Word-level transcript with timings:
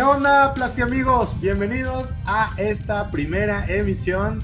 ¿Qué 0.00 0.04
onda, 0.04 0.54
Plasti 0.54 0.80
amigos? 0.80 1.38
Bienvenidos 1.42 2.08
a 2.24 2.54
esta 2.56 3.10
primera 3.10 3.66
emisión 3.66 4.42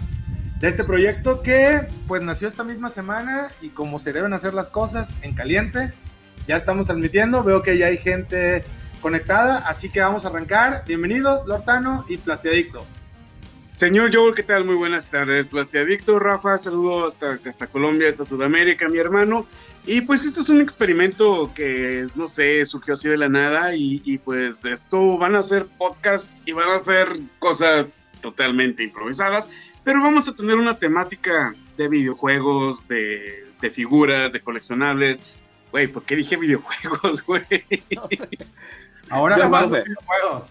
de 0.61 0.69
este 0.69 0.85
proyecto 0.85 1.41
que 1.41 1.89
pues 2.07 2.21
nació 2.21 2.47
esta 2.47 2.63
misma 2.63 2.91
semana 2.91 3.49
y 3.63 3.71
como 3.71 3.99
se 3.99 4.13
deben 4.13 4.35
hacer 4.35 4.53
las 4.53 4.69
cosas 4.69 5.15
en 5.23 5.35
caliente, 5.35 5.95
ya 6.47 6.59
estamos 6.59 6.85
transmitiendo, 6.85 7.43
veo 7.43 7.63
que 7.63 7.79
ya 7.79 7.87
hay 7.87 7.97
gente 7.97 8.67
conectada, 9.01 9.57
así 9.67 9.89
que 9.89 10.01
vamos 10.01 10.27
a 10.27 10.29
arrancar. 10.29 10.85
Bienvenidos, 10.87 11.49
Lortano 11.49 12.05
y 12.07 12.19
Plastiadicto. 12.19 12.85
Señor 13.77 14.11
Joel, 14.11 14.35
¿qué 14.35 14.43
tal? 14.43 14.65
Muy 14.65 14.75
buenas 14.75 15.11
tardes. 15.11 15.51
Plastiadicto, 15.51 16.19
Rafa, 16.19 16.57
saludo 16.57 17.07
hasta, 17.07 17.39
hasta 17.47 17.67
Colombia, 17.67 18.09
hasta 18.09 18.25
Sudamérica, 18.25 18.89
mi 18.89 18.97
hermano. 18.99 19.47
Y 19.85 20.01
pues 20.01 20.25
esto 20.25 20.41
es 20.41 20.49
un 20.49 20.63
experimento 20.63 21.53
que, 21.55 22.07
no 22.15 22.27
sé, 22.27 22.65
surgió 22.65 22.95
así 22.95 23.07
de 23.11 23.19
la 23.19 23.29
nada 23.29 23.75
y, 23.77 24.01
y 24.07 24.17
pues 24.17 24.65
esto 24.65 25.19
van 25.19 25.35
a 25.37 25.43
ser 25.43 25.67
podcast 25.77 26.31
y 26.49 26.53
van 26.53 26.71
a 26.71 26.79
ser 26.79 27.21
cosas 27.39 28.11
totalmente 28.23 28.83
improvisadas, 28.83 29.51
pero 29.85 30.01
vamos 30.03 30.27
a 30.27 30.35
tener 30.35 30.57
una 30.57 30.79
temática 30.79 31.53
de 31.77 31.89
videojuegos, 31.89 32.89
de, 32.89 33.45
de 33.61 33.71
figuras, 33.71 34.33
de 34.33 34.41
coleccionables. 34.41 35.21
Güey, 35.71 35.87
¿por 35.89 36.03
qué 36.05 36.17
dije 36.17 36.39
videojuegos, 36.39 37.23
güey? 37.27 37.43
No 37.95 38.09
sé. 38.09 38.27
Ahora 39.11 39.37
Ya 39.37 39.49
más 39.49 39.71
sé. 39.71 39.83
videojuegos. 39.83 40.51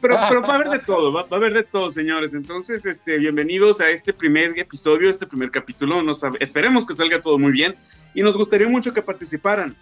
Pero, 0.00 0.16
pero 0.28 0.42
va 0.42 0.52
a 0.52 0.54
haber 0.54 0.68
de 0.68 0.78
todo, 0.78 1.12
va, 1.12 1.22
va 1.22 1.36
a 1.36 1.40
haber 1.40 1.54
de 1.54 1.64
todo, 1.64 1.90
señores. 1.90 2.32
Entonces, 2.34 2.86
este, 2.86 3.18
bienvenidos 3.18 3.80
a 3.80 3.88
este 3.88 4.12
primer 4.12 4.56
episodio, 4.58 5.10
este 5.10 5.26
primer 5.26 5.50
capítulo. 5.50 6.02
Nos, 6.02 6.22
esperemos 6.38 6.86
que 6.86 6.94
salga 6.94 7.20
todo 7.20 7.38
muy 7.38 7.50
bien 7.52 7.74
y 8.14 8.22
nos 8.22 8.36
gustaría 8.36 8.68
mucho 8.68 8.92
que 8.92 9.02
participaran 9.02 9.76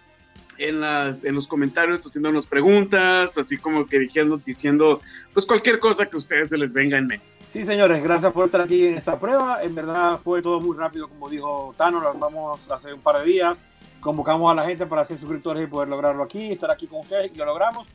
en, 0.57 0.79
las, 0.81 1.23
en 1.23 1.35
los 1.35 1.47
comentarios 1.47 2.05
haciéndonos 2.05 2.47
preguntas, 2.47 3.37
así 3.37 3.57
como 3.57 3.85
que 3.85 3.99
diciendo, 3.99 4.41
diciendo 4.43 5.01
pues 5.33 5.45
cualquier 5.45 5.79
cosa 5.79 6.07
que 6.07 6.15
a 6.15 6.19
ustedes 6.19 6.49
se 6.49 6.57
les 6.57 6.73
venga 6.73 6.97
en 6.97 7.07
mente. 7.07 7.25
Sí, 7.49 7.63
señores, 7.63 8.03
gracias 8.03 8.33
por 8.33 8.45
estar 8.45 8.61
aquí 8.61 8.87
en 8.87 8.97
esta 8.97 9.19
prueba. 9.19 9.63
En 9.63 9.73
verdad 9.73 10.19
fue 10.23 10.41
todo 10.41 10.59
muy 10.59 10.75
rápido, 10.75 11.07
como 11.07 11.29
dijo 11.29 11.73
Tano, 11.77 11.99
lo 11.99 12.13
vamos 12.15 12.69
hace 12.69 12.91
un 12.91 13.01
par 13.01 13.19
de 13.19 13.25
días. 13.25 13.57
Convocamos 13.99 14.51
a 14.51 14.55
la 14.55 14.65
gente 14.65 14.85
para 14.85 15.05
ser 15.05 15.17
suscriptores 15.17 15.63
y 15.63 15.67
poder 15.67 15.87
lograrlo 15.87 16.23
aquí, 16.23 16.51
estar 16.51 16.69
aquí 16.71 16.87
con 16.87 17.01
ustedes 17.01 17.31
y 17.33 17.37
lo 17.37 17.45
logramos. 17.45 17.87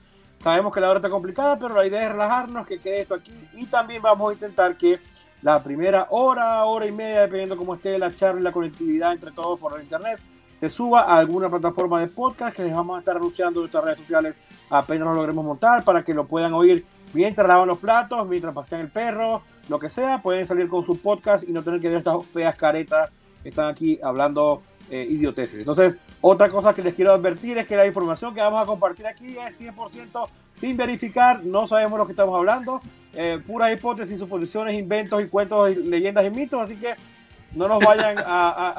Sabemos 0.43 0.75
que 0.75 0.81
la 0.81 0.91
hora 0.91 0.98
está 0.98 1.09
complicada, 1.09 1.57
pero 1.57 1.73
la 1.73 1.87
idea 1.87 2.03
es 2.03 2.11
relajarnos, 2.11 2.67
que 2.67 2.81
quede 2.81 3.03
esto 3.03 3.15
aquí 3.15 3.48
y 3.53 3.67
también 3.67 4.03
vamos 4.03 4.29
a 4.29 4.35
intentar 4.35 4.77
que 4.77 4.99
la 5.41 5.62
primera 5.62 6.09
hora, 6.11 6.65
hora 6.65 6.84
y 6.84 6.91
media, 6.91 7.21
dependiendo 7.21 7.57
cómo 7.57 7.77
esté 7.77 7.97
la 7.97 8.12
charla 8.12 8.41
y 8.41 8.43
la 8.43 8.51
conectividad 8.51 9.12
entre 9.12 9.31
todos 9.31 9.61
por 9.61 9.77
el 9.77 9.84
internet, 9.84 10.19
se 10.57 10.69
suba 10.69 11.03
a 11.03 11.17
alguna 11.17 11.49
plataforma 11.49 12.01
de 12.01 12.09
podcast 12.09 12.57
que 12.57 12.65
les 12.65 12.75
vamos 12.75 12.97
a 12.97 12.99
estar 12.99 13.17
anunciando 13.19 13.61
en 13.61 13.62
nuestras 13.62 13.84
redes 13.84 14.01
sociales 14.01 14.37
apenas 14.69 15.07
lo 15.07 15.15
logremos 15.15 15.45
montar 15.45 15.84
para 15.84 16.03
que 16.03 16.12
lo 16.12 16.27
puedan 16.27 16.53
oír 16.55 16.84
mientras 17.12 17.47
lavan 17.47 17.69
los 17.69 17.79
platos, 17.79 18.27
mientras 18.27 18.53
pasean 18.53 18.81
el 18.81 18.91
perro, 18.91 19.43
lo 19.69 19.79
que 19.79 19.91
sea, 19.91 20.23
pueden 20.23 20.45
salir 20.45 20.67
con 20.67 20.84
su 20.84 21.01
podcast 21.01 21.49
y 21.49 21.53
no 21.53 21.62
tener 21.62 21.81
que 21.81 21.89
ver 21.89 21.99
estas 21.99 22.27
feas 22.27 22.56
caretas 22.56 23.11
que 23.45 23.51
están 23.51 23.69
aquí 23.69 24.01
hablando 24.03 24.65
eh, 24.91 25.06
idioteces. 25.09 25.61
Entonces, 25.61 25.95
otra 26.25 26.48
cosa 26.48 26.73
que 26.73 26.83
les 26.83 26.95
quiero 26.95 27.12
advertir 27.12 27.59
es 27.59 27.67
que 27.67 27.77
la 27.77 27.84
información 27.84 28.33
que 28.33 28.41
vamos 28.41 28.62
a 28.62 28.65
compartir 28.65 29.06
aquí 29.09 29.37
es 29.37 29.61
100% 29.61 30.28
sin 30.55 30.77
verificar, 30.77 31.45
no 31.45 31.67
sabemos 31.67 31.98
lo 31.98 32.06
que 32.06 32.12
estamos 32.12 32.37
hablando, 32.37 32.81
eh, 33.12 33.41
puras 33.45 33.73
hipótesis, 33.73 34.20
suposiciones, 34.20 34.78
inventos 34.78 35.20
y 35.20 35.27
cuentos, 35.27 35.77
leyendas 35.77 36.25
y 36.25 36.31
mitos, 36.31 36.62
así 36.62 36.77
que 36.77 36.95
no 37.56 37.67
nos 37.67 37.81
vayan 37.81 38.19
a, 38.19 38.23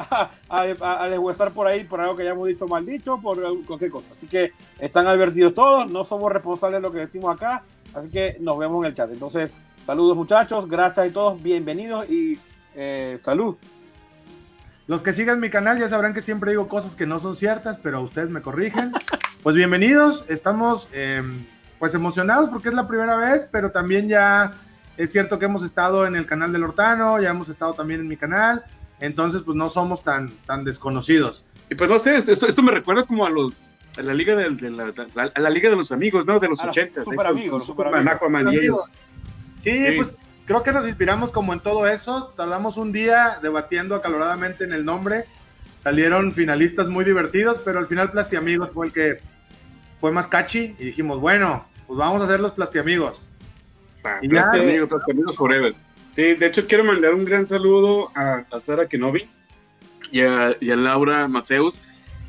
a, 0.09 0.31
a, 0.47 1.03
a 1.03 1.09
deshuesar 1.09 1.52
por 1.52 1.67
ahí 1.67 1.83
por 1.83 1.99
algo 1.99 2.16
que 2.16 2.23
hayamos 2.23 2.47
dicho 2.47 2.66
mal 2.66 2.86
dicho, 2.86 3.19
por 3.21 3.38
cualquier 3.66 3.91
cosa. 3.91 4.14
Así 4.16 4.25
que 4.25 4.53
están 4.80 5.05
advertidos 5.08 5.53
todos, 5.53 5.91
no 5.91 6.05
somos 6.05 6.31
responsables 6.31 6.81
de 6.81 6.88
lo 6.88 6.94
que 6.94 6.99
decimos 6.99 7.36
acá, 7.36 7.64
así 7.94 8.09
que 8.09 8.38
nos 8.39 8.58
vemos 8.58 8.83
en 8.83 8.88
el 8.88 8.95
chat. 8.95 9.11
Entonces, 9.11 9.58
saludos 9.86 10.16
muchachos, 10.16 10.69
gracias 10.69 11.09
a 11.09 11.14
todos, 11.14 11.43
bienvenidos 11.43 12.10
y 12.10 12.39
eh, 12.73 13.17
salud. 13.20 13.58
Los 14.86 15.02
que 15.02 15.14
sigan 15.14 15.39
mi 15.39 15.49
canal 15.49 15.80
ya 15.80 15.88
sabrán 15.88 16.14
que 16.14 16.21
siempre 16.21 16.52
digo 16.52 16.67
cosas 16.67 16.95
que 16.95 17.05
no 17.05 17.20
son 17.20 17.36
ciertas, 17.36 17.77
pero 17.82 18.02
ustedes 18.02 18.30
me 18.30 18.42
corrigen. 18.42 18.92
Pues 19.42 19.55
bienvenidos, 19.55 20.26
estamos 20.30 20.89
eh, 20.92 21.23
pues 21.80 21.94
emocionados 21.94 22.49
porque 22.49 22.70
es 22.70 22.76
la 22.76 22.88
primera 22.88 23.16
vez, 23.16 23.45
pero 23.49 23.72
también 23.72 24.10
ya 24.10 24.54
es 24.98 25.11
cierto 25.11 25.39
que 25.39 25.45
hemos 25.45 25.64
estado 25.64 26.05
en 26.05 26.16
el 26.17 26.26
canal 26.26 26.52
del 26.52 26.64
Hortano, 26.66 27.22
ya 27.22 27.30
hemos 27.30 27.48
estado 27.48 27.73
también 27.73 28.02
en 28.02 28.08
mi 28.10 28.17
canal, 28.17 28.64
entonces 28.99 29.42
pues 29.43 29.55
no 29.55 29.70
somos 29.70 30.04
tan, 30.04 30.32
tan 30.45 30.66
desconocidos. 30.66 31.45
Y 31.70 31.76
pues 31.76 31.89
no 31.89 31.98
sé, 31.98 32.17
esto, 32.17 32.45
esto 32.45 32.61
me 32.61 32.72
recuerda 32.72 33.04
como 33.04 33.26
a 33.26 33.30
los 33.30 33.70
a 33.98 34.02
la 34.02 34.14
liga 34.14 34.36
de, 34.36 34.49
de 34.49 34.70
la, 34.72 34.92
la, 35.14 35.32
a 35.33 35.39
la 35.39 35.49
liga 35.49 35.70
de 35.70 35.76
los 35.76 35.92
amigos, 35.92 36.26
¿no? 36.26 36.39
De 36.39 36.49
los 36.49 36.61
ochentas. 36.64 37.05
super 37.05 37.26
¿eh? 37.26 37.30
amigos, 37.30 37.66
super 37.66 37.88
amigos. 37.88 38.83
Sí, 39.60 39.86
Sí. 39.86 39.93
pues 39.95 40.14
creo 40.45 40.64
que 40.64 40.71
nos 40.71 40.86
inspiramos 40.87 41.31
como 41.31 41.54
en 41.54 41.59
todo 41.59 41.87
eso, 41.87 42.33
tardamos 42.36 42.77
un 42.77 42.92
día 42.92 43.39
debatiendo 43.42 43.95
acaloradamente 43.95 44.64
en 44.64 44.73
el 44.73 44.86
nombre, 44.86 45.26
salieron 45.77 46.31
finalistas 46.31 46.87
muy 46.87 47.05
divertidos, 47.05 47.59
pero 47.64 47.80
al 47.80 47.87
final 47.87 48.11
Plastiamigos 48.11 48.70
fue 48.73 48.87
el 48.87 48.93
que 48.93 49.20
fue 49.99 50.11
más 50.11 50.27
catchy 50.27 50.76
y 50.80 50.86
dijimos, 50.86 51.20
bueno, 51.20 51.65
pues 51.87 51.98
vamos 51.98 52.21
a 52.21 52.26
hacer 52.26 52.39
los 52.39 52.52
Plastiamigos. 52.54 53.27
Ah, 54.04 54.20
Y 54.21 54.27
Plasti 54.30 54.58
ya- 54.58 54.64
amigos, 54.64 54.89
Plasti 54.89 55.11
amigos 55.11 55.36
forever. 55.36 55.76
Sí, 56.11 56.33
de 56.36 56.45
hecho 56.45 56.67
quiero 56.67 56.83
mandar 56.83 57.14
un 57.14 57.25
gran 57.25 57.48
saludo 57.48 58.11
a, 58.15 58.43
a 58.52 58.60
Sara 58.60 58.87
Kenobi 58.87 59.27
y 60.11 60.21
a, 60.21 60.55
y 60.60 60.70
a 60.71 60.75
Laura 60.75 61.27
Mateus 61.27 61.81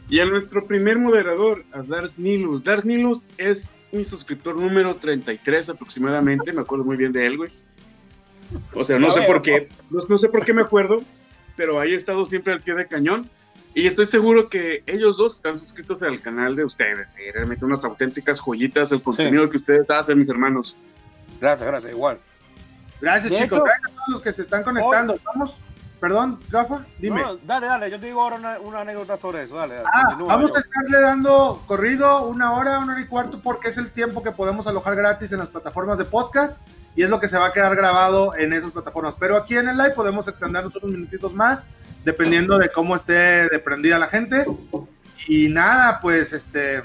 y 0.08 0.20
a 0.20 0.24
nuestro 0.26 0.64
primer 0.64 0.98
moderador, 0.98 1.64
a 1.72 1.82
Dark 1.82 2.12
Nilus. 2.16 2.62
Dark 2.64 2.84
Nilus 2.86 3.26
es 3.38 3.72
mi 3.92 4.04
suscriptor 4.04 4.56
número 4.56 4.96
33 4.96 5.68
aproximadamente, 5.70 6.52
me 6.52 6.60
acuerdo 6.62 6.84
muy 6.84 6.96
bien 6.96 7.12
de 7.12 7.26
él, 7.26 7.36
güey. 7.36 7.50
O 8.74 8.84
sea, 8.84 8.98
no 8.98 9.10
sé 9.10 9.22
por 9.22 9.42
qué, 9.42 9.68
no, 9.90 10.00
no 10.08 10.18
sé 10.18 10.28
por 10.28 10.44
qué 10.44 10.52
me 10.52 10.62
acuerdo, 10.62 11.02
pero 11.56 11.80
ahí 11.80 11.92
he 11.92 11.96
estado 11.96 12.24
siempre 12.26 12.52
al 12.52 12.60
pie 12.60 12.74
de 12.74 12.86
cañón. 12.86 13.28
Y 13.76 13.86
estoy 13.88 14.06
seguro 14.06 14.48
que 14.48 14.84
ellos 14.86 15.16
dos 15.16 15.34
están 15.34 15.58
suscritos 15.58 16.02
al 16.04 16.20
canal 16.20 16.54
de 16.54 16.64
ustedes. 16.64 17.16
Y 17.18 17.30
realmente 17.32 17.64
unas 17.64 17.84
auténticas 17.84 18.38
joyitas 18.40 18.92
el 18.92 19.02
contenido 19.02 19.50
que 19.50 19.56
ustedes 19.56 19.90
hacen, 19.90 20.16
mis 20.16 20.28
hermanos. 20.28 20.76
Gracias, 21.40 21.66
gracias, 21.68 21.92
igual. 21.92 22.18
Gracias 23.00 23.30
De 23.32 23.36
chicos, 23.38 23.58
hecho- 23.58 23.64
gracias 23.64 23.86
a 23.86 23.94
todos 23.94 24.08
los 24.10 24.22
que 24.22 24.32
se 24.32 24.42
están 24.42 24.62
conectando. 24.62 25.18
Vamos, 25.24 25.56
perdón, 26.04 26.38
Rafa, 26.50 26.84
dime. 26.98 27.22
No, 27.22 27.36
dale, 27.38 27.66
dale, 27.66 27.90
yo 27.90 27.98
te 27.98 28.04
digo 28.04 28.20
ahora 28.20 28.36
una, 28.36 28.60
una 28.60 28.80
anécdota 28.82 29.16
sobre 29.16 29.44
eso, 29.44 29.56
dale. 29.56 29.76
dale 29.76 29.88
Ah, 29.90 30.02
continúa, 30.08 30.28
vamos 30.34 30.50
yo. 30.50 30.56
a 30.58 30.60
estarle 30.60 31.00
dando 31.00 31.62
corrido 31.66 32.26
una 32.26 32.52
hora, 32.52 32.78
una 32.78 32.92
hora 32.92 33.00
y 33.00 33.06
cuarto, 33.06 33.40
porque 33.42 33.68
es 33.70 33.78
el 33.78 33.90
tiempo 33.90 34.22
que 34.22 34.30
podemos 34.30 34.66
alojar 34.66 34.96
gratis 34.96 35.32
en 35.32 35.38
las 35.38 35.48
plataformas 35.48 35.96
de 35.96 36.04
podcast 36.04 36.60
y 36.94 37.04
es 37.04 37.08
lo 37.08 37.20
que 37.20 37.28
se 37.28 37.38
va 37.38 37.46
a 37.46 37.52
quedar 37.54 37.74
grabado 37.74 38.36
en 38.36 38.52
esas 38.52 38.70
plataformas. 38.70 39.14
Pero 39.18 39.38
aquí 39.38 39.56
en 39.56 39.66
el 39.66 39.78
live 39.78 39.92
podemos 39.92 40.28
extendernos 40.28 40.76
unos 40.76 40.90
minutitos 40.90 41.32
más, 41.32 41.66
dependiendo 42.04 42.58
de 42.58 42.68
cómo 42.68 42.94
esté 42.96 43.48
de 43.48 43.58
prendida 43.58 43.98
la 43.98 44.06
gente. 44.08 44.44
Y 45.26 45.48
nada, 45.48 46.00
pues 46.02 46.34
este, 46.34 46.82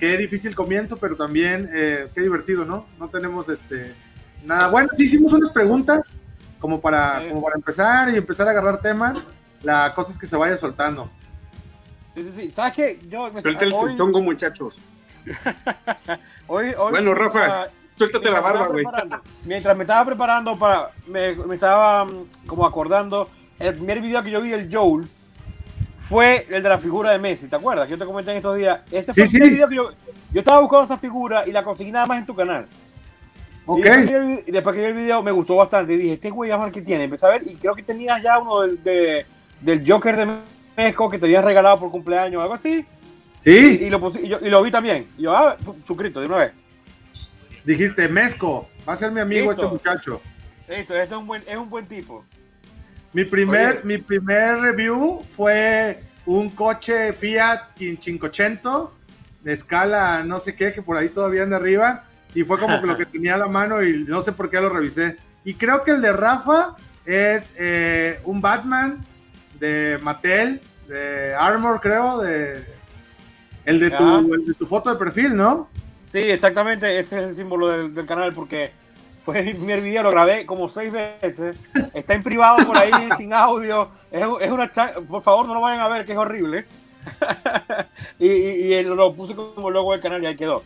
qué 0.00 0.16
difícil 0.16 0.56
comienzo, 0.56 0.96
pero 0.96 1.14
también 1.14 1.68
eh, 1.72 2.08
qué 2.12 2.22
divertido, 2.22 2.64
¿no? 2.64 2.86
No 2.98 3.08
tenemos 3.08 3.48
este 3.48 3.94
nada. 4.42 4.66
Bueno, 4.66 4.88
sí 4.96 5.04
hicimos 5.04 5.32
unas 5.32 5.50
preguntas 5.50 6.18
como 6.62 6.80
para, 6.80 7.20
Sí. 7.20 7.28
como 7.28 7.42
para 7.42 7.56
empezar 7.56 8.08
y 8.08 8.16
empezar 8.16 8.46
a 8.48 8.52
agarrar 8.52 8.80
tema. 8.80 9.14
La 9.62 9.92
cosa 9.94 10.12
es 10.12 10.18
que 10.18 10.26
se 10.26 10.36
vaya 10.36 10.56
soltando. 10.56 11.10
Sí, 12.14 12.22
sí, 12.22 12.32
sí. 12.34 12.52
¿Sabes 12.52 12.72
qué? 12.72 13.00
Yo 13.06 13.30
me- 13.32 13.42
Suelta 13.42 13.64
el 13.64 13.72
hoy, 13.74 13.96
muchachos. 14.22 14.78
hoy, 16.46 16.72
hoy- 16.78 16.90
Bueno, 16.92 17.14
Rafa, 17.14 17.62
ah, 17.62 17.66
Suéltate 17.96 18.30
la 18.30 18.40
barba, 18.40 18.68
güey. 18.68 18.84
Mientras 19.44 19.76
me 19.76 19.82
estaba 19.82 20.04
preparando 20.06 20.56
para. 20.58 20.90
Me, 21.06 21.34
me 21.34 21.54
estaba 21.56 22.04
mm, 22.04 22.26
como 22.46 22.64
acordando. 22.66 23.28
El 23.58 23.74
primer 23.74 24.00
video 24.00 24.22
que 24.22 24.30
yo 24.30 24.40
vi 24.40 24.50
del 24.50 24.74
Joel 24.74 25.06
fue 26.00 26.46
el 26.50 26.62
de 26.62 26.68
la 26.68 26.78
figura 26.78 27.10
de 27.10 27.18
Messi. 27.18 27.48
¿Te 27.48 27.56
acuerdas? 27.56 27.84
Que 27.86 27.92
yo 27.92 27.98
te 27.98 28.04
comenté 28.06 28.30
en 28.32 28.38
estos 28.38 28.56
días. 28.56 28.80
Ese 28.90 29.12
Sí, 29.12 29.20
fue 29.20 29.24
el 29.24 29.30
primer 29.30 29.48
sí. 29.48 29.54
video 29.54 29.68
que 29.68 29.74
yo. 29.76 29.90
Yo 30.32 30.40
estaba 30.40 30.60
buscando 30.60 30.84
esa 30.86 30.98
figura 30.98 31.46
y 31.46 31.52
la 31.52 31.62
conseguí 31.62 31.92
nada 31.92 32.06
más 32.06 32.18
en 32.18 32.26
tu 32.26 32.34
canal. 32.34 32.66
Ok. 33.66 33.78
Y 33.78 33.82
después 33.82 34.06
que, 34.06 34.16
el, 34.16 34.42
y 34.46 34.50
después 34.50 34.74
que 34.76 34.80
vi 34.82 34.86
el 34.88 34.94
video 34.94 35.22
me 35.22 35.30
gustó 35.32 35.56
bastante. 35.56 35.94
Y 35.94 35.96
dije, 35.98 36.12
este 36.14 36.30
güey, 36.30 36.50
vamos 36.50 36.64
a 36.64 36.66
ver 36.66 36.74
qué 36.74 36.82
tiene. 36.82 37.04
Empecé 37.04 37.26
a 37.26 37.30
ver 37.30 37.42
y 37.46 37.54
creo 37.56 37.74
que 37.74 37.82
tenías 37.82 38.22
ya 38.22 38.38
uno 38.38 38.60
del, 38.62 38.82
de- 38.82 39.26
del 39.60 39.88
Joker 39.90 40.16
de 40.16 40.28
México 40.76 41.08
que 41.08 41.18
te 41.18 41.26
habían 41.26 41.44
regalado 41.44 41.78
por 41.78 41.90
cumpleaños 41.90 42.38
o 42.40 42.42
algo 42.42 42.54
así. 42.54 42.84
Sí, 43.38 43.78
Y 43.82 43.90
lo, 43.90 44.00
puse- 44.00 44.20
y 44.22 44.28
yo- 44.28 44.38
y 44.40 44.48
lo 44.48 44.62
vi 44.62 44.70
también. 44.70 45.06
Y 45.18 45.22
yo, 45.22 45.36
ah, 45.36 45.56
su- 45.64 45.76
suscrito 45.86 46.20
de 46.20 46.26
una 46.26 46.36
vez. 46.36 46.52
dijiste, 47.64 48.08
Mezco, 48.08 48.68
va 48.88 48.94
a 48.94 48.96
ser 48.96 49.12
mi 49.12 49.20
amigo 49.20 49.50
Listo. 49.52 49.62
este 49.62 49.72
muchacho. 49.74 50.20
Listo, 50.68 50.94
este 50.96 51.14
es 51.14 51.20
un 51.20 51.26
buen, 51.26 51.42
es 51.46 51.56
un 51.56 51.70
buen 51.70 51.86
tipo. 51.86 52.24
Mi 53.12 53.24
primer, 53.24 53.76
Oye. 53.76 53.80
mi 53.84 53.98
primer 53.98 54.58
review 54.60 55.22
fue 55.28 56.02
un 56.26 56.50
coche 56.50 57.12
Fiat 57.12 57.74
580 57.74 58.88
de 59.42 59.52
escala 59.52 60.22
no 60.24 60.38
sé 60.40 60.54
qué, 60.54 60.72
que 60.72 60.82
por 60.82 60.96
ahí 60.96 61.08
todavía 61.08 61.42
anda 61.42 61.56
arriba. 61.56 62.04
Y 62.34 62.44
fue 62.44 62.58
como 62.58 62.78
lo 62.78 62.96
que 62.96 63.06
tenía 63.06 63.34
a 63.34 63.38
la 63.38 63.48
mano 63.48 63.82
y 63.82 64.04
no 64.08 64.22
sé 64.22 64.32
por 64.32 64.48
qué 64.50 64.60
lo 64.60 64.68
revisé. 64.68 65.16
Y 65.44 65.54
creo 65.54 65.82
que 65.84 65.90
el 65.92 66.00
de 66.00 66.12
Rafa 66.12 66.76
es 67.04 67.52
eh, 67.58 68.20
un 68.24 68.40
Batman 68.40 69.04
de 69.58 69.98
Mattel, 70.02 70.60
de 70.88 71.34
Armor, 71.34 71.80
creo, 71.80 72.20
de 72.20 72.64
el 73.64 73.78
de, 73.78 73.90
tu, 73.90 74.34
el 74.34 74.46
de 74.46 74.54
tu 74.54 74.66
foto 74.66 74.90
de 74.90 74.96
perfil, 74.98 75.36
¿no? 75.36 75.68
Sí, 76.12 76.18
exactamente, 76.18 76.98
ese 76.98 77.18
es 77.22 77.28
el 77.28 77.34
símbolo 77.34 77.68
del, 77.68 77.94
del 77.94 78.06
canal 78.06 78.32
porque 78.32 78.72
fue 79.24 79.42
mi 79.42 79.54
primer 79.54 79.80
video, 79.80 80.02
lo 80.02 80.10
grabé 80.10 80.44
como 80.46 80.68
seis 80.68 80.92
veces. 80.92 81.56
Está 81.94 82.14
en 82.14 82.22
privado 82.22 82.66
por 82.66 82.76
ahí, 82.76 82.90
sin 83.16 83.32
audio. 83.32 83.90
Es, 84.10 84.24
es 84.40 84.50
una 84.50 84.68
Por 85.08 85.22
favor, 85.22 85.46
no 85.46 85.54
lo 85.54 85.60
vayan 85.60 85.80
a 85.80 85.88
ver, 85.88 86.04
que 86.04 86.12
es 86.12 86.18
horrible. 86.18 86.66
y, 88.18 88.26
y- 88.28 88.74
y 88.74 88.82
lo 88.84 89.12
puse 89.14 89.34
como 89.34 89.70
logo 89.70 89.92
del 89.92 90.00
canal 90.00 90.22
y 90.22 90.26
ahí 90.26 90.36
quedó. 90.36 90.62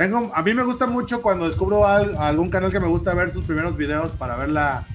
Tengo, 0.00 0.32
a 0.34 0.42
mí 0.42 0.54
me 0.54 0.62
gusta 0.64 0.86
mucho 0.86 1.20
cuando 1.20 1.44
descubro 1.44 1.86
al- 1.86 2.16
algún 2.16 2.48
canal 2.48 2.72
que 2.72 2.80
me 2.80 2.86
gusta 2.86 3.12
ver 3.12 3.30
sus 3.30 3.44
primeros 3.44 3.76
videos 3.76 4.10
para 4.12 4.34
ver 4.34 4.48
la, 4.48 4.86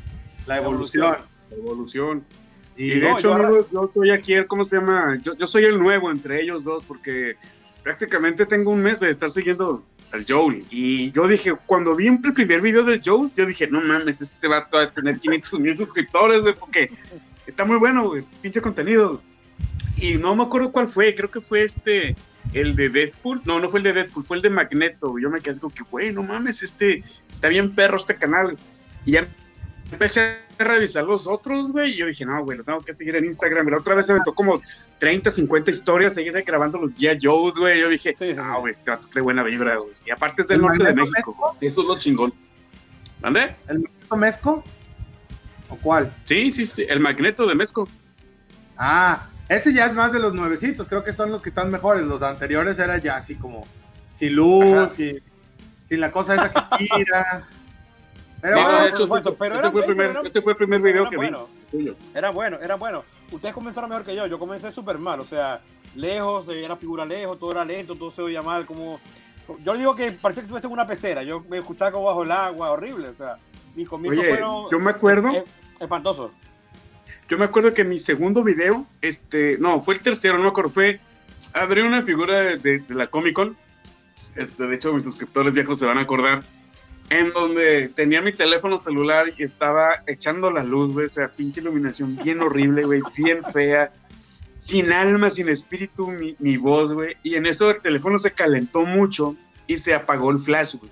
la 0.48 0.58
evolución. 0.58 1.18
Evolución. 1.52 2.26
Y, 2.76 2.86
Y 2.94 3.00
de 3.02 3.10
no, 3.10 3.14
hecho, 3.20 3.28
yo 3.30 3.34
ahora- 3.36 3.50
yo 3.72 3.92
soy 3.94 4.10
aquí, 4.10 4.34
el- 4.34 4.48
¿cómo 4.48 4.64
se 4.64 4.78
llama? 4.78 5.20
Yo, 5.22 5.36
yo 5.36 5.46
soy 5.46 5.66
el 5.66 5.78
nuevo 5.78 6.10
entre 6.10 6.42
ellos 6.42 6.64
dos 6.64 6.84
porque 6.84 7.36
prácticamente 7.84 8.48
tengo 8.48 8.72
un 8.72 8.82
mes 8.82 9.00
de 9.00 9.12
estar 9.12 9.30
siguiendo 9.30 9.84
al 10.12 10.26
Joel. 10.28 10.66
Y 10.72 11.12
yo 11.12 11.28
dije, 11.28 11.54
cuando 11.68 11.96
vi 11.96 12.08
el 12.08 12.20
primer 12.34 12.62
video 12.62 12.84
del 12.84 13.00
Joel, 13.06 13.30
yo 13.36 13.46
dije, 13.46 13.68
no 13.68 13.82
mames, 13.82 14.22
este 14.22 14.48
va 14.48 14.68
a 14.72 14.92
tener 14.92 15.20
500 15.20 15.60
mil 15.60 15.78
suscriptores, 15.78 16.42
güey, 16.42 16.56
porque 16.56 16.90
está 17.46 17.64
muy 17.64 17.78
bueno, 17.78 18.08
güey, 18.10 18.24
pinche 18.42 18.60
contenido. 18.60 19.22
Y 19.98 20.16
no 20.16 20.36
me 20.36 20.44
acuerdo 20.44 20.72
cuál 20.72 20.90
fue, 20.90 21.16
creo 21.16 21.32
que 21.32 21.42
fue 21.42 21.64
este, 21.64 22.16
el 22.54 22.76
de 22.76 22.90
Deadpool. 22.90 23.42
No, 23.46 23.60
no 23.60 23.70
fue 23.70 23.80
el 23.80 23.84
de 23.84 23.94
Deadpool, 23.94 24.24
fue 24.24 24.38
el 24.38 24.44
de 24.44 24.50
Magneto. 24.50 25.18
Yo 25.20 25.30
me 25.30 25.40
quedé 25.40 25.52
así 25.52 25.60
como 25.60 25.74
que, 25.74 25.84
güey, 25.90 26.12
no 26.12 26.24
mames, 26.24 26.64
este, 26.64 27.04
está 27.30 27.48
bien 27.48 27.74
perro 27.74 27.98
este 27.98 28.16
canal. 28.16 28.58
Y 29.06 29.14
ya 29.14 29.26
empecé 29.92 30.40
a 30.60 30.64
revisar 30.64 31.06
los 31.06 31.28
otros, 31.28 31.72
güey, 31.72 31.92
y 31.92 31.98
yo 31.98 32.06
dije, 32.06 32.26
no, 32.26 32.44
güey, 32.44 32.58
lo 32.58 32.64
tengo 32.64 32.82
que 32.82 32.94
seguir 32.94 33.16
en 33.16 33.26
Instagram. 33.26 33.68
La 33.68 33.78
otra 33.78 33.96
vez 33.96 34.08
se 34.08 34.14
tocó 34.20 34.36
como 34.36 34.62
30, 35.00 35.32
50 35.32 35.72
historias, 35.72 36.14
seguir 36.14 36.34
grabando 36.46 36.78
los 36.80 36.92
G.I. 36.92 37.20
Joes, 37.22 37.56
güey. 37.56 37.80
Yo 37.80 37.90
dije, 37.90 38.14
Sí, 38.16 38.32
sí, 38.32 38.36
no, 38.36 38.60
güey, 38.60 38.72
este 38.72 38.92
vato 38.92 39.08
trae 39.08 39.24
buena 39.24 39.44
vibra, 39.44 39.78
güey. 39.78 39.94
Y 40.06 40.12
aparte 40.12 40.42
es 40.42 40.48
del 40.48 40.58
¿El 40.58 40.62
norte 40.64 40.84
de 40.84 40.94
México. 40.94 41.58
Eso 41.62 41.82
es 41.82 41.88
lo 41.88 41.98
chingón. 41.98 42.34
¿Mande? 43.22 43.56
¿El 43.70 43.80
Magneto 43.80 44.18
Mezco? 44.18 44.64
¿O 45.70 45.78
cuál? 45.78 46.14
Sí, 46.26 46.52
sí, 46.52 46.66
sí, 46.66 46.86
el 46.88 47.00
Magneto 47.00 47.48
de 47.48 47.56
Mezco. 47.56 47.88
Ah, 48.78 49.30
ese 49.50 49.74
ya 49.74 49.86
es 49.86 49.94
más 49.94 50.12
de 50.14 50.20
los 50.20 50.34
nuevecitos. 50.34 50.88
Creo 50.88 51.04
que 51.04 51.14
son 51.14 51.32
los 51.32 51.42
que 51.42 51.50
están 51.50 51.70
mejores. 51.72 52.06
Los 52.06 52.22
anteriores 52.22 52.80
era 52.80 52.98
ya 52.98 53.18
así 53.18 53.36
como 53.36 53.66
sin 54.14 54.36
luz, 54.36 54.92
sin, 54.94 55.22
sin 55.84 56.00
la 56.00 56.12
cosa 56.12 56.34
esa 56.36 56.52
que 56.52 56.78
tira. 56.78 57.48
Pero 58.42 58.58
Sí, 58.58 58.64
bueno, 58.64 58.82
de 58.84 58.90
hecho, 58.90 59.08
bueno, 59.08 59.34
pero 59.34 59.56
ese 59.56 59.64
era 59.64 59.72
fue 59.72 59.82
el 59.82 59.86
bueno, 59.88 59.88
primer, 59.88 60.10
era- 60.12 60.22
ese 60.28 60.42
fue 60.42 60.52
el 60.54 60.58
primer 60.58 60.82
video 60.82 61.02
Era 61.04 61.10
que 61.10 61.16
bueno, 61.18 61.48
vi. 61.72 61.96
era 62.14 62.30
bueno, 62.30 62.58
era 62.62 62.76
bueno. 62.76 63.04
Ustedes 63.32 63.54
comenzaron 63.56 63.90
mejor 63.90 64.06
que 64.06 64.16
yo. 64.16 64.28
Yo 64.28 64.38
comencé 64.38 64.72
súper 64.72 65.00
mal, 65.00 65.20
o 65.20 65.24
sea, 65.24 65.62
lejos, 65.96 66.46
veía 66.46 66.68
la 66.70 66.76
figura 66.76 67.06
lejos, 67.06 67.40
todo 67.40 67.52
era 67.52 67.66
lento, 67.66 67.96
todo 67.96 68.12
se 68.12 68.22
oía 68.22 68.42
mal. 68.42 68.66
Como... 68.66 69.00
Yo 69.64 69.76
digo 69.76 69.96
que 69.96 70.12
parecía 70.12 70.42
que 70.42 70.46
estuviese 70.48 70.68
en 70.68 70.74
una 70.74 70.86
pecera. 70.88 71.24
Yo 71.24 71.44
me 71.50 71.58
escuchaba 71.60 71.92
como 71.92 72.06
bajo 72.06 72.24
el 72.24 72.32
agua, 72.32 72.72
horrible. 72.72 73.10
O 73.10 73.16
sea, 73.16 73.38
mis 73.76 73.88
comienzos 73.90 74.22
Oye, 74.22 74.30
fueron 74.30 74.70
yo 74.72 74.80
me 74.80 74.92
acuerdo. 74.92 75.30
eh, 75.32 75.44
espantosos. 75.80 76.32
Yo 77.28 77.38
me 77.40 77.46
acuerdo 77.46 77.74
que 77.74 77.84
mi 77.84 77.98
segundo 77.98 78.44
video, 78.44 78.86
este, 79.02 79.58
no, 79.60 79.82
fue 79.82 79.96
el 79.96 80.02
tercero, 80.02 80.38
no 80.38 80.44
me 80.44 80.50
acuerdo, 80.50 80.70
fue, 80.70 81.00
abrí 81.54 81.82
una 81.82 82.04
figura 82.04 82.56
de, 82.56 82.84
la 82.90 83.08
Comic 83.08 83.34
Con, 83.34 83.58
este, 84.36 84.68
de 84.68 84.76
hecho 84.76 84.94
mis 84.94 85.06
suscriptores 85.06 85.56
viejos 85.56 85.80
se 85.80 85.88
van 85.88 85.98
a 85.98 86.02
acordar, 86.02 86.44
en 87.10 87.34
donde 87.34 87.90
tenía 87.90 88.22
mi 88.22 88.32
teléfono 88.32 88.78
celular 88.78 89.34
y 89.38 89.44
estaba 89.44 90.04
echando 90.06 90.52
la 90.52 90.64
luz, 90.64 90.94
güey, 90.94 91.08
o 91.08 91.10
sea, 91.10 91.30
pinche 91.30 91.62
iluminación 91.62 92.16
bien 92.24 92.42
horrible, 92.42 92.84
güey, 92.84 93.02
bien 93.18 93.44
fea, 93.52 93.92
sin 94.60 94.92
alma, 94.92 95.32
sin 95.32 95.50
espíritu, 95.50 96.08
mi, 96.08 96.36
mi 96.38 96.58
voz, 96.58 96.94
güey, 96.94 97.18
y 97.24 97.36
en 97.36 97.48
eso 97.48 97.72
el 97.72 97.82
teléfono 97.82 98.20
se 98.20 98.34
calentó 98.34 98.86
mucho 98.86 99.36
y 99.66 99.80
se 99.80 99.96
apagó 99.96 100.30
el 100.30 100.40
flash, 100.40 100.76
güey. 100.76 100.92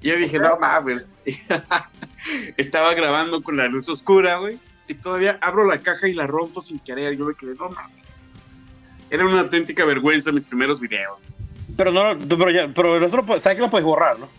Y 0.00 0.10
yo 0.10 0.16
dije, 0.16 0.38
no 0.38 0.56
mames, 0.58 1.10
estaba 2.56 2.94
grabando 2.94 3.42
con 3.42 3.56
la 3.56 3.66
luz 3.66 3.88
oscura, 3.88 4.38
güey, 4.38 4.58
y 4.90 4.94
todavía 4.94 5.38
abro 5.40 5.64
la 5.64 5.78
caja 5.78 6.08
y 6.08 6.14
la 6.14 6.26
rompo 6.26 6.60
sin 6.60 6.80
querer. 6.80 7.16
Yo 7.16 7.24
me 7.24 7.34
quedé, 7.34 7.54
no 7.54 7.68
mames. 7.70 8.16
Era 9.08 9.24
una 9.24 9.40
auténtica 9.40 9.84
vergüenza 9.84 10.32
mis 10.32 10.46
primeros 10.46 10.80
videos. 10.80 11.22
Pero 11.76 11.92
no, 11.92 12.18
pero 12.28 12.50
ya, 12.50 12.68
pero 12.74 12.98
nosotros, 12.98 13.42
¿sabes 13.42 13.56
que 13.56 13.62
lo 13.62 13.70
puedes 13.70 13.84
borrar, 13.84 14.18
no? 14.18 14.28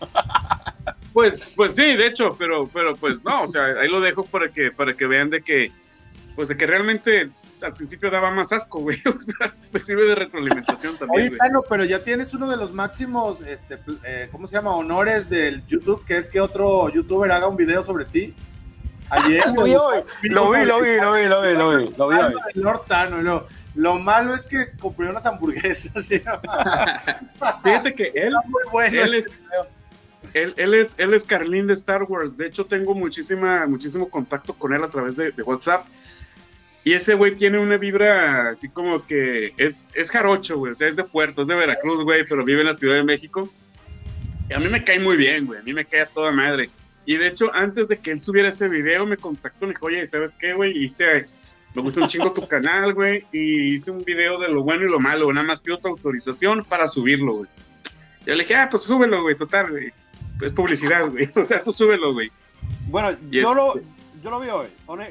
Pues, 1.12 1.52
pues 1.56 1.74
sí, 1.74 1.94
de 1.94 2.06
hecho, 2.06 2.34
pero, 2.38 2.66
pero 2.72 2.96
pues 2.96 3.22
no, 3.22 3.42
o 3.42 3.46
sea, 3.46 3.66
ahí 3.66 3.86
lo 3.86 4.00
dejo 4.00 4.24
para 4.24 4.48
que, 4.48 4.70
para 4.70 4.94
que 4.94 5.06
vean 5.06 5.28
de 5.28 5.42
que, 5.42 5.70
pues 6.34 6.48
de 6.48 6.56
que 6.56 6.66
realmente 6.66 7.28
al 7.60 7.74
principio 7.74 8.10
daba 8.10 8.30
más 8.30 8.50
asco, 8.50 8.80
güey. 8.80 8.96
O 9.06 9.20
sea, 9.20 9.54
pues 9.70 9.84
sirve 9.84 10.06
de 10.06 10.14
retroalimentación 10.14 10.96
también, 10.96 11.20
Oye, 11.20 11.28
güey. 11.28 11.38
Tano, 11.38 11.62
pero 11.68 11.84
ya 11.84 12.02
tienes 12.02 12.32
uno 12.32 12.48
de 12.48 12.56
los 12.56 12.72
máximos, 12.72 13.42
este, 13.42 13.78
eh, 14.04 14.28
¿cómo 14.32 14.46
se 14.46 14.56
llama? 14.56 14.74
Honores 14.74 15.28
del 15.28 15.64
YouTube, 15.66 16.02
que 16.06 16.16
es 16.16 16.28
que 16.28 16.40
otro 16.40 16.88
youtuber 16.88 17.30
haga 17.30 17.46
un 17.46 17.58
video 17.58 17.84
sobre 17.84 18.06
ti. 18.06 18.34
Ayer. 19.12 19.44
Lo 19.54 19.64
vi 19.64 19.74
hoy, 19.74 20.02
lo 20.22 20.50
vi, 20.50 20.64
lo 20.64 20.80
vi, 20.80 20.96
lo 20.96 21.12
vi, 21.12 21.26
lo 21.26 21.42
vi, 21.42 21.54
lo 21.54 21.76
vi, 21.76 21.94
lo 21.96 22.08
vi 22.08 22.16
hoy. 22.16 22.22
Algo 22.22 22.40
de 22.54 22.60
Lord 22.60 22.86
Tano, 22.86 23.20
y 23.20 23.22
luego, 23.22 23.46
Lo 23.74 23.98
malo 23.98 24.34
es 24.34 24.46
que 24.46 24.70
compré 24.80 25.08
unas 25.08 25.26
hamburguesas. 25.26 26.08
Fíjate 27.62 27.92
que 27.92 28.12
él, 28.14 28.34
Muy 28.46 28.62
bueno. 28.70 29.02
él 29.02 29.14
es, 29.14 29.38
él, 30.32 30.54
él 30.56 30.74
es, 30.74 30.94
él 30.96 31.12
es 31.12 31.24
Carlín 31.24 31.66
de 31.66 31.74
Star 31.74 32.04
Wars. 32.04 32.36
De 32.36 32.46
hecho, 32.46 32.64
tengo 32.64 32.94
muchísima, 32.94 33.66
muchísimo 33.66 34.08
contacto 34.08 34.54
con 34.54 34.72
él 34.72 34.82
a 34.82 34.88
través 34.88 35.16
de, 35.16 35.30
de 35.30 35.42
WhatsApp. 35.42 35.84
Y 36.84 36.94
ese 36.94 37.14
güey 37.14 37.36
tiene 37.36 37.58
una 37.58 37.76
vibra 37.76 38.50
así 38.50 38.68
como 38.68 39.04
que 39.06 39.52
es, 39.56 39.86
es 39.94 40.10
jarocho, 40.10 40.56
güey. 40.58 40.72
O 40.72 40.74
sea, 40.74 40.88
es 40.88 40.96
de 40.96 41.04
Puerto, 41.04 41.42
es 41.42 41.48
de 41.48 41.54
Veracruz, 41.54 42.02
güey, 42.02 42.24
pero 42.26 42.44
vive 42.44 42.62
en 42.62 42.66
la 42.66 42.74
Ciudad 42.74 42.94
de 42.94 43.04
México. 43.04 43.48
Y 44.48 44.54
a 44.54 44.58
mí 44.58 44.68
me 44.68 44.82
cae 44.82 44.98
muy 44.98 45.16
bien, 45.16 45.46
güey. 45.46 45.60
A 45.60 45.62
mí 45.62 45.72
me 45.72 45.84
cae 45.84 46.00
a 46.00 46.06
toda 46.06 46.32
madre. 46.32 46.70
Y 47.04 47.16
de 47.16 47.26
hecho, 47.28 47.50
antes 47.54 47.88
de 47.88 47.98
que 47.98 48.12
él 48.12 48.20
subiera 48.20 48.48
ese 48.48 48.68
video, 48.68 49.04
me 49.06 49.16
contactó. 49.16 49.66
Me 49.66 49.72
dijo, 49.72 49.86
oye, 49.86 50.06
¿sabes 50.06 50.32
qué, 50.38 50.52
güey? 50.54 50.84
Hice, 50.84 51.26
me 51.74 51.82
gusta 51.82 52.00
un 52.00 52.08
chingo 52.08 52.32
tu 52.32 52.46
canal, 52.46 52.94
güey. 52.94 53.24
Y 53.32 53.74
hice 53.74 53.90
un 53.90 54.04
video 54.04 54.38
de 54.38 54.48
lo 54.48 54.62
bueno 54.62 54.86
y 54.86 54.90
lo 54.90 55.00
malo. 55.00 55.32
Nada 55.32 55.46
más 55.46 55.60
pido 55.60 55.78
tu 55.78 55.88
autorización 55.88 56.64
para 56.64 56.86
subirlo, 56.88 57.34
güey. 57.38 57.50
Yo 58.24 58.34
le 58.34 58.44
dije, 58.44 58.54
ah, 58.54 58.68
pues 58.70 58.84
súbelo, 58.84 59.22
güey, 59.22 59.36
total, 59.36 59.70
güey. 59.70 59.92
Es 60.40 60.52
publicidad, 60.52 61.10
güey. 61.10 61.28
O 61.36 61.44
sea, 61.44 61.62
tú 61.62 61.72
súbelo, 61.72 62.12
güey. 62.12 62.30
Bueno, 62.88 63.16
Y 63.30 63.40
yo, 63.40 63.50
este- 63.50 63.54
lo, 63.54 63.74
yo 64.22 64.30
lo 64.30 64.40
vi 64.40 64.48
hoy. 64.48 64.66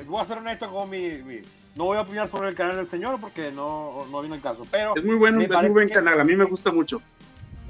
Voy 0.05 0.21
a 0.21 0.25
ser 0.25 0.37
honesto 0.37 0.71
con 0.71 0.89
mi, 0.89 1.17
mi- 1.23 1.41
No 1.75 1.85
voy 1.85 1.97
a 1.97 2.01
opinar 2.01 2.29
sobre 2.29 2.49
el 2.49 2.55
canal 2.55 2.77
del 2.77 2.87
señor 2.87 3.19
porque 3.19 3.51
no, 3.51 4.05
no 4.09 4.21
viene 4.21 4.37
el 4.37 4.41
caso. 4.41 4.65
Pero 4.71 4.95
Es 4.95 5.03
muy 5.03 5.15
bueno, 5.15 5.41
es 5.41 5.49
muy 5.49 5.69
buen 5.69 5.89
canal. 5.89 6.19
A 6.21 6.23
mí 6.23 6.35
me 6.35 6.45
gusta 6.45 6.71
mucho. 6.71 7.01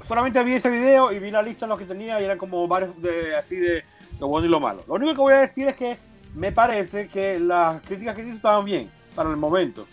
solamente 0.06 0.42
vi 0.44 0.54
ese 0.54 0.70
video 0.70 1.10
y 1.12 1.18
vi 1.18 1.30
la 1.30 1.42
lista 1.42 1.66
de 1.66 1.70
lo 1.70 1.78
que 1.78 1.84
tenía 1.86 2.20
y 2.20 2.24
eran 2.24 2.38
como 2.38 2.66
varios 2.68 3.00
de 3.02 3.34
así 3.36 3.56
de 3.56 3.84
lo 4.22 4.28
bueno 4.28 4.46
y 4.46 4.50
lo 4.50 4.60
malo. 4.60 4.84
Lo 4.86 4.94
único 4.94 5.12
que 5.14 5.20
voy 5.20 5.32
a 5.32 5.38
decir 5.40 5.66
es 5.66 5.74
que 5.74 5.96
me 6.36 6.52
parece 6.52 7.08
que 7.08 7.40
las 7.40 7.82
críticas 7.82 8.14
que 8.14 8.22
hizo 8.22 8.36
estaban 8.36 8.64
bien 8.64 8.88
para 9.16 9.28
el 9.28 9.36
momento. 9.36 9.84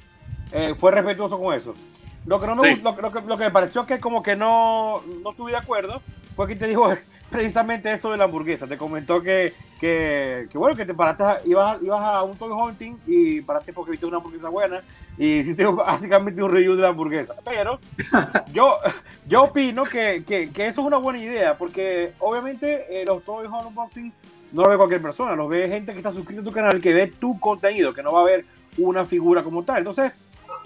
Eh, 0.52 0.76
fue 0.78 0.92
respetuoso 0.92 1.40
con 1.40 1.52
eso. 1.56 1.74
Lo 2.28 2.40
que, 2.40 2.46
no 2.46 2.56
me, 2.58 2.76
Sí. 2.76 2.82
gust- 2.82 2.96
lo, 2.96 3.02
lo 3.02 3.12
que, 3.12 3.22
lo 3.22 3.38
que 3.40 3.44
me 3.46 3.50
pareció 3.52 3.88
que 3.88 4.00
como 4.00 4.22
que 4.22 4.36
no, 4.36 5.02
no 5.24 5.32
estuve 5.32 5.50
de 5.52 5.58
acuerdo 5.58 6.00
fue 6.36 6.48
que 6.48 6.56
te 6.56 6.68
dijo 6.68 6.88
precisamente 7.30 7.92
eso 7.92 8.12
de 8.12 8.18
la 8.18 8.26
hamburguesa. 8.26 8.68
Te 8.68 8.78
comentó 8.78 9.22
que, 9.22 9.54
que, 9.80 10.48
que 10.52 10.58
bueno, 10.58 10.76
que 10.76 10.86
te 10.86 10.94
paraste, 10.94 11.24
a- 11.24 11.40
ibas, 11.46 11.76
a- 11.76 11.84
ibas 11.84 12.02
a 12.02 12.24
un 12.24 12.38
toy 12.38 12.50
hunting 12.52 12.96
y 13.08 13.42
paraste 13.42 13.74
porque 13.74 13.92
viste 13.92 14.06
una 14.06 14.18
hamburguesa 14.18 14.50
buena 14.50 14.82
y 15.18 15.40
hiciste 15.40 15.66
básicamente 15.68 16.42
un 16.44 16.52
review 16.52 16.76
de 16.76 16.82
la 16.84 16.90
hamburguesa. 16.90 17.36
Pero 17.46 17.80
yo, 18.54 18.78
yo 19.28 19.44
opino 19.44 19.84
que, 19.84 20.24
que, 20.26 20.50
que 20.52 20.68
eso 20.68 20.82
es 20.82 20.88
una 20.88 20.98
buena 20.98 21.20
idea 21.20 21.58
porque 21.58 22.14
obviamente 22.20 23.02
eh, 23.02 23.06
los 23.06 23.24
toy 23.24 23.48
unboxing 23.48 24.12
no 24.52 24.64
lo 24.64 24.70
ve 24.70 24.78
cualquier 24.78 25.02
persona, 25.02 25.36
los 25.36 25.48
ve 25.48 25.70
gente 25.70 25.92
que 25.92 26.00
está 26.00 26.12
suscrito 26.12 26.42
a 26.42 26.46
tu 26.46 26.52
canal, 26.52 26.82
que 26.82 26.94
ve 26.94 27.08
tu 27.08 27.40
contenido, 27.40 27.94
que 27.94 28.02
no 28.02 28.12
va 28.14 28.22
a 28.22 28.26
ver 28.26 28.46
una 28.80 29.06
figura 29.06 29.44
como 29.44 29.64
tal. 29.64 29.78
Entonces, 29.80 30.12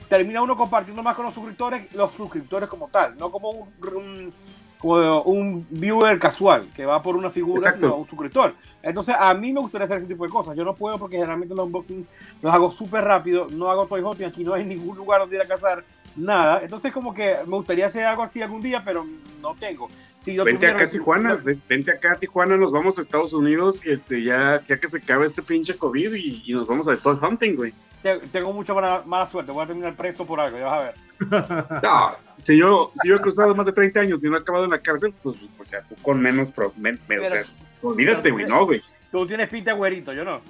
termina 0.07 0.41
uno 0.41 0.55
compartiendo 0.55 1.03
más 1.03 1.15
con 1.15 1.25
los 1.25 1.33
suscriptores, 1.33 1.93
los 1.93 2.13
suscriptores 2.13 2.69
como 2.69 2.87
tal, 2.87 3.17
no 3.17 3.29
como 3.29 3.49
un, 3.49 3.69
un- 3.95 4.33
como 4.83 5.21
un 5.23 5.65
viewer 5.69 6.19
casual 6.19 6.67
que 6.75 6.85
va 6.85 7.01
por 7.01 7.15
una 7.15 7.29
figura, 7.29 7.57
Exacto. 7.59 7.87
sino 7.87 7.95
un 7.95 8.05
suscriptor. 8.07 8.53
Entonces, 8.81 9.15
a 9.17 9.33
mí 9.33 9.53
me 9.53 9.61
gustaría 9.61 9.85
hacer 9.85 9.99
ese 9.99 10.07
tipo 10.07 10.25
de 10.25 10.29
cosas. 10.29 10.55
Yo 10.57 10.65
no 10.65 10.75
puedo 10.75 10.97
porque 10.99 11.15
generalmente 11.15 11.55
los 11.55 11.65
unboxing 11.65 12.05
los 12.41 12.53
hago 12.53 12.69
súper 12.71 13.03
rápido, 13.05 13.47
no 13.49 13.71
hago 13.71 13.85
toy 13.87 14.01
hunting, 14.01 14.25
aquí 14.25 14.43
no 14.43 14.53
hay 14.53 14.65
ningún 14.65 14.97
lugar 14.97 15.21
donde 15.21 15.37
ir 15.37 15.41
a 15.41 15.47
cazar, 15.47 15.83
nada. 16.17 16.61
Entonces, 16.61 16.91
como 16.91 17.13
que 17.13 17.35
me 17.47 17.55
gustaría 17.55 17.85
hacer 17.87 18.05
algo 18.05 18.23
así 18.23 18.41
algún 18.41 18.61
día, 18.61 18.81
pero 18.83 19.05
no 19.41 19.55
tengo. 19.55 19.87
Si 20.21 20.33
yo 20.33 20.43
Vente 20.43 20.67
acá 20.67 20.83
a 20.83 20.89
Tijuana, 20.89 21.35
ven- 21.35 21.61
vente 21.67 21.91
acá 21.91 22.13
a 22.13 22.15
Tijuana, 22.15 22.55
nos 22.57 22.71
vamos 22.71 22.97
a 22.97 23.01
Estados 23.01 23.33
Unidos 23.33 23.85
este, 23.85 24.21
ya, 24.23 24.61
ya 24.67 24.79
que 24.79 24.87
se 24.89 24.97
acabe 24.97 25.25
este 25.25 25.41
pinche 25.41 25.77
COVID 25.77 26.13
y, 26.13 26.43
y 26.45 26.53
nos 26.53 26.67
vamos 26.67 26.87
a 26.87 26.95
Toy 26.97 27.17
Hunting, 27.21 27.55
güey. 27.55 27.73
te- 28.01 28.19
tengo 28.31 28.51
mucha 28.53 28.73
mala, 28.73 29.03
mala 29.05 29.27
suerte, 29.29 29.51
voy 29.51 29.63
a 29.63 29.67
terminar 29.67 29.95
preso 29.95 30.25
por 30.25 30.39
algo, 30.39 30.57
ya 30.57 30.65
vas 30.65 30.73
a 30.73 30.83
ver. 30.83 30.93
No, 31.29 32.11
si 32.37 32.57
yo, 32.57 32.91
si 33.01 33.07
yo 33.09 33.15
he 33.15 33.21
cruzado 33.21 33.55
más 33.55 33.65
de 33.65 33.71
30 33.73 33.99
años 34.01 34.23
y 34.23 34.29
no 34.29 34.37
he 34.37 34.39
acabado 34.41 34.65
en 34.65 34.71
la 34.71 34.79
cárcel, 34.79 35.13
pues, 35.23 35.37
o 35.59 35.63
sea, 35.63 35.81
tú 35.83 35.95
con 36.01 36.21
menos, 36.21 36.51
pro, 36.51 36.73
men- 36.77 36.99
men- 37.07 37.21
o 37.21 37.27
sea, 37.29 37.43
olvídate, 37.81 38.31
güey, 38.31 38.45
no, 38.45 38.65
güey. 38.65 38.81
Tú 39.11 39.25
tienes 39.25 39.47
pinta 39.49 39.73
güerito, 39.73 40.11
yo 40.13 40.23
no. 40.25 40.41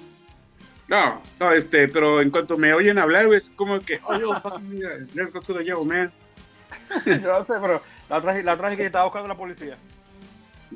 No, 0.88 1.22
no, 1.39 1.51
este, 1.51 1.88
pero 1.88 2.22
en 2.22 2.29
cuanto 2.29 2.58
me 2.58 2.74
oyen 2.74 2.98
hablar, 2.98 3.25
güey, 3.27 3.38
es 3.38 3.50
como 3.50 3.79
que, 3.79 4.00
oh, 4.05 4.17
yo, 4.20 4.39
fucking, 4.39 4.82
let's 5.13 5.32
go 5.32 5.39
to 5.41 5.53
the 5.53 5.63
jail, 5.63 5.86
man. 5.86 6.12
Yo 7.05 7.20
no 7.39 7.46
sé, 7.46 7.53
pero 7.62 7.82
La 8.10 8.22
traje, 8.22 8.43
la 8.43 8.58
traje 8.58 8.77
que 8.77 8.86
estaba 8.86 9.05
buscando 9.05 9.27
la 9.27 9.38
policía. 9.38 9.77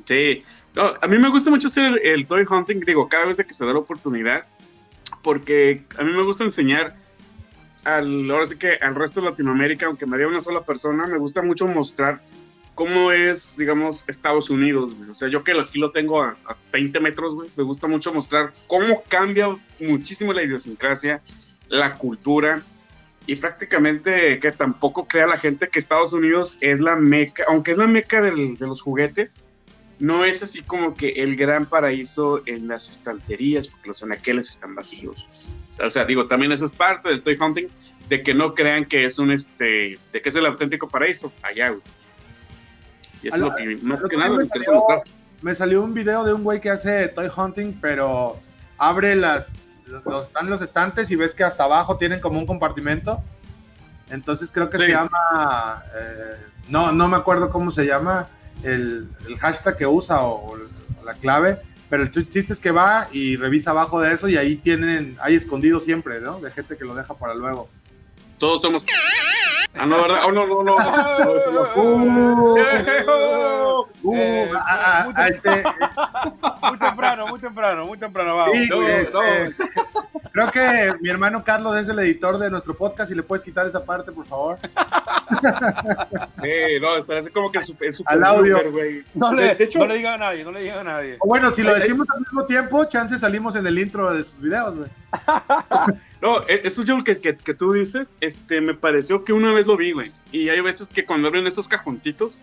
Sí, 0.06 0.44
a 1.00 1.06
mí 1.06 1.18
me 1.18 1.28
gusta 1.28 1.50
mucho 1.50 1.66
hacer 1.66 2.00
el, 2.04 2.26
toy 2.26 2.44
hunting, 2.48 2.80
digo, 2.80 3.08
cada 3.08 3.26
vez 3.26 3.36
de 3.36 3.44
que 3.44 3.54
se 3.54 3.64
da 3.64 3.72
la 3.72 3.80
oportunidad, 3.80 4.44
porque 5.22 5.84
a 5.98 6.04
mí 6.04 6.12
me 6.12 6.22
gusta 6.22 6.44
enseñar 6.44 6.96
al, 7.84 8.30
ahora 8.30 8.46
sí 8.46 8.56
que 8.56 8.74
al 8.80 8.94
resto 8.94 9.20
de 9.20 9.30
Latinoamérica, 9.30 9.86
aunque 9.86 10.06
me 10.06 10.16
vea 10.16 10.28
una 10.28 10.40
sola 10.40 10.62
persona, 10.62 11.06
me 11.06 11.18
gusta 11.18 11.42
mucho 11.42 11.66
mostrar 11.66 12.20
cómo 12.74 13.10
es, 13.10 13.56
digamos, 13.56 14.04
Estados 14.06 14.50
Unidos, 14.50 14.92
O 15.10 15.14
sea, 15.14 15.26
yo 15.28 15.42
que 15.42 15.50
aquí 15.50 15.80
lo 15.80 15.90
tengo 15.90 16.22
a, 16.22 16.36
20 16.72 17.00
metros, 17.00 17.34
güey, 17.34 17.50
me 17.56 17.64
gusta 17.64 17.88
mucho 17.88 18.14
mostrar 18.14 18.52
cómo 18.68 19.02
cambia 19.08 19.56
muchísimo 19.80 20.32
la 20.32 20.44
idiosincrasia, 20.44 21.20
la 21.68 21.96
cultura, 21.96 22.62
y 23.26 23.34
prácticamente 23.34 24.38
que 24.38 24.52
tampoco 24.52 25.08
crea 25.08 25.26
la 25.26 25.38
gente 25.38 25.68
que 25.68 25.80
Estados 25.80 26.12
Unidos 26.12 26.56
es 26.60 26.78
la 26.78 26.94
meca, 26.94 27.42
aunque 27.48 27.72
es 27.72 27.78
la 27.78 27.88
meca 27.88 28.20
de 28.20 28.56
los 28.60 28.80
juguetes, 28.80 29.42
no 29.98 30.24
es 30.24 30.42
así 30.44 30.62
como 30.62 30.94
que 30.94 31.08
el 31.08 31.34
gran 31.34 31.66
paraíso 31.66 32.42
en 32.46 32.68
las 32.68 32.88
estanterías, 32.88 33.66
porque 33.66 33.88
los 33.88 34.02
anaqueles 34.02 34.48
están 34.50 34.74
vacíos. 34.74 35.26
O 35.84 35.90
sea, 35.90 36.04
digo, 36.04 36.26
también 36.26 36.52
eso 36.52 36.64
es 36.64 36.72
parte 36.72 37.08
del 37.08 37.22
toy 37.22 37.36
hunting, 37.38 37.68
de 38.08 38.22
que 38.22 38.34
no 38.34 38.54
crean 38.54 38.84
que 38.84 39.04
es 39.04 39.18
un, 39.18 39.30
este, 39.30 39.98
de 40.12 40.22
que 40.22 40.28
es 40.28 40.34
el 40.34 40.46
auténtico 40.46 40.88
paraíso, 40.88 41.32
allá, 41.42 41.70
güey. 41.70 41.82
Y 43.22 43.28
eso 43.28 43.36
es 43.36 43.42
lo 43.42 43.54
que 43.54 43.76
más 43.82 44.02
que 44.04 44.16
nada 44.16 44.30
me 44.30 44.44
interesa 44.44 44.72
mostrar. 44.72 45.02
Me 45.42 45.54
salió 45.54 45.82
un 45.82 45.94
video 45.94 46.24
de 46.24 46.32
un 46.32 46.42
güey 46.42 46.60
que 46.60 46.70
hace 46.70 47.08
toy 47.08 47.28
hunting, 47.34 47.78
pero 47.80 48.40
abre 48.76 49.14
las, 49.14 49.54
los, 49.86 50.26
están 50.26 50.48
los 50.48 50.60
estantes 50.60 51.10
y 51.10 51.16
ves 51.16 51.34
que 51.34 51.44
hasta 51.44 51.64
abajo 51.64 51.96
tienen 51.96 52.20
como 52.20 52.38
un 52.38 52.46
compartimento. 52.46 53.22
Entonces 54.10 54.50
creo 54.50 54.70
que 54.70 54.78
se 54.78 54.88
llama, 54.88 55.84
eh, 55.94 56.36
no, 56.68 56.92
no 56.92 57.08
me 57.08 57.16
acuerdo 57.16 57.50
cómo 57.50 57.70
se 57.70 57.86
llama, 57.86 58.28
el, 58.62 59.08
hashtag 59.40 59.76
que 59.76 59.86
usa 59.86 60.22
o, 60.22 60.56
la 61.04 61.14
clave, 61.14 61.60
pero 61.88 62.02
el 62.02 62.12
chiste 62.12 62.52
es 62.52 62.60
que 62.60 62.70
va 62.70 63.08
y 63.12 63.36
revisa 63.36 63.70
abajo 63.70 64.00
de 64.00 64.12
eso 64.12 64.28
y 64.28 64.36
ahí 64.36 64.56
tienen, 64.56 65.16
hay 65.20 65.34
escondido 65.34 65.80
siempre, 65.80 66.20
¿no? 66.20 66.40
De 66.40 66.50
gente 66.50 66.76
que 66.76 66.84
lo 66.84 66.94
deja 66.94 67.14
para 67.14 67.34
luego. 67.34 67.68
Todos 68.38 68.62
somos... 68.62 68.84
Ah, 69.74 69.86
no, 69.86 70.02
¿verdad? 70.02 70.22
Oh, 70.26 70.32
no, 70.32 70.46
no, 70.46 70.62
no. 70.62 70.76
Uh, 73.22 73.86
uh, 74.02 74.56
a, 74.64 75.28
este, 75.28 75.62
muy 76.62 76.78
temprano, 76.78 77.26
muy 77.28 77.38
temprano, 77.40 77.86
muy 77.86 77.98
temprano. 77.98 78.36
Vamos. 78.36 78.56
Sí, 78.56 78.68
eh, 78.72 79.10
eh, 79.12 79.54
creo 80.32 80.50
que 80.50 80.94
mi 81.00 81.10
hermano 81.10 81.44
Carlos 81.44 81.76
es 81.76 81.88
el 81.88 81.98
editor 82.00 82.38
de 82.38 82.50
nuestro 82.50 82.74
podcast 82.74 83.10
y 83.12 83.14
le 83.14 83.22
puedes 83.22 83.44
quitar 83.44 83.66
esa 83.66 83.84
parte, 83.84 84.12
por 84.12 84.26
favor. 84.26 84.58
Sí, 86.42 86.80
no, 86.80 86.96
estará 86.96 87.20
así 87.20 87.30
como 87.30 87.52
que 87.52 87.58
el 87.58 87.64
super, 87.64 87.92
al 88.06 88.24
audio. 88.24 88.58
no, 89.14 89.32
le, 89.32 89.54
de 89.54 89.64
hecho, 89.64 89.78
no 89.78 89.86
le 89.86 89.96
digan 89.96 90.14
a 90.14 90.18
nadie, 90.18 90.42
no 90.42 90.50
le 90.50 90.62
digan 90.62 90.78
a 90.80 90.92
nadie. 90.94 91.18
bueno, 91.24 91.50
si 91.50 91.62
lo 91.62 91.74
decimos 91.74 92.08
al 92.12 92.20
mismo 92.20 92.44
tiempo, 92.44 92.84
chance 92.86 93.18
salimos 93.18 93.54
en 93.54 93.66
el 93.66 93.78
intro 93.78 94.12
de 94.12 94.24
sus 94.24 94.40
videos, 94.40 94.74
güey. 94.76 94.90
No, 96.20 96.40
e, 96.48 96.60
eso 96.64 96.82
yo 96.82 97.02
que, 97.04 97.18
que, 97.20 97.36
que, 97.36 97.54
tú 97.54 97.72
dices, 97.72 98.16
este, 98.20 98.60
me 98.60 98.74
pareció 98.74 99.24
que 99.24 99.32
una 99.32 99.52
vez 99.52 99.66
lo 99.66 99.76
vi, 99.76 99.92
güey. 99.92 100.12
Y 100.32 100.48
hay 100.48 100.60
veces 100.60 100.88
que 100.88 101.04
cuando 101.04 101.28
abren 101.28 101.46
esos 101.46 101.68
cajoncitos, 101.68 102.40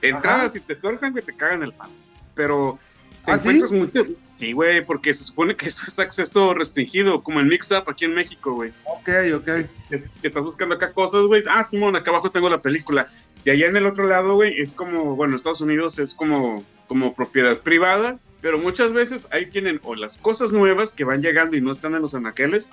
entradas 0.00 0.56
y 0.56 0.60
te 0.60 0.76
tuercen, 0.76 1.12
güey, 1.12 1.24
te 1.24 1.34
cagan 1.34 1.62
el 1.62 1.72
pan. 1.72 1.90
Pero 2.34 2.78
te 3.24 3.32
¿Ah, 3.32 3.34
encuentras 3.36 3.70
sí? 3.70 3.76
mucho. 3.76 4.06
Sí, 4.34 4.52
güey, 4.52 4.84
porque 4.84 5.12
se 5.12 5.24
supone 5.24 5.56
que 5.56 5.66
eso 5.66 5.84
es 5.88 5.98
acceso 5.98 6.54
restringido, 6.54 7.22
como 7.22 7.40
el 7.40 7.46
Mix 7.46 7.72
Up 7.72 7.84
aquí 7.88 8.04
en 8.04 8.14
México, 8.14 8.54
güey. 8.54 8.72
Ok, 8.84 9.08
ok. 9.34 9.44
Que, 9.88 10.04
estás 10.22 10.44
buscando 10.44 10.76
acá 10.76 10.92
cosas, 10.92 11.22
güey. 11.22 11.42
Ah, 11.50 11.64
Simón, 11.64 11.96
acá 11.96 12.10
abajo 12.10 12.30
tengo 12.30 12.48
la 12.48 12.62
película. 12.62 13.08
Y 13.44 13.50
allá 13.50 13.66
en 13.66 13.76
el 13.76 13.86
otro 13.86 14.06
lado, 14.06 14.34
güey, 14.34 14.60
es 14.60 14.72
como, 14.72 15.16
bueno, 15.16 15.36
Estados 15.36 15.60
Unidos 15.60 15.98
es 15.98 16.14
como, 16.14 16.64
como 16.86 17.14
propiedad 17.14 17.58
privada 17.58 18.18
pero 18.46 18.60
muchas 18.60 18.92
veces 18.92 19.26
ahí 19.32 19.46
tienen 19.46 19.80
o 19.82 19.96
las 19.96 20.18
cosas 20.18 20.52
nuevas 20.52 20.92
que 20.92 21.02
van 21.02 21.20
llegando 21.20 21.56
y 21.56 21.60
no 21.60 21.72
están 21.72 21.96
en 21.96 22.02
los 22.02 22.14
anaqueles, 22.14 22.68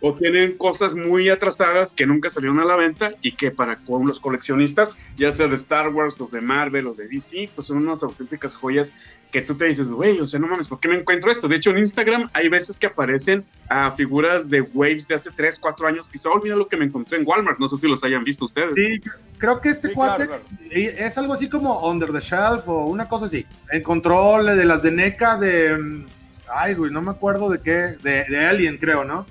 o 0.00 0.14
tienen 0.14 0.56
cosas 0.56 0.94
muy 0.94 1.28
atrasadas 1.28 1.92
que 1.92 2.06
nunca 2.06 2.30
salieron 2.30 2.60
a 2.60 2.64
la 2.64 2.76
venta 2.76 3.14
y 3.20 3.32
que 3.32 3.50
para 3.50 3.80
los 3.88 4.20
coleccionistas, 4.20 4.96
ya 5.16 5.32
sea 5.32 5.48
de 5.48 5.56
Star 5.56 5.88
Wars, 5.88 6.20
o 6.20 6.28
de 6.28 6.40
Marvel 6.40 6.86
o 6.86 6.94
de 6.94 7.08
DC, 7.08 7.50
pues 7.52 7.66
son 7.66 7.78
unas 7.78 8.04
auténticas 8.04 8.54
joyas 8.54 8.94
que 9.32 9.42
tú 9.42 9.54
te 9.56 9.66
dices, 9.66 9.88
güey, 9.88 10.20
o 10.20 10.24
sea, 10.24 10.40
no 10.40 10.46
mames, 10.46 10.68
¿por 10.68 10.80
qué 10.80 10.88
me 10.88 10.96
encuentro 10.96 11.30
esto? 11.30 11.48
De 11.48 11.56
hecho, 11.56 11.70
en 11.70 11.78
Instagram 11.78 12.30
hay 12.32 12.48
veces 12.48 12.78
que 12.78 12.86
aparecen 12.86 13.44
a 13.68 13.90
figuras 13.90 14.48
de 14.48 14.62
Waves 14.62 15.06
de 15.06 15.16
hace 15.16 15.30
3, 15.30 15.58
4 15.58 15.86
años, 15.86 16.08
quizá, 16.08 16.30
oh, 16.30 16.40
mira 16.42 16.56
lo 16.56 16.66
que 16.66 16.78
me 16.78 16.86
encontré 16.86 17.18
en 17.18 17.26
Walmart, 17.26 17.58
no 17.58 17.68
sé 17.68 17.76
si 17.76 17.88
los 17.88 18.02
hayan 18.04 18.24
visto 18.24 18.46
ustedes. 18.46 18.72
Sí, 18.74 19.02
creo 19.36 19.60
que 19.60 19.68
este 19.70 19.92
cuate 19.92 20.28
es 20.70 21.18
algo 21.18 21.34
así 21.34 21.48
como 21.48 21.86
Under 21.86 22.10
the 22.10 22.20
Shelf 22.20 22.66
o 22.68 22.86
una 22.86 23.06
cosa 23.06 23.26
así. 23.26 23.44
Encontró 23.70 24.42
de 24.42 24.64
las 24.64 24.82
de 24.82 24.92
De, 25.10 25.78
mm, 25.78 26.06
ay, 26.52 26.74
güey, 26.74 26.90
no 26.90 27.02
me 27.02 27.10
acuerdo 27.10 27.48
de 27.50 27.60
qué, 27.60 27.96
de, 28.02 28.46
Alien, 28.46 28.78
creo, 28.78 29.04
¿no? 29.04 29.26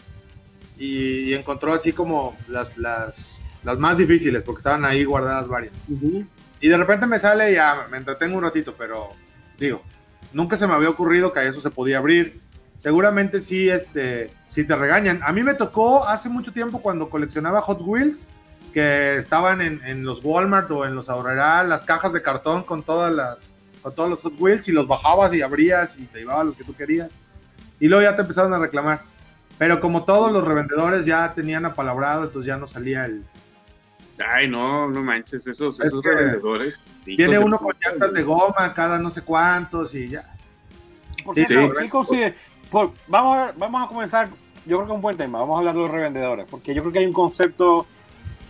Y, 0.77 1.33
encontró 1.33 1.73
así 1.73 1.91
como 1.91 2.37
las, 2.47 2.77
las, 2.77 3.27
las, 3.63 3.77
más 3.77 3.97
difíciles, 3.97 4.43
porque 4.43 4.59
estaban 4.59 4.85
ahí 4.85 5.03
guardadas 5.03 5.47
varias. 5.47 5.73
Y 6.59 6.67
de 6.67 6.77
repente 6.77 7.07
me 7.07 7.19
sale 7.19 7.51
y 7.51 7.55
ya 7.55 7.87
me 7.89 7.97
entretengo 7.97 8.37
un 8.37 8.43
ratito, 8.43 8.75
pero 8.77 9.09
digo, 9.57 9.81
nunca 10.33 10.57
se 10.57 10.67
me 10.67 10.73
había 10.73 10.89
ocurrido 10.89 11.33
que 11.33 11.45
eso 11.47 11.61
se 11.61 11.71
podía 11.71 11.97
abrir. 11.97 12.41
Seguramente 12.77 13.41
sí, 13.41 13.69
este, 13.69 14.31
sí 14.49 14.63
te 14.63 14.75
regañan. 14.75 15.19
A 15.23 15.31
mí 15.33 15.43
me 15.43 15.55
tocó 15.55 16.07
hace 16.07 16.29
mucho 16.29 16.53
tiempo 16.53 16.81
cuando 16.81 17.09
coleccionaba 17.09 17.61
Hot 17.61 17.81
Wheels, 17.81 18.27
que 18.73 19.17
estaban 19.17 19.61
en, 19.61 20.03
los 20.03 20.23
Walmart 20.23 20.69
o 20.71 20.85
en 20.85 20.95
los 20.95 21.09
Aurrera, 21.09 21.63
las 21.63 21.81
cajas 21.81 22.13
de 22.13 22.21
cartón 22.21 22.63
con 22.63 22.83
todas 22.83 23.11
las, 23.11 23.56
todos 23.91 24.09
los 24.09 24.21
Hot 24.21 24.33
Wheels 24.39 24.67
y 24.67 24.71
los 24.71 24.87
bajabas 24.87 25.33
y 25.33 25.41
abrías 25.41 25.97
y 25.97 26.05
te 26.05 26.19
llevabas 26.19 26.47
lo 26.47 26.53
que 26.53 26.63
tú 26.63 26.75
querías. 26.75 27.09
Y 27.79 27.87
luego 27.87 28.03
ya 28.03 28.15
te 28.15 28.21
empezaron 28.21 28.53
a 28.53 28.59
reclamar. 28.59 29.03
Pero 29.57 29.79
como 29.79 30.05
todos 30.05 30.31
los 30.31 30.43
revendedores 30.43 31.05
ya 31.05 31.33
tenían 31.33 31.65
apalabrado, 31.65 32.25
entonces 32.25 32.47
ya 32.47 32.57
no 32.57 32.67
salía 32.67 33.05
el, 33.05 33.23
Ay, 34.25 34.47
no, 34.47 34.89
no 34.89 35.03
manches, 35.03 35.45
esos, 35.47 35.79
esos 35.79 36.03
revendedores. 36.03 36.95
Tiene 37.03 37.37
uno 37.37 37.57
con 37.59 37.75
llantas 37.83 38.13
de 38.13 38.23
goma, 38.23 38.73
cada 38.73 38.97
no 38.97 39.09
sé 39.09 39.21
cuántos 39.21 39.93
y 39.93 40.09
ya. 40.09 40.23
vamos, 43.07 43.37
a, 43.37 43.53
vamos 43.55 43.83
a 43.83 43.87
comenzar, 43.87 44.29
yo 44.65 44.77
creo 44.77 44.87
que 44.87 44.93
un 44.93 45.01
buen 45.01 45.17
tema, 45.17 45.39
vamos 45.39 45.55
a 45.55 45.59
hablar 45.59 45.75
de 45.75 45.81
los 45.81 45.91
revendedores, 45.91 46.47
porque 46.49 46.73
yo 46.73 46.81
creo 46.81 46.93
que 46.93 46.99
hay 46.99 47.05
un 47.05 47.13
concepto, 47.13 47.85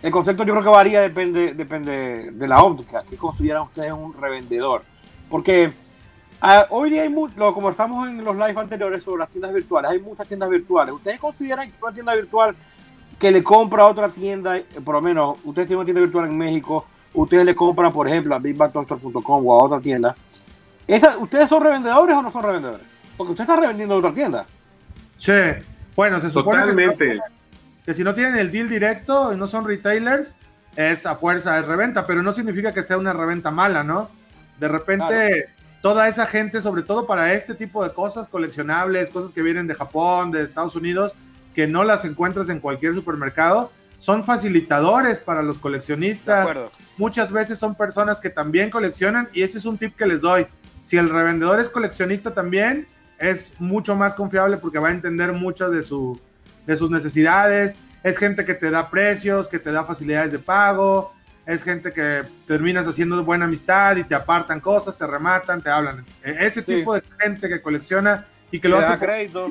el 0.02 0.10
concepto 0.10 0.44
yo 0.44 0.54
creo 0.54 0.64
que 0.64 0.70
varía, 0.70 1.00
depende, 1.00 1.54
depende 1.54 2.30
de 2.32 2.48
la 2.48 2.62
óptica, 2.62 3.04
¿qué 3.08 3.16
consideran 3.16 3.62
ustedes 3.64 3.92
un 3.92 4.14
revendedor? 4.14 4.84
Porque 5.28 5.72
hoy 6.70 6.90
día 6.90 7.02
hay 7.02 7.14
lo 7.36 7.54
conversamos 7.54 8.08
en 8.08 8.24
los 8.24 8.36
live 8.36 8.58
anteriores 8.58 9.02
sobre 9.02 9.20
las 9.20 9.30
tiendas 9.30 9.52
virtuales, 9.52 9.90
hay 9.90 9.98
muchas 10.00 10.26
tiendas 10.26 10.48
virtuales, 10.48 10.94
¿ustedes 10.94 11.18
consideran 11.18 11.70
que 11.70 11.76
una 11.82 11.92
tienda 11.92 12.14
virtual 12.14 12.54
que 13.18 13.30
le 13.32 13.42
compra 13.42 13.82
a 13.82 13.86
otra 13.86 14.08
tienda, 14.08 14.56
eh, 14.56 14.64
por 14.84 14.94
lo 14.94 15.00
menos 15.00 15.38
ustedes 15.44 15.66
tienen 15.66 15.78
una 15.78 15.84
tienda 15.86 16.00
virtual 16.02 16.26
en 16.26 16.38
México, 16.38 16.86
ustedes 17.12 17.44
le 17.44 17.54
compran, 17.54 17.92
por 17.92 18.06
ejemplo, 18.06 18.34
a 18.34 18.38
BigBadDoctor.com 18.38 19.46
o 19.46 19.60
a 19.60 19.64
otra 19.64 19.80
tienda. 19.80 20.14
Esa, 20.86 21.18
¿Ustedes 21.18 21.48
son 21.48 21.62
revendedores 21.62 22.16
o 22.16 22.22
no 22.22 22.30
son 22.30 22.42
revendedores? 22.42 22.86
Porque 23.16 23.32
usted 23.32 23.42
está 23.42 23.56
revendiendo 23.56 23.94
a 23.94 23.98
otra 23.98 24.12
tienda. 24.12 24.46
Sí, 25.16 25.32
bueno, 25.96 26.20
se 26.20 26.30
supone 26.30 26.62
Que, 26.96 27.18
que 27.84 27.94
si 27.94 28.04
no 28.04 28.14
tienen 28.14 28.36
el 28.36 28.52
deal 28.52 28.68
directo 28.68 29.32
y 29.32 29.36
no 29.36 29.48
son 29.48 29.66
retailers, 29.66 30.36
es 30.76 31.04
a 31.04 31.16
fuerza, 31.16 31.58
es 31.58 31.66
reventa, 31.66 32.06
pero 32.06 32.22
no 32.22 32.32
significa 32.32 32.72
que 32.72 32.84
sea 32.84 32.96
una 32.96 33.12
reventa 33.12 33.50
mala, 33.50 33.82
¿no? 33.82 34.08
De 34.58 34.68
repente, 34.68 35.48
toda 35.82 36.08
esa 36.08 36.26
gente, 36.26 36.60
sobre 36.60 36.82
todo 36.82 37.06
para 37.06 37.32
este 37.32 37.54
tipo 37.54 37.84
de 37.84 37.92
cosas 37.92 38.28
coleccionables, 38.28 39.10
cosas 39.10 39.32
que 39.32 39.42
vienen 39.42 39.66
de 39.66 39.74
Japón, 39.74 40.30
de 40.30 40.42
Estados 40.42 40.74
Unidos, 40.74 41.16
que 41.54 41.66
no 41.66 41.84
las 41.84 42.04
encuentras 42.04 42.48
en 42.48 42.60
cualquier 42.60 42.94
supermercado, 42.94 43.70
son 43.98 44.22
facilitadores 44.22 45.18
para 45.18 45.42
los 45.42 45.58
coleccionistas. 45.58 46.48
Muchas 46.96 47.32
veces 47.32 47.58
son 47.58 47.74
personas 47.74 48.20
que 48.20 48.30
también 48.30 48.70
coleccionan 48.70 49.28
y 49.32 49.42
ese 49.42 49.58
es 49.58 49.64
un 49.64 49.78
tip 49.78 49.96
que 49.96 50.06
les 50.06 50.20
doy. 50.20 50.46
Si 50.82 50.96
el 50.96 51.10
revendedor 51.10 51.58
es 51.58 51.68
coleccionista 51.68 52.32
también, 52.32 52.86
es 53.18 53.54
mucho 53.58 53.96
más 53.96 54.14
confiable 54.14 54.56
porque 54.56 54.78
va 54.78 54.88
a 54.88 54.92
entender 54.92 55.32
muchas 55.32 55.72
de, 55.72 55.82
su, 55.82 56.20
de 56.66 56.76
sus 56.76 56.90
necesidades. 56.90 57.76
Es 58.04 58.16
gente 58.16 58.44
que 58.44 58.54
te 58.54 58.70
da 58.70 58.88
precios, 58.88 59.48
que 59.48 59.58
te 59.58 59.72
da 59.72 59.84
facilidades 59.84 60.30
de 60.30 60.38
pago. 60.38 61.12
Es 61.48 61.62
gente 61.62 61.94
que 61.94 62.24
terminas 62.46 62.86
haciendo 62.86 63.24
buena 63.24 63.46
amistad 63.46 63.96
y 63.96 64.04
te 64.04 64.14
apartan 64.14 64.60
cosas, 64.60 64.98
te 64.98 65.06
rematan, 65.06 65.62
te 65.62 65.70
hablan. 65.70 66.04
E, 66.22 66.36
ese 66.40 66.60
tipo 66.60 66.92
de 66.92 67.02
gente 67.18 67.48
que 67.48 67.62
colecciona 67.62 68.26
y 68.50 68.60
que 68.60 68.68
lo 68.68 68.76
hace 68.76 68.98
crédito. 68.98 69.50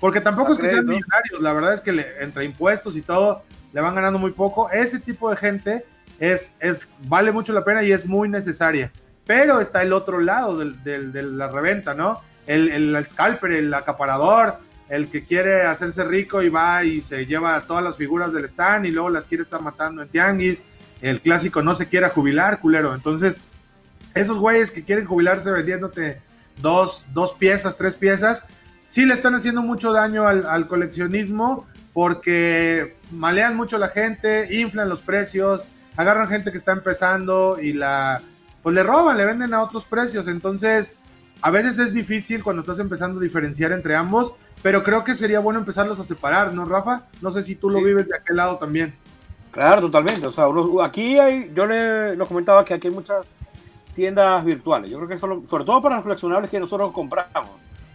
Porque 0.00 0.20
tampoco 0.20 0.54
es 0.54 0.58
que 0.58 0.68
sean 0.68 0.84
millonarios, 0.84 1.40
la 1.40 1.52
verdad 1.52 1.74
es 1.74 1.80
que 1.80 1.90
entre 2.18 2.44
impuestos 2.44 2.96
y 2.96 3.02
todo 3.02 3.44
le 3.72 3.80
van 3.80 3.94
ganando 3.94 4.18
muy 4.18 4.32
poco. 4.32 4.68
Ese 4.70 4.98
tipo 4.98 5.30
de 5.30 5.36
gente 5.36 5.86
es, 6.18 6.54
es, 6.58 6.96
vale 7.04 7.30
mucho 7.30 7.52
la 7.52 7.62
pena 7.62 7.84
y 7.84 7.92
es 7.92 8.04
muy 8.04 8.28
necesaria. 8.28 8.90
Pero 9.24 9.60
está 9.60 9.80
el 9.82 9.92
otro 9.92 10.18
lado 10.18 10.58
de 10.58 11.22
la 11.22 11.46
reventa, 11.46 11.94
¿no? 11.94 12.20
El, 12.48 12.68
el, 12.68 13.06
scalper, 13.06 13.52
el 13.52 13.72
acaparador, 13.72 14.58
el 14.88 15.06
que 15.06 15.24
quiere 15.24 15.62
hacerse 15.62 16.02
rico 16.02 16.42
y 16.42 16.48
va 16.48 16.82
y 16.82 17.00
se 17.00 17.26
lleva 17.26 17.60
todas 17.60 17.84
las 17.84 17.96
figuras 17.96 18.32
del 18.32 18.44
stand 18.46 18.86
y 18.86 18.90
luego 18.90 19.08
las 19.08 19.26
quiere 19.26 19.44
estar 19.44 19.62
matando 19.62 20.02
en 20.02 20.08
tianguis 20.08 20.64
el 21.02 21.20
clásico 21.20 21.62
no 21.62 21.74
se 21.74 21.88
quiera 21.88 22.08
jubilar, 22.08 22.60
culero. 22.60 22.94
Entonces, 22.94 23.40
esos 24.14 24.38
güeyes 24.38 24.70
que 24.70 24.84
quieren 24.84 25.04
jubilarse 25.04 25.50
vendiéndote 25.50 26.22
dos, 26.60 27.04
dos 27.12 27.32
piezas, 27.34 27.76
tres 27.76 27.94
piezas, 27.94 28.44
sí 28.88 29.04
le 29.04 29.14
están 29.14 29.34
haciendo 29.34 29.62
mucho 29.62 29.92
daño 29.92 30.26
al, 30.26 30.46
al 30.46 30.68
coleccionismo 30.68 31.66
porque 31.92 32.96
malean 33.10 33.56
mucho 33.56 33.76
a 33.76 33.80
la 33.80 33.88
gente, 33.88 34.48
inflan 34.56 34.88
los 34.88 35.00
precios, 35.00 35.64
agarran 35.96 36.28
gente 36.28 36.52
que 36.52 36.58
está 36.58 36.72
empezando 36.72 37.58
y 37.60 37.72
la 37.74 38.22
pues 38.62 38.74
le 38.74 38.82
roban, 38.84 39.18
le 39.18 39.24
venden 39.24 39.54
a 39.54 39.62
otros 39.62 39.84
precios. 39.84 40.28
Entonces, 40.28 40.92
a 41.40 41.50
veces 41.50 41.78
es 41.78 41.92
difícil 41.92 42.44
cuando 42.44 42.60
estás 42.60 42.78
empezando 42.78 43.18
a 43.18 43.22
diferenciar 43.22 43.72
entre 43.72 43.96
ambos, 43.96 44.34
pero 44.62 44.84
creo 44.84 45.02
que 45.02 45.16
sería 45.16 45.40
bueno 45.40 45.58
empezarlos 45.58 45.98
a 45.98 46.04
separar, 46.04 46.54
¿no, 46.54 46.64
Rafa? 46.64 47.06
No 47.20 47.32
sé 47.32 47.42
si 47.42 47.56
tú 47.56 47.68
lo 47.68 47.82
vives 47.82 48.06
de 48.08 48.16
aquel 48.16 48.36
lado 48.36 48.58
también. 48.58 48.94
Claro, 49.52 49.82
totalmente. 49.82 50.26
O 50.26 50.32
sea, 50.32 50.46
aquí 50.82 51.18
hay, 51.18 51.52
yo 51.54 51.66
le 51.66 52.16
lo 52.16 52.26
comentaba 52.26 52.64
que 52.64 52.74
aquí 52.74 52.88
hay 52.88 52.94
muchas 52.94 53.36
tiendas 53.94 54.44
virtuales. 54.44 54.90
Yo 54.90 54.96
creo 54.96 55.08
que 55.08 55.18
solo, 55.18 55.42
sobre 55.48 55.64
todo 55.64 55.80
para 55.80 55.96
los 55.96 56.02
coleccionables 56.02 56.50
que 56.50 56.58
nosotros 56.58 56.90
compramos. 56.92 57.50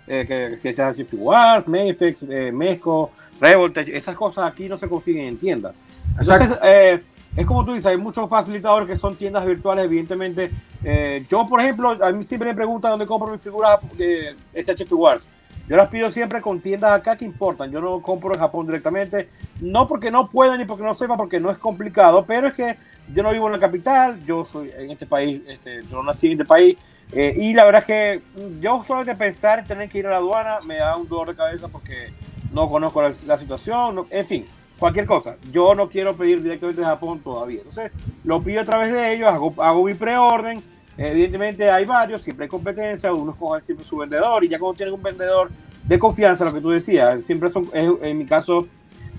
Eh, 0.09 0.25
que, 0.25 0.55
si 0.55 0.69
echas 0.69 0.95
Wars, 1.11 1.67
Mayfix, 1.67 2.23
eh, 2.29 2.49
Mesco, 2.53 3.11
Revolt, 3.41 3.77
esas 3.79 4.15
cosas 4.15 4.49
aquí 4.49 4.69
no 4.69 4.77
se 4.77 4.87
consiguen 4.87 5.25
en 5.25 5.37
tiendas. 5.37 5.73
Entonces, 6.17 6.57
eh, 6.63 7.03
es 7.35 7.45
como 7.45 7.65
tú 7.65 7.73
dices, 7.73 7.87
hay 7.87 7.97
muchos 7.97 8.29
facilitadores 8.29 8.87
que 8.87 8.97
son 8.97 9.15
tiendas 9.15 9.45
virtuales, 9.45 9.85
evidentemente. 9.85 10.49
Eh, 10.83 11.25
yo, 11.29 11.45
por 11.45 11.59
ejemplo, 11.59 11.89
a 12.03 12.11
mí 12.11 12.23
siempre 12.23 12.49
me 12.49 12.55
preguntan 12.55 12.91
dónde 12.91 13.05
compro 13.05 13.31
mis 13.31 13.41
figuras 13.41 13.79
de 13.97 14.35
SH. 14.53 15.27
Yo 15.67 15.75
las 15.75 15.89
pido 15.89 16.09
siempre 16.11 16.41
con 16.41 16.61
tiendas 16.61 16.91
acá 16.91 17.17
que 17.17 17.25
importan. 17.25 17.71
Yo 17.71 17.81
no 17.81 18.01
compro 18.01 18.33
en 18.33 18.39
Japón 18.39 18.67
directamente. 18.67 19.27
No 19.59 19.85
porque 19.85 20.09
no 20.09 20.29
pueda 20.29 20.57
ni 20.57 20.65
porque 20.65 20.83
no 20.83 20.95
sepa, 20.95 21.17
porque 21.17 21.39
no 21.39 21.51
es 21.51 21.57
complicado, 21.57 22.25
pero 22.25 22.47
es 22.47 22.53
que 22.53 22.77
yo 23.13 23.21
no 23.21 23.31
vivo 23.31 23.47
en 23.47 23.53
la 23.53 23.59
capital. 23.59 24.23
Yo 24.25 24.45
soy 24.45 24.71
en 24.77 24.91
este 24.91 25.05
país, 25.05 25.41
este, 25.47 25.83
yo 25.83 26.01
nací 26.03 26.27
en 26.27 26.33
este 26.33 26.45
país. 26.45 26.77
Eh, 27.11 27.33
y 27.37 27.53
la 27.53 27.65
verdad 27.65 27.81
es 27.81 27.85
que 27.85 28.21
yo 28.59 28.83
solamente 28.85 29.15
pensar 29.15 29.59
en 29.59 29.65
tener 29.65 29.89
que 29.89 29.99
ir 29.99 30.07
a 30.07 30.11
la 30.11 30.17
aduana 30.17 30.57
me 30.65 30.75
da 30.77 30.97
un 30.97 31.07
dolor 31.07 31.29
de 31.29 31.35
cabeza 31.35 31.69
porque 31.69 32.11
no 32.51 32.69
conozco 32.69 33.01
la, 33.01 33.13
situación. 33.13 34.05
en 34.09 34.25
fin, 34.25 34.47
cualquier 34.79 35.05
cosa. 35.05 35.35
Yo 35.51 35.75
no 35.75 35.89
quiero 35.89 36.15
pedir 36.15 36.41
directamente 36.41 36.81
de 36.81 36.87
Japón 36.87 37.19
todavía. 37.19 37.59
Entonces, 37.59 37.91
lo 38.23 38.41
pido 38.41 38.61
a 38.61 38.65
través 38.65 38.93
de 38.93 39.13
ellos, 39.13 39.27
hago, 39.27 39.53
hago 39.57 39.83
mi 39.83 39.93
preorden. 39.93 40.61
Evidentemente 40.97 41.69
hay 41.69 41.85
varios, 41.85 42.21
siempre 42.21 42.45
hay 42.45 42.49
competencia, 42.49 43.13
uno 43.13 43.31
escoge 43.31 43.61
siempre 43.61 43.85
su 43.85 43.97
vendedor 43.97 44.43
y 44.43 44.47
ya 44.47 44.57
cuando 44.57 44.77
tienen 44.77 44.95
un 44.95 45.03
vendedor 45.03 45.49
de 45.83 45.99
confianza, 45.99 46.43
lo 46.45 46.53
que 46.53 46.61
tú 46.61 46.71
decías, 46.71 47.23
siempre 47.23 47.49
son, 47.49 47.69
en 47.73 48.17
mi 48.17 48.25
caso, 48.25 48.67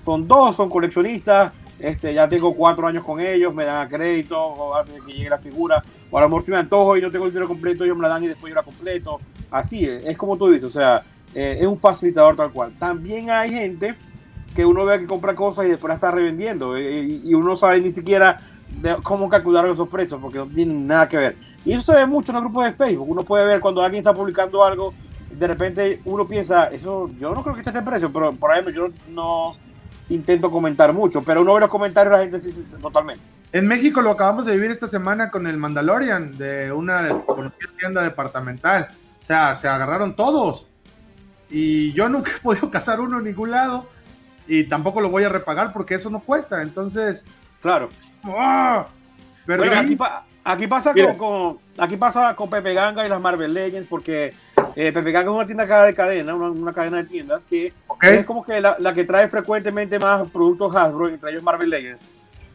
son 0.03 0.27
dos, 0.27 0.55
son 0.55 0.69
coleccionistas, 0.69 1.53
este, 1.79 2.13
ya 2.13 2.27
tengo 2.27 2.53
cuatro 2.53 2.85
años 2.85 3.03
con 3.03 3.21
ellos, 3.21 3.53
me 3.53 3.65
dan 3.65 3.87
a 3.87 3.87
crédito 3.87 4.75
antes 4.75 4.95
de 4.95 5.01
que 5.05 5.17
llegue 5.17 5.29
la 5.29 5.37
figura, 5.37 5.81
o 6.11 6.17
a 6.17 6.21
lo 6.21 6.27
mejor 6.27 6.43
si 6.43 6.51
me 6.51 6.57
antojo 6.57 6.97
y 6.97 7.01
no 7.01 7.09
tengo 7.09 7.25
el 7.25 7.31
dinero 7.31 7.47
completo, 7.47 7.85
ellos 7.85 7.95
me 7.95 8.03
la 8.03 8.09
dan 8.09 8.23
y 8.23 8.27
después 8.27 8.51
yo 8.51 8.55
la 8.55 8.63
completo. 8.63 9.19
Así 9.49 9.85
es, 9.85 10.05
es 10.05 10.17
como 10.17 10.37
tú 10.37 10.49
dices, 10.49 10.65
o 10.65 10.69
sea, 10.69 11.03
eh, 11.33 11.57
es 11.61 11.67
un 11.67 11.79
facilitador 11.79 12.35
tal 12.35 12.51
cual. 12.51 12.73
También 12.77 13.29
hay 13.29 13.51
gente 13.51 13.95
que 14.55 14.65
uno 14.65 14.85
ve 14.85 14.99
que 14.99 15.05
compra 15.05 15.35
cosas 15.35 15.67
y 15.67 15.69
después 15.69 15.93
está 15.93 16.11
revendiendo 16.11 16.75
eh, 16.75 17.01
y, 17.01 17.33
uno 17.33 17.49
no 17.49 17.55
sabe 17.55 17.79
ni 17.79 17.91
siquiera 17.91 18.39
cómo 19.03 19.29
calcular 19.29 19.67
esos 19.67 19.89
precios 19.89 20.19
porque 20.21 20.37
no 20.37 20.47
tienen 20.47 20.87
nada 20.87 21.07
que 21.07 21.17
ver. 21.17 21.37
Y 21.65 21.73
eso 21.73 21.91
se 21.91 21.97
ve 21.97 22.05
mucho 22.05 22.31
en 22.31 22.35
los 22.35 22.43
grupos 22.43 22.65
de 22.65 22.73
Facebook. 22.73 23.09
Uno 23.09 23.23
puede 23.23 23.45
ver 23.45 23.59
cuando 23.59 23.81
alguien 23.81 24.01
está 24.01 24.13
publicando 24.13 24.63
algo, 24.63 24.93
de 25.31 25.47
repente 25.47 26.01
uno 26.05 26.27
piensa, 26.27 26.67
eso 26.67 27.09
yo 27.19 27.33
no 27.33 27.43
creo 27.43 27.53
que 27.53 27.61
esté 27.61 27.71
este 27.71 27.81
precio, 27.81 28.11
pero 28.11 28.33
por 28.33 28.51
ejemplo 28.51 28.73
yo 28.73 28.89
no 29.09 29.51
intento 30.09 30.49
comentar 30.49 30.91
mucho, 30.93 31.21
pero 31.21 31.41
uno 31.41 31.53
ve 31.53 31.61
los 31.61 31.69
comentarios 31.69 32.11
la 32.11 32.19
gente 32.19 32.39
sí, 32.39 32.65
totalmente. 32.81 33.23
En 33.51 33.67
México 33.67 34.01
lo 34.01 34.11
acabamos 34.11 34.45
de 34.45 34.53
vivir 34.53 34.71
esta 34.71 34.87
semana 34.87 35.31
con 35.31 35.47
el 35.47 35.57
Mandalorian 35.57 36.37
de 36.37 36.71
una 36.71 37.01
tienda 37.79 38.03
departamental. 38.03 38.89
O 39.21 39.25
sea, 39.25 39.55
se 39.55 39.67
agarraron 39.67 40.15
todos. 40.15 40.67
Y 41.49 41.91
yo 41.93 42.09
nunca 42.09 42.31
he 42.35 42.39
podido 42.41 42.69
cazar 42.69 42.99
uno 42.99 43.17
en 43.17 43.23
ningún 43.25 43.51
lado 43.51 43.87
y 44.47 44.65
tampoco 44.65 45.01
lo 45.01 45.09
voy 45.09 45.23
a 45.23 45.29
repagar 45.29 45.73
porque 45.73 45.95
eso 45.95 46.09
no 46.09 46.19
cuesta. 46.19 46.61
Entonces, 46.61 47.25
claro. 47.61 47.89
¡Ah! 48.23 48.87
Pero 49.45 49.63
aquí, 50.43 50.67
pasa 50.67 50.93
con, 51.17 51.57
aquí 51.77 51.97
pasa 51.97 52.35
con 52.35 52.49
Pepe 52.49 52.73
Ganga 52.73 53.05
y 53.05 53.09
las 53.09 53.19
Marvel 53.19 53.53
Legends 53.53 53.87
porque 53.87 54.33
eh, 54.75 54.91
Pepe 54.91 55.11
Ganga 55.11 55.31
es 55.31 55.35
una 55.35 55.45
tienda 55.45 55.83
de 55.83 55.93
cadena, 55.93 56.35
una, 56.35 56.73
cadena 56.73 56.97
de 56.97 57.03
tiendas 57.05 57.43
que 57.45 57.73
es 58.01 58.25
como 58.25 58.43
que 58.43 58.61
la, 58.61 58.93
que 58.93 59.03
trae 59.03 59.27
frecuentemente 59.27 59.97
más 59.97 60.29
productos 60.29 60.75
Hasbro, 60.75 61.09
entre 61.09 61.31
ellos 61.31 61.43
Marvel 61.43 61.69
Legends. 61.69 62.01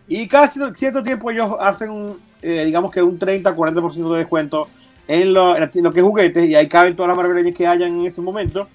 Y 0.07 0.29
casi 0.29 0.61
cierto 0.75 1.03
tiempo 1.03 1.31
ellos 1.31 1.57
hacen, 1.61 1.91
un, 1.91 2.21
eh, 2.43 2.65
digamos 2.65 2.93
que 2.93 3.03
un 3.03 3.19
30-40% 3.19 4.13
de 4.13 4.19
descuento 4.19 4.69
en 5.09 5.35
lo, 5.35 5.57
en 5.57 5.71
lo, 5.83 5.93
que 5.93 6.01
es 6.01 6.05
juguetes 6.05 6.47
y 6.47 6.55
ahí 6.55 6.69
caben 6.69 6.95
todas 6.95 7.09
las 7.09 7.17
Marvel 7.17 7.37
Legends 7.37 7.57
que 7.59 7.67
hayan 7.67 8.01
en 8.01 8.07
ese 8.07 8.21
momento. 8.21 8.69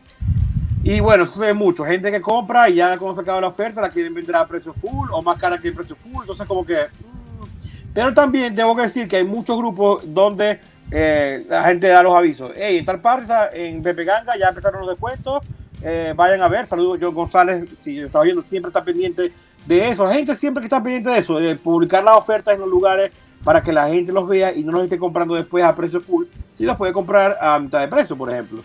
Y 0.83 0.99
bueno, 1.01 1.25
eso 1.25 1.39
ve 1.39 1.53
mucho. 1.53 1.83
Gente 1.83 2.11
que 2.11 2.21
compra 2.21 2.69
y 2.69 2.75
ya 2.75 2.97
cuando 2.97 3.15
se 3.15 3.21
acaba 3.21 3.41
la 3.41 3.47
oferta 3.47 3.81
la 3.81 3.89
quieren 3.89 4.13
vender 4.13 4.35
a 4.35 4.47
precio 4.47 4.73
full 4.73 5.09
o 5.11 5.21
más 5.21 5.37
cara 5.37 5.57
que 5.57 5.67
el 5.67 5.73
precio 5.73 5.95
full. 5.95 6.21
Entonces, 6.21 6.47
como 6.47 6.65
que. 6.65 6.83
Mm. 6.83 7.93
Pero 7.93 8.13
también 8.13 8.55
tengo 8.55 8.75
que 8.75 8.83
decir 8.83 9.07
que 9.07 9.17
hay 9.17 9.23
muchos 9.25 9.57
grupos 9.57 10.03
donde 10.05 10.59
eh, 10.91 11.45
la 11.49 11.63
gente 11.63 11.87
da 11.87 12.01
los 12.01 12.15
avisos. 12.15 12.51
Hey, 12.55 12.77
en 12.77 12.85
tal 12.85 13.01
parte, 13.01 13.33
en 13.53 13.81
Pepe 13.83 14.05
Ganga 14.05 14.37
ya 14.37 14.47
empezaron 14.47 14.81
los 14.81 14.89
descuentos. 14.89 15.43
Eh, 15.81 16.13
vayan 16.15 16.41
a 16.41 16.47
ver. 16.47 16.65
Saludos, 16.65 16.97
John 17.01 17.13
González. 17.13 17.69
Si 17.77 17.99
está 17.99 18.21
viendo, 18.21 18.41
siempre 18.41 18.69
está 18.69 18.83
pendiente 18.83 19.33
de 19.65 19.89
eso. 19.89 20.09
Gente 20.09 20.35
siempre 20.35 20.61
que 20.61 20.67
está 20.67 20.81
pendiente 20.81 21.09
de 21.09 21.17
eso, 21.19 21.39
de 21.39 21.55
publicar 21.55 22.03
las 22.03 22.17
ofertas 22.17 22.53
en 22.53 22.61
los 22.61 22.69
lugares 22.69 23.11
para 23.43 23.61
que 23.61 23.71
la 23.71 23.87
gente 23.89 24.11
los 24.11 24.27
vea 24.27 24.53
y 24.53 24.63
no 24.63 24.71
los 24.71 24.83
esté 24.83 24.97
comprando 24.97 25.35
después 25.35 25.63
a 25.63 25.75
precio 25.75 25.99
full. 25.99 26.25
Si 26.53 26.63
los 26.63 26.77
puede 26.77 26.93
comprar 26.93 27.37
a 27.41 27.59
mitad 27.59 27.79
de 27.79 27.87
precio, 27.87 28.17
por 28.17 28.29
ejemplo. 28.29 28.61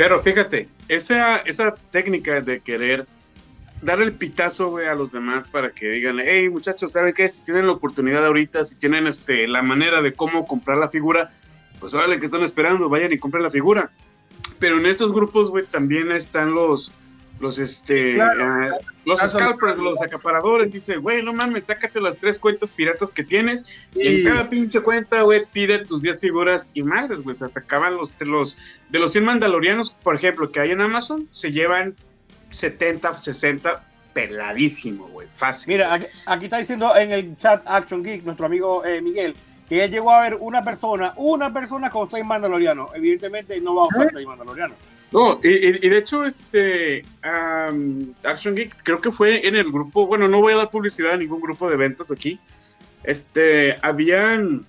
Pero 0.00 0.18
fíjate, 0.18 0.66
esa, 0.88 1.36
esa 1.40 1.74
técnica 1.90 2.40
de 2.40 2.60
querer 2.60 3.06
dar 3.82 4.00
el 4.00 4.14
pitazo, 4.14 4.78
a 4.78 4.94
los 4.94 5.12
demás 5.12 5.46
para 5.46 5.72
que 5.72 5.90
digan, 5.90 6.16
hey, 6.24 6.48
muchachos, 6.48 6.92
¿saben 6.92 7.12
qué? 7.12 7.28
Si 7.28 7.42
tienen 7.42 7.66
la 7.66 7.74
oportunidad 7.74 8.24
ahorita, 8.24 8.64
si 8.64 8.76
tienen 8.76 9.06
este, 9.06 9.46
la 9.46 9.60
manera 9.60 10.00
de 10.00 10.14
cómo 10.14 10.46
comprar 10.46 10.78
la 10.78 10.88
figura, 10.88 11.30
pues 11.80 11.92
órale, 11.92 12.18
que 12.18 12.24
están 12.24 12.42
esperando? 12.42 12.88
Vayan 12.88 13.12
y 13.12 13.18
compren 13.18 13.42
la 13.42 13.50
figura. 13.50 13.90
Pero 14.58 14.78
en 14.78 14.86
estos 14.86 15.12
grupos, 15.12 15.50
güey, 15.50 15.66
también 15.66 16.10
están 16.12 16.54
los, 16.54 16.90
los 17.40 17.58
este 17.58 18.20
ah, 18.20 18.76
los 19.04 19.20
scalpers, 19.20 19.78
los 19.78 20.00
acaparadores, 20.02 20.72
dice, 20.72 20.96
güey, 20.96 21.22
no 21.22 21.32
mames, 21.32 21.64
sácate 21.64 22.00
las 22.00 22.18
tres 22.18 22.38
cuentas 22.38 22.70
piratas 22.70 23.12
que 23.12 23.24
tienes 23.24 23.64
y 23.94 24.06
en 24.06 24.24
cada 24.24 24.48
pinche 24.48 24.80
cuenta, 24.80 25.22
güey, 25.22 25.42
pide 25.52 25.84
tus 25.84 26.02
10 26.02 26.20
figuras 26.20 26.70
y 26.74 26.82
madres, 26.82 27.22
güey, 27.22 27.32
o 27.32 27.36
sea, 27.36 27.48
sacaban 27.48 27.96
los, 27.96 28.14
los 28.20 28.56
de 28.90 28.98
los 28.98 29.12
100 29.12 29.24
mandalorianos, 29.24 29.90
por 29.90 30.14
ejemplo, 30.14 30.52
que 30.52 30.60
hay 30.60 30.70
en 30.70 30.82
Amazon, 30.82 31.28
se 31.30 31.50
llevan 31.50 31.96
70, 32.50 33.14
60 33.14 33.86
peladísimo, 34.12 35.08
güey, 35.08 35.26
fácil. 35.34 35.74
Mira, 35.74 35.98
aquí, 36.26 36.44
está 36.44 36.58
diciendo 36.58 36.94
en 36.94 37.10
el 37.10 37.36
chat 37.38 37.62
Action 37.64 38.02
Geek, 38.02 38.24
nuestro 38.24 38.46
amigo 38.46 38.84
eh, 38.84 39.00
Miguel, 39.00 39.34
que 39.68 39.84
él 39.84 39.90
llegó 39.90 40.10
a 40.10 40.22
ver 40.22 40.36
una 40.40 40.62
persona, 40.62 41.14
una 41.16 41.52
persona 41.52 41.88
con 41.88 42.10
6 42.10 42.24
mandalorianos. 42.24 42.90
Evidentemente 42.94 43.58
no 43.60 43.76
va 43.76 43.84
a 43.84 43.86
usar 43.86 44.10
6 44.12 44.22
¿Eh? 44.22 44.26
mandalorianos. 44.26 44.76
No, 45.12 45.40
y, 45.42 45.88
de 45.88 45.98
hecho, 45.98 46.24
este 46.24 47.04
Action 48.22 48.54
Geek 48.54 48.76
creo 48.84 49.00
que 49.00 49.10
fue 49.10 49.46
en 49.46 49.56
el 49.56 49.70
grupo, 49.72 50.06
bueno, 50.06 50.28
no 50.28 50.40
voy 50.40 50.52
a 50.52 50.56
dar 50.56 50.70
publicidad 50.70 51.12
a 51.12 51.16
ningún 51.16 51.40
grupo 51.40 51.68
de 51.68 51.76
ventas 51.76 52.12
aquí. 52.12 52.38
Este, 53.02 53.76
habían, 53.82 54.66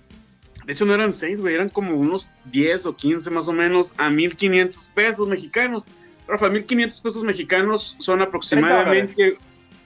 de 0.66 0.72
hecho 0.72 0.84
no 0.84 0.94
eran 0.94 1.12
seis, 1.12 1.40
güey, 1.40 1.54
eran 1.54 1.68
como 1.68 1.94
unos 1.94 2.30
10 2.46 2.86
o 2.86 2.96
15 2.96 3.30
más 3.30 3.46
o 3.46 3.52
menos 3.52 3.94
a 3.98 4.10
1500 4.10 4.88
pesos 4.88 5.28
mexicanos. 5.28 5.86
Rafa, 6.26 6.48
1500 6.48 7.00
pesos 7.00 7.24
mexicanos 7.24 7.96
son 8.00 8.20
aproximadamente 8.22 9.38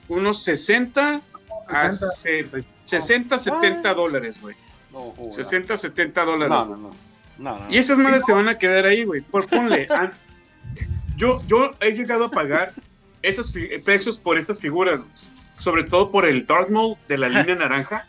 unos 0.07 0.43
60 0.43 1.21
a 1.67 1.89
60, 1.89 3.37
70 3.37 3.93
dólares, 3.93 4.39
güey. 4.41 4.55
60, 5.29 5.77
70 5.77 6.25
dólares. 6.25 6.49
No, 6.49 6.65
no, 6.65 6.93
no. 7.37 7.71
y 7.71 7.77
esas 7.77 7.99
madres 7.99 8.23
se 8.25 8.31
van 8.31 8.47
a 8.47 8.57
quedar 8.57 8.85
ahí, 8.85 9.03
güey. 9.03 9.21
Por 9.21 9.45
ponle, 9.47 9.87
yo, 11.17 11.41
yo 11.47 11.71
he 11.81 11.91
llegado 11.91 12.25
a 12.25 12.31
pagar 12.31 12.71
esos 13.21 13.53
precios 13.83 14.19
por 14.19 14.37
esas 14.37 14.59
figuras, 14.59 15.01
sobre 15.59 15.83
todo 15.83 16.11
por 16.11 16.25
el 16.25 16.45
Dark 16.45 16.71
Maul 16.71 16.95
de 17.07 17.17
la 17.17 17.27
línea 17.27 17.55
naranja 17.59 18.07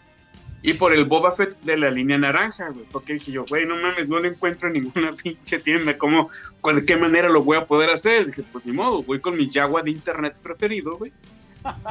y 0.61 0.75
por 0.75 0.93
el 0.93 1.05
Boba 1.05 1.33
Fett 1.33 1.59
de 1.61 1.77
la 1.77 1.91
línea 1.91 2.19
naranja, 2.19 2.69
güey. 2.69 2.85
Porque 2.91 3.15
dije 3.15 3.33
yo, 3.33 3.45
güey, 3.49 3.67
no 3.67 3.77
mames, 3.77 4.09
no 4.09 4.19
lo 4.19 4.29
encuentro 4.29 4.69
en 4.69 4.75
ninguna 4.75 5.13
pinche 5.23 5.59
tienda. 5.59 5.97
¿Cómo, 5.97 6.31
de 6.63 6.85
qué 6.85 6.97
manera 6.97 7.29
lo 7.29 7.43
voy 7.43 7.57
a 7.57 7.65
poder 7.65 7.91
hacer? 7.91 8.27
Dije, 8.27 8.45
pues 8.53 8.67
ni 8.67 8.73
modo, 8.73 9.03
voy 9.03 9.21
con 9.21 9.37
mi 9.37 9.51
Jaguar 9.51 9.85
de 9.85 9.93
internet 9.93 10.37
preferido, 10.43 10.97
güey. 10.97 11.13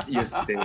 Y 0.07 0.19
este, 0.19 0.57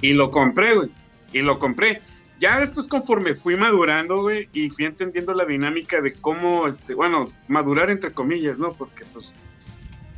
y 0.00 0.12
lo 0.12 0.30
compré, 0.30 0.74
güey. 0.74 0.90
Y 1.32 1.40
lo 1.40 1.58
compré. 1.58 2.00
Ya 2.38 2.58
después, 2.58 2.88
conforme 2.88 3.34
fui 3.34 3.56
madurando, 3.56 4.22
güey, 4.22 4.48
y 4.52 4.68
fui 4.70 4.84
entendiendo 4.84 5.32
la 5.32 5.44
dinámica 5.44 6.00
de 6.00 6.12
cómo, 6.12 6.66
este, 6.66 6.94
bueno, 6.94 7.26
madurar 7.46 7.88
entre 7.88 8.12
comillas, 8.12 8.58
¿no? 8.58 8.72
Porque, 8.72 9.04
pues, 9.12 9.32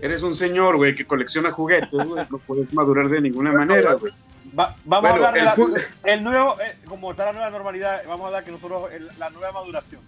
eres 0.04 0.22
un 0.22 0.36
señor, 0.36 0.76
güey, 0.76 0.94
que 0.94 1.06
colecciona 1.06 1.50
juguetes, 1.50 1.92
güey, 1.92 2.26
no 2.30 2.38
puedes 2.38 2.72
madurar 2.74 3.08
de 3.08 3.22
ninguna 3.22 3.52
manera, 3.52 3.94
güey. 3.94 4.12
vamos 4.52 5.10
a 5.10 5.14
hablar 5.14 5.32
del 5.32 5.82
el 6.04 6.22
nuevo, 6.22 6.60
eh, 6.60 6.76
como 6.86 7.12
está 7.12 7.24
la 7.24 7.32
nueva 7.32 7.50
normalidad, 7.50 8.02
vamos 8.06 8.24
a 8.24 8.26
hablar 8.26 8.44
que 8.44 8.50
nosotros, 8.50 8.90
la 9.18 9.30
nueva 9.30 9.52
maduración. 9.52 10.02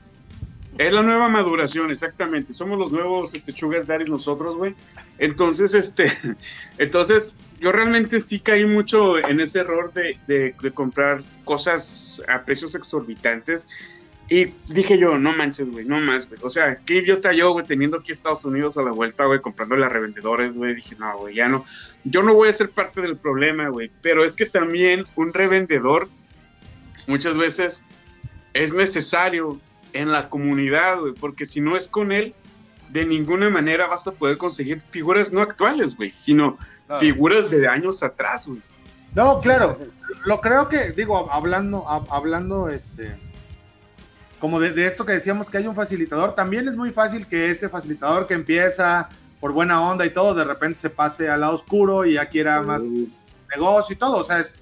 Es 0.77 0.93
la 0.93 1.03
nueva 1.03 1.31
maduración, 1.31 1.91
exactamente. 1.91 2.53
Somos 2.53 2.79
los 2.79 2.93
nuevos 2.93 3.33
este, 3.33 3.57
Sugar 3.57 3.87
Daddies 3.87 4.11
nosotros, 4.11 4.57
güey. 4.57 4.75
Entonces, 5.17 5.73
este, 5.73 6.13
entonces, 6.79 7.35
yo 7.59 7.73
realmente 7.73 8.21
sí 8.21 8.39
caí 8.39 8.67
mucho 8.67 9.17
en 9.17 9.41
ese 9.41 9.61
error 9.61 9.95
de, 9.95 10.19
de, 10.27 10.71
comprar 10.73 11.23
cosas 11.47 12.23
a 12.29 12.45
precios 12.45 12.75
exorbitantes. 12.75 13.67
Y 14.29 14.47
dije 14.69 14.99
yo, 14.99 15.19
no 15.19 15.33
manches, 15.33 15.71
güey, 15.71 15.85
no 15.85 16.01
más, 16.01 16.29
güey. 16.29 16.41
O 16.43 16.51
sea, 16.51 16.79
qué 16.79 16.97
idiota 16.97 17.33
yo, 17.33 17.53
güey, 17.53 17.65
teniendo 17.65 17.99
aquí 17.99 18.11
Estados 18.11 18.45
Unidos 18.45 18.77
a 18.77 18.83
la 18.83 18.91
vuelta, 18.91 19.25
güey, 19.25 19.41
comprando 19.41 19.77
a 19.77 19.89
revendedores, 19.89 20.57
güey. 20.57 20.75
Dije, 20.75 20.97
no, 20.99 21.19
güey, 21.19 21.37
ya 21.37 21.49
no. 21.49 21.65
Yo 22.03 22.23
no 22.23 22.35
voy 22.35 22.49
a 22.49 22.53
ser 22.53 22.71
parte 22.71 23.01
del 23.01 23.17
problema, 23.17 23.69
güey. 23.69 23.91
Pero 24.03 24.25
es 24.25 24.35
que 24.35 24.47
también 24.47 25.07
un 25.15 25.33
revendedor 25.33 26.09
muchas 27.07 27.37
veces 27.37 27.85
es 28.53 28.73
necesario 28.75 29.59
en 29.93 30.11
la 30.11 30.29
comunidad, 30.29 30.99
güey, 30.99 31.15
porque 31.15 31.47
si 31.47 31.61
no 31.61 31.77
es 31.77 31.87
con 31.87 32.11
él, 32.11 32.35
de 32.91 33.05
ninguna 33.05 33.49
manera 33.49 33.87
vas 33.87 34.07
a 34.07 34.13
poder 34.13 34.39
conseguir 34.39 34.81
figuras 34.81 35.33
no 35.33 35.41
actuales, 35.41 35.97
güey, 35.97 36.11
sino 36.11 36.59
figuras 37.01 37.51
de 37.51 37.67
años 37.69 38.03
atrás, 38.03 38.47
güey. 38.47 38.61
No, 39.15 39.41
claro, 39.41 39.79
lo 40.25 40.41
creo 40.41 40.69
que, 40.69 40.91
digo, 40.91 41.31
hablando, 41.33 41.89
hablando, 42.11 42.69
este, 42.69 43.17
como 44.47 44.61
de, 44.61 44.87
esto 44.87 45.05
que 45.05 45.15
decíamos 45.15 45.51
que 45.51 45.59
hay 45.59 45.67
un 45.67 45.75
facilitador, 45.75 46.37
también 46.37 46.69
es 46.69 46.77
muy 46.77 46.93
fácil 46.93 47.27
que 47.27 47.51
ese 47.51 47.69
facilitador 47.69 48.29
que 48.29 48.35
empieza 48.35 49.09
por 49.41 49.51
buena 49.51 49.81
onda 49.81 50.07
y 50.07 50.11
todo, 50.11 50.37
de 50.37 50.45
repente 50.45 50.79
se 50.79 50.89
pase 50.89 51.29
al 51.29 51.41
lado 51.41 51.55
oscuro 51.55 52.05
y 52.05 52.13
ya 52.13 52.27
quiera 52.27 52.63
más 52.63 52.81
negocio 53.51 53.93
y 53.93 53.97
todo, 53.97 54.19
o 54.19 54.23
sea, 54.23 54.39
es, 54.39 54.55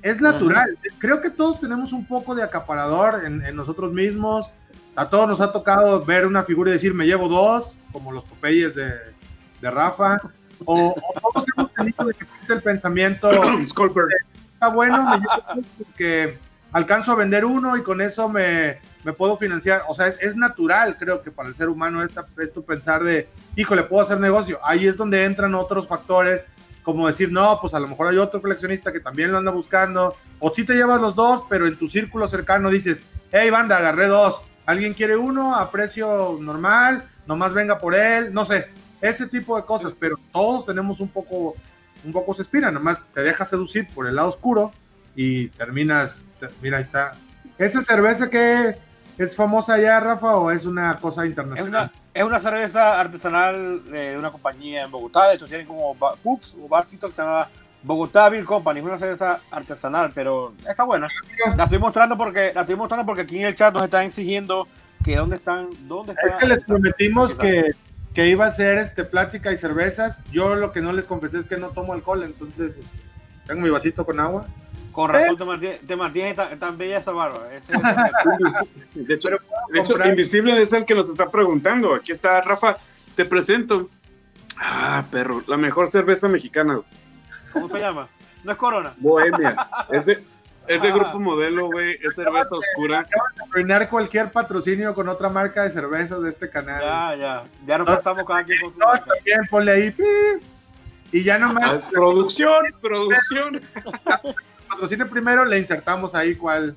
es 0.00 0.22
natural. 0.22 0.78
Creo 0.96 1.20
que 1.20 1.28
todos 1.28 1.60
tenemos 1.60 1.92
un 1.92 2.06
poco 2.06 2.34
de 2.34 2.42
acaparador 2.42 3.26
en, 3.26 3.44
en 3.44 3.54
nosotros 3.54 3.92
mismos. 3.92 4.50
A 4.96 5.10
todos 5.10 5.28
nos 5.28 5.42
ha 5.42 5.52
tocado 5.52 6.02
ver 6.02 6.26
una 6.26 6.42
figura 6.42 6.70
y 6.70 6.72
decir, 6.72 6.94
me 6.94 7.04
llevo 7.04 7.28
dos, 7.28 7.76
como 7.92 8.12
los 8.12 8.24
Popeyes 8.24 8.74
de, 8.74 8.94
de 9.60 9.70
Rafa, 9.70 10.16
o, 10.64 10.94
todos 11.20 11.44
hemos 11.54 11.74
tenido 11.74 12.06
de 12.06 12.14
que 12.14 12.52
el 12.54 12.62
pensamiento, 12.62 13.30
está 13.60 14.68
bueno, 14.72 15.10
me 15.10 15.18
llevo 15.18 15.66
porque 15.76 16.38
alcanzo 16.72 17.12
a 17.12 17.16
vender 17.16 17.44
uno 17.44 17.76
y 17.76 17.82
con 17.82 18.00
eso 18.00 18.28
me, 18.28 18.78
me 19.04 19.12
puedo 19.12 19.36
financiar. 19.36 19.82
O 19.88 19.94
sea, 19.94 20.08
es, 20.08 20.36
natural, 20.36 20.96
creo 20.98 21.22
que 21.22 21.30
para 21.30 21.48
el 21.48 21.54
ser 21.54 21.68
humano 21.68 22.02
esta, 22.02 22.26
esto 22.38 22.62
pensar 22.62 23.02
de, 23.02 23.28
híjole, 23.56 23.84
puedo 23.84 24.02
hacer 24.02 24.20
negocio. 24.20 24.58
Ahí 24.62 24.86
es 24.86 24.96
donde 24.96 25.24
entran 25.24 25.54
otros 25.54 25.88
factores, 25.88 26.46
como 26.82 27.06
decir, 27.06 27.30
no, 27.30 27.58
pues 27.60 27.74
a 27.74 27.80
lo 27.80 27.88
mejor 27.88 28.08
hay 28.08 28.16
otro 28.16 28.40
coleccionista 28.40 28.92
que 28.92 29.00
también 29.00 29.32
lo 29.32 29.38
anda 29.38 29.50
buscando, 29.50 30.16
o 30.38 30.52
si 30.54 30.64
te 30.64 30.74
llevas 30.74 31.00
los 31.00 31.14
dos, 31.14 31.44
pero 31.48 31.66
en 31.66 31.76
tu 31.76 31.88
círculo 31.88 32.26
cercano 32.26 32.70
dices, 32.70 33.02
hey, 33.32 33.50
banda, 33.50 33.76
agarré 33.76 34.06
dos. 34.06 34.42
Alguien 34.66 34.94
quiere 34.94 35.16
uno 35.16 35.56
a 35.56 35.70
precio 35.70 36.38
normal, 36.40 37.04
nomás 37.26 37.52
venga 37.52 37.78
por 37.78 37.94
él, 37.94 38.32
no 38.32 38.44
sé, 38.44 38.68
ese 39.00 39.26
tipo 39.26 39.56
de 39.56 39.64
cosas, 39.64 39.94
pero 39.98 40.16
todos 40.32 40.66
tenemos 40.66 41.00
un 41.00 41.08
poco, 41.08 41.54
un 42.04 42.12
poco 42.12 42.34
se 42.34 42.42
espina, 42.42 42.70
nomás 42.70 43.02
te 43.14 43.22
dejas 43.22 43.48
seducir 43.48 43.88
por 43.94 44.06
el 44.06 44.16
lado 44.16 44.28
oscuro 44.28 44.72
y 45.14 45.48
terminas, 45.48 46.24
mira, 46.62 46.78
ahí 46.78 46.82
está. 46.82 47.14
¿Esa 47.58 47.82
cerveza 47.82 48.30
que 48.30 48.76
es 49.18 49.36
famosa 49.36 49.78
ya, 49.78 50.00
Rafa, 50.00 50.36
o 50.36 50.50
es 50.50 50.64
una 50.64 50.96
cosa 50.98 51.26
internacional? 51.26 51.90
Es 52.14 52.24
una, 52.24 52.40
cerveza 52.40 52.98
artesanal 52.98 53.84
de 53.90 54.16
una 54.16 54.30
compañía 54.30 54.84
en 54.84 54.90
Bogotá, 54.90 55.28
de 55.28 55.36
hecho 55.36 55.46
tienen 55.46 55.66
como 55.66 55.94
pubs 56.22 56.56
o 56.60 56.68
barcitos 56.68 57.10
que 57.10 57.16
se 57.16 57.22
llama 57.22 57.48
Bogotá 57.82 58.28
Beer 58.28 58.44
Company, 58.44 58.80
es 58.80 58.86
una 58.86 58.98
cerveza 58.98 59.40
artesanal, 59.50 60.10
pero 60.14 60.54
está 60.66 60.84
buena. 60.84 61.08
La 61.56 61.64
estoy 61.64 61.78
mostrando 61.78 62.16
porque 62.16 62.52
la 62.54 62.62
estoy 62.62 62.76
mostrando 62.76 63.06
porque 63.06 63.22
aquí 63.22 63.38
en 63.38 63.46
el 63.46 63.54
chat 63.54 63.72
nos 63.72 63.84
están 63.84 64.06
exigiendo 64.06 64.66
que 65.04 65.16
dónde 65.16 65.36
están, 65.36 65.68
dónde 65.82 66.12
están. 66.12 66.28
Es 66.28 66.34
que 66.36 66.46
les 66.46 66.60
prometimos 66.60 67.34
que, 67.34 67.72
que 68.14 68.26
iba 68.26 68.46
a 68.46 68.50
ser 68.50 68.78
este 68.78 69.04
plática 69.04 69.52
y 69.52 69.58
cervezas. 69.58 70.22
Yo 70.30 70.54
lo 70.54 70.72
que 70.72 70.80
no 70.80 70.92
les 70.92 71.06
confesé 71.06 71.38
es 71.38 71.46
que 71.46 71.56
no 71.56 71.68
tomo 71.68 71.92
alcohol, 71.92 72.22
entonces 72.22 72.78
tengo 73.46 73.62
mi 73.62 73.70
vasito 73.70 74.04
con 74.04 74.20
agua. 74.20 74.46
Con 75.00 75.08
razón 75.08 75.78
te 75.86 75.96
mantienes, 75.96 76.36
tan, 76.58 76.76
bella 76.76 76.98
esa 76.98 77.12
barba. 77.12 77.48
de 78.94 79.14
hecho, 79.14 79.30
de 79.72 79.80
hecho 79.80 80.04
Invisible 80.06 80.60
es 80.60 80.74
el 80.74 80.84
que 80.84 80.94
nos 80.94 81.08
está 81.08 81.30
preguntando. 81.30 81.94
Aquí 81.94 82.12
está 82.12 82.42
Rafa, 82.42 82.76
te 83.14 83.24
presento. 83.24 83.88
Ah, 84.58 85.02
perro, 85.10 85.42
la 85.46 85.56
mejor 85.56 85.88
cerveza 85.88 86.28
mexicana. 86.28 86.82
¿Cómo 87.50 87.70
se 87.70 87.78
llama? 87.78 88.08
No 88.44 88.52
es 88.52 88.58
Corona. 88.58 88.92
Bohemia. 88.98 89.56
Es 89.90 90.04
de, 90.04 90.22
es 90.66 90.82
de 90.82 90.88
ah. 90.88 90.94
grupo 90.94 91.18
modelo, 91.18 91.68
güey. 91.68 91.96
Es 92.02 92.14
cerveza 92.14 92.56
oscura. 92.56 93.06
Arruinar 93.48 93.88
cualquier 93.88 94.30
patrocinio 94.30 94.94
con 94.94 95.08
otra 95.08 95.30
marca 95.30 95.62
de 95.62 95.70
cervezas 95.70 96.22
de 96.22 96.28
este 96.28 96.50
canal. 96.50 96.78
Ya, 96.78 97.16
ya. 97.16 97.44
Ya 97.66 97.78
no 97.78 97.86
pasamos 97.86 98.24
cada 98.24 98.44
quien 98.44 98.60
con 98.60 98.74
su 98.74 98.78
no, 98.78 98.86
también 98.86 99.40
ponle 99.50 99.72
ahí. 99.72 99.96
Y 101.10 101.22
ya 101.22 101.38
nomás. 101.38 101.76
Ah, 101.76 101.88
producción, 101.90 102.66
producción. 102.82 103.62
Patrocine 104.70 105.06
primero, 105.06 105.44
le 105.44 105.58
insertamos 105.58 106.14
ahí 106.14 106.34
cuál. 106.34 106.76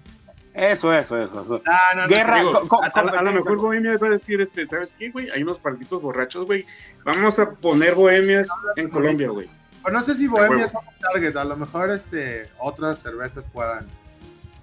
Eso, 0.53 0.93
eso, 0.93 1.17
eso. 1.21 1.43
eso. 1.43 1.61
Ah, 1.65 1.95
no, 1.95 2.07
Guerra, 2.07 2.37
a, 2.37 3.21
lo 3.23 3.31
mejor 3.31 3.57
Bohemia 3.57 3.97
va 3.97 4.07
a 4.07 4.11
decir, 4.11 4.39
este, 4.39 4.65
¿sabes 4.67 4.93
qué, 4.93 5.09
güey? 5.09 5.29
Hay 5.31 5.41
unos 5.41 5.57
partidos 5.57 6.01
borrachos, 6.01 6.45
güey. 6.45 6.65
Vamos 7.03 7.39
a 7.39 7.49
poner 7.51 7.95
Bohemias 7.95 8.47
en 8.75 8.89
Colombia, 8.89 9.29
güey. 9.29 9.49
Pues 9.81 9.93
no 9.93 10.01
sé 10.01 10.15
si 10.15 10.27
Bohemia 10.27 10.65
es 10.65 10.73
un 10.73 10.81
target, 10.99 11.35
a 11.35 11.43
lo 11.43 11.57
mejor 11.57 11.89
este, 11.89 12.49
otras 12.59 12.99
cervezas 12.99 13.43
puedan. 13.51 13.87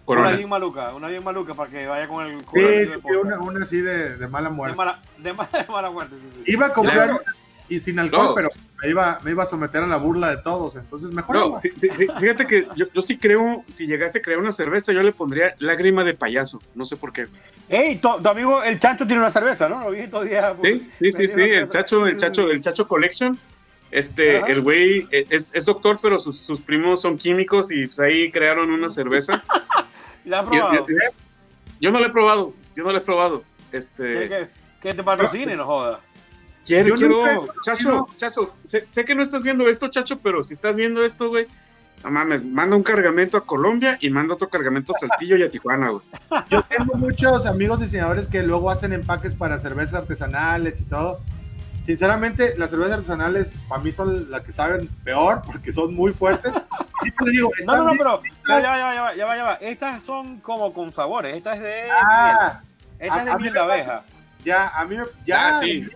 Una 0.06 0.32
bien 0.32 0.48
maluca, 0.48 0.92
una 0.94 1.08
bien 1.08 1.22
maluca 1.22 1.54
para 1.54 1.70
que 1.70 1.86
vaya 1.86 2.08
con 2.08 2.26
el. 2.26 2.40
sí, 2.52 2.86
sí, 2.86 3.16
una, 3.16 3.38
una, 3.38 3.64
así 3.64 3.80
de, 3.80 4.16
de, 4.16 4.28
mala 4.28 4.50
muerte. 4.50 4.72
De 4.72 4.76
mala, 4.76 5.00
de 5.18 5.32
mala, 5.68 5.90
muerte, 5.90 6.16
sí, 6.16 6.42
sí. 6.44 6.52
Iba 6.52 6.66
a 6.66 6.72
comprar 6.72 7.20
y 7.70 7.80
sin 7.80 7.98
alcohol, 7.98 8.32
pero 8.34 8.50
me 8.82 8.90
iba, 8.90 9.18
me 9.22 9.30
iba 9.30 9.44
a 9.44 9.46
someter 9.46 9.82
a 9.82 9.86
la 9.86 9.96
burla 9.96 10.28
de 10.28 10.42
todos, 10.42 10.76
entonces 10.76 11.10
mejor. 11.10 11.36
No, 11.36 11.60
fíjate 11.60 12.46
que 12.46 12.68
yo, 12.76 12.86
yo, 12.92 13.00
sí 13.00 13.16
creo, 13.16 13.64
si 13.68 13.86
llegase 13.86 14.18
a 14.18 14.22
crear 14.22 14.40
una 14.40 14.52
cerveza, 14.52 14.92
yo 14.92 15.02
le 15.02 15.12
pondría 15.12 15.54
lágrima 15.58 16.04
de 16.04 16.14
payaso, 16.14 16.60
no 16.74 16.84
sé 16.84 16.96
por 16.96 17.12
qué. 17.12 17.28
Ey, 17.68 17.96
tu, 17.96 18.08
amigo 18.08 18.62
el 18.62 18.78
Chacho 18.78 19.06
tiene 19.06 19.22
una 19.22 19.30
cerveza, 19.30 19.68
¿no? 19.68 19.80
Lo 19.80 19.90
vi 19.92 20.08
todo 20.08 20.24
día. 20.24 20.54
Sí, 20.62 20.90
sí, 21.00 21.12
sí, 21.12 21.28
sí, 21.28 21.42
el 21.42 21.68
Chacho, 21.68 22.06
el 22.06 22.16
Chacho, 22.16 22.50
el 22.50 22.60
Chacho 22.60 22.86
Collection 22.86 23.38
este, 23.90 24.38
el 24.50 24.60
güey 24.60 25.08
e, 25.10 25.26
es, 25.30 25.52
es, 25.52 25.66
doctor, 25.66 25.98
pero 26.00 26.20
sus, 26.20 26.38
sus, 26.38 26.60
primos 26.60 27.02
son 27.02 27.18
químicos 27.18 27.72
y 27.72 27.86
pues 27.86 27.98
ahí 27.98 28.30
crearon 28.30 28.70
una 28.70 28.88
cerveza. 28.88 29.42
¿La 30.24 30.40
has 30.40 30.46
probado? 30.46 30.86
Yo, 31.80 31.90
no 31.90 31.98
la 31.98 32.06
he 32.06 32.10
probado, 32.10 32.54
yo 32.76 32.84
no 32.84 32.92
la 32.92 32.98
he 32.98 33.02
probado. 33.02 33.42
Este, 33.72 34.28
que, 34.28 34.48
que 34.80 34.94
te 34.94 35.02
patrocine, 35.02 35.56
no 35.56 35.66
joda. 35.66 36.00
Quiero, 36.70 36.94
quiero, 36.94 37.48
Chacho, 37.64 38.06
Chacho, 38.16 38.46
sé, 38.46 38.86
sé, 38.88 39.04
que 39.04 39.14
no 39.14 39.22
estás 39.22 39.42
viendo 39.42 39.68
esto, 39.68 39.88
Chacho, 39.88 40.18
pero 40.20 40.44
si 40.44 40.54
estás 40.54 40.76
viendo 40.76 41.04
esto, 41.04 41.28
güey, 41.28 41.46
no 42.04 42.10
mames, 42.10 42.44
manda 42.44 42.76
un 42.76 42.82
cargamento 42.82 43.36
a 43.36 43.44
Colombia 43.44 43.98
y 44.00 44.08
manda 44.08 44.34
otro 44.34 44.48
cargamento 44.48 44.92
a 44.94 44.98
Saltillo 44.98 45.36
y 45.36 45.42
a 45.42 45.50
Tijuana, 45.50 45.90
güey. 45.90 46.02
Yo 46.48 46.62
tengo 46.62 46.94
muchos 46.94 47.44
amigos 47.44 47.80
diseñadores 47.80 48.26
que 48.26 48.42
luego 48.42 48.70
hacen 48.70 48.92
empaques 48.92 49.34
para 49.34 49.58
cervezas 49.58 49.94
artesanales 49.94 50.80
y 50.80 50.84
todo 50.84 51.20
Sinceramente, 51.82 52.54
las 52.56 52.70
cervezas 52.70 52.98
artesanales 52.98 53.52
para 53.68 53.82
mí 53.82 53.90
son 53.90 54.30
las 54.30 54.42
que 54.42 54.52
saben 54.52 54.86
peor 55.02 55.42
porque 55.44 55.72
son 55.72 55.94
muy 55.94 56.12
fuertes. 56.12 56.52
digo, 57.32 57.50
no, 57.66 57.76
no, 57.78 57.84
no, 57.84 57.92
pero 57.92 58.22
ya, 58.46 58.60
ya, 58.60 58.76
ya, 58.76 59.14
ya, 59.16 59.36
ya, 59.36 59.52
Estas 59.54 60.02
son 60.02 60.38
como 60.40 60.72
con 60.72 60.92
sabores. 60.92 61.36
Esta 61.36 61.54
es 61.54 61.60
de 61.60 61.90
ah, 61.90 62.60
Esta 62.98 63.18
es 63.18 63.24
de 63.24 63.36
miel 63.38 63.52
de 63.52 63.58
abeja. 63.60 64.02
Ya, 64.44 64.68
a 64.68 64.84
mí 64.84 64.96
ya. 65.26 65.56
Ah, 65.56 65.60
sí. 65.60 65.88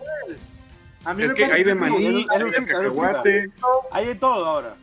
A 1.05 1.13
mí 1.13 1.23
es 1.23 1.29
me 1.29 1.35
que 1.35 1.45
hay 1.45 1.63
de 1.63 1.75
maní, 1.75 2.27
hay 2.29 2.43
de 2.43 2.65
cacahuate. 2.65 3.51
Hay 3.91 4.05
de 4.07 4.15
todo 4.15 4.45
ahora. 4.45 4.75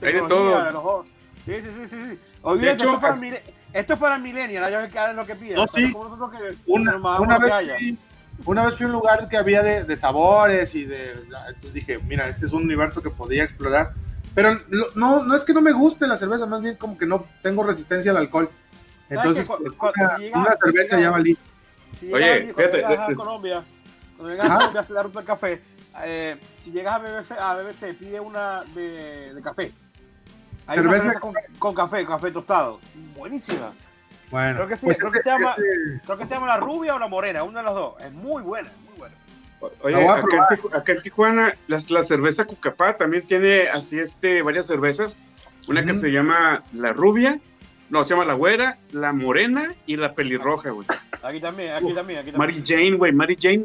hay 0.00 0.12
de 0.12 0.22
todo. 0.22 1.04
Sí, 1.44 1.52
sí, 1.60 1.68
sí, 1.76 1.88
sí. 1.90 2.18
Olvídate, 2.42 2.84
esto, 2.84 2.94
es 2.94 3.00
para 3.00 3.18
esto 3.72 3.92
es 3.94 3.98
para 3.98 4.18
millennials, 4.18 4.70
ya 4.70 4.88
que 4.88 4.98
hagan 4.98 5.16
lo 5.16 5.26
que 5.26 5.34
piden. 5.34 5.56
No, 5.56 5.66
sí. 5.66 5.92
una, 6.66 6.96
una 7.18 7.38
vez 7.38 7.52
una 8.44 8.66
vez 8.66 8.76
fui 8.76 8.84
a 8.84 8.86
un 8.88 8.92
lugar 8.92 9.28
que 9.28 9.36
había 9.36 9.62
de, 9.62 9.96
sabores 9.96 10.74
y 10.74 10.84
de. 10.84 11.12
Entonces 11.12 11.72
dije, 11.72 11.98
mira, 11.98 12.28
este 12.28 12.46
es 12.46 12.52
un 12.52 12.64
universo 12.64 13.02
que 13.02 13.10
podía 13.10 13.44
explorar. 13.44 13.92
Pero 14.34 14.58
no, 14.94 15.22
no 15.22 15.34
es 15.36 15.44
que 15.44 15.54
no 15.54 15.60
me 15.60 15.72
guste 15.72 16.08
la 16.08 16.16
cerveza, 16.16 16.44
más 16.44 16.60
bien 16.60 16.76
como 16.76 16.98
que 16.98 17.06
no 17.06 17.24
tengo 17.42 17.62
resistencia 17.62 18.10
al 18.10 18.16
alcohol. 18.16 18.50
Entonces, 19.08 19.46
pues, 19.46 19.60
una, 20.34 20.56
cerveza 20.56 21.00
ya 21.00 21.10
valí. 21.10 21.38
Si 21.98 22.12
Oye, 22.12 22.52
fíjate. 22.52 22.84
a 22.84 23.12
Colombia, 23.14 23.64
cuando 24.16 24.36
vengas 24.36 24.50
a 24.50 24.80
a 24.80 24.94
dar 24.94 25.06
un 25.06 25.12
café, 25.12 25.60
eh, 26.04 26.36
si 26.60 26.70
llegas 26.72 26.94
a 26.94 26.98
BBC, 26.98 27.32
a 27.32 27.54
BBC 27.54 27.94
pide 27.98 28.20
una 28.20 28.64
de, 28.74 29.34
de 29.34 29.42
café. 29.42 29.72
cerveza 30.68 31.20
con, 31.20 31.34
con, 31.58 31.74
café, 31.74 32.04
café 32.06 32.30
tostado. 32.30 32.80
Buenísima. 33.16 33.72
Bueno, 34.30 34.56
creo 34.56 34.68
que, 34.68 34.76
sí, 34.76 34.86
pues 34.86 34.98
creo, 34.98 35.12
que 35.12 35.22
se 35.22 35.30
llama, 35.30 35.54
creo 36.04 36.18
que 36.18 36.26
se 36.26 36.34
llama 36.34 36.46
la 36.46 36.56
rubia 36.56 36.94
o 36.94 36.98
la 36.98 37.06
morena, 37.06 37.44
una 37.44 37.60
de 37.60 37.64
las 37.66 37.74
dos. 37.74 37.94
Es 38.00 38.12
muy 38.12 38.42
buena, 38.42 38.70
muy 38.88 38.98
buena. 38.98 39.14
Oye, 39.82 40.08
acá 40.72 40.92
en, 40.92 41.02
Tijuana, 41.02 41.54
la, 41.68 41.80
cerveza 41.80 42.44
Cucapá 42.44 42.96
también 42.96 43.26
tiene 43.26 43.68
así 43.68 43.98
este 43.98 44.42
varias 44.42 44.66
cervezas. 44.66 45.16
Una 45.68 45.84
que 45.84 45.94
se 45.94 46.10
llama 46.10 46.62
la 46.72 46.92
rubia, 46.92 47.38
no, 47.88 48.04
se 48.04 48.10
llama 48.10 48.24
la 48.26 48.34
güera, 48.34 48.76
la 48.92 49.12
morena 49.12 49.72
y 49.86 49.96
la 49.96 50.14
pelirroja, 50.14 50.70
güey. 50.70 50.86
Aquí 51.22 51.40
también, 51.40 51.72
aquí 51.72 51.94
también, 51.94 52.18
aquí 52.18 52.32
también. 52.32 52.36
Mary 52.36 52.62
Jane, 52.64 52.96
güey, 52.96 53.12
Mary 53.12 53.38
Jane. 53.40 53.64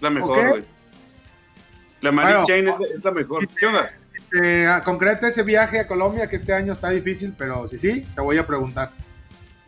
La 0.00 0.10
mejor, 0.10 0.48
güey. 0.48 0.64
La 2.00 2.12
Mary 2.12 2.32
Bueno, 2.32 2.46
Jane 2.46 2.70
es, 2.70 2.78
la- 2.78 2.96
es 2.96 3.04
la 3.04 3.10
mejor. 3.10 3.46
¿Qué 3.48 3.66
onda? 3.66 3.90
Se 4.30 4.68
concreta 4.84 5.26
ese 5.28 5.42
viaje 5.42 5.80
a 5.80 5.86
Colombia 5.86 6.28
que 6.28 6.36
este 6.36 6.52
año 6.52 6.74
está 6.74 6.90
difícil, 6.90 7.34
pero 7.36 7.66
si 7.66 7.78
sí, 7.78 8.06
te 8.14 8.20
voy 8.20 8.36
a 8.38 8.46
preguntar. 8.46 8.92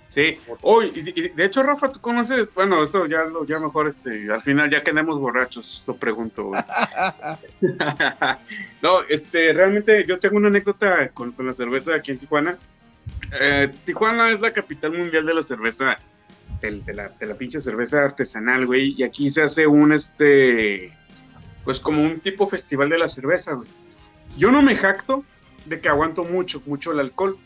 Sí. 0.09 0.39
Oh, 0.63 0.83
y, 0.83 0.89
y 1.15 1.29
de 1.29 1.45
hecho, 1.45 1.63
Rafa, 1.63 1.91
tú 1.93 2.01
conoces, 2.01 2.53
bueno, 2.53 2.83
eso 2.83 3.07
ya 3.07 3.23
lo, 3.25 3.45
ya 3.47 3.59
mejor, 3.61 3.87
este, 3.89 4.31
al 4.31 4.43
final 4.43 4.69
ya 4.69 4.83
quedamos 4.83 5.19
borrachos, 5.21 5.85
lo 5.87 5.95
pregunto, 5.97 6.47
güey. 6.47 6.63
no, 8.83 9.03
este, 9.09 9.53
realmente 9.53 10.05
yo 10.07 10.19
tengo 10.19 10.37
una 10.37 10.49
anécdota 10.49 11.09
con, 11.11 11.33
con 11.33 11.47
la 11.47 11.53
cerveza 11.53 11.95
aquí 11.95 12.11
en 12.13 12.19
Tijuana. 12.19 12.57
Eh, 13.41 13.73
Tijuana 13.85 14.31
es 14.31 14.41
la 14.41 14.53
capital 14.53 14.93
mundial 14.93 15.25
de 15.27 15.35
la 15.35 15.43
cerveza, 15.43 15.97
del- 16.61 16.85
de, 16.85 16.95
la, 16.95 17.09
de 17.09 17.27
la 17.27 17.35
pinche 17.35 17.61
cerveza 17.61 18.05
artesanal, 18.05 18.67
güey, 18.67 18.95
y 18.97 19.03
aquí 19.03 19.31
se 19.31 19.43
hace 19.43 19.67
un, 19.67 19.93
este, 19.93 20.93
pues 21.65 21.81
como 21.81 22.03
un 22.03 22.21
tipo 22.21 22.47
festival 22.47 22.89
de 22.89 22.99
la 22.99 23.09
cerveza, 23.09 23.55
güey. 23.55 23.69
Yo 24.37 24.51
no 24.51 24.63
me 24.63 24.77
jacto 24.77 25.25
de 25.67 25.81
que 25.81 25.89
aguanto 25.89 26.25
mucho, 26.25 26.63
mucho 26.67 26.93
el 26.93 27.01
alcohol, 27.01 27.37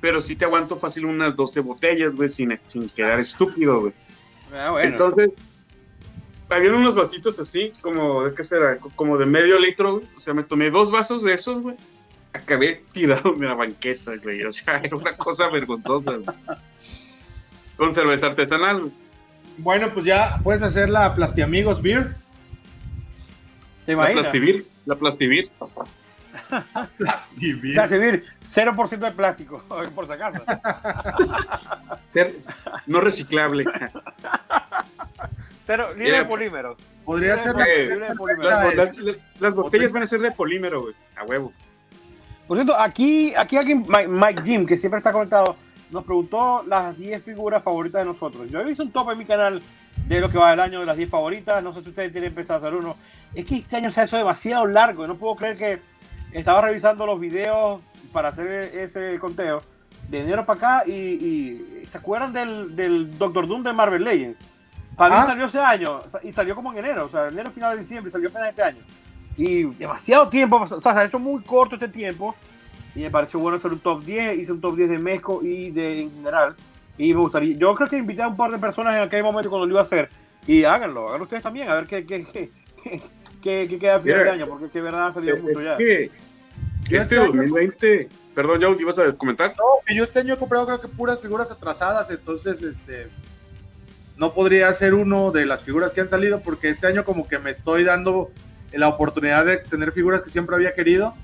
pero 0.00 0.20
sí 0.22 0.34
te 0.36 0.44
aguanto 0.44 0.76
fácil 0.76 1.04
unas 1.04 1.36
12 1.36 1.60
botellas, 1.60 2.14
güey, 2.14 2.28
sin, 2.28 2.58
sin 2.64 2.88
quedar 2.88 3.20
estúpido, 3.20 3.80
güey. 3.80 3.92
Ah, 4.52 4.70
bueno. 4.70 4.88
Entonces, 4.90 5.30
habían 6.48 6.74
unos 6.74 6.94
vasitos 6.94 7.38
así, 7.38 7.72
como, 7.80 8.24
¿de 8.24 8.34
qué 8.34 8.42
será? 8.42 8.78
Como 8.78 9.16
de 9.18 9.26
medio 9.26 9.58
litro, 9.58 9.96
güey. 9.98 10.08
O 10.16 10.20
sea, 10.20 10.34
me 10.34 10.42
tomé 10.42 10.70
dos 10.70 10.90
vasos 10.90 11.22
de 11.22 11.34
esos, 11.34 11.62
güey. 11.62 11.76
Acabé 12.32 12.82
tirado 12.92 13.34
en 13.34 13.44
la 13.44 13.54
banqueta, 13.54 14.12
güey. 14.22 14.42
O 14.44 14.52
sea, 14.52 14.78
era 14.78 14.96
una 14.96 15.16
cosa 15.16 15.48
vergonzosa, 15.48 16.12
güey. 16.12 16.36
Con 17.80 17.94
cerveza 17.94 18.26
artesanal. 18.26 18.92
Bueno, 19.56 19.88
pues 19.94 20.04
ya 20.04 20.38
puedes 20.44 20.60
hacer 20.60 20.90
la 20.90 21.14
Plastiamigos 21.14 21.80
Beer. 21.80 22.14
¿Te 23.86 23.96
La 23.96 24.12
plastivir, 24.12 24.66
la 24.84 24.96
plastivir. 24.96 25.50
Plastibeer. 26.98 27.74
Plastivir, 27.74 28.24
0% 28.42 28.98
de 28.98 29.10
plástico, 29.12 29.64
por 29.94 30.06
si 30.06 30.12
acaso. 30.12 30.44
No 32.86 33.00
reciclable. 33.00 33.64
Cero, 35.66 35.88
libre 35.92 36.04
Mira, 36.04 36.18
de 36.18 36.24
polímeros. 36.26 36.76
Podría 37.06 37.38
ser 37.38 37.54
Eh, 37.66 37.88
libre 37.88 38.10
de 38.10 38.14
polímeros. 38.14 38.44
Las, 38.52 38.74
las- 38.74 38.96
las- 38.98 39.16
las 39.40 39.54
botellas 39.54 39.90
van 39.90 40.02
a 40.02 40.06
ser 40.06 40.20
de 40.20 40.32
polímero, 40.32 40.82
güey. 40.82 40.94
A 41.16 41.24
huevo. 41.24 41.50
Por 42.46 42.58
cierto, 42.58 42.76
aquí, 42.78 43.34
aquí 43.34 43.56
alguien, 43.56 43.86
Mike, 43.88 44.08
Mike 44.08 44.42
Jim, 44.44 44.66
que 44.66 44.76
siempre 44.76 44.98
está 44.98 45.12
conectado, 45.12 45.56
nos 45.90 46.04
preguntó 46.04 46.62
las 46.66 46.96
10 46.96 47.22
figuras 47.22 47.62
favoritas 47.62 48.00
de 48.00 48.06
nosotros. 48.06 48.48
Yo 48.50 48.60
he 48.60 48.64
visto 48.64 48.82
un 48.82 48.90
top 48.90 49.10
en 49.10 49.18
mi 49.18 49.24
canal 49.24 49.62
de 50.06 50.20
lo 50.20 50.28
que 50.28 50.38
va 50.38 50.50
del 50.50 50.60
año 50.60 50.80
de 50.80 50.86
las 50.86 50.96
10 50.96 51.10
favoritas. 51.10 51.62
No 51.62 51.72
sé 51.72 51.82
si 51.82 51.88
ustedes 51.90 52.12
tienen 52.12 52.34
pensado 52.34 52.58
hacer 52.58 52.74
uno. 52.74 52.96
Es 53.34 53.44
que 53.44 53.56
este 53.56 53.76
año 53.76 53.90
se 53.90 54.00
ha 54.00 54.04
hecho 54.04 54.16
demasiado 54.16 54.66
largo. 54.66 55.06
No 55.06 55.16
puedo 55.16 55.36
creer 55.36 55.56
que 55.56 55.78
estaba 56.32 56.60
revisando 56.60 57.06
los 57.06 57.18
videos 57.20 57.80
para 58.12 58.28
hacer 58.28 58.46
ese 58.76 59.18
conteo 59.18 59.62
de 60.08 60.20
enero 60.20 60.44
para 60.46 60.58
acá 60.78 60.82
y, 60.88 60.92
y 60.92 61.86
¿se 61.90 61.98
acuerdan 61.98 62.32
del, 62.32 62.74
del 62.74 63.18
Doctor 63.18 63.46
Doom 63.46 63.62
de 63.62 63.72
Marvel 63.72 64.02
Legends? 64.04 64.40
Para 64.96 65.14
mí 65.14 65.20
Ah. 65.22 65.26
salió 65.26 65.46
ese 65.46 65.60
año 65.60 66.02
y 66.22 66.32
salió 66.32 66.54
como 66.54 66.72
en 66.72 66.78
enero, 66.78 67.06
o 67.06 67.08
sea, 67.08 67.28
enero 67.28 67.50
final 67.52 67.72
de 67.72 67.78
diciembre, 67.82 68.10
salió 68.10 68.28
apenas 68.28 68.50
este 68.50 68.62
año. 68.62 68.78
Y 69.36 69.62
demasiado 69.64 70.28
tiempo, 70.28 70.56
o 70.56 70.66
sea, 70.66 70.80
se 70.80 70.88
ha 70.98 71.04
hecho 71.04 71.18
muy 71.18 71.42
corto 71.42 71.76
este 71.76 71.88
tiempo. 71.88 72.34
Y 72.94 73.00
me 73.00 73.10
pareció 73.10 73.38
bueno 73.40 73.56
hacer 73.58 73.72
un 73.72 73.78
top 73.80 74.02
10. 74.04 74.38
Hice 74.38 74.52
un 74.52 74.60
top 74.60 74.76
10 74.76 74.90
de 74.90 74.98
Mezco 74.98 75.42
y 75.44 75.70
de 75.70 76.02
en 76.02 76.10
general. 76.12 76.54
Y 76.98 77.14
me 77.14 77.20
gustaría, 77.20 77.56
yo 77.56 77.74
creo 77.74 77.88
que 77.88 77.96
invité 77.96 78.22
a 78.22 78.28
un 78.28 78.36
par 78.36 78.50
de 78.50 78.58
personas 78.58 78.94
en 78.96 79.02
aquel 79.02 79.22
momento 79.22 79.48
cuando 79.48 79.66
lo 79.66 79.72
iba 79.72 79.80
a 79.80 79.84
hacer. 79.84 80.08
Y 80.46 80.64
háganlo, 80.64 81.08
háganlo 81.08 81.24
ustedes 81.24 81.42
también, 81.42 81.68
a 81.70 81.74
ver 81.76 81.86
qué, 81.86 82.04
qué, 82.04 82.24
qué, 82.24 82.50
qué, 83.42 83.66
qué- 83.68 83.78
queda 83.78 83.96
a 83.96 84.00
final 84.00 84.24
de 84.24 84.30
año, 84.30 84.46
porque 84.48 84.66
es 84.66 84.70
que 84.72 84.80
verdad 84.80 85.06
ha 85.08 85.12
salido 85.14 85.36
Es 85.36 85.42
mucho 85.42 85.62
ya. 85.62 85.76
que 85.78 86.10
Yo 86.88 86.96
este 86.98 87.14
este 87.14 87.16
año- 87.18 87.26
2020. 87.26 88.08
Perdón, 88.34 88.60
Joe, 88.62 88.76
¿ibas 88.80 88.98
a 88.98 89.12
comentar? 89.12 89.50
No, 89.58 89.64
que 89.86 89.94
yo 89.94 90.04
este 90.04 90.20
año 90.20 90.34
he 90.34 90.36
comprado 90.38 90.66
creo 90.66 90.80
que 90.80 90.88
puras 90.88 91.20
figuras 91.20 91.50
atrasadas, 91.50 92.10
entonces 92.10 92.60
este 92.62 93.08
no 94.16 94.34
podría 94.34 94.68
hacer 94.68 94.94
uno 94.94 95.30
de 95.30 95.46
las 95.46 95.62
figuras 95.62 95.92
que 95.92 96.00
han 96.02 96.10
salido 96.10 96.40
porque 96.40 96.68
este 96.68 96.86
año 96.86 97.04
como 97.04 97.26
que 97.26 97.38
me 97.38 97.50
estoy 97.50 97.84
dando 97.84 98.30
la 98.72 98.88
oportunidad 98.88 99.46
de 99.46 99.56
tener 99.58 99.92
figuras 99.92 100.20
que 100.22 100.30
siempre 100.30 100.54
había 100.56 100.74
querido 100.74 101.14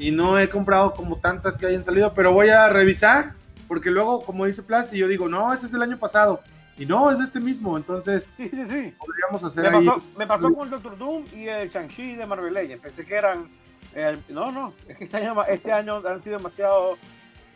y 0.00 0.10
no 0.10 0.38
he 0.38 0.48
comprado 0.48 0.94
como 0.94 1.16
tantas 1.16 1.56
que 1.58 1.66
hayan 1.66 1.84
salido, 1.84 2.12
pero 2.14 2.32
voy 2.32 2.48
a 2.48 2.68
revisar 2.70 3.34
porque 3.68 3.90
luego 3.90 4.22
como 4.24 4.46
dice 4.46 4.62
Plasti 4.62 4.96
yo 4.98 5.06
digo, 5.06 5.28
no, 5.28 5.52
ese 5.52 5.66
es 5.66 5.72
del 5.72 5.82
año 5.82 5.98
pasado 5.98 6.40
y 6.78 6.86
no, 6.86 7.10
es 7.10 7.18
de 7.18 7.24
este 7.24 7.38
mismo, 7.40 7.76
entonces 7.76 8.32
Sí, 8.36 8.48
sí, 8.50 8.64
sí. 8.66 8.94
podríamos 8.98 9.44
hacer 9.44 9.70
Me 9.70 9.76
ahí. 9.78 9.86
pasó, 9.86 10.02
me 10.16 10.26
pasó 10.26 10.54
con 10.54 10.64
el 10.64 10.70
Doctor 10.70 10.96
Doom 10.98 11.24
y 11.34 11.46
el 11.48 11.68
Shang-Chi 11.70 12.16
de 12.16 12.24
Marvel 12.24 12.54
Legends. 12.54 12.82
Pensé 12.82 13.04
que 13.04 13.14
eran. 13.14 13.48
eh, 13.94 14.18
no, 14.30 14.50
no, 14.50 14.72
es 14.88 14.96
que 14.96 15.04
este 15.04 15.16
año, 15.18 15.44
este 15.44 15.72
año 15.72 16.02
han 16.08 16.20
sido 16.22 16.38
demasiado 16.38 16.96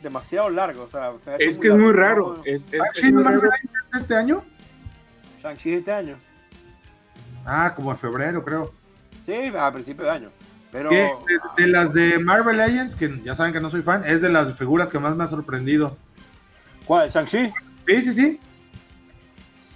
demasiado 0.03 0.51
largos. 0.51 0.89
O 0.89 0.91
sea, 0.91 1.13
se 1.23 1.31
ha 1.31 1.35
hecho 1.37 1.49
Es 1.49 1.57
que 1.59 1.69
es 1.69 1.75
muy 1.75 1.95
largo. 1.95 2.35
raro. 2.35 2.43
Es, 2.45 2.67
es- 2.67 2.73
¿Shang-Chi 2.73 3.07
es 3.07 3.13
no 3.13 3.15
muy 3.15 3.25
Marvel 3.25 3.41
raro. 3.41 3.53
Legends 3.55 3.75
es 3.87 3.91
de 3.93 3.99
este 4.01 4.17
año? 4.17 4.45
Shang-Chi 5.43 5.71
de 5.71 5.77
este 5.79 5.93
año. 5.93 6.17
Ah, 7.47 7.73
como 7.75 7.91
en 7.91 7.97
febrero 7.97 8.45
creo. 8.45 8.73
Sí, 9.25 9.33
a 9.59 9.73
principio 9.73 10.05
de 10.05 10.11
año. 10.11 10.31
Pero. 10.75 10.91
De, 10.91 11.09
de 11.57 11.69
las 11.69 11.95
de 11.95 12.19
Marvel 12.19 12.57
Legends, 12.57 12.97
que 12.97 13.21
ya 13.23 13.33
saben 13.37 13.53
que 13.53 13.61
no 13.61 13.71
soy 13.71 13.83
fan, 13.83 14.03
es 14.05 14.21
de 14.21 14.29
las 14.29 14.59
figuras 14.59 14.89
que 14.91 14.99
más 14.99 15.15
me 15.15 15.23
ha 15.23 15.29
sorprendido. 15.29 15.97
¿Cuál? 16.85 17.09
¿Shang-Chi? 17.11 17.53
Sí, 17.87 18.03
sí, 18.03 18.13
sí. 18.13 18.41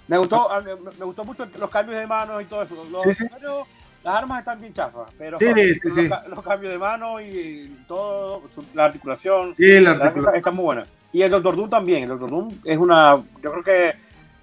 Me 0.09 0.17
gustó, 0.17 0.51
a 0.51 0.59
mí 0.59 0.71
me, 0.99 1.05
gustó 1.05 1.23
mucho 1.23 1.47
los 1.57 1.69
cambios 1.69 1.99
de 1.99 2.05
manos 2.05 2.41
y 2.41 2.45
todo 2.45 2.63
eso. 2.63 2.75
Los, 2.91 3.03
Sí, 3.03 3.13
sí. 3.13 3.25
pero 3.39 3.65
las 4.03 4.15
armas 4.15 4.39
están 4.39 4.59
bien 4.59 4.73
chafas, 4.73 5.09
pero 5.17 5.37
Sí, 5.37 5.45
sí, 5.55 5.79
los, 5.85 5.93
sí. 5.95 6.09
ca- 6.09 6.25
los 6.27 6.43
cambios 6.43 6.73
de 6.73 6.79
mano 6.79 7.21
y 7.21 7.77
todo, 7.87 8.41
la 8.73 8.85
articulación, 8.85 9.55
Sí, 9.55 9.79
la 9.79 9.91
está, 9.93 10.05
articulación. 10.07 10.35
está 10.37 10.51
muy 10.51 10.63
buena. 10.65 10.85
Y 11.13 11.21
el 11.21 11.31
Doctor 11.31 11.55
Doom 11.55 11.69
también. 11.69 12.03
El 12.03 12.09
Doctor 12.09 12.29
Doom 12.29 12.53
es 12.65 12.77
una. 12.77 13.15
Yo 13.41 13.51
creo 13.51 13.63
que 13.63 13.93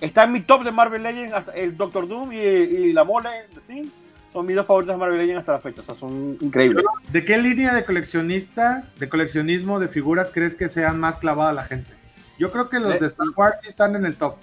está 0.01 0.23
en 0.25 0.33
mi 0.33 0.41
top 0.41 0.65
de 0.65 0.73
Marvel 0.73 1.03
Legends. 1.03 1.35
el 1.55 1.77
Doctor 1.77 2.09
Doom 2.09 2.33
y, 2.33 2.37
y 2.39 2.93
la 2.95 3.05
mole 3.05 3.29
de 3.55 3.61
Thing 3.67 3.89
son 4.37 4.45
mis 4.45 4.55
dos 4.55 4.67
favoritos 4.67 4.95
de 4.95 4.99
Marvel 4.99 5.17
Legends 5.17 5.41
hasta 5.41 5.53
la 5.53 5.61
fecha. 5.61 5.81
O 5.81 5.85
sea, 5.85 5.95
son 5.95 6.37
increíbles. 6.43 6.85
¿De 7.11 7.25
qué 7.25 7.39
línea 7.39 7.73
de 7.73 7.87
coleccionistas, 7.87 8.95
de 8.99 9.09
coleccionismo 9.09 9.81
de 9.81 9.89
figuras 9.89 10.31
crees 10.31 10.55
que 10.55 10.69
sean 10.69 11.01
más 11.01 11.17
clavada 11.17 11.55
la 11.55 11.65
gente? 11.65 11.91
Yo 12.39 12.53
creo 12.53 12.69
que 12.69 12.79
los 12.79 12.97
Eh, 12.97 12.99
de 13.01 13.07
Star 13.07 13.29
Wars 13.35 13.57
sí 13.63 13.69
están 13.69 13.97
en 13.97 14.05
el 14.05 14.15
top. 14.15 14.35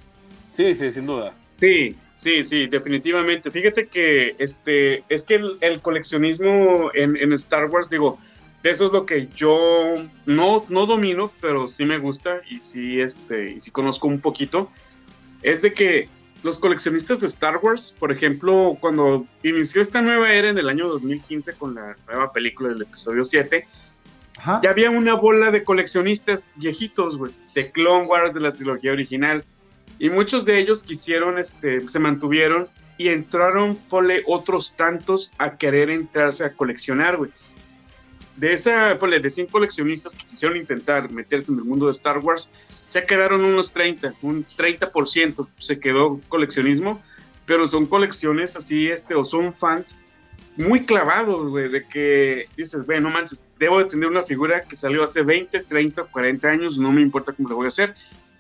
Sí, 0.51 0.73
sí, 0.73 0.91
sin 0.91 1.05
duda. 1.05 1.31
Sí, 1.59 1.95
sí, 2.17 2.43
sí, 2.43 2.65
definitivamente. 2.65 3.51
Fíjate 3.51 3.85
que 3.85 4.35
este 4.39 5.03
es 5.09 5.21
que 5.21 5.35
el, 5.35 5.57
el 5.61 5.79
coleccionismo 5.79 6.89
en, 6.95 7.15
en 7.15 7.31
Star 7.33 7.65
Wars, 7.69 7.91
digo, 7.91 8.17
de 8.63 8.71
eso 8.71 8.87
es 8.87 8.93
lo 8.93 9.05
que 9.05 9.27
yo 9.35 10.03
no, 10.25 10.65
no 10.69 10.87
domino, 10.87 11.31
pero 11.39 11.67
sí 11.67 11.85
me 11.85 11.99
gusta 11.99 12.41
y 12.49 12.59
sí, 12.61 12.99
este, 12.99 13.51
y 13.51 13.59
sí 13.59 13.69
conozco 13.69 14.07
un 14.07 14.21
poquito. 14.21 14.71
Es 15.43 15.61
de 15.61 15.71
que 15.71 16.09
los 16.43 16.57
coleccionistas 16.57 17.21
de 17.21 17.27
Star 17.27 17.57
Wars, 17.61 17.95
por 17.97 18.11
ejemplo, 18.11 18.77
cuando 18.79 19.25
inició 19.43 19.81
esta 19.81 20.01
nueva 20.01 20.31
era 20.31 20.49
en 20.49 20.57
el 20.57 20.67
año 20.67 20.89
2015 20.89 21.53
con 21.53 21.73
la 21.73 21.95
nueva 22.05 22.33
película 22.33 22.69
del 22.69 22.81
episodio 22.81 23.23
7, 23.23 23.65
Ajá. 24.37 24.59
ya 24.61 24.69
había 24.69 24.91
una 24.91 25.15
bola 25.15 25.51
de 25.51 25.63
coleccionistas 25.63 26.49
viejitos, 26.55 27.17
güey, 27.17 27.31
de 27.55 27.71
Clone 27.71 28.07
Wars, 28.07 28.33
de 28.33 28.41
la 28.41 28.51
trilogía 28.51 28.91
original. 28.91 29.45
Y 29.99 30.09
muchos 30.09 30.43
de 30.43 30.59
ellos 30.59 30.83
quisieron, 30.83 31.39
este, 31.39 31.87
se 31.87 31.99
mantuvieron 31.99 32.67
y 32.97 33.07
entraron, 33.07 33.77
ponle, 33.89 34.23
otros 34.27 34.75
tantos 34.75 35.31
a 35.37 35.55
querer 35.57 35.89
entrarse 35.89 36.43
a 36.43 36.51
coleccionar, 36.51 37.15
güey. 37.15 37.31
De 38.35 38.51
esa, 38.51 38.97
ponle, 38.99 39.19
de 39.19 39.29
100 39.29 39.47
coleccionistas 39.47 40.13
que 40.13 40.25
quisieron 40.25 40.57
intentar 40.57 41.09
meterse 41.09 41.53
en 41.53 41.59
el 41.59 41.63
mundo 41.63 41.85
de 41.85 41.93
Star 41.93 42.17
Wars, 42.19 42.51
se 42.85 43.05
quedaron 43.05 43.43
unos 43.43 43.71
30, 43.73 44.13
un 44.21 44.45
30% 44.45 45.47
se 45.57 45.79
quedó 45.79 46.19
coleccionismo, 46.29 47.01
pero 47.45 47.67
son 47.67 47.85
colecciones 47.85 48.55
así, 48.55 48.89
este, 48.89 49.15
o 49.15 49.25
son 49.25 49.53
fans 49.53 49.97
muy 50.55 50.85
clavados, 50.85 51.49
güey, 51.49 51.69
de 51.69 51.87
que 51.87 52.47
dices, 52.55 52.85
bueno, 52.85 53.09
no 53.09 53.15
manches, 53.15 53.43
debo 53.57 53.79
de 53.79 53.85
tener 53.85 54.09
una 54.09 54.23
figura 54.23 54.63
que 54.63 54.75
salió 54.75 55.03
hace 55.03 55.23
20, 55.23 55.61
30, 55.61 56.03
40 56.03 56.47
años, 56.47 56.77
no 56.77 56.91
me 56.91 57.01
importa 57.01 57.33
cómo 57.33 57.49
la 57.49 57.55
voy 57.55 57.65
a 57.65 57.69
hacer, 57.69 57.95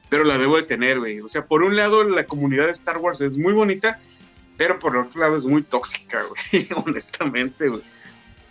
pero 0.09 0.23
la 0.23 0.37
debo 0.37 0.57
de 0.57 0.63
tener, 0.63 0.99
güey. 0.99 1.21
O 1.21 1.27
sea, 1.27 1.45
por 1.45 1.63
un 1.63 1.75
lado, 1.75 2.03
la 2.03 2.25
comunidad 2.25 2.67
de 2.67 2.71
Star 2.73 2.97
Wars 2.97 3.21
es 3.21 3.37
muy 3.37 3.53
bonita, 3.53 3.99
pero 4.57 4.77
por 4.77 4.95
otro 4.95 5.21
lado 5.21 5.35
es 5.35 5.45
muy 5.45 5.63
tóxica, 5.63 6.21
güey, 6.51 6.67
honestamente, 6.85 7.67
güey. 7.67 7.81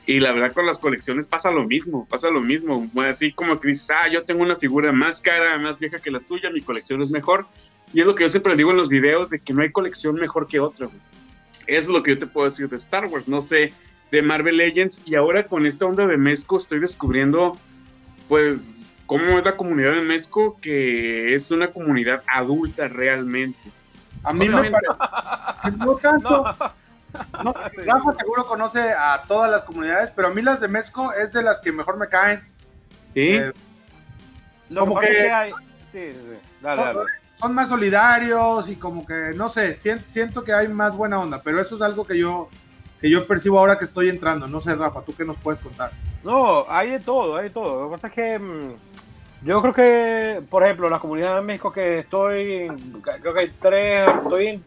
Y 0.04 0.18
la 0.18 0.32
verdad 0.32 0.52
con 0.52 0.66
las 0.66 0.78
colecciones 0.78 1.26
pasa 1.26 1.50
lo 1.50 1.64
mismo, 1.64 2.06
pasa 2.06 2.30
lo 2.30 2.40
mismo. 2.40 2.90
Así 3.02 3.32
como 3.32 3.60
que 3.60 3.68
dices, 3.68 3.90
ah, 3.90 4.08
yo 4.08 4.24
tengo 4.24 4.42
una 4.42 4.56
figura 4.56 4.90
más 4.92 5.20
cara, 5.20 5.58
más 5.58 5.78
vieja 5.78 6.00
que 6.00 6.10
la 6.10 6.20
tuya, 6.20 6.50
mi 6.50 6.60
colección 6.60 7.02
es 7.02 7.10
mejor. 7.10 7.46
Y 7.92 8.00
es 8.00 8.06
lo 8.06 8.14
que 8.14 8.24
yo 8.24 8.28
siempre 8.28 8.56
digo 8.56 8.70
en 8.70 8.78
los 8.78 8.88
videos, 8.88 9.30
de 9.30 9.38
que 9.38 9.52
no 9.52 9.62
hay 9.62 9.70
colección 9.70 10.16
mejor 10.16 10.48
que 10.48 10.58
otra, 10.58 10.86
güey. 10.86 10.98
Es 11.66 11.88
lo 11.88 12.02
que 12.02 12.12
yo 12.12 12.18
te 12.18 12.26
puedo 12.26 12.46
decir 12.46 12.68
de 12.68 12.76
Star 12.76 13.06
Wars. 13.06 13.28
No 13.28 13.40
sé 13.40 13.72
de 14.12 14.22
Marvel 14.22 14.58
Legends 14.58 15.00
y 15.06 15.14
ahora 15.14 15.46
con 15.46 15.64
esta 15.64 15.86
onda 15.86 16.06
de 16.06 16.18
Mezco 16.18 16.58
estoy 16.58 16.80
descubriendo 16.80 17.56
pues 18.28 18.94
cómo 19.06 19.38
es 19.38 19.44
la 19.44 19.56
comunidad 19.56 19.92
de 19.92 20.02
Mezco 20.02 20.58
que 20.60 21.34
es 21.34 21.50
una 21.50 21.68
comunidad 21.68 22.22
adulta 22.26 22.88
realmente. 22.88 23.58
A 24.22 24.34
mí 24.34 24.48
me 24.48 24.70
parece 24.70 24.86
no 25.78 25.96
tanto. 25.96 26.44
No. 26.44 26.81
Rafa 27.32 28.14
seguro 28.14 28.46
conoce 28.46 28.92
a 28.92 29.22
todas 29.26 29.50
las 29.50 29.62
comunidades, 29.64 30.10
pero 30.10 30.28
a 30.28 30.30
mí 30.30 30.42
las 30.42 30.60
de 30.60 30.68
Mezco 30.68 31.12
es 31.12 31.32
de 31.32 31.42
las 31.42 31.60
que 31.60 31.72
mejor 31.72 31.98
me 31.98 32.08
caen. 32.08 32.40
Sí. 33.14 33.36
Eh, 33.36 33.52
como 34.74 34.98
que, 34.98 35.52
sí, 35.90 36.12
sí, 36.12 36.18
Dale, 36.62 36.82
son, 36.82 36.96
dale. 36.96 37.10
son, 37.36 37.54
más 37.54 37.68
solidarios 37.68 38.68
y 38.68 38.76
como 38.76 39.04
que, 39.06 39.32
no 39.34 39.48
sé, 39.48 39.78
siento 39.78 40.44
que 40.44 40.54
hay 40.54 40.68
más 40.68 40.96
buena 40.96 41.18
onda, 41.18 41.42
pero 41.42 41.60
eso 41.60 41.76
es 41.76 41.82
algo 41.82 42.06
que 42.06 42.16
yo, 42.16 42.48
que 43.00 43.10
yo 43.10 43.26
percibo 43.26 43.58
ahora 43.58 43.78
que 43.78 43.84
estoy 43.84 44.08
entrando. 44.08 44.46
No 44.46 44.60
sé, 44.60 44.74
Rafa, 44.74 45.02
¿tú 45.02 45.14
qué 45.14 45.24
nos 45.24 45.36
puedes 45.36 45.60
contar? 45.60 45.92
No, 46.24 46.64
hay 46.68 46.90
de 46.90 47.00
todo, 47.00 47.36
hay 47.36 47.44
de 47.44 47.50
todo. 47.50 47.82
Lo 47.82 47.88
que 47.88 47.94
pasa 47.96 48.06
es 48.06 48.12
que 48.14 48.38
mm, 48.38 48.74
yo 49.44 49.60
creo 49.60 49.74
que, 49.74 50.42
por 50.48 50.62
ejemplo, 50.62 50.88
la 50.88 51.00
comunidad 51.00 51.34
de 51.36 51.42
México 51.42 51.72
que 51.72 51.98
estoy, 52.00 52.68
creo 53.20 53.34
que 53.34 53.40
hay 53.40 53.52
tres, 53.60 54.10
estoy 54.22 54.46
en 54.46 54.62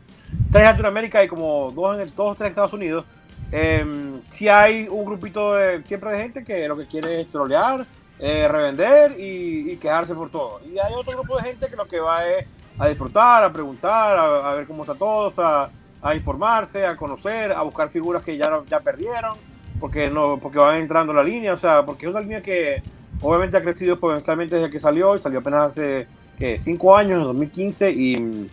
tres 0.51 0.63
en 0.63 0.71
Latinoamérica 0.71 1.23
y 1.23 1.27
como 1.27 1.71
dos 1.71 1.99
en 1.99 2.15
dos, 2.15 2.37
tres 2.37 2.47
en 2.47 2.51
Estados 2.51 2.73
Unidos. 2.73 3.05
Eh, 3.51 4.19
si 4.29 4.47
hay 4.47 4.87
un 4.89 5.05
grupito 5.05 5.53
de, 5.53 5.83
siempre 5.83 6.11
de 6.11 6.21
gente 6.21 6.43
que 6.43 6.67
lo 6.67 6.75
que 6.77 6.87
quiere 6.87 7.21
es 7.21 7.27
trolear, 7.27 7.85
eh, 8.19 8.47
revender 8.47 9.15
y, 9.19 9.77
quejarse 9.77 10.15
por 10.15 10.29
todo. 10.29 10.61
Y 10.65 10.79
hay 10.79 10.93
otro 10.93 11.17
grupo 11.19 11.37
de 11.37 11.43
gente 11.43 11.67
que 11.67 11.75
lo 11.75 11.85
que 11.85 11.99
va 11.99 12.25
es 12.27 12.45
a 12.77 12.87
disfrutar, 12.87 13.43
a 13.43 13.51
preguntar, 13.51 14.17
a, 14.17 14.53
ver 14.53 14.65
cómo 14.65 14.83
está 14.83 14.95
todo, 14.95 15.31
a, 15.43 15.69
a, 16.01 16.15
informarse, 16.15 16.85
a 16.85 16.95
conocer, 16.95 17.51
a 17.51 17.61
buscar 17.61 17.89
figuras 17.89 18.23
que 18.23 18.37
ya, 18.37 18.49
ya 18.67 18.79
perdieron, 18.79 19.37
porque 19.79 20.09
no 20.09 20.37
porque 20.37 20.57
van 20.57 20.77
entrando 20.77 21.13
la 21.13 21.23
línea, 21.23 21.53
o 21.53 21.57
sea, 21.57 21.85
porque 21.85 22.05
es 22.05 22.11
una 22.11 22.21
línea 22.21 22.41
que 22.41 22.81
obviamente 23.21 23.57
ha 23.57 23.61
crecido 23.61 23.93
exponencialmente 23.93 24.55
desde 24.55 24.69
que 24.69 24.79
salió, 24.79 25.15
y 25.15 25.21
salió 25.21 25.39
apenas 25.39 25.71
hace 25.71 26.07
¿qué? 26.37 26.59
cinco 26.59 26.95
años, 26.95 27.19
en 27.19 27.23
2015, 27.25 27.91
y, 27.91 28.49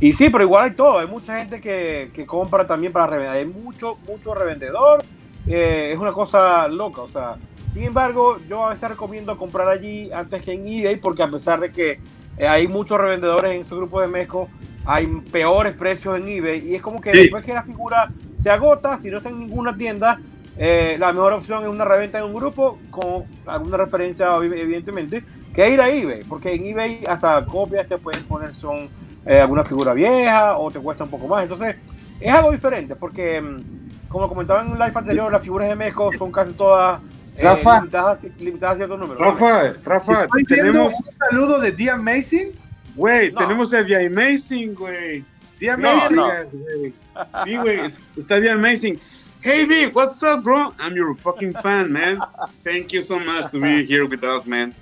y 0.00 0.12
sí, 0.12 0.28
pero 0.30 0.44
igual 0.44 0.64
hay 0.64 0.70
todo, 0.72 0.98
hay 0.98 1.06
mucha 1.06 1.38
gente 1.38 1.60
que, 1.60 2.10
que 2.12 2.26
compra 2.26 2.66
también 2.66 2.92
para 2.92 3.06
revender, 3.06 3.36
hay 3.36 3.46
mucho, 3.46 3.96
mucho 4.06 4.34
revendedor, 4.34 5.02
eh, 5.46 5.90
es 5.92 5.98
una 5.98 6.12
cosa 6.12 6.68
loca, 6.68 7.02
o 7.02 7.08
sea, 7.08 7.36
sin 7.72 7.84
embargo, 7.84 8.38
yo 8.48 8.66
a 8.66 8.70
veces 8.70 8.88
recomiendo 8.88 9.36
comprar 9.36 9.68
allí 9.68 10.10
antes 10.12 10.42
que 10.42 10.52
en 10.52 10.66
eBay, 10.66 10.96
porque 10.96 11.22
a 11.22 11.30
pesar 11.30 11.60
de 11.60 11.72
que 11.72 12.00
eh, 12.38 12.48
hay 12.48 12.68
muchos 12.68 12.98
revendedores 12.98 13.54
en 13.54 13.64
su 13.64 13.76
grupo 13.76 14.00
de 14.00 14.08
Mezco, 14.08 14.48
hay 14.84 15.06
peores 15.06 15.74
precios 15.74 16.16
en 16.18 16.28
eBay, 16.28 16.68
y 16.68 16.74
es 16.74 16.82
como 16.82 17.00
que 17.00 17.12
después 17.12 17.44
que 17.44 17.54
la 17.54 17.62
figura 17.62 18.10
se 18.36 18.50
agota, 18.50 18.98
si 18.98 19.10
no 19.10 19.18
está 19.18 19.28
en 19.30 19.40
ninguna 19.40 19.76
tienda, 19.76 20.20
eh, 20.58 20.96
la 20.98 21.12
mejor 21.12 21.34
opción 21.34 21.64
es 21.64 21.68
una 21.68 21.84
reventa 21.84 22.18
en 22.18 22.24
un 22.24 22.34
grupo 22.34 22.78
con 22.90 23.24
alguna 23.46 23.76
referencia, 23.76 24.34
evidentemente, 24.36 25.22
que 25.54 25.70
ir 25.70 25.80
a 25.80 25.90
eBay, 25.90 26.24
porque 26.24 26.54
en 26.54 26.66
eBay 26.66 27.04
hasta 27.06 27.44
copias 27.44 27.88
te 27.88 27.98
pueden 27.98 28.24
poner 28.24 28.54
son 28.54 28.88
eh, 29.26 29.40
alguna 29.40 29.64
figura 29.64 29.92
vieja 29.92 30.56
o 30.56 30.70
te 30.70 30.78
cuesta 30.78 31.04
un 31.04 31.10
poco 31.10 31.26
más. 31.26 31.42
Entonces, 31.42 31.76
es 32.20 32.32
algo 32.32 32.52
diferente, 32.52 32.94
porque 32.96 33.40
mm, 33.40 34.08
como 34.08 34.28
comentaba 34.28 34.62
en 34.62 34.68
un 34.72 34.78
live 34.78 34.92
anterior, 34.94 35.32
las 35.32 35.42
figuras 35.42 35.68
de 35.68 35.74
México 35.74 36.10
son 36.16 36.30
casi 36.30 36.52
todas 36.52 37.00
eh, 37.36 37.42
Rafa, 37.42 37.80
limitadas, 37.80 38.26
limitadas, 38.38 38.74
a 38.74 38.76
ciertos 38.76 38.98
números. 38.98 39.20
Rafa, 39.20 39.74
Rafa, 39.84 40.26
tenemos 40.46 40.94
un 41.00 41.16
saludo 41.16 41.60
de 41.60 41.72
The 41.72 41.90
Amazing. 41.90 42.52
Güey, 42.94 43.32
tenemos 43.32 43.74
a 43.74 43.84
The 43.84 44.06
Amazing, 44.06 44.74
güey. 44.74 45.24
The 45.58 45.70
Amazing. 45.70 46.16
No, 46.16 47.44
Sí, 47.44 47.56
güey, 47.56 47.80
está 48.16 48.40
The 48.40 48.50
Amazing. 48.50 48.98
Hey 49.42 49.66
D, 49.66 49.90
what's 49.92 50.22
up, 50.22 50.42
bro? 50.42 50.72
I'm 50.80 50.96
your 50.96 51.14
fucking 51.14 51.52
fan, 51.62 51.92
man. 51.92 52.20
Thank 52.64 52.92
you 52.92 53.02
so 53.02 53.18
much 53.18 53.50
to 53.52 53.60
be 53.60 53.84
here 53.84 54.06
with 54.06 54.24
us, 54.24 54.46
man. 54.46 54.74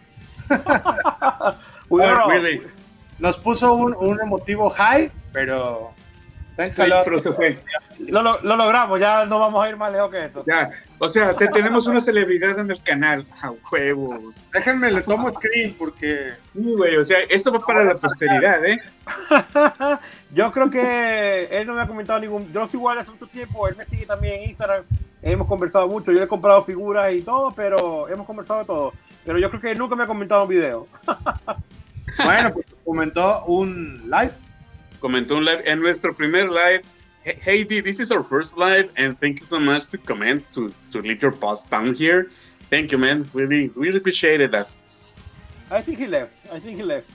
well, 1.88 2.28
really. 2.28 2.62
Nos 3.24 3.38
puso 3.38 3.72
un, 3.72 3.94
un 3.94 4.20
emotivo 4.20 4.68
high, 4.68 5.10
pero. 5.32 5.92
Thanks 6.56 6.76
sí, 6.76 6.82
a 6.82 6.87
lot. 6.88 7.04
Pero 7.04 7.22
se 7.22 7.32
fue. 7.32 7.58
Lo, 8.00 8.20
lo, 8.20 8.38
lo, 8.42 8.54
logramos, 8.54 9.00
ya 9.00 9.24
no 9.24 9.38
vamos 9.38 9.64
a 9.64 9.68
ir 9.70 9.78
más 9.78 9.90
lejos 9.90 10.10
que 10.10 10.26
esto. 10.26 10.44
Ya, 10.46 10.68
o 10.98 11.08
sea, 11.08 11.34
te, 11.34 11.48
tenemos 11.48 11.87
una 11.87 12.02
celebridad 12.02 12.58
en 12.58 12.70
el 12.70 12.82
canal, 12.82 13.26
a 13.40 13.52
huevo. 13.72 14.18
Déjenme, 14.52 14.90
le 14.90 15.00
tomo 15.00 15.32
screen 15.32 15.74
porque. 15.78 16.32
Sí, 16.52 16.74
güey, 16.74 16.96
o 16.96 17.04
sea, 17.06 17.16
esto 17.30 17.50
va 17.50 17.60
para 17.60 17.84
la 17.84 17.94
posteridad, 17.94 18.62
¿eh? 18.62 18.78
Yo 20.34 20.52
creo 20.52 20.68
que 20.68 21.48
él 21.50 21.66
no 21.66 21.72
me 21.72 21.80
ha 21.80 21.87
comentado 21.87 22.20
ningún. 22.20 22.52
Yo 22.52 22.60
no 22.60 22.68
soy 22.68 22.78
igual 22.78 22.98
hace 22.98 23.10
mucho 23.10 23.26
tiempo, 23.26 23.66
él 23.68 23.74
me 23.74 23.87
sigue 23.87 24.04
también 24.04 24.42
en 24.42 24.50
Instagram. 24.50 24.84
Hemos 25.22 25.48
conversado 25.48 25.88
mucho, 25.88 26.12
yo 26.12 26.18
le 26.18 26.26
he 26.26 26.28
comprado 26.28 26.62
figuras 26.62 27.10
y 27.14 27.22
todo, 27.22 27.54
pero 27.54 28.06
hemos 28.06 28.26
conversado 28.26 28.60
de 28.60 28.66
todo. 28.66 28.92
Pero 29.24 29.38
yo 29.38 29.48
creo 29.48 29.62
que 29.62 29.70
él 29.70 29.78
nunca 29.78 29.96
me 29.96 30.04
ha 30.04 30.06
comentado 30.06 30.42
un 30.42 30.48
video. 30.50 30.87
bueno, 32.22 32.52
pues 32.52 32.73
comentó 32.85 33.44
un 33.47 34.03
live. 34.05 34.33
Comentó 35.01 35.37
un 35.37 35.44
live 35.44 35.62
en 35.64 35.81
nuestro 35.81 36.14
primer 36.14 36.49
live 36.49 36.83
hey, 37.25 37.64
D, 37.64 37.81
this 37.81 38.01
is 38.01 38.12
our 38.12 38.23
first 38.23 38.57
live, 38.57 38.90
and 38.97 39.18
thank 39.20 39.40
you 39.40 39.47
so 39.47 39.59
much 39.59 39.88
to 39.88 39.99
comment, 39.99 40.44
to, 40.53 40.73
to 40.92 41.01
leave 41.01 41.23
your 41.23 41.33
post 41.33 41.70
down 41.70 41.94
here. 41.94 42.31
Thank 42.70 42.92
you, 42.92 42.99
man. 42.99 43.29
Really, 43.33 43.68
really 43.75 43.99
appreciated 43.99 44.53
that. 44.53 44.68
I 45.70 45.81
think 45.81 45.99
he 45.99 46.07
left. 46.07 46.35
I 46.53 46.61
think 46.61 46.77
he 46.77 46.83
left. 46.83 47.09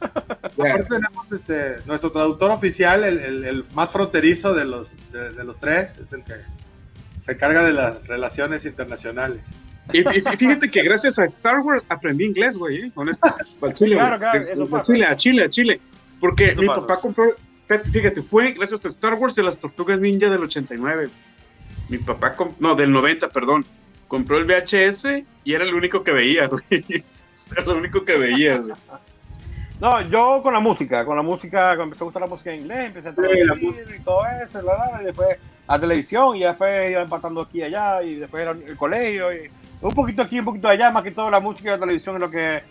Yeah. 0.58 0.82
tenemos 0.88 1.30
este, 1.32 1.78
nuestro 1.86 2.12
traductor 2.12 2.50
oficial, 2.50 3.04
el, 3.04 3.18
el, 3.18 3.44
el 3.44 3.64
más 3.74 3.90
fronterizo 3.90 4.54
de 4.54 4.64
los, 4.64 4.92
de, 5.12 5.32
de, 5.32 5.44
los 5.44 5.58
tres, 5.58 5.96
es 5.98 6.12
el 6.14 6.22
que 6.22 6.34
se 7.20 7.32
encarga 7.32 7.62
de 7.62 7.72
las 7.72 8.06
relaciones 8.06 8.64
internacionales. 8.64 9.42
Y, 9.92 10.00
y 10.00 10.20
fíjate 10.20 10.70
que 10.70 10.82
gracias 10.82 11.18
a 11.18 11.24
Star 11.24 11.60
Wars 11.60 11.84
aprendí 11.88 12.24
inglés, 12.24 12.56
güey, 12.56 12.86
¿eh? 12.86 12.92
esto. 13.10 13.72
Chile, 13.72 13.96
claro, 13.96 14.18
claro, 14.18 14.40
eso. 14.40 14.82
Chile, 14.82 15.06
a 15.06 15.16
Chile, 15.16 15.44
a 15.44 15.50
Chile. 15.50 15.80
Porque 16.18 16.50
eso 16.50 16.60
mi 16.60 16.66
pasa. 16.66 16.80
papá 16.80 17.00
compró, 17.00 17.34
Fíjate, 17.68 18.22
fue 18.22 18.52
gracias 18.52 18.84
a 18.84 18.88
Star 18.88 19.14
Wars 19.14 19.34
de 19.34 19.42
las 19.42 19.58
Tortugas 19.58 19.98
Ninja 19.98 20.30
del 20.30 20.42
89. 20.42 21.08
Mi 21.88 21.98
papá, 21.98 22.34
no, 22.58 22.74
del 22.74 22.92
90, 22.92 23.28
perdón. 23.30 23.64
Compró 24.08 24.38
el 24.38 24.44
VHS 24.44 25.24
y 25.42 25.54
era 25.54 25.64
el 25.64 25.74
único 25.74 26.04
que 26.04 26.12
veía, 26.12 26.46
güey. 26.48 26.84
Era 27.52 27.64
lo 27.64 27.76
único 27.76 28.04
que 28.04 28.16
veía, 28.16 28.58
güey. 28.58 28.72
No, 29.80 30.00
yo 30.08 30.40
con 30.42 30.54
la 30.54 30.60
música, 30.60 31.04
con 31.04 31.16
la 31.16 31.22
música, 31.22 31.76
cuando 31.76 31.84
empezó 31.84 32.04
a 32.04 32.06
gustar 32.06 32.22
la 32.22 32.28
música 32.28 32.50
en 32.52 32.62
inglés, 32.62 32.86
empecé 32.86 33.08
a 33.08 33.14
traducir 33.14 33.84
y 33.94 34.02
todo 34.02 34.24
eso, 34.42 34.62
y 35.02 35.04
después 35.04 35.36
a 35.66 35.78
televisión, 35.78 36.36
y 36.36 36.40
después 36.40 36.92
iba 36.92 37.02
empatando 37.02 37.42
aquí 37.42 37.58
y 37.58 37.62
allá, 37.64 38.02
y 38.02 38.14
después 38.14 38.42
era 38.42 38.52
el 38.52 38.76
colegio, 38.76 39.34
y 39.34 39.50
un 39.80 39.94
poquito 39.94 40.22
aquí, 40.22 40.38
un 40.38 40.44
poquito 40.44 40.68
allá, 40.68 40.90
más 40.90 41.02
que 41.02 41.10
todo 41.10 41.30
la 41.30 41.40
música 41.40 41.68
y 41.68 41.72
la 41.72 41.80
televisión 41.80 42.16
es 42.16 42.20
lo 42.20 42.30
que 42.30 42.62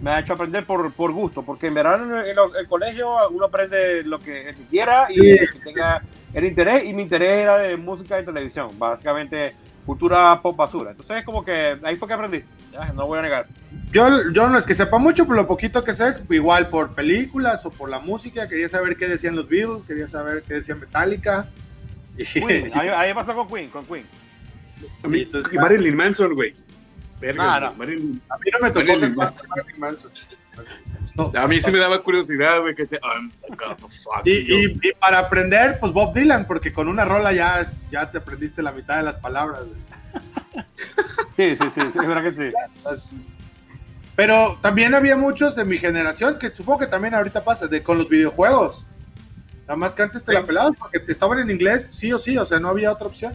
me 0.00 0.10
ha 0.10 0.20
hecho 0.20 0.32
aprender 0.32 0.66
por, 0.66 0.92
por 0.92 1.12
gusto, 1.12 1.42
porque 1.42 1.68
en 1.68 1.74
verano 1.74 2.20
en 2.20 2.26
el, 2.26 2.68
colegio 2.68 3.14
uno 3.30 3.46
aprende 3.46 4.02
lo 4.02 4.18
que, 4.18 4.54
quiera 4.68 5.06
y 5.08 5.20
que 5.20 5.46
tenga 5.62 6.02
el 6.32 6.44
interés, 6.44 6.84
y 6.84 6.92
mi 6.92 7.02
interés 7.02 7.30
era 7.30 7.58
de 7.58 7.76
música 7.76 8.20
y 8.20 8.24
televisión, 8.24 8.70
básicamente 8.78 9.54
cultura 9.86 10.40
pop 10.40 10.56
basura. 10.56 10.92
Entonces 10.92 11.18
es 11.18 11.24
como 11.24 11.44
que 11.44 11.78
ahí 11.82 11.96
fue 11.96 12.08
que 12.08 12.14
aprendí, 12.14 12.42
ya, 12.72 12.92
no 12.92 13.06
voy 13.06 13.18
a 13.18 13.22
negar. 13.22 13.46
Yo, 13.92 14.30
yo 14.32 14.48
no 14.48 14.58
es 14.58 14.64
que 14.64 14.74
sepa 14.74 14.98
mucho, 14.98 15.24
pero 15.24 15.36
lo 15.36 15.46
poquito 15.46 15.84
que 15.84 15.94
sé, 15.94 16.14
igual 16.30 16.68
por 16.68 16.94
películas 16.94 17.64
o 17.64 17.70
por 17.70 17.88
la 17.88 18.00
música, 18.00 18.48
quería 18.48 18.68
saber 18.68 18.96
qué 18.96 19.06
decían 19.06 19.36
los 19.36 19.48
Beatles, 19.48 19.84
quería 19.84 20.06
saber 20.06 20.42
qué 20.42 20.54
decía 20.54 20.74
Metallica. 20.74 21.48
Queen, 22.16 22.70
ahí, 22.74 22.88
ahí 22.88 23.14
pasó 23.14 23.34
con 23.34 23.48
Queen, 23.48 23.70
con 23.70 23.84
Queen. 23.84 24.06
Y, 25.04 25.56
Marilyn 25.56 25.96
Manson, 25.96 26.34
güey. 26.34 26.54
Verga, 27.20 27.60
no, 27.60 27.66
no. 27.66 27.74
Marilyn, 27.74 28.22
a 28.28 28.36
mí 28.38 28.50
no 28.52 28.58
me 28.60 28.70
tocó 28.70 28.92
Marilyn 28.92 29.80
Manson. 29.80 30.10
No, 31.16 31.32
a 31.36 31.46
mí 31.46 31.60
sí 31.60 31.70
me 31.70 31.78
daba 31.78 32.02
curiosidad, 32.02 32.60
güey, 32.60 32.74
que 32.74 32.82
decía, 32.82 32.98
y, 34.24 34.30
y, 34.30 34.78
y, 34.82 34.92
para 34.98 35.20
aprender, 35.20 35.78
pues 35.78 35.92
Bob 35.92 36.12
Dylan, 36.12 36.46
porque 36.46 36.72
con 36.72 36.88
una 36.88 37.04
rola 37.04 37.32
ya, 37.32 37.72
ya 37.90 38.10
te 38.10 38.18
aprendiste 38.18 38.62
la 38.62 38.72
mitad 38.72 38.96
de 38.96 39.04
las 39.04 39.14
palabras. 39.16 39.62
Sí, 41.36 41.56
sí, 41.56 41.64
sí, 41.70 41.80
sí, 41.92 41.98
es 41.98 42.08
verdad 42.08 42.22
que 42.22 42.30
sí. 42.30 42.52
Pero 44.16 44.58
también 44.60 44.94
había 44.94 45.16
muchos 45.16 45.56
de 45.56 45.64
mi 45.64 45.78
generación, 45.78 46.38
que 46.38 46.50
supongo 46.50 46.80
que 46.80 46.86
también 46.86 47.14
ahorita 47.14 47.44
pasa, 47.44 47.66
de 47.66 47.82
con 47.82 47.98
los 47.98 48.08
videojuegos. 48.08 48.84
Nada 49.62 49.76
más 49.76 49.94
que 49.94 50.02
antes 50.02 50.22
te 50.22 50.32
sí. 50.32 50.38
la 50.38 50.44
pelabas 50.44 50.76
porque 50.78 51.00
te 51.00 51.10
estaban 51.10 51.38
en 51.38 51.50
inglés, 51.50 51.88
sí 51.92 52.12
o 52.12 52.18
sí, 52.18 52.36
o 52.36 52.46
sea, 52.46 52.60
no 52.60 52.68
había 52.68 52.92
otra 52.92 53.06
opción. 53.06 53.34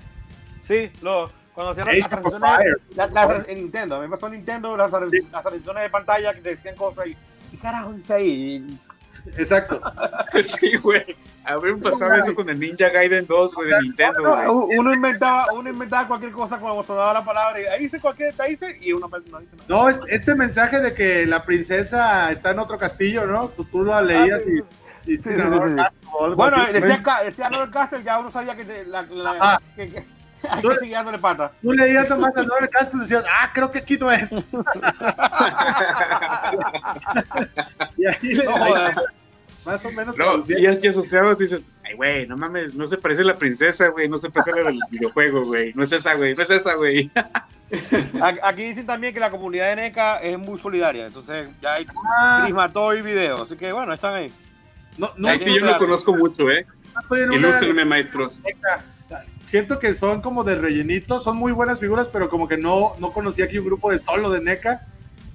Sí, 0.62 0.92
lo, 1.02 1.32
cuando 1.60 1.82
hacían 1.82 2.00
las 2.00 2.10
transiciones 2.10 2.78
la, 2.96 3.08
la, 3.08 3.44
en 3.48 3.58
Nintendo, 3.58 3.96
a 3.96 4.00
mí 4.00 4.08
me 4.08 4.12
pasó 4.12 4.28
en 4.28 4.34
Nintendo 4.34 4.78
las, 4.78 4.92
sí. 5.12 5.28
las 5.30 5.42
transiciones 5.42 5.84
de 5.84 5.90
pantalla 5.90 6.34
que 6.34 6.40
te 6.40 6.50
decían 6.52 6.76
cosas 6.76 7.08
y 7.08 7.18
¿qué 7.52 7.58
carajo 7.62 7.92
dice 7.92 8.14
ahí? 8.14 8.80
Exacto. 9.38 9.82
sí, 10.42 10.78
güey. 10.78 11.04
A 11.44 11.58
mí 11.58 11.74
me 11.74 11.78
pasaba 11.80 12.18
eso 12.20 12.34
con 12.34 12.50
el 12.50 12.58
Ninja 12.58 12.88
Gaiden 12.88 13.28
2, 13.28 13.56
güey, 13.56 13.72
de 13.72 13.82
Nintendo, 13.82 14.24
güey. 14.24 14.78
Uno 14.80 14.94
inventaba, 14.94 15.48
uno 15.52 15.70
inventaba 15.70 16.08
cualquier 16.08 16.32
cosa 16.32 16.58
cuando 16.60 16.82
sonaba 16.86 17.14
la 17.14 17.26
palabra 17.26 17.60
y 17.60 17.66
ahí 17.66 17.82
dice 17.82 18.00
cualquier, 18.00 18.34
ahí 18.38 18.52
dice, 18.52 18.78
y 18.80 18.94
uno 18.94 19.10
no 19.10 19.40
dice 19.40 19.58
nada. 19.58 19.68
No, 19.68 19.90
este 19.90 20.36
mensaje 20.36 20.80
de 20.80 20.94
que 20.94 21.26
la 21.26 21.44
princesa 21.44 22.32
está 22.32 22.52
en 22.52 22.60
otro 22.60 22.78
castillo, 22.78 23.28
¿no? 23.28 23.50
Tú, 23.50 23.66
tú 23.66 23.84
lo 23.84 24.00
leías 24.00 24.42
ah, 24.42 24.46
sí. 24.46 24.62
y... 25.08 25.14
y 25.14 25.18
sí, 25.18 25.30
sí, 25.36 25.42
bueno, 26.36 26.56
así. 26.56 26.72
decía, 26.72 27.04
decía 27.26 27.50
Lord 27.50 27.72
Castle, 27.72 28.04
ya 28.04 28.18
uno 28.20 28.32
sabía 28.32 28.56
que, 28.56 28.86
la, 28.86 29.02
la, 29.02 29.62
que, 29.76 29.90
que 29.90 30.19
Hay 30.50 30.62
que 30.62 30.76
seguir 30.76 30.94
dándole 30.96 31.18
pata. 31.20 31.52
Tú 31.62 31.74
leías 31.74 32.10
nomás 32.10 32.36
al 32.38 32.48
Noel 32.48 32.70
Castro 32.70 33.00
y 33.00 33.02
decías, 33.02 33.26
ah, 33.30 33.52
creo 33.54 33.72
que 33.72 33.80
aquí 33.80 33.98
no 33.98 34.10
es. 34.12 34.32
y 37.98 38.06
ahí 38.06 38.18
le 38.22 38.44
No, 38.46 38.56
ahí- 38.64 38.94
más 39.66 39.84
o 39.86 39.92
menos. 39.92 40.16
No, 40.18 40.42
y 40.48 40.66
es 40.66 40.80
que 40.80 40.90
asociado 40.90 41.36
dices, 41.36 41.68
ay, 41.84 41.94
güey, 41.96 42.26
no 42.28 42.38
mames, 42.38 42.74
no 42.74 42.88
se 42.88 42.98
parece 42.98 43.22
a 43.22 43.26
la 43.26 43.36
princesa, 43.36 43.90
güey, 43.90 44.08
no 44.08 44.18
se 44.18 44.30
parece 44.30 44.52
a 44.52 44.56
la 44.56 44.64
del 44.72 44.80
videojuego, 44.90 45.44
güey, 45.44 45.74
no 45.76 45.84
es 45.84 45.92
esa, 45.92 46.14
güey, 46.16 46.34
no 46.34 46.42
es 46.44 46.50
esa, 46.50 46.74
güey. 46.76 47.12
Aquí- 48.42 48.64
dicen 48.64 48.86
también 48.88 49.14
que 49.14 49.20
la 49.20 49.30
comunidad 49.30 49.68
de 49.68 49.76
NECA 49.76 50.20
es 50.22 50.40
muy 50.40 50.60
solidaria, 50.60 51.06
entonces 51.08 51.50
ya 51.62 51.74
hay 51.76 51.86
Ah, 52.18 52.40
Prismatoy 52.44 53.00
y 53.00 53.02
video, 53.02 53.44
así 53.44 53.56
que 53.58 53.72
bueno, 53.72 53.94
están 53.94 54.16
ahí. 54.16 54.32
no, 54.98 55.12
no, 55.18 55.28
Ahí 55.28 55.40
sí 55.40 55.54
yo 55.54 55.64
no 55.66 55.78
conozco 55.78 56.16
mucho, 56.16 56.50
¿eh? 56.50 56.66
una- 57.10 57.36
Ilústrenme, 57.36 57.86
maestros. 57.86 58.42
Siento 59.44 59.80
que 59.80 59.94
son 59.96 60.22
como 60.22 60.44
de 60.44 60.56
rellenito, 60.56 61.20
son 61.20 61.36
muy 61.38 61.52
buenas 61.52 61.80
figuras, 61.80 62.08
pero 62.12 62.30
como 62.30 62.48
que 62.48 62.58
no, 62.58 62.94
no 63.00 63.12
conocía 63.12 63.46
aquí 63.46 63.58
un 63.58 63.66
grupo 63.66 63.90
de 63.92 64.00
solo 64.00 64.30
de 64.30 64.42
NECA. 64.42 64.86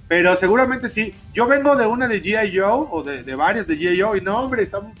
Pero 0.07 0.35
seguramente 0.35 0.87
sí. 0.87 1.13
Yo 1.33 1.47
vengo 1.47 1.75
de 1.75 1.85
una 1.87 2.07
de 2.07 2.21
G.I. 2.21 2.57
Joe, 2.57 2.87
o 2.91 3.03
de, 3.03 3.23
de 3.23 3.35
varias 3.35 3.67
de 3.67 3.75
G.I. 3.77 3.99
Joe, 4.01 4.17
y 4.17 4.21
no, 4.21 4.39
hombre, 4.39 4.61
están 4.63 4.93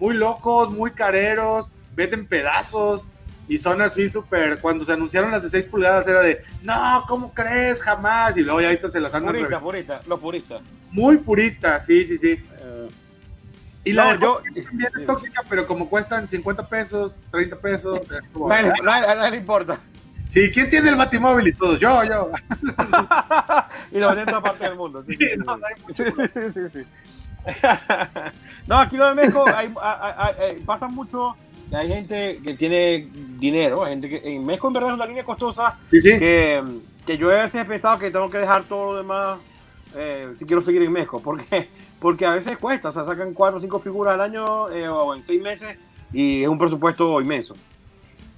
muy 0.00 0.14
locos, 0.16 0.70
muy 0.70 0.90
careros, 0.92 1.68
veten 1.94 2.26
pedazos, 2.26 3.06
y 3.46 3.58
son 3.58 3.80
así 3.82 4.08
súper. 4.08 4.58
Cuando 4.60 4.84
se 4.84 4.92
anunciaron 4.92 5.30
las 5.30 5.42
de 5.42 5.50
6 5.50 5.66
pulgadas, 5.66 6.08
era 6.08 6.20
de, 6.22 6.42
no, 6.62 7.04
¿cómo 7.06 7.32
crees? 7.34 7.80
Jamás. 7.82 8.36
Y 8.36 8.42
luego 8.42 8.60
ya 8.60 8.68
ahorita 8.68 8.88
se 8.88 9.00
las 9.00 9.14
andan. 9.14 9.34
Puristas, 9.34 9.52
re- 9.60 9.64
puristas, 9.64 10.06
los 10.06 10.20
puristas. 10.20 10.62
Muy 10.90 11.18
puristas, 11.18 11.84
sí, 11.86 12.06
sí, 12.06 12.16
sí. 12.18 12.40
Eh, 13.84 13.90
Y 13.90 13.92
No, 13.94 14.04
la 14.04 14.16
yo- 14.18 14.40
Wheels 14.42 14.66
también 14.66 14.90
es 15.00 15.06
tóxica, 15.06 15.42
pero 15.48 15.66
como 15.66 15.88
cuestan 15.88 16.28
50 16.28 16.68
pesos, 16.68 17.14
30 17.30 17.56
pesos. 17.56 18.00
es 18.02 18.20
como, 18.32 18.48
nadie, 18.48 18.72
nadie- 18.84 19.06
a 19.06 19.14
nadie 19.14 19.30
le 19.32 19.36
importa. 19.38 19.78
Sí, 20.28 20.50
¿quién 20.52 20.68
tiene 20.68 20.90
el 20.90 20.96
batimóvil 20.96 21.48
y 21.48 21.52
todos? 21.52 21.78
Yo, 21.80 22.04
yo. 22.04 22.30
y 23.92 23.98
lo 23.98 24.08
venden 24.14 24.34
en 24.34 24.42
parte 24.42 24.64
del 24.64 24.74
mundo. 24.76 25.02
Sí, 25.08 25.16
Sí, 25.18 25.24
sí, 25.26 25.36
no, 25.38 25.56
no 25.56 25.66
Sí, 25.94 26.84
no, 28.66 28.78
aquí 28.78 28.96
lo 28.96 29.08
de 29.08 29.14
México 29.14 29.44
hay, 29.46 29.72
hay- 29.80 30.12
hay- 30.18 30.34
hay- 30.50 30.60
pasa 30.60 30.88
mucho. 30.88 31.34
Hay 31.72 31.88
gente 31.88 32.40
que 32.42 32.54
tiene 32.54 33.08
dinero, 33.38 33.84
hay 33.84 33.92
gente 33.92 34.08
que 34.08 34.22
en 34.34 34.44
México 34.44 34.68
en 34.68 34.74
verdad 34.74 34.90
es 34.90 34.94
una 34.96 35.06
línea 35.06 35.22
costosa 35.24 35.76
Sí, 35.90 36.00
sí. 36.00 36.18
que, 36.18 36.62
que 37.06 37.18
yo 37.18 37.30
a 37.30 37.42
veces 37.42 37.60
he 37.60 37.64
pensado 37.66 37.98
que 37.98 38.10
tengo 38.10 38.30
que 38.30 38.38
dejar 38.38 38.64
todo 38.64 38.92
lo 38.92 38.98
demás 38.98 39.38
eh, 39.94 40.32
si 40.34 40.46
quiero 40.46 40.62
seguir 40.62 40.82
en 40.82 40.92
México, 40.92 41.20
porque, 41.22 41.68
porque 42.00 42.26
a 42.26 42.32
veces 42.32 42.58
cuesta, 42.58 42.88
o 42.88 42.92
sea, 42.92 43.04
sacan 43.04 43.34
cuatro 43.34 43.58
o 43.58 43.60
cinco 43.60 43.78
figuras 43.78 44.14
al 44.14 44.20
año 44.20 44.70
eh, 44.70 44.88
o 44.88 45.14
en 45.14 45.24
seis 45.24 45.42
meses 45.42 45.76
y 46.12 46.42
es 46.42 46.48
un 46.48 46.58
presupuesto 46.58 47.20
inmenso. 47.20 47.54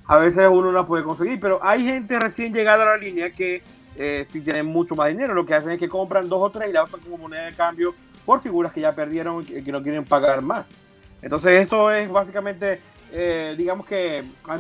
A 0.07 0.19
veces 0.19 0.49
uno 0.51 0.63
no 0.63 0.73
la 0.73 0.85
puede 0.85 1.05
conseguir, 1.05 1.39
pero 1.39 1.61
hay 1.63 1.85
gente 1.85 2.19
recién 2.19 2.53
llegada 2.53 2.83
a 2.83 2.87
la 2.87 2.97
línea 2.97 3.31
que 3.31 3.63
eh, 3.97 4.27
si 4.29 4.41
tienen 4.41 4.67
mucho 4.67 4.97
más 4.97 5.09
dinero, 5.09 5.35
lo 5.35 5.45
que 5.45 5.55
hacen 5.55 5.73
es 5.73 5.79
que 5.79 5.89
compran 5.89 6.29
dos 6.29 6.41
o 6.43 6.51
tres 6.51 6.71
y 6.71 6.73
la 6.73 6.85
usan 6.85 7.01
como 7.01 7.19
moneda 7.19 7.45
de 7.45 7.53
cambio 7.53 7.95
por 8.25 8.41
figuras 8.41 8.73
que 8.73 8.81
ya 8.81 8.95
perdieron 8.95 9.43
y 9.43 9.63
que, 9.63 9.73
no 9.73 9.83
quieren 9.83 10.05
pagar 10.05 10.43
más. 10.43 10.75
Entonces 11.23 11.61
eso 11.61 11.91
es 11.91 12.11
básicamente, 12.11 12.81
eh, 13.13 13.55
digamos 13.57 13.87
que 13.87 14.25
a 14.49 14.57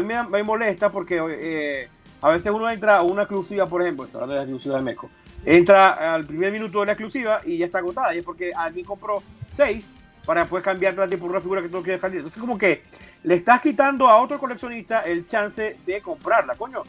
mí 0.00 0.14
me, 0.30 0.42
molesta 0.42 0.90
porque 0.90 1.88
a 2.20 2.28
veces 2.28 2.52
uno 2.52 2.70
entra 2.70 2.98
a 2.98 3.02
una 3.02 3.22
exclusiva, 3.22 3.66
por 3.66 3.82
ejemplo, 3.82 4.04
estoy 4.04 4.20
hablando 4.22 4.34
de 4.34 4.38
la 4.38 4.44
exclusiva 4.44 4.76
de 4.76 4.82
México, 4.82 5.10
entra 5.44 6.14
al 6.14 6.24
primer 6.26 6.52
minuto 6.52 6.80
de 6.80 6.86
la 6.86 6.92
exclusiva 6.92 7.40
y 7.44 7.58
ya 7.58 7.66
está 7.66 7.78
agotada. 7.78 8.14
Y 8.14 8.18
es 8.18 8.24
porque 8.24 8.52
alguien 8.54 8.84
compró 8.86 9.22
seis 9.52 9.92
para 10.24 10.40
después 10.40 10.64
cambiar 10.64 10.94
por 10.94 11.30
una 11.30 11.40
figura 11.40 11.60
que 11.62 11.68
no 11.68 11.82
quiere 11.82 11.98
salir. 11.98 12.18
Entonces 12.18 12.40
como 12.40 12.56
que 12.56 12.82
le 13.22 13.34
estás 13.36 13.60
quitando 13.60 14.08
a 14.08 14.16
otro 14.16 14.38
coleccionista 14.38 15.00
el 15.02 15.26
chance 15.26 15.76
de 15.84 16.00
comprarla, 16.00 16.54
coño. 16.54 16.82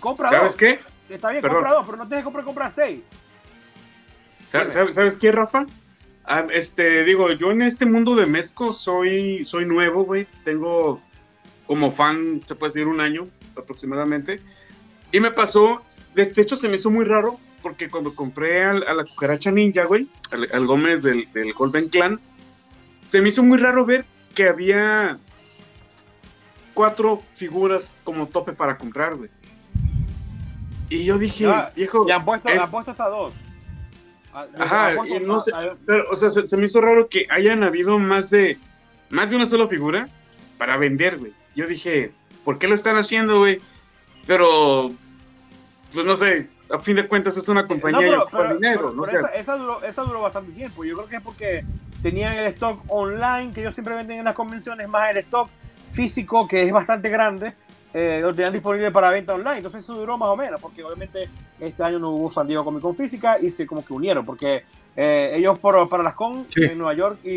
Compra 0.00 0.30
¿Sabes 0.30 0.52
dos. 0.52 0.56
qué? 0.56 0.80
Está 1.08 1.30
bien, 1.30 1.42
Perdón. 1.42 1.58
compra 1.58 1.74
dos, 1.74 1.86
pero 1.86 1.98
no 1.98 2.04
tienes 2.08 2.22
que 2.22 2.24
comprar, 2.24 2.44
comprar 2.44 2.70
seis. 2.72 3.00
¿Sabes, 4.48 4.72
sabes- 4.72 4.94
sabes 4.94 5.16
qué, 5.16 5.32
Rafa? 5.32 5.64
Ah, 6.24 6.44
este, 6.52 7.04
digo, 7.04 7.30
yo 7.32 7.52
en 7.52 7.62
este 7.62 7.86
mundo 7.86 8.16
de 8.16 8.26
mezco 8.26 8.74
soy, 8.74 9.44
soy 9.44 9.64
nuevo, 9.64 10.04
güey. 10.04 10.26
Tengo 10.44 11.00
como 11.66 11.90
fan, 11.90 12.42
se 12.44 12.54
puede 12.54 12.70
decir, 12.72 12.88
un 12.88 13.00
año 13.00 13.28
aproximadamente. 13.56 14.40
Y 15.12 15.20
me 15.20 15.30
pasó, 15.30 15.82
de, 16.14 16.26
de 16.26 16.42
hecho 16.42 16.56
se 16.56 16.68
me 16.68 16.74
hizo 16.76 16.90
muy 16.90 17.04
raro, 17.04 17.38
porque 17.62 17.88
cuando 17.90 18.14
compré 18.14 18.64
al- 18.64 18.86
a 18.86 18.94
la 18.94 19.04
cucaracha 19.04 19.50
ninja, 19.50 19.84
güey, 19.84 20.08
al, 20.32 20.48
al 20.52 20.66
Gómez 20.66 21.02
del, 21.02 21.30
del 21.32 21.52
Golden 21.52 21.88
Clan, 21.88 22.20
se 23.06 23.20
me 23.20 23.28
hizo 23.30 23.42
muy 23.42 23.58
raro 23.58 23.84
ver 23.84 24.04
que 24.34 24.48
había 24.48 25.18
cuatro 26.74 27.22
figuras 27.34 27.92
como 28.04 28.26
tope 28.26 28.52
para 28.52 28.76
comprar, 28.76 29.14
güey. 29.16 29.30
Y 30.88 31.04
yo 31.04 31.18
dije, 31.18 31.46
viejo, 31.74 32.06
Y 32.08 32.12
han 32.12 32.24
puesto, 32.24 32.48
es- 32.48 32.62
han 32.62 32.70
puesto 32.70 32.90
hasta 32.92 33.08
dos. 33.08 33.34
Ah, 34.32 34.46
Ajá, 34.58 34.94
y 35.06 35.18
no 35.20 35.40
sé- 35.42 35.52
Pero, 35.86 36.04
o 36.10 36.16
sea, 36.16 36.28
se, 36.30 36.46
se 36.46 36.56
me 36.56 36.66
hizo 36.66 36.80
raro 36.80 37.08
que 37.08 37.26
hayan 37.30 37.64
habido 37.64 37.98
más 37.98 38.28
de 38.30 38.58
más 39.08 39.30
de 39.30 39.36
una 39.36 39.46
sola 39.46 39.66
figura 39.68 40.08
para 40.58 40.76
vender, 40.76 41.16
güey. 41.18 41.32
Yo 41.54 41.66
dije, 41.66 42.12
¿por 42.44 42.58
qué 42.58 42.66
lo 42.68 42.74
están 42.74 42.96
haciendo, 42.96 43.38
güey? 43.38 43.60
Pero, 44.26 44.90
pues 45.94 46.04
no 46.04 46.16
sé, 46.16 46.48
a 46.70 46.78
fin 46.80 46.96
de 46.96 47.06
cuentas 47.06 47.36
es 47.36 47.48
una 47.48 47.66
compañía 47.66 48.00
No, 48.16 48.26
pero, 48.26 48.42
pero- 48.44 48.54
dinero, 48.54 48.80
pero- 48.80 48.92
¿no? 48.92 49.02
O 49.02 49.06
sea, 49.06 49.18
esa, 49.20 49.28
esa 49.34 49.56
duró, 49.56 49.82
esa 49.84 50.02
duró 50.02 50.22
bastante 50.22 50.52
tiempo. 50.52 50.84
Yo 50.84 50.96
creo 50.96 51.08
que 51.08 51.16
es 51.16 51.22
porque 51.22 51.64
tenían 52.02 52.34
el 52.36 52.46
stock 52.48 52.80
online 52.88 53.52
que 53.52 53.60
ellos 53.60 53.74
siempre 53.74 53.94
venden 53.94 54.18
en 54.18 54.24
las 54.24 54.34
convenciones, 54.34 54.88
más 54.88 55.10
el 55.10 55.18
stock 55.18 55.48
físico 55.92 56.46
que 56.46 56.62
es 56.64 56.72
bastante 56.72 57.08
grande, 57.08 57.54
eh, 57.94 58.18
lo 58.22 58.34
tenían 58.34 58.52
disponible 58.52 58.90
para 58.90 59.10
venta 59.10 59.34
online. 59.34 59.58
Entonces 59.58 59.82
eso 59.84 59.94
duró 59.94 60.18
más 60.18 60.28
o 60.28 60.36
menos, 60.36 60.60
porque 60.60 60.82
obviamente 60.84 61.28
este 61.58 61.82
año 61.82 61.98
no 61.98 62.10
hubo 62.10 62.30
San 62.30 62.46
Diego 62.46 62.64
Comic 62.64 62.82
Con 62.82 62.94
física 62.94 63.38
y 63.40 63.50
se 63.50 63.66
como 63.66 63.84
que 63.84 63.92
unieron, 63.94 64.24
porque 64.26 64.64
eh, 64.94 65.32
ellos 65.34 65.58
por- 65.58 65.88
para 65.88 66.02
las 66.02 66.14
con 66.14 66.44
Sí. 66.46 66.64
en 66.64 66.78
Nueva 66.78 66.94
York 66.94 67.18
y, 67.24 67.30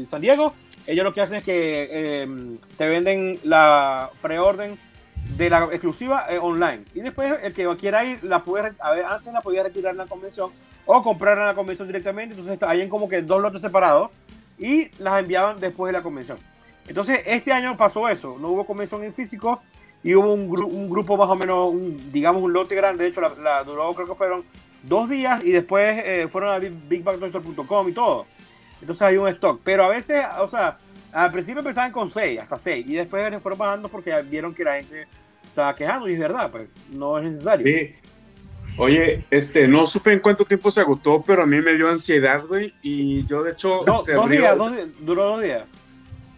y 0.00 0.06
San 0.06 0.20
Diego, 0.20 0.50
ellos 0.86 1.04
lo 1.04 1.12
que 1.14 1.20
hacen 1.22 1.38
es 1.38 1.44
que 1.44 1.88
eh, 1.90 2.56
te 2.76 2.88
venden 2.88 3.38
la 3.42 4.10
preorden 4.22 4.78
de 5.36 5.50
la 5.50 5.64
exclusiva 5.64 6.26
eh, 6.28 6.38
online. 6.38 6.84
Y 6.94 7.00
después 7.00 7.32
el 7.42 7.52
que 7.52 7.68
quiera 7.76 8.04
ir, 8.04 8.22
la 8.24 8.44
puede, 8.44 8.72
a 8.78 9.14
antes 9.14 9.32
la 9.32 9.40
podía 9.40 9.62
retirar 9.62 9.92
en 9.92 9.98
la 9.98 10.06
convención 10.06 10.50
o 10.86 11.02
comprar 11.02 11.38
en 11.38 11.46
la 11.46 11.54
convención 11.54 11.88
directamente. 11.88 12.34
Entonces 12.38 12.62
hay 12.68 12.88
como 12.88 13.08
que 13.08 13.22
dos 13.22 13.40
lotes 13.42 13.60
separados 13.60 14.10
y 14.58 14.90
las 15.02 15.18
enviaban 15.18 15.58
después 15.58 15.92
de 15.92 15.98
la 15.98 16.02
convención. 16.02 16.38
Entonces 16.86 17.20
este 17.26 17.52
año 17.52 17.76
pasó 17.76 18.08
eso, 18.08 18.36
no 18.38 18.48
hubo 18.48 18.66
convención 18.66 19.02
en 19.02 19.12
físico 19.14 19.60
y 20.02 20.14
hubo 20.14 20.32
un, 20.34 20.50
gru- 20.50 20.66
un 20.70 20.90
grupo 20.90 21.16
más 21.16 21.30
o 21.30 21.34
menos, 21.34 21.72
digamos 22.12 22.42
un 22.42 22.52
lote 22.52 22.74
grande, 22.74 23.04
de 23.04 23.10
hecho 23.10 23.22
la, 23.22 23.64
duró 23.64 23.92
creo 23.94 24.06
que 24.06 24.14
fueron 24.14 24.44
dos 24.82 25.08
días 25.08 25.42
y 25.42 25.50
después 25.50 25.98
eh, 26.04 26.28
fueron 26.30 26.50
a 26.50 26.58
Big- 26.58 26.88
bigbagtoystore.com 26.88 27.88
y 27.88 27.92
todo. 27.92 28.26
Entonces 28.82 29.00
hay 29.00 29.16
un 29.16 29.26
stock, 29.28 29.60
pero 29.64 29.84
a 29.84 29.88
veces, 29.88 30.22
o 30.40 30.46
sea, 30.48 30.76
al 31.14 31.32
principio 31.32 31.60
empezaban 31.60 31.92
con 31.92 32.12
seis, 32.12 32.40
hasta 32.40 32.58
seis, 32.58 32.84
y 32.88 32.94
después 32.94 33.22
fueron 33.42 33.58
bajando 33.58 33.88
porque 33.88 34.14
vieron 34.22 34.52
que 34.54 34.64
la 34.64 34.74
gente 34.76 35.06
estaba 35.44 35.74
quejando 35.74 36.08
y 36.08 36.12
es 36.14 36.18
verdad, 36.18 36.50
pues 36.50 36.68
no 36.90 37.18
es 37.18 37.24
necesario. 37.24 37.66
sí. 37.66 37.94
Oye, 38.76 39.24
este, 39.30 39.68
no 39.68 39.86
supe 39.86 40.12
en 40.12 40.18
cuánto 40.18 40.44
tiempo 40.44 40.68
se 40.68 40.80
agotó, 40.80 41.22
pero 41.24 41.44
a 41.44 41.46
mí 41.46 41.60
me 41.60 41.74
dio 41.74 41.88
ansiedad, 41.88 42.44
güey. 42.44 42.74
Y 42.82 43.24
yo, 43.26 43.44
de 43.44 43.52
hecho, 43.52 43.78
se 44.04 44.14
dos 44.14 44.28
días, 44.28 44.58
dos 44.58 44.72
días, 44.72 44.88
duró 44.98 45.24
dos 45.26 45.42
días. 45.42 45.62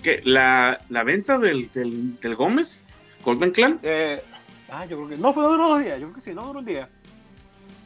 que 0.02 0.20
la, 0.22 0.78
la 0.90 1.02
venta 1.02 1.38
del, 1.38 1.70
del, 1.70 2.20
del 2.20 2.34
Gómez, 2.34 2.86
Golden 3.24 3.52
Clan, 3.52 3.80
Eh, 3.82 4.22
ah, 4.68 4.84
yo 4.84 4.98
creo 4.98 5.08
que 5.08 5.16
no, 5.16 5.32
fue 5.32 5.44
duró 5.44 5.66
dos 5.70 5.82
días, 5.82 5.98
yo 5.98 6.08
creo 6.08 6.14
que 6.14 6.20
sí, 6.20 6.34
no 6.34 6.46
duró 6.46 6.58
un 6.58 6.66
día. 6.66 6.90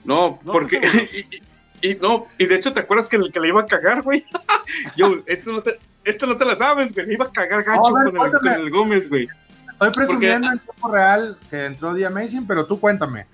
No, 0.04 0.40
No, 0.44 0.52
porque. 0.52 0.80
Y, 1.12 1.36
y- 1.36 1.42
y 1.82 1.94
no, 1.94 2.26
y 2.36 2.44
de 2.46 2.56
hecho, 2.56 2.72
¿te 2.74 2.80
acuerdas 2.80 3.08
que 3.08 3.16
el 3.16 3.32
que 3.32 3.38
le 3.40 3.48
iba 3.48 3.62
a 3.62 3.66
cagar, 3.66 4.02
güey? 4.02 4.22
Yo, 4.96 5.22
esto 5.26 5.52
no, 5.52 5.62
te, 5.62 5.78
esto 6.04 6.26
no 6.26 6.36
te 6.36 6.44
la 6.44 6.56
sabes, 6.56 6.92
güey. 6.94 7.06
Le 7.06 7.14
iba 7.14 7.26
a 7.26 7.30
cagar 7.32 7.62
gacho 7.64 7.92
ver, 7.94 8.12
con, 8.12 8.26
el, 8.26 8.32
con 8.32 8.52
el 8.52 8.70
Gómez, 8.70 9.08
güey. 9.08 9.28
Estoy 9.72 9.90
presumiendo 9.92 10.48
en 10.52 10.58
tiempo 10.58 10.92
real 10.92 11.38
que 11.48 11.64
entró 11.66 11.94
The 11.94 12.06
Amazing, 12.06 12.46
pero 12.46 12.66
tú 12.66 12.78
cuéntame. 12.78 13.24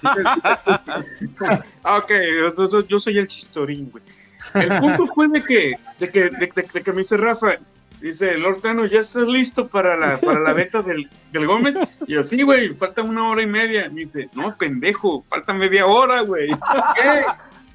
Sí 0.00 0.06
te- 0.14 1.46
Ah, 1.84 1.98
ok, 1.98 2.10
eso- 2.46 2.86
yo 2.86 2.98
soy 2.98 3.18
el 3.18 3.26
chistorín, 3.28 3.90
güey. 3.90 4.04
El 4.54 4.68
punto 4.80 5.06
fue 5.14 5.28
de 5.28 5.42
que, 5.42 5.74
de 5.98 6.10
que, 6.10 6.20
de, 6.30 6.30
de- 6.54 6.68
de 6.72 6.82
que 6.82 6.92
me 6.92 6.98
dice 6.98 7.16
Rafa, 7.16 7.56
dice, 8.00 8.34
Lord 8.36 8.60
Tano, 8.60 8.84
¿ya 8.84 9.00
estás 9.00 9.26
listo 9.26 9.66
para 9.68 9.96
la, 9.96 10.18
para 10.18 10.40
la 10.40 10.52
venta 10.52 10.82
del, 10.82 11.08
del 11.32 11.46
Gómez? 11.46 11.76
Y 12.06 12.12
yo, 12.14 12.22
sí, 12.22 12.42
güey, 12.42 12.74
falta 12.74 13.00
una 13.02 13.26
hora 13.28 13.42
y 13.42 13.46
media. 13.46 13.88
Me 13.88 14.00
dice, 14.00 14.28
no, 14.34 14.54
pendejo, 14.56 15.22
falta 15.26 15.54
media 15.54 15.86
hora, 15.86 16.20
güey. 16.22 16.48
¿Qué? 16.94 17.24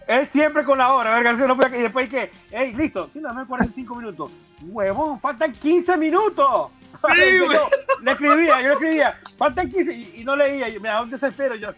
Él 0.10 0.28
siempre 0.28 0.64
con 0.64 0.80
la 0.80 0.91
hora, 0.91 1.14
verga, 1.14 1.34
lo 1.45 1.55
puede- 1.55 1.78
y 1.78 1.82
después 1.84 2.10
que, 2.10 2.32
hey, 2.49 2.74
listo, 2.76 3.07
sí, 3.14 3.20
dame 3.20 3.45
45 3.45 3.95
minutos. 3.95 4.32
Huevón, 4.64 5.20
faltan 5.20 5.51
15 5.53 5.95
minutos. 5.97 6.72
Sí, 7.14 7.22
Yo 7.39 7.45
güey. 7.45 7.57
le 8.01 8.12
escribía, 8.14 8.60
yo 8.60 8.68
le 8.70 8.74
escribía, 8.74 9.20
faltan 9.38 9.70
15 9.70 9.93
y, 9.93 10.14
y 10.22 10.24
no 10.26 10.36
leía, 10.36 10.68
y 10.68 10.80
me 10.80 10.89
daba 10.89 11.03
un 11.03 11.12
desespero. 11.12 11.53
Yo, 11.57 11.70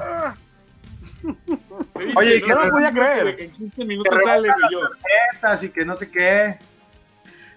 ah. 0.00 0.34
Oye, 2.16 2.36
¿y 2.38 2.40
qué 2.42 2.48
no 2.48 2.64
sé, 2.64 2.70
podía 2.72 2.92
creer? 2.92 3.36
que 3.36 3.44
En 3.44 3.52
15 3.52 3.84
minutos 3.84 4.20
sale, 4.24 4.48
yo. 4.72 4.80
Así 5.40 5.70
que 5.70 5.84
no 5.84 5.94
sé 5.94 6.10
qué. 6.10 6.58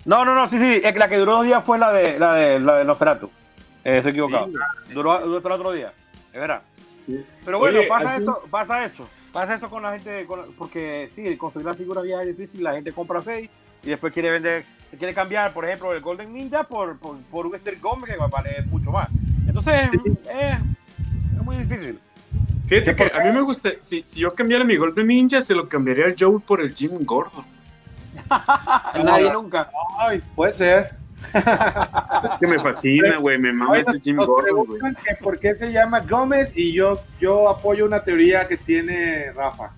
No, 0.06 0.24
no, 0.26 0.36
no, 0.36 0.48
sí, 0.48 0.60
sí, 0.60 0.80
que 0.82 0.92
la 0.94 1.10
que 1.10 1.18
duró 1.18 1.38
dos 1.38 1.46
días 1.46 1.66
fue 1.66 1.80
la 1.80 1.92
de 1.92 2.20
la 2.20 2.36
de 2.36 2.60
la 2.60 2.78
de 2.78 2.86
Nosferatu. 2.86 3.32
Eh, 3.84 3.98
estoy 3.98 4.12
equivocado. 4.12 4.48
Duró, 4.94 5.20
duró 5.22 5.38
hasta 5.38 5.50
el 5.50 5.54
otro 5.56 5.72
día. 5.72 5.92
Es 6.32 6.40
verdad. 6.40 6.62
Pero 7.44 7.58
bueno, 7.58 7.80
Oye, 7.80 7.88
pasa, 7.88 8.12
aquí- 8.12 8.20
esto, 8.20 8.44
pasa 8.52 8.86
eso. 8.86 8.98
Pasa 8.98 9.06
eso 9.06 9.23
con 9.70 9.84
la 9.84 9.94
gente. 9.94 10.26
con- 10.26 10.54
porque 10.58 11.10
sí, 11.12 11.36
construir 11.38 11.66
la 11.66 11.74
figura 11.74 12.02
vieja 12.02 12.22
es 12.22 12.28
difícil. 12.38 12.64
La 12.64 12.74
gente 12.74 12.92
compra 12.92 13.22
6 13.22 13.50
y 13.84 13.90
después 13.90 14.14
quiere 14.14 14.30
vender. 14.32 14.66
Quiere 14.98 15.14
cambiar, 15.14 15.52
por 15.54 15.66
ejemplo, 15.66 15.92
el 15.92 16.02
Golden 16.02 16.32
Ninja 16.32 16.64
por, 16.64 16.98
por, 17.00 17.18
por 17.24 17.48
un 17.48 17.56
Esther 17.56 17.80
Gómez 17.80 18.12
que 18.12 18.18
va 18.18 18.26
a 18.26 18.28
valer 18.28 18.66
mucho 18.68 18.92
más. 18.92 19.10
Entonces, 19.48 19.90
eh, 20.32 20.58
es 21.36 21.44
muy 21.44 21.58
difícil. 21.58 22.00
Fíjate 22.68 22.96
que 22.96 23.12
a 23.14 23.24
mí 23.24 23.32
me 23.32 23.42
gusta, 23.42 23.72
si, 23.82 24.04
si 24.06 24.20
yo 24.22 24.34
cambiara 24.34 24.64
mi 24.64 24.78
Golden 24.78 25.08
Ninja, 25.08 25.42
se 25.42 25.56
lo 25.56 25.68
cambiaría 25.68 26.06
al 26.06 26.16
Joe 26.18 26.40
por 26.40 26.62
el 26.62 26.74
Jim 26.76 26.92
Gordo. 27.04 27.44
Nadie 29.04 29.32
nunca. 29.34 29.70
Ay, 29.98 30.22
puede 30.36 30.54
ser. 30.54 30.96
Es 31.34 32.40
que 32.40 32.48
me 32.48 32.60
fascina, 32.60 33.18
güey, 33.18 33.38
me 33.38 33.52
mama 33.54 33.78
ese 33.80 34.00
Jim 34.00 34.16
nos 34.18 34.28
Gordon, 34.28 34.66
güey. 34.66 34.80
por 35.22 35.40
qué 35.40 35.56
se 35.56 35.72
llama 35.72 36.02
Gómez 36.02 36.56
y 36.56 36.74
yo, 36.74 37.02
yo 37.20 37.50
apoyo 37.50 37.86
una 37.86 38.04
teoría 38.04 38.48
que 38.48 38.58
tiene 38.58 39.32
Rafa. 39.34 39.72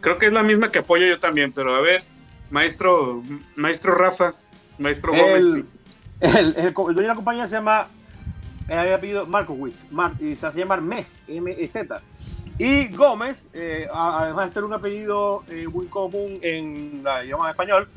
Creo 0.00 0.18
que 0.18 0.26
es 0.26 0.32
la 0.32 0.42
misma 0.42 0.70
que 0.70 0.78
apoyo 0.80 1.06
yo 1.06 1.18
también, 1.18 1.52
pero 1.52 1.74
a 1.74 1.80
ver, 1.80 2.02
maestro, 2.50 3.22
maestro 3.56 3.94
Rafa, 3.94 4.34
maestro 4.78 5.12
Gómez. 5.12 5.44
El, 5.44 5.66
el, 6.20 6.54
el, 6.56 6.66
el 6.66 6.72
dueño 6.74 6.94
de 6.94 7.06
la 7.08 7.14
compañía 7.14 7.46
se 7.48 7.54
llama, 7.56 7.88
eh, 8.68 8.74
había 8.74 8.96
apellido 8.96 9.26
Markowitz, 9.26 9.76
Mar- 9.90 10.12
y 10.20 10.36
se 10.36 10.46
hace 10.46 10.58
llamar 10.60 10.80
MES, 10.80 11.20
M-E-Z. 11.28 12.00
Y 12.60 12.88
Gómez, 12.88 13.48
eh, 13.52 13.86
además 13.92 14.48
de 14.48 14.54
ser 14.54 14.64
un 14.64 14.72
apellido 14.72 15.44
eh, 15.48 15.68
muy 15.68 15.86
común 15.86 16.34
en 16.42 17.02
la 17.04 17.24
idioma 17.24 17.50
español, 17.50 17.88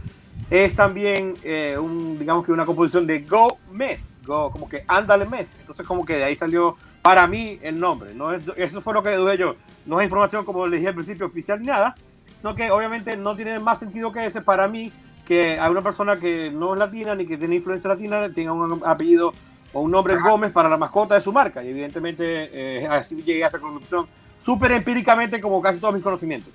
es 0.51 0.75
también 0.75 1.35
eh, 1.43 1.77
un, 1.77 2.19
digamos 2.19 2.45
que 2.45 2.51
una 2.51 2.65
composición 2.65 3.07
de 3.07 3.21
Go 3.21 3.57
Mes, 3.71 4.13
Go, 4.25 4.51
como 4.51 4.67
que 4.67 4.83
ándale 4.85 5.25
Mes. 5.25 5.55
Entonces, 5.57 5.87
como 5.87 6.05
que 6.05 6.17
de 6.17 6.25
ahí 6.25 6.35
salió 6.35 6.75
para 7.01 7.25
mí 7.25 7.57
el 7.61 7.79
nombre. 7.79 8.13
No 8.13 8.33
es, 8.33 8.43
eso 8.57 8.81
fue 8.81 8.93
lo 8.93 9.01
que 9.01 9.15
dudé 9.15 9.37
yo. 9.37 9.55
No 9.85 10.01
es 10.01 10.03
información, 10.03 10.43
como 10.43 10.67
le 10.67 10.75
dije 10.75 10.89
al 10.89 10.93
principio, 10.93 11.25
oficial 11.25 11.61
ni 11.61 11.67
nada, 11.67 11.95
sino 12.37 12.53
que 12.53 12.69
obviamente 12.69 13.15
no 13.15 13.33
tiene 13.33 13.59
más 13.59 13.79
sentido 13.79 14.11
que 14.11 14.25
ese 14.25 14.41
para 14.41 14.67
mí 14.67 14.91
que 15.25 15.57
a 15.57 15.69
una 15.69 15.81
persona 15.81 16.17
que 16.17 16.51
no 16.51 16.73
es 16.73 16.79
latina 16.79 17.15
ni 17.15 17.25
que 17.25 17.37
tiene 17.37 17.55
influencia 17.55 17.87
latina 17.87 18.29
tenga 18.33 18.51
un 18.51 18.81
apellido 18.85 19.33
o 19.71 19.79
un 19.79 19.91
nombre 19.91 20.17
Gómez 20.17 20.51
para 20.51 20.67
la 20.67 20.75
mascota 20.75 21.15
de 21.15 21.21
su 21.21 21.31
marca. 21.31 21.63
Y 21.63 21.69
evidentemente 21.69 22.49
eh, 22.51 22.87
así 22.87 23.15
llegué 23.23 23.45
a 23.45 23.47
esa 23.47 23.59
conclusión 23.59 24.05
súper 24.37 24.73
empíricamente 24.73 25.39
como 25.39 25.61
casi 25.61 25.79
todos 25.79 25.93
mis 25.93 26.03
conocimientos. 26.03 26.51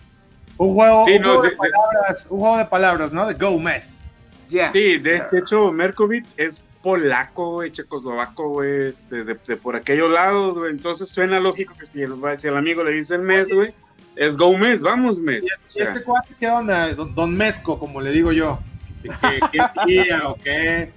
Un 0.59 0.74
juego, 0.74 1.04
Sí, 1.07 1.14
un, 1.16 1.22
no, 1.22 1.28
juego 1.28 1.42
de 1.42 1.48
de- 1.48 1.54
de- 1.54 1.57
palabras, 1.59 2.26
un 2.30 2.40
juego 2.40 2.57
de 2.59 2.64
palabras, 2.66 3.12
¿no? 3.12 3.26
De 3.26 3.34
Gómez. 3.34 4.00
Yeah. 4.48 4.70
Sí, 4.72 4.98
de, 4.98 5.22
de 5.30 5.38
hecho, 5.40 5.72
Merkovitz 5.72 6.32
es 6.36 6.62
polaco, 6.82 7.52
güey, 7.54 7.72
checoslovaco, 7.72 8.48
güey, 8.50 8.86
este, 8.88 9.24
de, 9.24 9.34
de 9.34 9.57
por 9.57 9.74
aquellos 9.76 10.11
lados, 10.11 10.57
güey. 10.57 10.70
Entonces 10.70 11.09
suena 11.09 11.40
lógico 11.40 11.74
que 11.78 11.84
si 11.84 12.00
el, 12.02 12.14
si 12.38 12.46
el 12.48 12.57
amigo 12.57 12.84
le 12.84 12.92
dice 12.92 13.16
el 13.16 13.22
mes, 13.22 13.52
güey, 13.52 13.74
es 14.14 14.36
go 14.36 14.57
mes, 14.57 14.82
vamos 14.82 15.18
mes. 15.18 15.42
O 15.44 15.46
¿Y 15.46 15.70
sea, 15.70 15.90
este 15.90 16.04
cuate 16.04 16.32
qué 16.38 16.48
onda? 16.48 16.94
Don, 16.94 17.14
don 17.14 17.36
Mezco, 17.36 17.78
como 17.78 18.00
le 18.00 18.11
digo 18.12 18.30
yo. 18.32 18.61
¿Qué, 19.02 19.11
tía 19.86 20.28
o 20.28 20.36
qué? 20.36 20.92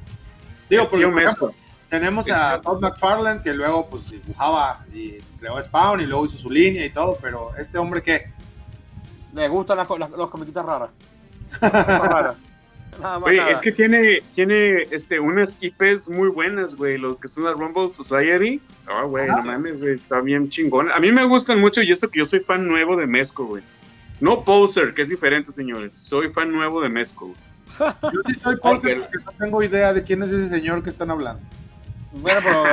Digo, 0.70 0.88
por 0.90 1.00
ejemplo, 1.02 1.54
tenemos 1.90 2.30
a 2.30 2.62
Todd 2.62 2.80
McFarlane 2.82 3.42
que 3.42 3.54
luego 3.54 3.88
pues 3.90 4.08
dibujaba 4.10 4.86
y 4.94 5.16
creó 5.40 5.62
Spawn 5.62 6.02
y 6.02 6.06
luego 6.06 6.28
hizo 6.28 6.38
su 6.38 6.50
línea 6.52 6.86
y 6.86 6.92
todo, 6.92 7.18
pero 7.20 7.52
este 7.58 7.78
hombre 7.80 8.04
qué? 8.04 8.32
Le 9.40 9.48
gustan 9.48 9.78
las, 9.78 9.90
las, 9.90 10.12
las 10.12 10.30
comiquitas 10.30 10.66
raras. 10.66 10.90
Cosas 11.60 11.74
raras. 12.14 12.36
Nada 13.00 13.20
más. 13.20 13.30
Oye, 13.30 13.38
nada. 13.38 13.52
es 13.52 13.62
que 13.62 13.72
tiene, 13.72 14.22
tiene 14.34 14.82
este, 14.92 15.20
unas 15.20 15.58
IPs 15.62 16.10
muy 16.10 16.28
buenas, 16.28 16.76
güey, 16.76 16.98
lo 16.98 17.18
que 17.18 17.28
son 17.30 17.46
la 17.46 17.54
Rumble 17.54 17.88
Society. 17.88 18.60
Ah, 18.88 19.04
güey, 19.04 19.28
no 19.28 19.42
mames, 19.44 19.80
güey, 19.80 19.94
está 19.94 20.20
bien 20.20 20.50
chingón. 20.50 20.92
A 20.92 21.00
mí 21.00 21.12
me 21.12 21.24
gustan 21.24 21.62
mucho 21.62 21.82
y 21.82 21.92
eso 21.92 22.10
que 22.10 22.20
yo 22.20 22.26
soy 22.26 22.42
fan 22.42 22.68
nuevo 22.68 22.98
de 22.98 23.08
Mezco, 23.08 23.46
güey. 23.46 23.64
No 24.20 24.44
poser, 24.44 24.94
que 24.94 25.04
es 25.04 25.10
diferente, 25.10 25.52
señores. 25.54 25.94
Soy 25.94 26.30
fan 26.30 26.52
nuevo 26.52 26.82
de 26.82 26.90
Mezco. 26.90 27.28
güey. 27.28 27.38
Yo 28.02 28.20
sí 28.28 28.34
soy 28.44 28.56
porque 28.62 28.94
Ay, 28.96 29.06
no 29.24 29.32
tengo 29.38 29.64
idea 29.64 29.94
de 29.94 30.04
quién 30.04 30.24
es 30.24 30.30
ese 30.30 30.50
señor 30.50 30.84
que 30.84 30.90
están 30.90 31.10
hablando. 31.12 31.42
Bueno, 32.12 32.40
pero, 32.44 32.64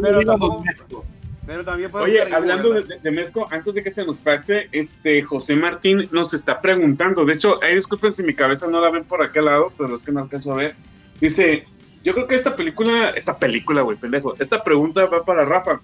pero, 0.00 0.20
tampoco- 0.22 0.62
Mezco. 0.64 1.04
Pero 1.46 1.64
también 1.64 1.90
puede 1.90 2.04
Oye, 2.04 2.34
hablando 2.34 2.70
de, 2.70 2.98
de- 3.00 3.10
Mezco, 3.10 3.46
antes 3.50 3.74
de 3.74 3.82
que 3.82 3.90
se 3.90 4.04
nos 4.04 4.18
pase, 4.18 4.68
este 4.72 5.22
José 5.22 5.54
Martín 5.56 6.08
nos 6.10 6.34
está 6.34 6.60
preguntando. 6.60 7.24
De 7.24 7.34
hecho, 7.34 7.62
ahí 7.62 7.74
disculpen 7.76 8.12
si 8.12 8.22
mi 8.22 8.34
cabeza 8.34 8.66
no 8.68 8.80
la 8.80 8.90
ven 8.90 9.04
por 9.04 9.22
aquel 9.22 9.44
lado, 9.46 9.72
pero 9.78 9.94
es 9.94 10.02
que 10.02 10.12
no 10.12 10.20
alcanzo 10.22 10.52
a 10.52 10.56
ver. 10.56 10.74
Dice: 11.20 11.64
Yo 12.04 12.12
creo 12.14 12.26
que 12.26 12.34
esta 12.34 12.56
película, 12.56 13.10
esta 13.10 13.38
película, 13.38 13.82
güey, 13.82 13.96
pendejo, 13.96 14.34
esta 14.38 14.62
pregunta 14.64 15.06
va 15.06 15.24
para 15.24 15.44
Rafa. 15.44 15.80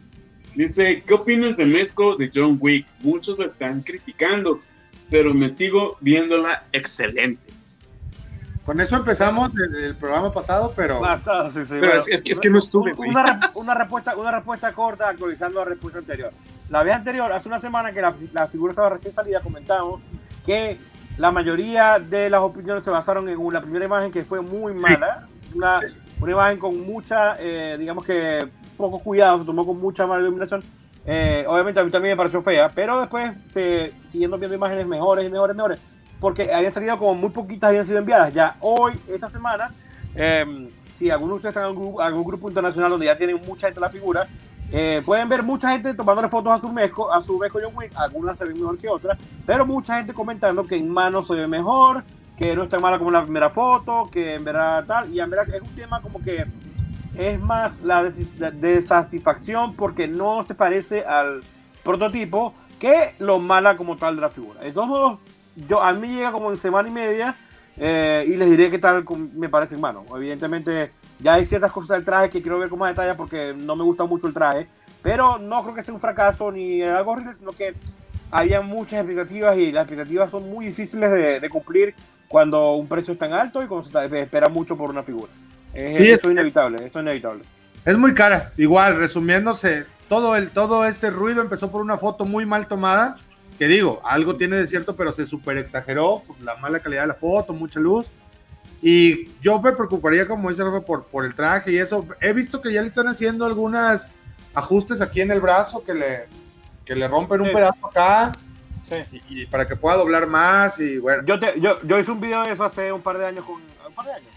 Dice: 0.54 1.02
¿Qué 1.06 1.14
opinas 1.14 1.56
de 1.56 1.64
Mezco 1.66 2.16
de 2.16 2.30
John 2.34 2.58
Wick? 2.60 2.86
Muchos 3.00 3.38
la 3.38 3.46
están 3.46 3.82
criticando, 3.82 4.60
pero 5.10 5.32
me 5.32 5.48
sigo 5.48 5.96
viéndola 6.00 6.64
excelente. 6.72 7.52
Con 8.64 8.80
eso 8.80 8.94
empezamos 8.96 9.50
el, 9.56 9.74
el 9.84 9.96
programa 9.96 10.32
pasado, 10.32 10.72
pero 10.76 11.00
Basta, 11.00 11.50
sí, 11.50 11.60
sí, 11.62 11.66
Pero 11.70 11.80
bueno. 11.80 11.94
es, 11.96 12.08
es 12.08 12.22
que- 12.22 12.32
es 12.32 12.40
que 12.40 12.48
no 12.50 12.58
estuve. 12.58 12.94
Una, 12.96 13.50
una 13.54 13.74
respuesta, 13.74 14.16
una 14.16 14.30
respuesta 14.30 14.72
corta 14.72 15.08
actualizando 15.08 15.58
la 15.58 15.64
respuesta 15.64 15.98
anterior. 15.98 16.30
La 16.68 16.82
vez 16.84 16.94
anterior, 16.94 17.32
hace 17.32 17.48
una 17.48 17.58
semana 17.60 17.92
que 17.92 18.00
la, 18.00 18.14
la 18.32 18.46
figura 18.46 18.70
estaba 18.72 18.88
recién 18.90 19.12
salida, 19.12 19.40
comentamos 19.40 20.00
que 20.46 20.78
la 21.18 21.32
mayoría 21.32 21.98
de 21.98 22.30
las 22.30 22.40
opiniones 22.40 22.84
se 22.84 22.90
basaron 22.90 23.28
en 23.28 23.36
una 23.38 23.60
primera 23.60 23.84
imagen 23.84 24.12
que 24.12 24.24
fue 24.24 24.40
muy 24.40 24.74
mala, 24.74 25.26
una, 25.54 25.80
una 26.20 26.32
imagen 26.32 26.58
con 26.58 26.80
mucha, 26.86 27.36
eh, 27.40 27.76
digamos 27.78 28.04
que 28.04 28.48
poco 28.76 29.00
cuidado, 29.00 29.40
se 29.40 29.44
tomó 29.44 29.66
con 29.66 29.78
mucha 29.80 30.06
mala 30.06 30.22
iluminación. 30.22 30.62
Eh, 31.04 31.44
obviamente 31.48 31.80
a 31.80 31.84
mí 31.84 31.90
también 31.90 32.12
me 32.12 32.16
pareció 32.16 32.42
fea, 32.42 32.70
pero 32.72 33.00
después 33.00 33.32
se 33.50 33.92
siguiendo 34.06 34.38
viendo 34.38 34.54
imágenes 34.56 34.86
mejores 34.86 35.26
y 35.26 35.28
mejores, 35.30 35.56
mejores, 35.56 35.80
porque 36.22 36.54
habían 36.54 36.70
salido 36.70 36.96
como 36.98 37.16
muy 37.16 37.30
poquitas 37.30 37.68
habían 37.68 37.84
sido 37.84 37.98
enviadas. 37.98 38.32
Ya 38.32 38.56
hoy, 38.60 38.92
esta 39.08 39.28
semana, 39.28 39.72
eh, 40.14 40.70
si 40.94 41.10
algunos 41.10 41.34
de 41.34 41.48
ustedes 41.48 41.56
están 41.56 41.68
en 41.68 41.76
algún, 41.76 42.00
algún 42.00 42.24
grupo 42.24 42.48
internacional 42.48 42.92
donde 42.92 43.06
ya 43.06 43.18
tienen 43.18 43.40
mucha 43.44 43.66
gente 43.66 43.80
la 43.80 43.90
figura, 43.90 44.28
eh, 44.70 45.02
pueden 45.04 45.28
ver 45.28 45.42
mucha 45.42 45.72
gente 45.72 45.92
tomándole 45.94 46.28
fotos 46.28 46.52
a 46.52 46.60
su 46.60 46.68
Mezco, 46.68 47.12
a 47.12 47.20
su 47.20 47.36
Mezco 47.40 47.58
John 47.60 47.72
Wick, 47.74 47.90
algunas 47.96 48.38
se 48.38 48.44
ven 48.44 48.54
mejor 48.54 48.78
que 48.78 48.88
otras, 48.88 49.18
pero 49.44 49.66
mucha 49.66 49.96
gente 49.96 50.14
comentando 50.14 50.64
que 50.64 50.76
en 50.76 50.88
mano 50.88 51.24
se 51.24 51.34
ve 51.34 51.48
mejor, 51.48 52.04
que 52.38 52.54
no 52.54 52.62
es 52.62 52.68
tan 52.68 52.80
mala 52.80 53.00
como 53.00 53.10
la 53.10 53.24
primera 53.24 53.50
foto, 53.50 54.08
que 54.10 54.36
en 54.36 54.44
verdad 54.44 54.84
tal, 54.86 55.12
y 55.12 55.18
en 55.18 55.28
verdad 55.28 55.52
es 55.52 55.60
un 55.60 55.74
tema 55.74 56.00
como 56.00 56.22
que 56.22 56.46
es 57.18 57.40
más 57.40 57.80
la, 57.80 58.08
la 58.38 58.52
desatisfacción 58.52 59.74
porque 59.74 60.06
no 60.06 60.44
se 60.44 60.54
parece 60.54 61.04
al 61.04 61.42
prototipo 61.82 62.54
que 62.78 63.14
lo 63.18 63.40
mala 63.40 63.76
como 63.76 63.96
tal 63.96 64.14
de 64.14 64.22
la 64.22 64.30
figura. 64.30 64.60
De 64.60 64.70
todos 64.70 64.88
modos, 64.88 65.18
yo, 65.57 65.82
a 65.82 65.92
mí 65.92 66.09
llega 66.09 66.32
como 66.32 66.50
en 66.50 66.57
semana 66.57 66.88
y 66.88 66.92
media 66.92 67.36
eh, 67.76 68.24
y 68.28 68.36
les 68.36 68.50
diré 68.50 68.70
qué 68.70 68.78
tal 68.78 69.05
me 69.34 69.48
parece 69.48 69.74
en 69.74 69.80
mano. 69.80 70.05
Evidentemente, 70.14 70.92
ya 71.18 71.34
hay 71.34 71.44
ciertas 71.44 71.72
cosas 71.72 71.96
del 71.96 72.05
traje 72.05 72.30
que 72.30 72.42
quiero 72.42 72.59
ver 72.59 72.68
con 72.68 72.78
más 72.78 72.90
detalle 72.90 73.14
porque 73.14 73.55
no 73.57 73.76
me 73.76 73.84
gusta 73.84 74.05
mucho 74.05 74.26
el 74.26 74.34
traje, 74.34 74.66
pero 75.03 75.38
no 75.38 75.62
creo 75.62 75.74
que 75.74 75.82
sea 75.82 75.94
un 75.94 76.00
fracaso 76.00 76.50
ni 76.53 76.82
algo 76.82 77.12
horrible, 77.12 77.34
sino 77.34 77.53
que 77.53 77.74
había 78.30 78.61
muchas 78.61 79.00
expectativas 79.00 79.57
y 79.59 79.72
las 79.72 79.82
expectativas 79.84 80.30
son 80.30 80.48
muy 80.50 80.66
difíciles 80.66 81.11
de, 81.11 81.40
de 81.40 81.50
cumplir 81.50 81.94
cuando 82.28 82.72
un 82.74 82.86
precio 82.86 83.12
es 83.12 83.18
tan 83.18 83.32
alto 83.32 83.62
y 83.62 83.66
cuando 83.66 83.84
se 83.86 84.20
espera 84.22 84.48
mucho 84.48 84.76
por 84.76 84.88
una 84.90 85.03
figura. 85.03 85.30
Es- 85.74 85.96
Sí, 85.96 86.11
eso 86.11 86.28
es 86.28 86.32
inevitable, 86.32 86.76
eso 86.86 86.98
es 86.98 87.03
inevitable. 87.03 87.44
es 87.84 87.98
muy 87.98 88.14
cara. 88.14 88.53
Igual, 88.57 88.96
resumiéndose, 88.96 89.84
todo, 90.09 90.36
el, 90.36 90.50
todo 90.50 90.84
este 90.86 91.11
ruido 91.11 91.42
empezó 91.42 91.70
por 91.70 91.80
una 91.82 91.98
foto 91.98 92.24
muy 92.24 92.46
mal 92.46 92.66
tomada. 92.66 93.18
Que 93.62 93.68
digo, 93.68 94.00
algo 94.02 94.34
tiene 94.34 94.56
de 94.56 94.66
cierto, 94.66 94.96
pero 94.96 95.12
se 95.12 95.24
super 95.24 95.56
exageró 95.56 96.24
por 96.26 96.40
la 96.40 96.56
mala 96.56 96.80
calidad 96.80 97.02
de 97.02 97.06
la 97.06 97.14
foto, 97.14 97.52
mucha 97.52 97.78
luz. 97.78 98.08
Y 98.82 99.28
yo 99.40 99.62
me 99.62 99.70
preocuparía, 99.70 100.26
como 100.26 100.50
dice 100.50 100.64
Rafa, 100.64 100.80
por, 100.80 101.04
por 101.04 101.24
el 101.24 101.32
traje 101.32 101.70
y 101.70 101.78
eso. 101.78 102.04
He 102.20 102.32
visto 102.32 102.60
que 102.60 102.72
ya 102.72 102.80
le 102.82 102.88
están 102.88 103.06
haciendo 103.06 103.44
algunos 103.46 104.10
ajustes 104.52 105.00
aquí 105.00 105.20
en 105.20 105.30
el 105.30 105.40
brazo 105.40 105.84
que 105.84 105.94
le, 105.94 106.26
que 106.84 106.96
le 106.96 107.06
rompen 107.06 107.40
un 107.40 107.46
Sí. 107.50 107.54
pedazo 107.54 107.86
acá 107.86 108.32
Sí. 108.82 109.22
y, 109.28 109.42
y 109.42 109.46
para 109.46 109.68
que 109.68 109.76
pueda 109.76 109.96
doblar 109.96 110.26
más. 110.26 110.80
Y 110.80 110.98
bueno, 110.98 111.22
Yo, 111.24 111.38
te- 111.38 111.60
yo, 111.60 111.80
yo 111.82 112.00
hice 112.00 112.10
un 112.10 112.20
video 112.20 112.42
de 112.42 112.50
eso 112.54 112.64
hace 112.64 112.90
un 112.90 113.00
par 113.00 113.16
de 113.16 113.26
años 113.26 113.44
con 113.44 113.60
un 113.86 113.94
par 113.94 114.06
de 114.06 114.12
años. 114.14 114.30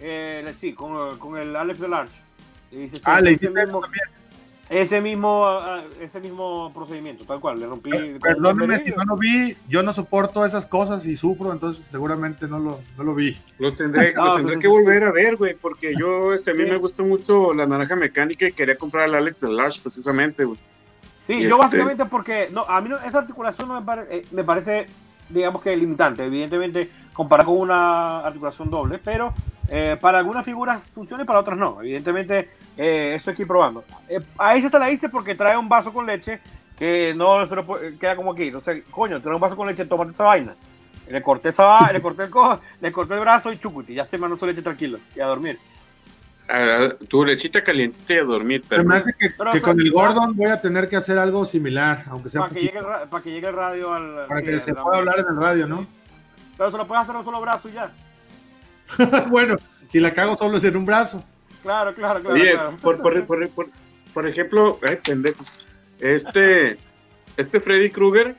Eh, 0.00 0.54
sí, 0.56 0.72
con, 0.72 1.18
con 1.18 1.36
el 1.36 1.54
Alex 1.54 1.80
Delarge. 1.80 2.14
Y 2.72 2.86
ah, 3.04 3.20
le 3.20 3.32
hiciste 3.32 3.62
mismo, 3.62 3.82
también. 3.82 4.04
Ese 4.70 5.00
mismo 5.00 5.44
ah, 5.46 5.82
ese 6.00 6.20
mismo 6.20 6.72
procedimiento, 6.72 7.24
tal 7.24 7.40
cual. 7.40 7.58
Le 7.60 7.66
rompí. 7.66 7.92
Un 7.92 8.18
Perdóneme 8.20 8.78
si 8.78 8.90
no 8.90 9.04
lo 9.04 9.16
vi, 9.16 9.56
yo 9.68 9.82
no 9.82 9.92
soporto 9.92 10.46
esas 10.46 10.64
cosas 10.64 11.04
y 11.06 11.16
sufro, 11.16 11.52
entonces 11.52 11.84
seguramente 11.90 12.46
no 12.48 12.58
lo, 12.60 12.80
no 12.96 13.04
lo 13.04 13.14
vi. 13.14 13.36
Lo 13.58 13.74
tendré, 13.74 14.14
No, 14.14 14.24
lo 14.24 14.36
tendré 14.36 14.54
sí, 14.54 14.60
que 14.62 14.68
sí. 14.68 14.72
volver 14.72 15.04
a 15.04 15.10
ver, 15.12 15.36
güey, 15.36 15.54
porque 15.54 15.92
yo, 15.98 16.32
este, 16.32 16.52
a 16.52 16.54
mí 16.54 16.62
Sí. 16.64 16.70
me 16.70 16.76
gusta 16.76 17.02
mucho 17.02 17.52
la 17.52 17.66
naranja 17.66 17.96
mecánica 17.96 18.46
y 18.46 18.52
quería 18.52 18.76
comprar 18.76 19.04
al 19.04 19.16
Alex 19.16 19.40
de 19.40 19.48
Lash, 19.50 19.80
precisamente, 19.82 20.44
güey. 20.44 20.58
Sí, 21.26 21.34
Y 21.34 21.42
yo 21.42 21.48
este- 21.50 21.62
básicamente 21.62 22.04
porque 22.06 22.48
no, 22.52 22.62
a 22.62 22.80
mí 22.80 22.88
no- 22.88 22.98
esa 23.00 23.18
articulación 23.18 23.68
no 23.68 23.78
me, 23.80 23.84
pare- 23.84 24.06
eh, 24.10 24.24
me 24.30 24.44
parece, 24.44 24.86
digamos 25.28 25.62
que 25.62 25.76
limitante. 25.76 26.24
Evidentemente, 26.24 26.88
comparado 27.12 27.50
con 27.50 27.58
una 27.60 28.20
articulación 28.20 28.70
doble, 28.70 28.98
pero 29.04 29.34
eh, 29.70 29.96
para 30.00 30.18
algunas 30.18 30.44
figuras 30.44 30.86
funciona 30.92 31.22
y 31.22 31.26
para 31.26 31.38
otras 31.38 31.56
no. 31.56 31.80
Evidentemente, 31.80 32.50
eh, 32.76 33.12
eso 33.14 33.30
hay 33.30 33.36
que 33.36 33.42
ir 33.42 33.48
probando. 33.48 33.84
Eh, 34.08 34.20
a 34.36 34.56
ella 34.56 34.68
se 34.68 34.78
la 34.78 34.90
hice 34.90 35.08
porque 35.08 35.34
trae 35.34 35.56
un 35.56 35.68
vaso 35.68 35.92
con 35.92 36.04
leche 36.06 36.40
que 36.76 37.14
no 37.16 37.46
se 37.46 37.54
lo 37.54 37.64
puede- 37.64 37.96
queda 37.96 38.16
como 38.16 38.32
aquí. 38.32 38.44
Entonces, 38.48 38.82
coño, 38.90 39.20
trae 39.22 39.34
un 39.34 39.40
vaso 39.40 39.56
con 39.56 39.68
leche, 39.68 39.84
tómate 39.86 40.10
esa 40.12 40.24
vaina. 40.24 40.54
Y 41.08 41.12
le 41.12 41.22
corté 41.22 41.48
esa 41.50 41.90
le 41.92 42.00
corté 42.02 42.24
el 42.24 42.30
cojo, 42.30 42.60
le 42.80 42.92
corté 42.92 43.14
el 43.14 43.20
brazo 43.20 43.52
y 43.52 43.58
chucuti, 43.58 43.94
ya 43.94 44.04
se 44.04 44.18
mandó 44.18 44.36
su 44.36 44.46
leche 44.46 44.62
tranquilo 44.62 44.98
y 45.14 45.20
a 45.20 45.26
dormir. 45.26 45.58
Tu 47.08 47.24
lechita 47.24 47.62
calientita 47.62 48.14
y 48.14 48.16
a 48.18 48.24
dormir, 48.24 48.64
Se 48.68 48.78
me 48.78 48.82
pero 48.84 48.94
hace 48.96 49.12
que, 49.16 49.30
Pero, 49.30 49.52
que 49.52 49.60
con 49.60 49.78
el 49.78 49.92
Gordon 49.92 50.34
voy 50.34 50.50
a 50.50 50.60
tener 50.60 50.88
que 50.88 50.96
hacer 50.96 51.16
algo 51.16 51.44
similar, 51.44 52.02
aunque 52.10 52.28
sea 52.28 52.40
Para 52.42 52.54
que, 52.54 52.60
llegue 52.62 52.78
el, 52.78 52.84
ra- 52.84 53.06
para 53.06 53.22
que 53.22 53.30
llegue 53.30 53.46
el 53.46 53.54
radio 53.54 53.94
al. 53.94 54.26
para 54.26 54.40
sí, 54.40 54.46
que 54.46 54.58
se 54.58 54.74
pueda 54.74 54.98
hablar 54.98 55.20
en 55.20 55.26
el 55.28 55.40
radio, 55.40 55.66
¿no? 55.68 55.86
Pero 56.58 56.70
se 56.72 56.76
lo 56.76 56.86
puedes 56.88 57.02
hacer 57.04 57.14
a 57.14 57.18
un 57.20 57.24
solo 57.24 57.40
brazo 57.40 57.68
y 57.68 57.72
ya. 57.72 57.92
bueno, 59.28 59.56
si 59.86 60.00
la 60.00 60.12
cago 60.12 60.36
solo 60.36 60.58
es 60.58 60.64
en 60.64 60.76
un 60.76 60.86
brazo. 60.86 61.24
Claro, 61.62 61.94
claro, 61.94 62.20
claro. 62.20 62.34
Oye, 62.34 62.52
claro. 62.52 62.76
por, 62.80 63.00
por, 63.00 63.24
por, 63.26 63.48
por, 63.50 63.68
por 64.14 64.26
ejemplo, 64.26 64.78
ay, 64.88 64.96
pendejo, 65.04 65.44
este, 65.98 66.78
este 67.36 67.60
Freddy 67.60 67.90
Krueger, 67.90 68.36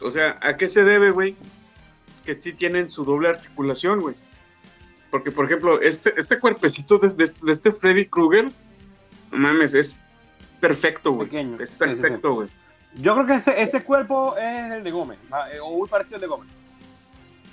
o 0.00 0.10
sea, 0.10 0.38
¿a 0.40 0.56
qué 0.56 0.68
se 0.68 0.84
debe, 0.84 1.10
güey? 1.10 1.36
Que 2.24 2.40
sí 2.40 2.52
tienen 2.52 2.88
su 2.88 3.04
doble 3.04 3.28
articulación, 3.28 4.00
güey. 4.00 4.14
Porque, 5.10 5.30
por 5.30 5.44
ejemplo, 5.44 5.80
este, 5.80 6.14
este 6.18 6.38
cuerpecito 6.38 6.98
de, 6.98 7.08
de- 7.08 7.32
de 7.42 7.52
este 7.52 7.72
Freddy 7.72 8.06
Krueger, 8.06 8.46
no 9.30 9.38
mames, 9.38 9.74
es 9.74 9.98
perfecto, 10.60 11.12
güey. 11.12 11.28
Pequeño, 11.28 11.56
Es 11.60 11.70
sí, 11.70 11.76
sí, 11.78 11.84
sí. 11.84 12.00
perfecto, 12.00 12.34
güey. 12.34 12.48
Yo 12.94 13.14
creo 13.14 13.26
que 13.26 13.34
ese, 13.34 13.60
ese 13.60 13.82
cuerpo 13.84 14.36
es 14.38 14.72
el 14.72 14.84
de 14.84 14.90
Gómez, 14.90 15.18
ah, 15.30 15.48
eh, 15.52 15.60
o 15.60 15.70
muy 15.76 15.88
parecido 15.88 16.16
al 16.16 16.20
de 16.22 16.26
Gómez. 16.26 16.48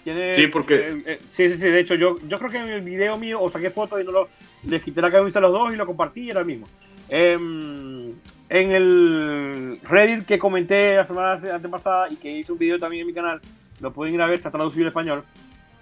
Tiene, 0.04 0.34
Sí, 0.34 0.47
porque- 0.47 0.76
eh, 0.76 1.04
eh, 1.06 1.20
sí, 1.28 1.50
sí, 1.52 1.58
sí. 1.58 1.68
De 1.68 1.80
hecho, 1.80 1.95
yo, 1.95 2.18
yo 2.28 2.38
creo 2.39 2.50
que 2.50 2.58
en 2.58 2.70
el 2.70 2.82
video 2.82 3.18
mío, 3.18 3.41
o 3.41 3.52
saqué 3.52 3.70
fotos 3.70 4.02
y 4.02 4.04
no 4.04 4.12
lo, 4.12 4.30
les 4.66 4.82
quité 4.82 5.02
la 5.02 5.12
camisa 5.12 5.39
a 5.39 5.41
los 5.41 5.52
dos 5.52 5.74
y 5.74 5.76
lo 5.76 5.86
compartí 5.86 6.22
y 6.22 6.30
era 6.30 6.39
el 6.39 6.45
mismo. 6.45 6.68
Em, 7.10 8.14
en 8.50 8.72
el 8.72 9.80
Reddit 9.84 10.26
que 10.26 10.39
comenté 10.39 10.95
la 10.95 11.06
semana 11.06 11.34
ante- 11.34 11.52
antepasada 11.52 12.08
y 12.10 12.16
que 12.16 12.32
hice 12.32 12.52
un 12.52 12.58
video 12.60 12.80
también 12.80 13.02
en 13.02 13.08
mi 13.08 13.14
canal, 13.14 13.41
lo 13.80 13.91
pueden 13.93 14.14
ir 14.14 14.22
a 14.22 14.26
ver, 14.26 14.36
está 14.36 14.52
traducido 14.52 14.84
en 14.84 14.88
español. 14.88 15.24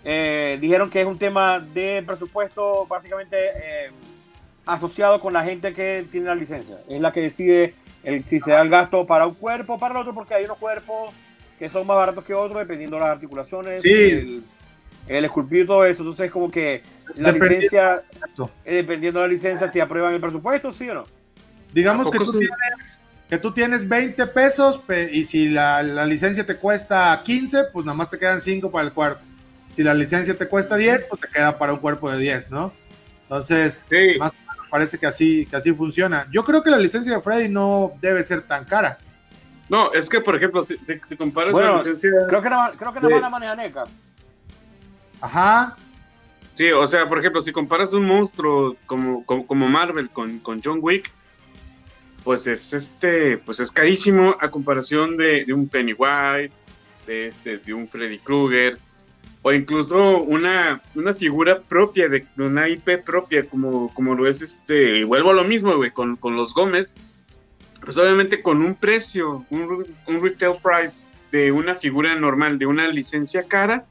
eh, 0.10 0.58
dijeron 0.62 0.90
que 0.90 1.02
es 1.02 1.08
un 1.08 1.18
tema 1.18 1.60
de 1.60 2.02
presupuesto 2.06 2.86
básicamente 2.88 3.36
eh, 3.38 3.90
asociado 4.66 5.20
con 5.20 5.34
la 5.34 5.44
gente 5.44 5.74
que 5.74 6.06
tiene 6.10 6.28
la 6.28 6.36
licencia. 6.36 6.78
Es 6.88 7.02
la 7.02 7.12
que 7.12 7.20
decide 7.22 7.74
el, 8.04 8.24
si 8.26 8.40
se 8.40 8.52
da 8.52 8.62
el 8.62 8.70
gasto 8.70 9.06
para 9.06 9.28
un 9.28 9.34
cuerpo 9.36 9.74
o 9.74 9.78
para 9.80 9.96
el 9.96 10.02
otro, 10.02 10.14
porque 10.14 10.34
hay 10.36 10.46
unos 10.46 10.58
cuerpos 10.60 11.14
que 11.58 11.70
son 11.70 11.86
más 11.88 11.98
baratos 11.98 12.24
que 12.24 12.34
otros, 12.34 12.58
dependiendo 12.60 12.96
de 12.98 13.02
las 13.02 13.10
articulaciones, 13.12 13.82
Sí. 13.82 13.92
el, 13.92 14.44
el 15.08 15.26
esculpido 15.26 15.64
y 15.64 15.68
todo 15.68 15.86
eso. 15.86 16.02
Entonces, 16.04 16.30
como 16.32 16.52
que 16.52 16.82
la 17.16 17.32
Dependiendo- 17.32 17.48
licencia, 17.56 18.04
eh, 18.66 18.76
dependiendo 18.76 19.20
de 19.22 19.28
la 19.28 19.32
licencia, 19.34 19.68
si 19.72 19.80
aprueban 19.80 20.14
el 20.14 20.20
presupuesto, 20.22 20.72
sí 20.74 20.90
o 20.90 20.94
no. 20.94 21.06
Digamos 21.74 22.08
¿A 22.08 22.12
que 22.12 22.18
tú, 22.20 22.26
sí? 22.26 22.40
tienes, 22.40 23.02
que 23.30 23.38
tú 23.38 23.52
tienes 23.54 23.88
20 23.88 24.26
pesos 24.28 24.78
pe- 24.80 25.10
y 25.12 25.26
si 25.26 25.50
la, 25.50 25.82
la 25.84 26.06
licencia 26.06 26.46
te 26.46 26.56
cuesta 26.56 27.20
15, 27.24 27.66
pues 27.74 27.86
nada 27.86 27.96
más 27.98 28.10
te 28.10 28.18
quedan 28.18 28.40
5 28.42 28.72
para 28.72 28.86
el 28.86 28.94
cuerpo. 28.94 29.20
Si 29.72 29.84
la 29.84 29.94
licencia 29.94 30.38
te 30.38 30.48
cuesta 30.48 30.76
10, 30.78 31.06
pues 31.10 31.22
te 31.22 31.28
queda 31.28 31.58
para 31.58 31.74
un 31.74 31.80
cuerpo 31.80 32.10
de 32.12 32.18
10, 32.20 32.50
¿no? 32.52 32.72
Entonces, 33.24 33.84
Sí, 33.90 34.18
Más- 34.20 34.32
parece 34.70 34.98
que 34.98 35.06
así, 35.08 35.46
que 35.46 35.56
así 35.58 35.72
funciona. 35.74 36.28
Yo 36.32 36.44
creo 36.44 36.62
que 36.64 36.70
la 36.70 36.78
licencia 36.78 37.16
de 37.16 37.22
Freddy 37.22 37.50
no 37.50 37.94
debe 38.02 38.24
ser 38.24 38.42
tan 38.42 38.66
cara. 38.66 38.98
No, 39.70 39.92
es 39.94 40.10
que, 40.10 40.22
por 40.22 40.36
ejemplo, 40.36 40.62
si, 40.64 40.78
si, 40.78 41.00
si 41.04 41.18
comparas 41.18 41.52
Bueno, 41.54 41.74
la 41.74 41.78
licencia... 41.78 42.12
Creo 42.28 42.42
que 42.42 42.50
nada, 42.50 42.74
creo 42.78 42.94
que 42.94 43.00
nada 43.02 43.08
Sí. 43.08 43.14
más 43.14 43.22
la 43.22 43.30
maneja 43.30 43.56
NECA. 43.56 43.84
Ajá. 45.22 45.76
Sí, 46.54 46.72
o 46.72 46.86
sea, 46.88 47.08
por 47.08 47.20
ejemplo, 47.20 47.42
si 47.42 47.52
comparas 47.52 47.94
un 47.94 48.06
monstruo 48.06 48.76
como, 48.86 49.24
como, 49.26 49.46
como 49.46 49.68
Marvel 49.68 50.10
con, 50.10 50.40
con 50.40 50.62
John 50.64 50.80
Wick, 50.82 51.12
pues 52.24 52.48
es 52.48 52.74
este, 52.74 53.38
pues 53.38 53.60
es 53.60 53.72
carísimo 53.72 54.36
a 54.42 54.50
comparación 54.50 55.18
de, 55.18 55.46
de 55.46 55.54
un 55.54 55.68
Pennywise, 55.68 56.56
de 57.06 57.28
este, 57.28 57.58
de 57.58 57.74
un 57.74 57.88
Freddy 57.88 58.18
Krueger, 58.20 58.80
o 59.44 59.54
incluso 59.54 60.22
una, 60.24 60.82
una 60.96 61.14
figura 61.14 61.62
propia 61.62 62.10
de, 62.10 62.26
de 62.36 62.44
una 62.44 62.68
IP 62.68 63.04
propia, 63.06 63.48
como, 63.48 63.94
como 63.94 64.16
lo 64.16 64.28
es 64.28 64.42
este, 64.42 65.00
y 65.00 65.04
vuelvo 65.04 65.30
a 65.32 65.36
lo 65.36 65.44
mismo, 65.44 65.76
güey, 65.76 65.92
con, 65.92 66.16
con 66.18 66.36
los 66.36 66.54
Gómez, 66.54 66.96
pues 67.88 67.98
obviamente 67.98 68.42
con 68.42 68.62
un 68.62 68.76
precio, 68.76 69.46
un, 69.50 69.86
un 70.08 70.22
retail 70.22 70.58
price 70.62 71.08
de 71.32 71.54
una 71.54 71.74
figura 71.74 72.14
normal, 72.16 72.60
de 72.60 72.66
una 72.66 72.86
licencia 72.90 73.44
cara, 73.44 73.86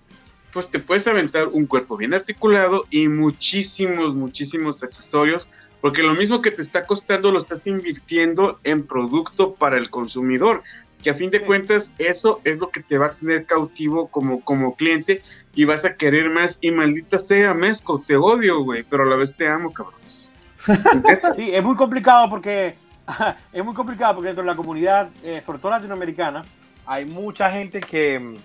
pues 0.52 0.70
te 0.70 0.78
puedes 0.78 1.08
aventar 1.08 1.48
un 1.48 1.64
cuerpo 1.64 1.96
bien 1.96 2.12
articulado 2.12 2.84
y 2.90 3.08
muchísimos, 3.08 4.14
muchísimos 4.14 4.82
accesorios, 4.82 5.48
porque 5.80 6.02
lo 6.02 6.12
mismo 6.12 6.42
que 6.42 6.50
te 6.50 6.60
está 6.60 6.84
costando 6.84 7.32
lo 7.32 7.38
estás 7.38 7.66
invirtiendo 7.66 8.60
en 8.64 8.86
producto 8.86 9.54
para 9.54 9.78
el 9.78 9.88
consumidor, 9.88 10.62
que 11.02 11.08
a 11.08 11.14
fin 11.14 11.30
de 11.30 11.40
cuentas 11.40 11.94
eso 11.96 12.42
es 12.44 12.58
lo 12.58 12.68
que 12.68 12.82
te 12.82 12.98
va 12.98 13.06
a 13.06 13.12
tener 13.14 13.46
cautivo 13.46 14.08
como, 14.08 14.42
como 14.42 14.76
cliente 14.76 15.22
y 15.54 15.64
vas 15.64 15.86
a 15.86 15.96
querer 15.96 16.28
más. 16.28 16.58
Y 16.60 16.70
maldita 16.70 17.16
sea, 17.16 17.54
Mezco, 17.54 18.04
te 18.06 18.16
odio, 18.16 18.60
güey, 18.60 18.82
pero 18.82 19.04
a 19.04 19.06
la 19.06 19.16
vez 19.16 19.34
te 19.34 19.48
amo, 19.48 19.72
cabrón. 19.72 19.94
Sí, 21.34 21.50
es 21.54 21.64
muy 21.64 21.76
complicado 21.76 22.28
porque 22.28 22.74
es 23.52 23.64
muy 23.64 23.74
complicado 23.74 24.14
porque 24.14 24.28
dentro 24.28 24.44
de 24.44 24.50
la 24.50 24.56
comunidad, 24.56 25.08
eh, 25.22 25.40
sobre 25.40 25.58
todo 25.58 25.70
latinoamericana, 25.70 26.42
hay 26.86 27.04
mucha 27.04 27.50
gente 27.50 27.80
que, 27.80 28.18
mm, 28.18 28.36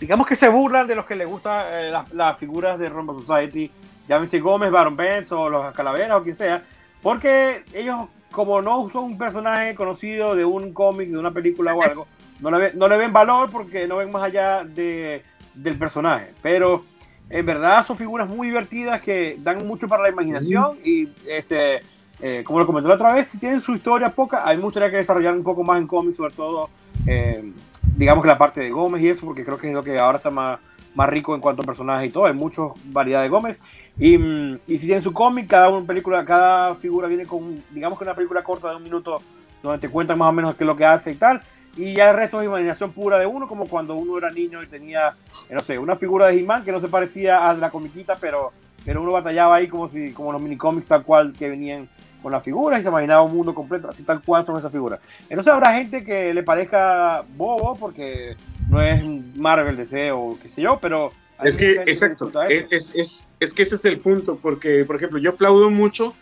digamos 0.00 0.26
que 0.26 0.36
se 0.36 0.48
burlan 0.48 0.86
de 0.86 0.94
los 0.94 1.04
que 1.04 1.14
les 1.14 1.28
gustan 1.28 1.66
eh, 1.70 1.90
las, 1.90 2.12
las 2.12 2.38
figuras 2.38 2.78
de 2.78 2.88
Rumble 2.88 3.24
Society, 3.24 3.70
llámense 4.08 4.40
Gómez, 4.40 4.70
Baron 4.70 4.96
Benz 4.96 5.32
o 5.32 5.48
los 5.48 5.74
Calaveras 5.74 6.18
o 6.18 6.22
quien 6.22 6.34
sea, 6.34 6.62
porque 7.02 7.64
ellos, 7.72 8.08
como 8.30 8.60
no 8.62 8.88
son 8.88 9.04
un 9.04 9.18
personaje 9.18 9.74
conocido 9.74 10.34
de 10.34 10.44
un 10.44 10.72
cómic, 10.72 11.08
de 11.08 11.18
una 11.18 11.30
película 11.30 11.74
o 11.74 11.82
algo, 11.82 12.06
no 12.40 12.50
le, 12.50 12.74
no 12.74 12.88
le 12.88 12.96
ven 12.96 13.12
valor 13.12 13.50
porque 13.50 13.86
no 13.86 13.96
ven 13.96 14.10
más 14.10 14.22
allá 14.22 14.64
de, 14.64 15.22
del 15.54 15.78
personaje. 15.78 16.32
Pero 16.42 16.84
en 17.30 17.46
verdad 17.46 17.84
son 17.86 17.96
figuras 17.96 18.28
muy 18.28 18.48
divertidas 18.48 19.00
que 19.00 19.36
dan 19.40 19.66
mucho 19.66 19.88
para 19.88 20.02
la 20.02 20.08
imaginación 20.10 20.78
y 20.84 21.08
este 21.26 21.80
eh, 22.20 22.42
como 22.44 22.58
lo 22.58 22.66
comenté 22.66 22.88
la 22.88 22.94
otra 22.94 23.12
vez, 23.12 23.28
si 23.28 23.38
tienen 23.38 23.60
su 23.60 23.74
historia 23.74 24.10
poca, 24.10 24.42
a 24.44 24.50
mí 24.50 24.56
me 24.56 24.64
gustaría 24.64 24.90
que 24.90 24.98
desarrollaran 24.98 25.38
un 25.38 25.44
poco 25.44 25.62
más 25.62 25.78
en 25.78 25.86
cómics, 25.86 26.16
sobre 26.16 26.34
todo, 26.34 26.70
eh, 27.06 27.52
digamos 27.96 28.22
que 28.22 28.28
la 28.28 28.38
parte 28.38 28.60
de 28.60 28.70
Gómez 28.70 29.02
y 29.02 29.08
eso, 29.08 29.26
porque 29.26 29.44
creo 29.44 29.58
que 29.58 29.68
es 29.68 29.74
lo 29.74 29.82
que 29.82 29.98
ahora 29.98 30.18
está 30.18 30.30
más, 30.30 30.60
más 30.94 31.08
rico 31.08 31.34
en 31.34 31.40
cuanto 31.40 31.62
a 31.62 31.64
personajes 31.66 32.08
y 32.08 32.12
todo, 32.12 32.26
hay 32.26 32.32
mucha 32.32 32.62
variedad 32.86 33.22
de 33.22 33.28
Gómez. 33.28 33.60
Y, 33.98 34.16
mm, 34.18 34.58
y 34.66 34.78
si 34.78 34.86
tienen 34.86 35.02
su 35.02 35.12
cómic, 35.12 35.48
cada 35.48 35.68
una 35.68 35.86
película, 35.86 36.24
cada 36.24 36.74
figura 36.76 37.08
viene 37.08 37.26
con, 37.26 37.62
digamos 37.70 37.98
que 37.98 38.04
una 38.04 38.14
película 38.14 38.42
corta 38.42 38.70
de 38.70 38.76
un 38.76 38.82
minuto, 38.82 39.20
donde 39.62 39.78
te 39.78 39.88
cuentan 39.88 40.18
más 40.18 40.28
o 40.28 40.32
menos 40.32 40.54
qué 40.54 40.64
es 40.64 40.66
lo 40.66 40.76
que 40.76 40.84
hace 40.84 41.12
y 41.12 41.16
tal. 41.16 41.42
Y 41.76 41.94
ya 41.94 42.10
el 42.10 42.16
resto 42.16 42.40
es 42.40 42.46
imaginación 42.46 42.92
pura 42.92 43.18
de 43.18 43.26
uno, 43.26 43.48
como 43.48 43.66
cuando 43.66 43.94
uno 43.94 44.16
era 44.16 44.30
niño 44.30 44.62
y 44.62 44.66
tenía, 44.66 45.16
eh, 45.48 45.54
no 45.54 45.60
sé, 45.60 45.78
una 45.78 45.96
figura 45.96 46.26
de 46.26 46.38
He-Man 46.38 46.64
que 46.64 46.70
no 46.70 46.80
se 46.80 46.88
parecía 46.88 47.48
a 47.48 47.54
la 47.54 47.70
comiquita, 47.70 48.16
pero, 48.20 48.52
pero 48.84 49.02
uno 49.02 49.12
batallaba 49.12 49.56
ahí 49.56 49.68
como 49.68 49.88
si 49.88 50.12
como 50.12 50.32
los 50.32 50.40
minicómics 50.40 50.86
tal 50.86 51.02
cual 51.04 51.32
que 51.32 51.48
venían 51.48 51.88
con 52.22 52.32
las 52.32 52.42
figuras 52.42 52.80
y 52.80 52.82
se 52.82 52.88
imaginaba 52.88 53.22
un 53.22 53.36
mundo 53.36 53.54
completo, 53.54 53.88
así 53.88 54.02
tal 54.02 54.22
cual 54.22 54.46
son 54.46 54.56
esas 54.56 54.72
figuras. 54.72 55.00
Entonces 55.28 55.52
habrá 55.52 55.74
gente 55.74 56.02
que 56.02 56.32
le 56.32 56.42
parezca 56.42 57.22
bobo 57.36 57.76
porque 57.76 58.36
no 58.70 58.80
es 58.80 59.04
Marvel, 59.36 59.76
DC 59.76 60.10
o 60.12 60.38
qué 60.40 60.48
sé 60.48 60.62
yo, 60.62 60.78
pero... 60.80 61.12
Es 61.42 61.56
que, 61.56 61.72
exacto, 61.84 62.26
disfruta 62.26 62.46
es, 62.46 62.92
es, 62.94 63.26
es, 63.40 63.52
que 63.52 63.62
ese 63.62 63.74
es 63.74 63.84
el 63.84 63.98
punto, 63.98 64.38
porque, 64.40 64.84
por 64.86 64.96
ejemplo, 64.96 65.18
yo 65.18 65.30
aplaudo 65.30 65.68
mucho 65.68 66.14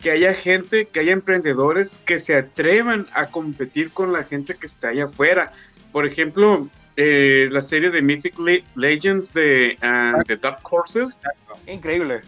que 0.00 0.10
haya 0.10 0.32
gente, 0.34 0.86
que 0.86 1.00
haya 1.00 1.12
emprendedores 1.12 1.98
que 2.06 2.18
se 2.18 2.36
atrevan 2.36 3.06
a 3.12 3.26
competir 3.26 3.90
con 3.92 4.12
la 4.12 4.24
gente 4.24 4.54
que 4.54 4.66
está 4.66 4.88
allá 4.88 5.04
afuera. 5.04 5.52
Por 5.90 6.06
ejemplo, 6.06 6.68
eh, 6.96 7.48
la 7.50 7.60
serie 7.60 7.90
de 7.90 8.02
Mythic 8.02 8.38
Le- 8.38 8.64
Legends 8.74 9.32
de, 9.34 9.76
ah, 9.82 10.22
de 10.26 10.36
Dark 10.36 10.60
Horses. 10.70 11.18
Increíble. 11.66 12.20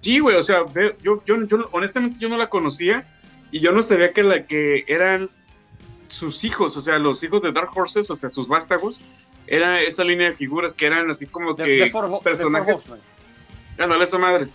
Sí, 0.00 0.20
güey, 0.20 0.36
o 0.36 0.42
sea, 0.42 0.64
yo, 1.02 1.22
yo, 1.26 1.46
yo 1.46 1.68
honestamente 1.72 2.18
yo 2.20 2.28
no 2.28 2.36
la 2.38 2.48
conocía 2.48 3.04
y 3.50 3.60
yo 3.60 3.72
no 3.72 3.82
sabía 3.82 4.12
que, 4.12 4.22
la, 4.22 4.46
que 4.46 4.84
eran 4.86 5.28
sus 6.08 6.44
hijos, 6.44 6.76
o 6.76 6.80
sea, 6.80 6.98
los 6.98 7.22
hijos 7.24 7.42
de 7.42 7.52
Dark 7.52 7.70
Horses, 7.74 8.10
o 8.10 8.16
sea, 8.16 8.30
sus 8.30 8.46
vástagos, 8.48 9.00
era 9.46 9.80
esa 9.82 10.04
línea 10.04 10.28
de 10.28 10.34
figuras 10.34 10.72
que 10.72 10.86
eran 10.86 11.10
así 11.10 11.26
como 11.26 11.54
De- 11.54 11.64
que 11.64 11.70
de 11.70 11.84
de 11.86 11.90
personajes. 12.22 12.88
Ándale, 13.78 14.04
esa 14.04 14.18
madre. 14.18 14.48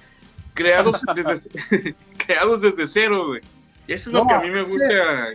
Creados 0.53 1.01
desde, 1.15 1.95
creados 2.25 2.61
desde 2.61 2.87
cero, 2.87 3.27
güey. 3.27 3.41
Y 3.87 3.93
eso 3.93 4.09
es 4.09 4.13
lo 4.13 4.25
que 4.27 4.33
a 4.33 4.39
mí 4.39 4.49
me 4.49 4.61
gusta. 4.61 5.29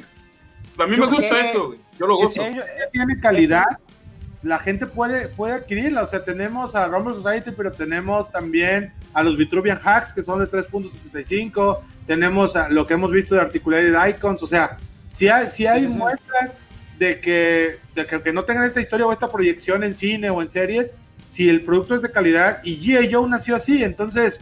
A 0.78 0.86
mí 0.86 0.96
me 0.96 1.06
gusta 1.06 1.40
eso, 1.40 1.66
güey. 1.68 1.78
Yo 1.98 2.06
lo 2.06 2.16
gozo. 2.16 2.42
Ellos- 2.42 2.64
Ya 2.78 2.90
tiene 2.90 3.20
calidad. 3.20 3.64
La 4.42 4.58
gente 4.58 4.86
puede, 4.86 5.28
puede 5.28 5.54
adquirirla. 5.54 6.02
O 6.02 6.06
sea, 6.06 6.24
tenemos 6.24 6.74
a 6.74 6.86
Rumble 6.86 7.14
Society, 7.14 7.50
pero 7.56 7.72
tenemos 7.72 8.30
también 8.30 8.92
a 9.12 9.22
los 9.22 9.36
Vitruvian 9.36 9.78
Hacks, 9.82 10.12
que 10.12 10.22
son 10.22 10.38
de 10.40 10.48
3.75. 10.48 11.80
Tenemos 12.06 12.54
a 12.56 12.68
lo 12.68 12.86
que 12.86 12.94
hemos 12.94 13.10
visto 13.10 13.34
de 13.34 13.40
Articulated 13.40 13.94
Icons. 14.08 14.42
O 14.42 14.46
sea, 14.46 14.76
si 15.10 15.28
hay, 15.28 15.48
si 15.50 15.66
hay 15.66 15.82
Sí, 15.82 15.86
sí, 15.86 15.92
sí. 15.92 15.98
muestras 15.98 16.54
de 16.98 17.20
que, 17.20 17.78
de 17.94 18.06
que, 18.06 18.22
que 18.22 18.32
no 18.32 18.44
tengan 18.44 18.64
esta 18.64 18.80
historia 18.80 19.06
o 19.06 19.12
esta 19.12 19.30
proyección 19.30 19.82
en 19.84 19.94
cine 19.94 20.30
o 20.30 20.40
en 20.42 20.50
series, 20.50 20.94
si 21.24 21.48
el 21.48 21.64
producto 21.64 21.94
es 21.94 22.02
de 22.02 22.10
calidad 22.10 22.60
y 22.64 22.76
G.I. 22.78 23.12
Joe 23.12 23.28
nació 23.28 23.56
así, 23.56 23.82
entonces 23.84 24.40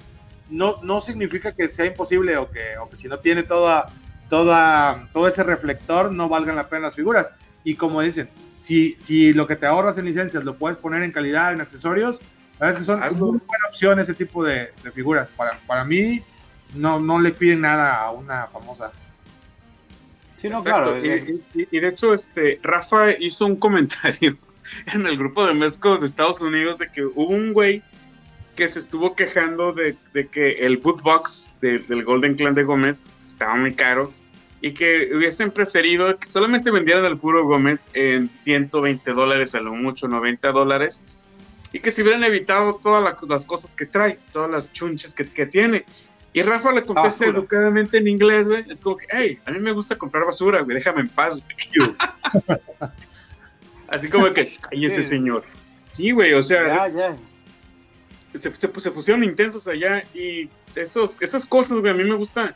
no, 0.49 0.81
no 0.83 1.01
significa 1.01 1.53
que 1.53 1.69
sea 1.69 1.87
imposible 1.87 2.37
o 2.37 2.51
que, 2.51 2.79
o 2.81 2.89
que 2.89 2.97
si 2.97 3.09
no 3.09 3.19
tiene 3.19 3.43
toda, 3.43 3.87
toda, 4.31 5.09
todo 5.13 5.27
ese 5.27 5.43
reflector 5.43 6.13
no 6.13 6.29
valgan 6.29 6.57
la 6.57 6.69
pena 6.69 6.87
las 6.87 6.95
figuras. 6.95 7.31
Y 7.65 7.75
como 7.75 8.01
dicen, 8.01 8.29
si, 8.57 8.97
si 8.97 9.33
lo 9.33 9.47
que 9.47 9.57
te 9.57 9.67
ahorras 9.67 9.99
en 9.99 10.07
licencias 10.07 10.45
lo 10.45 10.57
puedes 10.57 10.79
poner 10.79 11.03
en 11.03 11.13
calidad, 11.13 11.53
en 11.53 11.61
accesorios, 11.61 12.21
la 12.59 12.67
verdad 12.67 12.71
es 12.83 12.87
que 12.87 12.93
son 12.93 13.03
Hazlo. 13.03 13.27
muy 13.27 13.39
buena 13.47 13.67
opción 13.69 13.99
ese 14.01 14.15
tipo 14.15 14.43
de, 14.45 14.73
de 14.83 14.91
figuras. 14.93 15.29
Para, 15.37 15.59
para 15.67 15.85
mí, 15.85 16.23
no, 16.75 16.99
no 16.99 17.21
le 17.21 17.33
piden 17.33 17.61
nada 17.61 17.97
a 18.03 18.11
una 18.11 18.47
famosa. 18.47 18.93
Sí, 20.37 20.49
no, 20.49 20.59
Exacto. 20.59 20.93
claro. 21.01 21.05
Y, 21.05 21.09
eh, 21.09 21.39
y- 21.55 21.69
y 21.77 21.81
de 21.81 21.89
hecho, 21.89 22.13
este, 22.15 22.61
Rafa 22.63 23.13
hizo 23.19 23.47
un 23.47 23.57
comentario 23.57 24.37
en 24.93 25.07
el 25.07 25.17
grupo 25.17 25.47
de 25.47 25.55
mezcos 25.55 26.01
de 26.01 26.07
Estados 26.07 26.41
Unidos 26.41 26.79
de 26.79 26.91
que 26.91 27.05
hubo 27.05 27.27
un 27.29 27.53
güey 27.53 27.83
que 28.55 28.69
se 28.69 28.79
estuvo 28.79 29.15
quejando 29.15 29.73
de, 29.73 29.97
de 30.15 30.29
que 30.29 30.65
el 30.67 30.79
boot 30.79 31.03
box 31.03 31.51
de- 31.61 31.79
del 31.81 32.05
Golden 32.05 32.35
Clan 32.37 32.55
de 32.55 32.63
Gómez 32.65 33.07
estaba 33.27 33.55
muy 33.57 33.75
caro 33.75 34.13
y 34.67 34.73
que 34.75 35.11
hubiesen 35.15 35.51
preferido 35.53 36.19
que 36.19 36.27
solamente 36.27 36.71
vendieran 36.71 37.05
el 37.05 37.17
puro 37.19 37.45
Gómez 37.47 37.89
en 37.95 38.29
120 38.29 39.13
dólares, 39.13 39.55
a 39.55 39.61
lo 39.61 39.73
mucho 39.75 40.09
90 40.09 40.51
dólares, 40.53 41.05
y 41.73 41.79
que 41.81 41.91
se 41.93 42.03
hubieran 42.03 42.25
evitado 42.25 42.75
todas 42.83 43.03
la- 43.03 43.17
las 43.29 43.47
cosas 43.47 43.75
que 43.75 43.87
trae, 43.87 44.19
todas 44.33 44.51
las 44.51 44.73
chunches 44.73 45.13
que, 45.15 45.27
que 45.29 45.47
tiene. 45.47 45.85
Y 46.33 46.43
Rafa 46.43 46.73
le 46.73 46.83
contesta 46.85 47.25
Basura. 47.25 47.39
educadamente 47.39 47.99
en 47.99 48.09
inglés, 48.09 48.49
güey. 48.49 48.65
Es 48.71 48.81
como 48.81 48.97
que, 48.97 49.07
hey, 49.11 49.39
a 49.47 49.51
mí 49.53 49.59
me 49.59 49.73
gusta 49.73 49.97
comprar 49.97 50.25
basura, 50.25 50.61
güey, 50.63 50.77
déjame 50.77 51.01
en 51.03 51.09
paz, 51.09 51.41
güey. 51.41 51.95
Así 53.89 54.09
como 54.09 54.33
que, 54.33 54.41
ay, 54.73 54.85
ese 54.87 55.03
Sí. 55.03 55.09
señor. 55.11 55.45
Sí, 55.93 56.11
güey, 56.11 56.33
o 56.35 56.43
sea, 56.43 56.89
ya, 56.89 56.89
ya. 56.89 57.17
se, 58.39 58.55
se- 58.55 58.81
se 58.81 58.91
pusieron 58.91 59.25
intensos 59.25 59.67
allá 59.67 60.03
y 60.15 60.51
esos, 60.75 61.21
esas 61.23 61.47
cosas, 61.47 61.79
güey, 61.79 61.93
a 61.93 61.97
mí 61.97 62.05
me 62.05 62.15
gusta. 62.17 62.55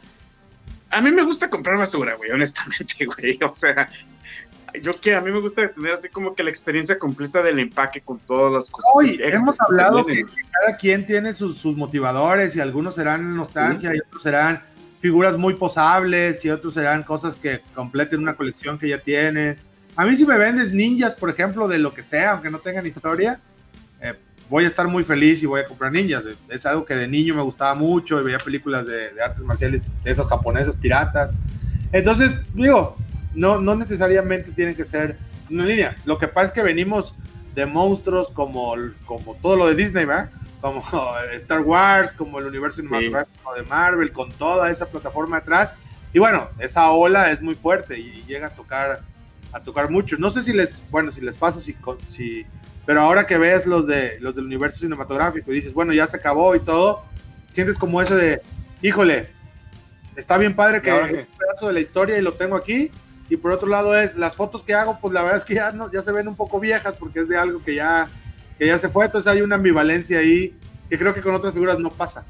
A 0.91 1.01
mí 1.01 1.11
me 1.11 1.22
gusta 1.22 1.49
comprar 1.49 1.78
basura, 1.78 2.16
güey, 2.16 2.30
honestamente, 2.30 3.05
güey. 3.07 3.38
O 3.43 3.53
sea, 3.53 3.88
yo 4.82 4.93
que 4.93 5.14
a 5.14 5.20
mí 5.20 5.30
me 5.30 5.41
gusta 5.41 5.68
tener 5.72 5.93
así 5.93 6.09
como 6.09 6.34
que 6.34 6.43
la 6.43 6.51
experiencia 6.51 6.99
completa 6.99 7.43
del 7.43 7.59
empaque 7.59 8.01
con 8.01 8.18
todas 8.18 8.53
las 8.53 8.70
cosas. 8.70 8.91
Hoy 8.95 9.20
hemos 9.20 9.61
hablado 9.61 10.05
que, 10.05 10.24
cada 10.24 10.76
quien 10.76 11.07
tiene 11.07 11.32
sus, 11.32 11.59
sus 11.59 11.76
motivadores 11.76 12.55
y 12.57 12.61
algunos 12.61 12.95
serán 12.95 13.36
nostalgia 13.36 13.95
y 13.95 13.99
otros 13.99 14.22
serán 14.22 14.62
figuras 15.01 15.36
muy 15.36 15.55
posables 15.55 16.45
y 16.45 16.51
otros 16.51 16.74
serán 16.74 17.03
cosas 17.03 17.36
que 17.36 17.61
completen 17.74 18.20
una 18.20 18.34
colección 18.34 18.78
que 18.78 18.88
ya 18.88 18.99
tienen. 18.99 19.57
A 19.97 20.07
mí 20.07 20.14
si 20.14 20.24
me 20.24 20.38
vendes 20.38 20.72
ninjas, 20.72 21.14
por 21.14 21.30
ejemplo, 21.30 21.66
de 21.66 21.78
lo 21.78 21.93
que 21.93 22.03
sea, 22.03 22.32
aunque 22.32 22.51
no 22.51 22.59
tengan 22.59 22.86
historia, 22.86 23.41
voy 24.51 24.64
a 24.64 24.66
estar 24.66 24.88
muy 24.88 25.05
feliz 25.05 25.42
y 25.42 25.46
voy 25.46 25.61
a 25.61 25.64
comprar 25.64 25.92
ninjas. 25.92 26.24
Es 26.48 26.66
algo 26.66 26.84
que 26.84 26.94
de 26.94 27.07
niño 27.07 27.34
me 27.34 27.42
gustaba 27.42 27.74
mucho 27.74 28.20
y 28.20 28.24
veía 28.24 28.38
películas 28.38 28.84
de, 28.84 29.14
de 29.14 29.22
artes 29.22 29.44
marciales 29.44 29.80
de 30.03 30.11
esas 30.11 30.26
japonesas 30.26 30.74
piratas. 30.74 31.32
Entonces, 31.92 32.34
digo, 32.53 32.96
no, 33.32 33.61
no 33.61 33.76
necesariamente 33.76 34.51
tienen 34.51 34.74
que 34.74 34.84
ser 34.84 35.16
una 35.48 35.64
línea. 35.64 35.96
Lo 36.05 36.18
que 36.18 36.28
pasa 36.28 36.48
es 36.48 36.53
que 36.53 36.62
venimos 36.62 37.14
de 37.55 37.64
monstruos 37.64 38.30
como, 38.32 38.74
como 39.05 39.36
todo 39.36 39.57
lo 39.57 39.68
de 39.68 39.76
Disney, 39.76 40.05
¿verdad? 40.05 40.30
Como 40.61 40.82
Star 41.34 41.61
Wars, 41.61 42.12
como 42.12 42.40
el 42.40 42.46
universo 42.46 42.76
cinematográfico 42.76 43.55
de 43.55 43.62
Marvel, 43.62 44.12
con 44.12 44.32
toda 44.32 44.68
esa 44.68 44.86
plataforma 44.88 45.38
atrás. 45.38 45.74
Y 46.12 46.18
bueno, 46.18 46.48
esa 46.59 46.90
ola 46.90 47.30
es 47.30 47.40
muy 47.40 47.55
fuerte 47.55 47.98
y 47.98 48.24
llega 48.26 48.48
a 48.48 48.51
tocar 48.51 49.03
a 49.53 49.61
tocar 49.61 49.90
mucho. 49.90 50.16
No 50.18 50.30
sé 50.30 50.42
si 50.42 50.53
les, 50.53 50.82
bueno, 50.90 51.12
si 51.12 51.20
les 51.20 51.36
pasa, 51.36 51.61
si, 51.61 51.76
si 52.09 52.46
pero 52.91 53.03
ahora 53.03 53.24
que 53.24 53.38
ves 53.38 53.66
los 53.66 53.86
de 53.86 54.18
los 54.18 54.34
del 54.34 54.47
universo 54.47 54.80
cinematográfico 54.80 55.53
y 55.53 55.55
dices, 55.55 55.72
bueno, 55.72 55.93
ya 55.93 56.09
se 56.09 56.16
acabó 56.16 56.57
y 56.57 56.59
todo, 56.59 57.05
sientes 57.53 57.78
como 57.78 58.03
ese 58.03 58.16
de, 58.16 58.43
híjole, 58.82 59.28
está 60.16 60.36
bien 60.38 60.57
padre 60.57 60.82
que 60.82 60.91
un 60.91 61.38
pedazo 61.38 61.68
de 61.68 61.72
la 61.72 61.78
historia 61.78 62.18
y 62.18 62.20
lo 62.20 62.32
tengo 62.32 62.57
aquí. 62.57 62.91
Y 63.28 63.36
por 63.36 63.53
otro 63.53 63.68
lado 63.68 63.97
es, 63.97 64.16
las 64.16 64.34
fotos 64.34 64.64
que 64.64 64.74
hago, 64.74 64.99
pues 65.01 65.14
la 65.14 65.22
verdad 65.22 65.36
es 65.38 65.45
que 65.45 65.55
ya, 65.55 65.70
no, 65.70 65.88
ya 65.93 66.03
se 66.03 66.11
ven 66.11 66.26
un 66.26 66.34
poco 66.34 66.59
viejas 66.59 66.97
porque 66.99 67.20
es 67.20 67.28
de 67.28 67.38
algo 67.38 67.62
que 67.62 67.76
ya, 67.76 68.09
que 68.59 68.66
ya 68.66 68.76
se 68.76 68.88
fue. 68.88 69.05
Entonces 69.05 69.30
hay 69.32 69.41
una 69.41 69.55
ambivalencia 69.55 70.18
ahí 70.18 70.53
que 70.88 70.99
creo 70.99 71.14
que 71.14 71.20
con 71.20 71.32
otras 71.32 71.55
figuras 71.55 71.78
no 71.78 71.91
pasa. 71.91 72.26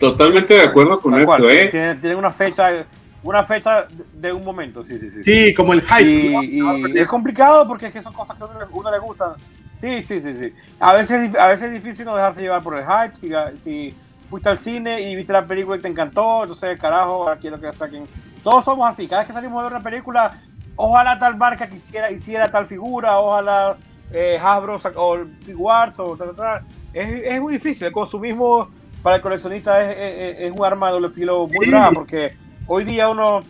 Totalmente 0.00 0.54
de 0.54 0.62
acuerdo 0.62 1.00
con 1.02 1.12
Tal 1.12 1.20
eso, 1.20 1.26
cual, 1.26 1.50
¿eh? 1.50 1.68
Tiene, 1.68 1.94
tiene 1.96 2.16
una 2.16 2.32
fecha, 2.32 2.86
una 3.22 3.44
fecha 3.44 3.88
de 4.14 4.32
un 4.32 4.42
momento, 4.42 4.82
sí, 4.82 4.98
sí, 4.98 5.10
sí. 5.10 5.22
Sí, 5.22 5.52
como 5.54 5.74
el 5.74 5.82
hype. 5.82 6.02
Y, 6.10 6.60
y 6.94 6.98
es 6.98 7.06
complicado 7.06 7.68
porque 7.68 7.88
es 7.88 7.92
que 7.92 8.00
son 8.00 8.14
cosas 8.14 8.38
que 8.38 8.44
a 8.44 8.46
uno, 8.46 8.58
le- 8.58 8.66
uno 8.72 8.90
le 8.90 8.98
gustan. 9.00 9.32
Sí, 9.78 10.04
sí, 10.04 10.20
sí, 10.20 10.34
sí. 10.34 10.52
A 10.80 10.92
veces, 10.94 11.30
es 11.30 11.36
a 11.36 11.46
veces 11.48 11.66
es 11.72 11.82
difícil 11.82 12.04
no 12.04 12.16
dejarse 12.16 12.40
llevar 12.40 12.62
por 12.62 12.76
el 12.76 12.84
hype. 12.84 13.14
Si, 13.16 13.30
si 13.62 13.94
fuiste 14.28 14.48
al 14.48 14.58
cine 14.58 15.00
y 15.00 15.14
viste 15.14 15.32
la 15.32 15.46
película 15.46 15.76
y 15.76 15.80
te 15.80 15.88
encantó, 15.88 16.42
entonces, 16.42 16.78
carajo, 16.80 17.12
ahora 17.22 17.36
quiero 17.36 17.60
que 17.60 17.72
saquen. 17.72 18.04
Todos 18.42 18.64
somos 18.64 18.88
así. 18.88 19.06
Cada 19.06 19.20
vez 19.22 19.28
que 19.28 19.34
salimos 19.34 19.62
de 19.62 19.68
una 19.68 19.82
película, 19.82 20.32
ojalá 20.74 21.18
tal 21.18 21.36
marca 21.36 21.68
quisiera, 21.68 22.10
hiciera 22.10 22.50
tal 22.50 22.66
figura, 22.66 23.18
ojalá 23.20 23.76
eh, 24.12 24.38
Hasbro 24.42 24.80
o 24.96 25.18
Figuarts 25.44 25.98
o 26.00 26.16
tal, 26.16 26.28
tal, 26.28 26.36
tal. 26.36 26.62
Es, 26.92 27.08
es 27.24 27.40
muy 27.40 27.52
difícil. 27.52 27.86
El 27.86 27.92
consumismo 27.92 28.68
para 29.02 29.16
el 29.16 29.22
coleccionista 29.22 29.80
es, 29.80 29.96
es- 29.96 30.40
es 30.40 30.52
un 30.58 30.64
arma 30.64 30.88
de 30.88 30.92
doble 30.94 31.10
filo 31.10 31.46
muy 31.46 31.66
Sí. 31.66 31.72
porque 31.94 32.36
hoy 32.66 32.82
día 32.84 33.08
uno 33.08 33.40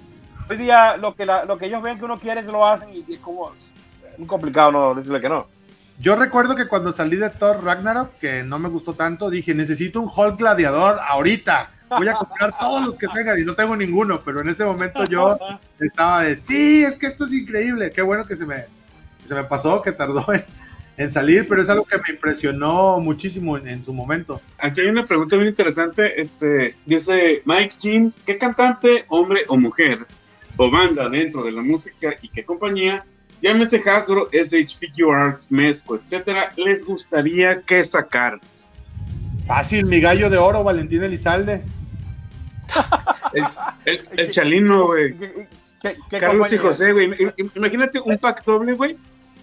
hoy 0.51 0.57
día 0.59 0.97
lo 0.99 1.15
que 1.15 1.25
la- 1.25 1.45
lo 1.47 1.57
que 1.57 1.67
ellos 1.67 1.81
ven 1.81 1.97
que 1.99 2.05
uno 2.05 2.19
quiere 2.19 2.45
se 2.45 2.53
lo 2.53 2.67
hacen 2.67 2.91
y, 2.91 3.03
y 3.09 3.15
es 3.15 3.21
como 3.21 3.51
muy 4.19 4.27
complicado 4.27 4.71
no 4.73 4.95
decirle 4.95 5.21
que 5.23 5.29
no 5.31 5.47
Yo 6.01 6.15
recuerdo 6.15 6.55
que 6.55 6.69
cuando 6.69 6.93
salí 6.93 7.17
de 7.17 7.29
Thor 7.29 7.65
Ragnarok, 7.65 8.19
que 8.19 8.45
no 8.45 8.61
me 8.61 8.69
gustó 8.69 8.95
tanto, 8.95 9.31
dije, 9.31 9.53
necesito 9.53 10.01
un 10.01 10.09
Hulk 10.15 10.39
gladiador 10.39 11.01
ahorita. 11.05 11.71
Voy 11.91 12.07
a 12.07 12.15
comprar 12.15 12.57
todos 12.57 12.87
los 12.87 12.97
que 12.97 13.09
tengan 13.09 13.41
y 13.41 13.45
no 13.45 13.55
tengo 13.55 13.75
ninguno, 13.75 14.21
pero 14.25 14.41
en 14.41 14.49
ese 14.49 14.65
momento 14.65 15.05
yo 15.07 15.37
estaba 15.81 16.23
de, 16.23 16.37
sí, 16.37 16.85
es 16.85 16.97
que 16.97 17.07
esto 17.07 17.25
es 17.25 17.33
increíble. 17.33 17.91
Qué 17.91 18.03
bueno 18.03 18.27
que 18.27 18.37
se 18.37 18.47
me, 18.47 18.67
que 19.21 19.27
se 19.27 19.35
me 19.35 19.43
pasó, 19.43 19.83
que 19.83 19.91
tardó 19.91 20.25
en, 20.33 20.45
en 20.99 21.11
salir, 21.11 21.49
pero 21.49 21.63
es 21.63 21.69
algo 21.69 21.85
que 21.85 21.97
me 21.97 22.15
impresionó 22.15 23.01
muchísimo 23.01 23.57
en, 23.59 23.67
en 23.67 23.83
su 23.83 23.93
momento. 23.93 24.41
Aquí 24.59 24.83
hay 24.83 24.87
una 24.87 25.05
pregunta 25.05 25.35
muy 25.35 25.49
interesante. 25.49 26.21
Este, 26.21 26.77
dice 26.87 27.43
Mike 27.45 27.75
Jean, 27.77 28.15
¿qué 28.25 28.39
cantante, 28.39 29.05
hombre 29.09 29.41
o 29.49 29.57
mujer, 29.57 30.07
o 30.57 30.71
banda 30.71 31.09
dentro 31.09 31.43
de 31.43 31.51
la 31.51 31.63
música 31.63 32.15
y 32.23 32.29
qué 32.29 32.45
compañía, 32.45 33.05
llámese 33.43 33.81
Hasbro, 33.85 34.29
SH 34.33 34.77
Figure 34.79 35.17
Arts, 35.17 35.51
Mezco, 35.53 35.97
etcétera, 35.97 36.53
les 36.57 36.85
gustaría 36.85 37.61
que 37.63 37.85
sacar? 37.85 38.39
Fácil, 39.47 39.87
mi 39.87 40.01
gallo 40.01 40.29
de 40.31 40.37
oro, 40.37 40.63
Valentín 40.63 41.03
Elizalde. 41.03 41.63
El, 43.33 43.45
el, 43.87 44.03
el 44.17 44.31
Chalino, 44.31 44.87
güey. 44.87 45.15
¿Qué- 45.17 45.47
qué- 45.81 45.97
qué 46.11 46.19
Carlos 46.19 46.53
y? 46.53 46.59
José, 46.59 46.93
güey. 46.93 47.09
Im- 47.11 47.35
im- 47.37 47.51
Imagínate 47.55 48.01
un 48.01 48.19
pack 48.19 48.45
doble, 48.45 48.73
güey. 48.75 48.97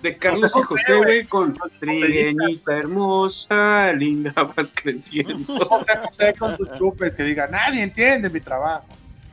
De 0.03 0.15
Carlos 0.17 0.53
y 0.55 0.61
José, 0.61 0.95
güey, 0.97 1.25
con 1.25 1.55
trigueñita 1.79 2.77
hermosa, 2.77 3.91
linda, 3.93 4.33
vas 4.55 4.71
creciendo. 4.75 5.45
José 5.65 5.93
José 6.05 6.33
con 6.37 6.55
sus 6.57 6.71
chupes, 6.73 7.13
que 7.13 7.23
diga, 7.23 7.47
nadie 7.47 7.81
entiende 7.81 8.29
mi 8.29 8.39
trabajo. 8.39 8.85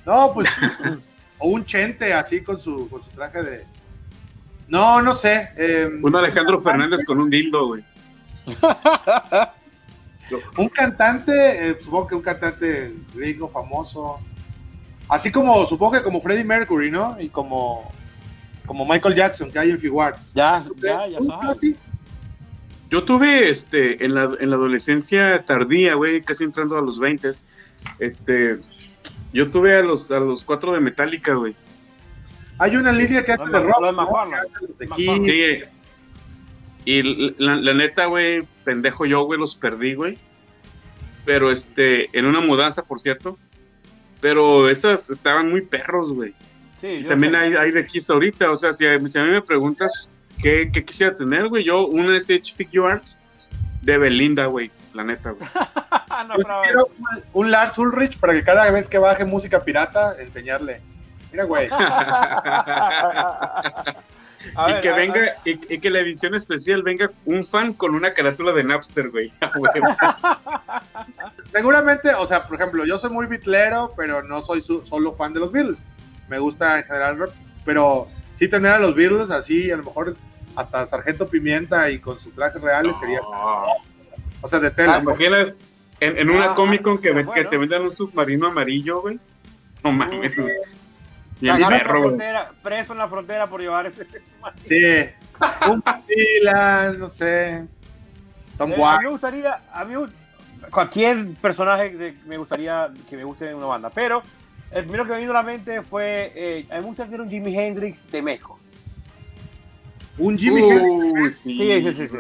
No, 0.07 0.33
pues, 0.33 0.49
o 1.39 1.49
un 1.49 1.65
chente 1.67 2.15
así 2.15 2.41
con 2.41 2.57
su, 2.59 2.89
con 2.89 3.03
su 3.05 3.11
traje 3.11 3.43
de... 3.43 3.65
No, 4.73 5.03
no 5.03 5.13
sé. 5.15 5.51
eh, 5.59 5.91
Un 6.03 6.17
Alejandro 6.17 6.59
Fernández 6.63 7.05
con 7.05 7.21
un 7.21 7.29
dildo, 7.29 7.67
güey. 7.67 7.85
Un 10.57 10.69
cantante, 10.71 11.33
eh, 11.69 11.77
supongo 11.79 12.07
que 12.07 12.15
un 12.15 12.23
cantante 12.23 12.95
gringo 13.15 13.49
famoso. 13.49 14.19
Así 15.07 15.31
como, 15.31 15.67
supongo 15.67 15.93
que 15.93 16.03
como 16.03 16.23
Freddie 16.23 16.45
Mercury, 16.45 16.91
¿no? 16.91 17.21
Y 17.21 17.29
como, 17.29 17.93
como 18.65 18.87
Michael 18.87 19.15
Jackson, 19.15 19.51
que 19.51 19.59
hay 19.59 19.73
en 19.73 19.79
Figuarts. 19.79 20.33
ya 20.33 20.61
No 20.61 20.73
sé, 20.75 20.81
ya 20.81 21.07
ya. 21.07 21.19
Yo 22.89 23.05
tuve, 23.05 23.51
este, 23.51 24.03
en 24.03 24.15
la, 24.15 24.31
en 24.41 24.49
la 24.49 24.57
adolescencia 24.57 25.45
tardía, 25.45 25.97
güey, 25.97 26.23
casi 26.23 26.45
entrando 26.45 26.79
a 26.79 26.81
los 26.81 26.99
20, 26.99 27.29
este, 27.99 28.59
yo 29.35 29.51
tuve 29.51 29.77
a 29.77 29.83
los, 29.83 30.11
a 30.11 30.19
los 30.19 30.45
cuatro 30.45 30.73
de 30.73 30.81
Metallica, 30.81 31.35
güey. 31.35 31.55
Hay 32.63 32.77
una 32.77 32.93
línea 32.93 33.25
que 33.25 33.33
hace 33.33 33.45
de 33.45 33.59
rock, 33.59 33.81
¿no? 33.93 34.97
Sí. 34.97 35.65
Y 36.85 37.03
la, 37.43 37.57
la 37.57 37.75
neta, 37.75 38.07
güey, 38.07 38.43
pendejo 38.63 39.05
yo, 39.05 39.25
güey, 39.25 39.41
los 39.41 39.57
perdí, 39.57 39.95
güey. 39.95 40.17
Pero, 41.25 41.51
este, 41.51 42.17
en 42.17 42.25
una 42.25 42.41
mudanza, 42.41 42.85
por 42.85 43.01
cierto. 43.01 43.37
Pero 44.21 44.71
esas 44.71 45.11
estaban 45.11 45.51
muy 45.51 45.63
perros, 45.63 46.13
güey. 46.13 46.35
sí 46.81 46.87
Y 46.87 47.05
también 47.05 47.35
hay, 47.35 47.55
hay 47.55 47.73
de 47.73 47.85
Kiss 47.85 48.09
ahorita. 48.09 48.49
O 48.53 48.57
sea, 48.57 48.73
si 48.73 48.87
a, 48.87 48.97
si 49.09 49.19
a 49.19 49.25
mí 49.25 49.31
me 49.31 49.43
preguntas 49.43 50.13
qué, 50.41 50.71
qué 50.73 50.85
quisiera 50.85 51.17
tener, 51.17 51.49
güey, 51.49 51.65
yo 51.65 51.89
una 51.89 52.17
SH 52.17 52.55
Figure 52.55 52.93
Arts 52.93 53.21
de 53.81 53.99
Belinda, 53.99 54.47
güey. 54.47 54.71
La 54.95 55.03
neta, 55.03 55.31
güey. 55.31 55.49
no, 56.29 56.63
quiero 56.63 56.87
un, 56.87 57.23
un 57.33 57.51
Lars 57.51 57.77
Ulrich 57.77 58.19
para 58.19 58.35
que 58.35 58.45
cada 58.45 58.71
vez 58.71 58.89
que 58.89 58.99
baje 58.99 59.25
música 59.25 59.65
pirata, 59.65 60.15
enseñarle. 60.21 60.81
Mira, 61.33 61.45
güey. 61.45 61.67
y 64.69 64.81
que 64.81 64.93
venga, 64.93 65.37
y, 65.45 65.57
que 65.57 65.91
la 65.91 66.01
edición 66.01 66.35
especial 66.35 66.83
venga 66.83 67.11
un 67.25 67.45
fan 67.45 67.73
con 67.73 67.95
una 67.95 68.13
carátula 68.13 68.53
de 68.53 68.65
Napster, 68.65 69.11
güey. 69.11 69.33
Seguramente, 71.53 72.15
o 72.15 72.27
sea, 72.27 72.47
por 72.47 72.57
ejemplo, 72.57 72.85
yo 72.85 72.99
soy 72.99 73.11
muy 73.11 73.27
bitlero, 73.27 73.93
pero 73.97 74.23
no 74.23 74.43
soy 74.43 74.63
solo 74.63 75.15
fan 75.15 75.33
de 75.33 75.41
los 75.41 75.53
Beatles. 75.53 75.85
Me 76.29 76.39
gusta 76.39 76.79
en 76.79 76.85
general 76.85 77.19
rock, 77.19 77.33
pero 77.65 78.09
sí 78.35 78.49
tener 78.49 78.73
a 78.73 78.79
los 78.79 78.95
Beatles 78.95 79.31
así, 79.31 79.71
a 79.71 79.77
lo 79.77 79.85
mejor 79.85 80.17
hasta 80.55 80.85
Sargento 80.87 81.29
Pimienta 81.29 81.91
y 81.91 81.99
con 81.99 82.21
sus 82.21 82.35
trajes 82.35 82.61
reales 82.61 82.97
sería. 82.99 83.21
O 83.23 84.49
sea, 84.49 84.59
de 84.59 84.71
tela. 84.71 84.97
¿Te 84.97 85.03
imaginas 85.03 85.57
en, 86.01 86.29
una 86.29 86.53
ah, 86.53 86.55
Comic 86.55 86.83
Con 86.83 86.99
que, 86.99 87.27
que, 87.33 87.45
te 87.45 87.57
vendan 87.57 87.83
un 87.83 87.93
submarino 87.93 88.49
amarillo, 88.49 89.01
güey? 89.01 89.21
No 89.85 89.93
mames. 89.93 90.37
Y 91.43 91.49
el 91.49 91.67
perro, 91.67 92.17
preso 92.63 92.93
en 92.93 92.99
la 93.01 93.09
frontera 93.09 93.49
por 93.49 93.61
llevar 93.61 93.85
ese 93.87 94.07
Sí. 94.63 95.11
Un 95.69 95.83
Dylan, 96.07 97.01
no 97.01 97.11
sé. 97.11 97.67
Tom 98.57 98.71
eh, 98.71 98.85
a 98.85 98.99
mí 98.99 99.05
me 99.05 99.11
gustaría, 99.11 99.61
a 99.73 99.85
mí 99.85 99.95
cualquier 100.71 101.35
personaje 101.41 102.15
me 102.27 102.37
gustaría 102.37 102.91
que 103.11 103.17
me 103.17 103.25
guste 103.25 103.51
en 103.51 103.57
una 103.57 103.67
banda, 103.67 103.91
pero 103.91 104.23
el 104.71 104.85
primero 104.85 105.05
que 105.05 105.13
me 105.15 105.19
vino 105.19 105.33
a 105.33 105.35
la 105.35 105.43
mente 105.43 105.83
fue, 105.83 106.33
eh, 106.37 106.67
a 106.71 106.77
mí 106.77 106.81
me 106.83 106.87
gustaría 106.87 107.21
un 107.21 107.29
Jimi 107.29 107.59
Hendrix 107.59 108.09
de 108.13 108.23
México. 108.23 108.61
Un 110.19 110.39
Jimi 110.39 110.61
Hendrix. 110.63 111.39
Sí, 111.39 111.57
sí, 111.57 111.93
sí, 111.93 112.07
sí, 112.07 112.17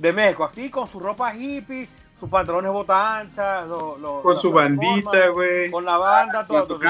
De 0.00 0.12
México, 0.12 0.44
así 0.44 0.68
con 0.68 0.88
su 0.90 0.98
ropa 0.98 1.32
hippie, 1.32 1.88
sus 2.24 2.30
pantalones 2.30 2.72
bota 2.72 3.18
ancha, 3.18 3.66
con 3.66 4.34
su 4.34 4.50
bandita, 4.50 5.28
güey. 5.28 5.70
Con 5.70 5.84
la 5.84 5.98
banda, 5.98 6.46
todo, 6.46 6.66
todo, 6.66 6.80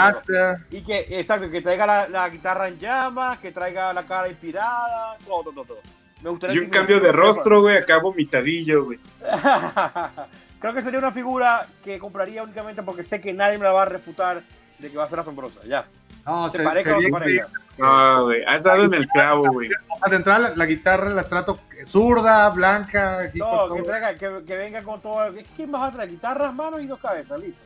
Y 0.71 0.81
que, 0.83 1.07
exacto, 1.11 1.51
que 1.51 1.61
traiga 1.61 2.07
la, 2.09 2.29
guitarra 2.29 2.69
en 2.69 2.79
llamas, 2.79 3.41
que 3.41 3.51
traiga 3.51 3.93
la 3.93 4.05
cara 4.05 4.29
inspirada, 4.29 5.17
todo, 5.27 5.51
todo, 5.51 5.65
todo. 5.65 5.81
Me 6.23 6.31
gustaría 6.31 6.55
y 6.55 6.59
un 6.61 6.71
cambio 6.71 7.01
de 7.01 7.11
rostro, 7.11 7.63
güey, 7.63 7.79
acá 7.79 7.99
vomitadillo, 7.99 8.85
güey. 8.85 9.01
Creo 10.61 10.73
que 10.73 10.83
sería 10.83 11.01
una 11.01 11.11
figura 11.11 11.67
que 11.83 11.99
compraría 11.99 12.45
únicamente 12.45 12.85
porque 12.85 13.03
sé 13.03 13.21
que 13.21 13.33
nadie 13.33 13.59
me 13.59 13.65
la 13.65 13.73
va 13.73 13.83
a 13.83 13.87
refutar 13.87 14.41
de 14.79 14.91
que 14.91 14.97
va 14.97 15.05
a 15.05 15.09
ser 15.09 15.19
asombrosa, 15.19 15.63
ya. 15.67 15.85
No, 16.25 16.49
se, 16.49 16.63
parezca 16.63 16.93
o 16.93 16.95
no 16.95 17.01
se 17.01 17.11
parezca. 17.11 17.49
No, 17.79 18.25
güey, 18.25 18.45
has 18.45 18.65
dado 18.65 18.85
en 18.85 18.95
el 18.95 19.09
clavo, 19.09 19.51
güey. 19.53 19.69
De 20.09 20.17
entrada 20.17 20.53
la, 20.55 20.67
guitarra 20.67 21.11
la 21.11 21.25
trato 21.29 21.59
zurda, 21.85 22.49
blanca. 22.51 23.31
No, 23.35 23.75
que, 23.75 23.83
traiga, 23.83 24.15
que, 24.15 24.45
que, 24.47 24.57
venga 24.57 24.83
con 24.83 25.01
todo. 25.01 25.33
¿Qué 25.57 25.67
más 25.67 25.81
va 25.81 25.87
a 25.87 25.93
traer? 25.93 26.11
Guitarras, 26.11 26.55
manos 26.55 26.83
y 26.83 26.87
dos 26.87 27.01
cabezas, 27.01 27.41
listo. 27.41 27.61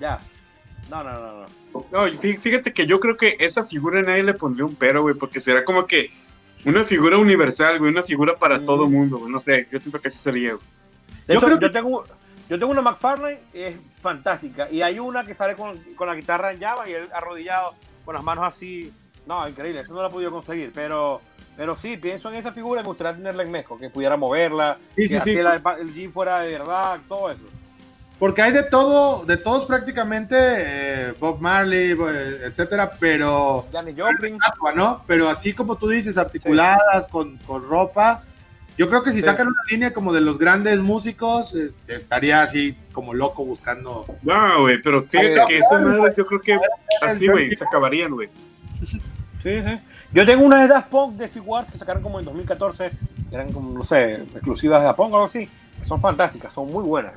Ya. 0.00 0.18
No, 0.88 1.04
no, 1.04 1.12
no, 1.12 1.46
no. 1.72 2.06
No, 2.06 2.18
fíjate 2.18 2.72
que 2.72 2.86
yo 2.86 2.98
creo 3.00 3.16
que 3.16 3.36
esa 3.38 3.64
figura 3.64 4.02
nadie 4.02 4.22
le 4.22 4.34
pondría 4.34 4.64
un 4.64 4.74
pero, 4.74 5.02
güey, 5.02 5.14
porque 5.14 5.40
será 5.40 5.64
como 5.64 5.86
que 5.86 6.10
una 6.64 6.84
figura 6.84 7.16
universal, 7.18 7.78
güey, 7.78 7.92
una 7.92 8.02
figura 8.02 8.36
para 8.36 8.58
mm. 8.58 8.64
todo 8.64 8.88
mundo, 8.88 9.18
güey. 9.18 9.32
No 9.32 9.40
sé, 9.40 9.66
yo 9.70 9.78
siento 9.78 10.00
que 10.00 10.08
así 10.08 10.18
sería, 10.18 10.54
güey. 10.54 10.64
Yo, 11.28 11.40
creo 11.40 11.60
yo 11.60 11.70
tengo 11.70 12.04
yo 12.50 12.58
tengo 12.58 12.72
una 12.72 12.82
McFarlane, 12.82 13.38
es 13.52 13.76
fantástica. 14.00 14.68
Y 14.70 14.82
hay 14.82 14.98
una 14.98 15.24
que 15.24 15.34
sale 15.34 15.54
con, 15.54 15.78
con, 15.94 16.08
la 16.08 16.16
guitarra 16.16 16.52
en 16.52 16.58
llava 16.58 16.88
y 16.88 16.94
él 16.94 17.08
arrodillado 17.14 17.74
con 18.04 18.16
las 18.16 18.24
manos 18.24 18.44
así. 18.44 18.92
No, 19.30 19.48
increíble, 19.48 19.82
eso 19.82 19.94
no 19.94 20.02
lo 20.02 20.08
he 20.08 20.10
podido 20.10 20.32
conseguir. 20.32 20.72
Pero, 20.74 21.20
pero 21.56 21.76
sí, 21.76 21.96
pienso 21.96 22.28
en 22.30 22.34
esa 22.34 22.50
figura 22.50 22.80
y 22.80 22.82
me 22.82 22.88
gustaría 22.88 23.16
tenerla 23.16 23.44
en 23.44 23.52
México, 23.52 23.78
que 23.78 23.88
pudiera 23.88 24.16
moverla, 24.16 24.76
que 24.96 25.20
sí, 25.20 25.38
el 25.38 25.94
jean 25.94 26.12
fuera 26.12 26.40
de 26.40 26.50
verdad, 26.50 26.98
todo 27.08 27.30
eso. 27.30 27.44
Porque 28.18 28.42
hay 28.42 28.50
de 28.50 28.64
todo, 28.64 29.24
de 29.24 29.36
todos 29.36 29.66
prácticamente, 29.66 30.34
eh, 30.36 31.14
Bob 31.20 31.40
Marley, 31.40 31.92
eh, 31.92 32.40
etcétera, 32.46 32.90
pero. 32.98 33.66
Joplin. 33.72 34.36
¿no? 34.74 35.04
Pero 35.06 35.28
así 35.28 35.52
como 35.52 35.76
tú 35.76 35.88
dices, 35.88 36.18
articuladas, 36.18 37.06
con, 37.06 37.36
con 37.38 37.62
ropa 37.68 38.24
yo 38.76 38.88
creo 38.88 39.02
que 39.02 39.12
si 39.12 39.20
sacan 39.20 39.48
una 39.48 39.62
línea 39.68 39.92
como 39.92 40.10
de 40.10 40.22
los 40.22 40.38
grandes 40.38 40.80
músicos, 40.80 41.54
este, 41.54 41.94
estaría 41.94 42.40
así 42.40 42.74
como 42.92 43.12
loco 43.12 43.44
buscando. 43.44 44.06
No, 44.22 44.62
güey, 44.62 44.80
pero 44.80 45.02
fíjate 45.02 45.38
que 45.48 45.58
esa 45.58 45.78
madre 45.78 46.14
yo 46.16 46.24
creo 46.24 46.40
que 46.40 46.58
así, 47.02 47.28
güey, 47.28 47.54
se 47.54 47.62
acabarían, 47.62 48.12
güey. 48.12 48.30
Sí, 49.42 49.62
sí. 49.64 49.80
Yo 50.12 50.26
tengo 50.26 50.44
una 50.44 50.62
de 50.62 50.68
Daft 50.68 50.88
Punk 50.88 51.14
de 51.16 51.28
Figuarts 51.28 51.70
que 51.70 51.78
sacaron 51.78 52.02
como 52.02 52.18
en 52.18 52.24
2014, 52.24 52.90
eran 53.30 53.52
como, 53.52 53.78
no 53.78 53.84
sé, 53.84 54.12
exclusivas 54.12 54.80
de 54.80 54.86
Daft 54.86 54.96
Punk 54.96 55.12
o 55.12 55.16
algo 55.16 55.28
así. 55.28 55.48
Son 55.82 56.00
fantásticas, 56.00 56.52
son 56.52 56.70
muy 56.70 56.84
buenas, 56.84 57.14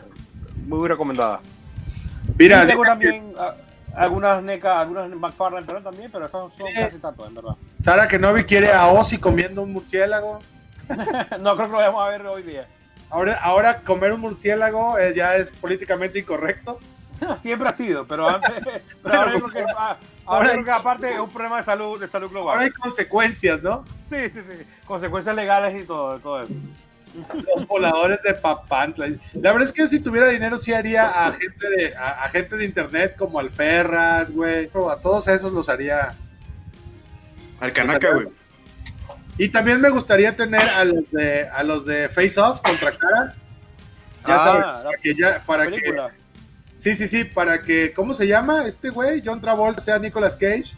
muy 0.67 0.88
recomendadas. 0.88 1.41
Mira, 2.38 2.65
tengo 2.65 2.84
también 2.84 3.34
algunas 3.95 4.41
NECA, 4.41 4.80
algunas 4.80 5.09
McFarlane, 5.09 5.65
pero 5.65 5.82
también, 5.82 6.09
pero 6.11 6.26
esas 6.26 6.51
son 6.57 6.74
casi 6.74 6.97
tanto, 6.97 7.28
en 7.28 7.36
verdad. 7.36 7.55
Sara 7.82 8.07
Kenobi 8.07 8.43
quiere 8.45 8.71
a 8.71 8.88
Ozzy 8.88 9.17
comiendo 9.17 9.61
un 9.61 9.74
murciélago. 9.74 10.39
no 11.39 11.55
creo 11.55 11.67
que 11.67 11.71
lo 11.71 11.78
vayamos 11.78 12.03
a 12.03 12.09
ver 12.09 12.26
hoy 12.26 12.43
día. 12.43 12.67
Ahora, 13.09 13.36
ahora 13.36 13.80
comer 13.82 14.13
un 14.13 14.21
murciélago 14.21 14.97
eh, 14.97 15.13
ya 15.15 15.36
es 15.36 15.51
políticamente 15.51 16.19
incorrecto. 16.19 16.80
Siempre 17.41 17.69
ha 17.69 17.74
sido, 17.74 18.07
pero 18.07 18.30
antes, 18.30 18.51
pero 19.03 19.15
ahora, 19.15 19.32
creo 19.32 19.49
que, 19.49 19.65
ahora, 20.26 20.63
que 20.63 20.71
aparte 20.71 21.11
es 21.11 21.19
un 21.19 21.30
problema 21.30 21.57
de 21.57 21.63
salud, 21.63 21.99
de 21.99 22.07
salud 22.07 22.30
global. 22.30 22.53
Ahora 22.53 22.65
hay 22.65 22.71
consecuencias, 22.71 23.61
¿no? 23.61 23.86
Sí, 24.09 24.30
sí, 24.32 24.39
sí, 24.39 24.65
consecuencias 24.86 25.36
legales 25.36 25.82
y 25.82 25.86
todo, 25.86 26.19
todo 26.19 26.41
eso. 26.41 26.53
Los 27.55 27.67
voladores 27.67 28.21
de 28.24 28.34
Papantla. 28.34 29.07
La 29.34 29.51
verdad 29.51 29.67
es 29.67 29.74
que 29.74 29.88
si 29.88 29.99
tuviera 29.99 30.28
dinero 30.28 30.57
sí 30.57 30.74
haría 30.74 31.28
a 31.28 31.32
gente 31.32 31.69
de, 31.69 31.95
a, 31.95 32.28
gente 32.30 32.57
de 32.57 32.65
internet 32.65 33.15
como 33.17 33.39
Alferras, 33.39 34.32
güey. 34.32 34.65
A 34.65 34.95
todos 34.97 35.28
esos 35.28 35.53
los 35.53 35.69
haría. 35.69 36.15
Al 37.59 37.71
Canaca, 37.71 38.13
güey. 38.13 38.28
Y 39.38 39.49
también 39.49 39.82
me 39.82 39.89
gustaría 39.89 40.36
tener 40.36 40.61
a 40.61 40.84
los 40.86 41.09
de, 41.11 41.47
a 41.49 41.63
los 41.63 41.86
de 41.86 42.09
Face 42.09 42.39
Off 42.39 42.61
contra 42.61 42.97
cara. 42.97 43.36
Ya 44.28 44.36
ah, 44.36 44.43
sabes, 44.45 44.65
para 44.65 44.97
que 45.01 45.15
ya, 45.15 45.43
para 45.45 45.67
que. 45.67 46.22
Sí, 46.84 46.95
sí, 46.95 47.07
sí, 47.07 47.23
para 47.23 47.61
que, 47.61 47.93
¿cómo 47.93 48.13
se 48.13 48.27
llama 48.27 48.67
este 48.67 48.89
güey? 48.89 49.23
John 49.25 49.39
Travolta 49.39 49.79
sea 49.79 49.97
Nicolas 49.99 50.36
Cage. 50.36 50.75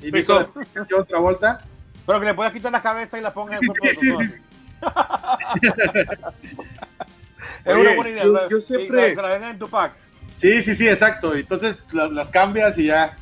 Y 0.00 0.12
Nicolas 0.12 0.46
Cage, 0.46 0.86
John 0.88 1.04
Travolta. 1.04 1.64
Pero 2.06 2.20
que 2.20 2.26
le 2.26 2.34
puedas 2.34 2.52
quitar 2.52 2.70
la 2.70 2.80
cabeza 2.80 3.18
y 3.18 3.20
la 3.20 3.34
pongas 3.34 3.60
en 3.60 3.62
sí, 3.62 3.68
sí, 3.98 4.12
sí, 4.12 4.38
Es 7.64 7.74
una 7.74 7.94
buena 7.96 8.10
idea. 8.10 8.24
Yo, 8.48 8.60
siempre. 8.60 9.16
Que 9.16 9.22
la 9.22 9.30
vengan 9.30 9.50
en 9.50 9.58
tu 9.58 9.68
pack. 9.68 9.94
Sí, 10.36 10.62
sí, 10.62 10.76
sí, 10.76 10.86
exacto. 10.86 11.34
Entonces 11.34 11.82
las, 11.90 12.28
cambias 12.28 12.78
y 12.78 12.86
ya. 12.86 13.18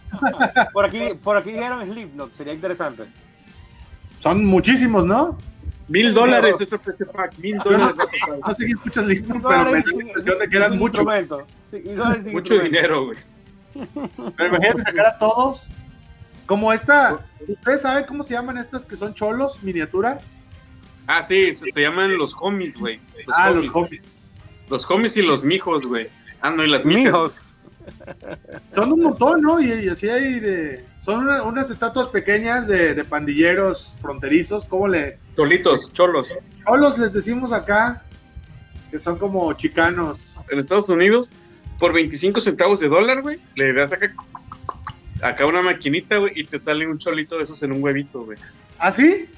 por 0.74 0.84
aquí, 0.84 1.14
por 1.14 1.38
aquí 1.38 1.52
dijeron 1.52 1.82
Slipknot, 1.82 2.34
sería 2.34 2.52
interesante. 2.52 3.04
Son 4.20 4.44
muchísimos, 4.44 5.06
¿no? 5.06 5.38
Mil 5.88 6.14
dólares 6.14 6.60
ese 6.60 6.78
PC 6.78 7.06
pack, 7.06 7.36
mil 7.38 7.58
dólares. 7.58 7.96
No 7.96 8.54
sé 8.54 8.64
quién 8.64 8.76
escuchas 8.76 9.04
pero 9.06 9.40
me 9.40 9.40
da 9.40 9.64
la 9.70 9.78
impresión 9.78 10.38
de 10.38 10.48
que 10.48 10.56
eran 10.56 10.78
mucho. 10.78 11.04
mucho 12.32 12.58
dinero, 12.58 13.06
güey. 13.06 13.18
Pero 14.36 14.48
imagínate 14.48 14.82
sacar 14.82 15.06
a 15.06 15.18
todos. 15.18 15.66
Como 16.46 16.72
esta, 16.72 17.24
¿ustedes 17.48 17.82
saben 17.82 18.04
cómo 18.04 18.22
se 18.22 18.34
llaman 18.34 18.58
estas 18.58 18.84
que 18.84 18.96
son 18.96 19.14
cholos, 19.14 19.62
miniatura? 19.62 20.20
Ah, 21.06 21.22
sí, 21.22 21.54
se, 21.54 21.80
llaman 21.80 22.16
los 22.16 22.34
homies, 22.38 22.76
güey. 22.76 23.00
Ah, 23.34 23.50
los 23.50 23.74
homies. 23.74 24.02
Los 24.68 24.88
homies 24.90 25.16
y 25.16 25.22
los 25.22 25.44
mijos, 25.44 25.86
güey. 25.86 26.08
Ah, 26.40 26.50
no, 26.50 26.64
y 26.64 26.68
las 26.68 26.84
mijos. 26.84 27.34
Son 28.72 28.92
un 28.92 29.00
montón, 29.00 29.42
¿no? 29.42 29.60
Y, 29.60 29.88
así 29.88 30.08
hay 30.08 30.40
de. 30.40 30.84
Son 31.00 31.28
unas 31.28 31.70
estatuas 31.70 32.08
pequeñas 32.08 32.66
de, 32.68 33.04
pandilleros 33.04 33.94
fronterizos. 34.00 34.64
¿Cómo 34.66 34.88
le.? 34.88 35.18
Cholitos, 35.36 35.92
cholos. 35.92 36.34
Cholos 36.66 36.98
les 36.98 37.12
decimos 37.12 37.52
acá, 37.52 38.04
que 38.90 38.98
son 38.98 39.18
como 39.18 39.52
chicanos. 39.54 40.18
En 40.50 40.58
Estados 40.58 40.88
Unidos, 40.88 41.32
por 41.78 41.92
25 41.92 42.40
centavos 42.40 42.80
de 42.80 42.88
dólar, 42.88 43.22
güey, 43.22 43.40
le 43.54 43.72
das 43.72 43.92
acá, 43.92 44.12
acá 45.22 45.46
una 45.46 45.62
maquinita, 45.62 46.18
güey, 46.18 46.32
y 46.36 46.44
te 46.44 46.58
sale 46.58 46.86
un 46.86 46.98
cholito 46.98 47.38
de 47.38 47.44
esos 47.44 47.62
en 47.62 47.72
un 47.72 47.82
huevito, 47.82 48.24
güey. 48.24 48.38
¿Ah, 48.78 48.92
sí? 48.92 49.28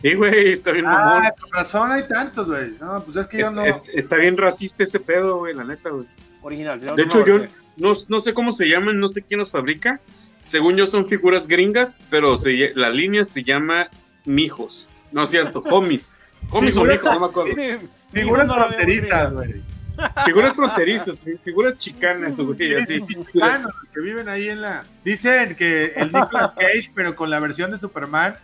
Sí, 0.00 0.14
güey, 0.14 0.52
está 0.52 0.70
bien 0.72 0.84
Ah, 0.86 1.32
con 1.40 1.50
razón 1.50 1.90
hay 1.90 2.06
tantos, 2.06 2.46
güey. 2.46 2.74
No, 2.80 3.02
pues 3.02 3.16
es 3.16 3.26
que 3.26 3.38
yo 3.38 3.50
no. 3.50 3.64
está 3.64 4.16
bien 4.16 4.36
racista 4.36 4.82
ese 4.82 5.00
pedo, 5.00 5.38
güey, 5.38 5.54
la 5.54 5.64
neta, 5.64 5.90
güey. 5.90 6.06
Original. 6.42 6.78
De 6.78 7.02
hecho, 7.02 7.24
yo, 7.24 7.38
no, 7.76 7.92
no 8.08 8.20
sé 8.20 8.34
cómo 8.34 8.52
se 8.52 8.66
llaman, 8.66 9.00
no 9.00 9.08
sé 9.08 9.22
quién 9.22 9.40
los 9.40 9.50
fabrica. 9.50 10.00
Según 10.44 10.76
yo 10.76 10.86
son 10.86 11.06
figuras 11.06 11.48
gringas, 11.48 11.96
pero 12.10 12.36
la 12.74 12.90
línea 12.90 13.24
se 13.24 13.42
llama 13.42 13.88
mijos. 14.26 14.86
No 15.14 15.22
es 15.22 15.30
cierto, 15.30 15.62
homies. 15.70 16.16
Homies 16.50 16.76
o 16.76 16.84
no 16.84 17.20
me 17.20 17.26
acuerdo. 17.26 17.54
figuras 18.12 18.52
fronterizas, 18.52 19.32
güey. 19.32 19.62
Figuras 20.24 20.56
fronterizas, 20.56 21.18
figuras 21.44 21.76
chicanas, 21.76 22.36
güey, 22.36 22.74
así. 22.74 23.00
Chicanos, 23.06 23.72
que 23.94 24.00
viven 24.00 24.28
ahí 24.28 24.48
en 24.48 24.60
la... 24.60 24.84
Dicen 25.04 25.54
que 25.54 25.92
el 25.94 26.10
Nicolas 26.12 26.50
Cage, 26.58 26.90
pero 26.92 27.14
con 27.14 27.30
la 27.30 27.38
versión 27.38 27.70
de 27.70 27.78
Superman, 27.78 28.36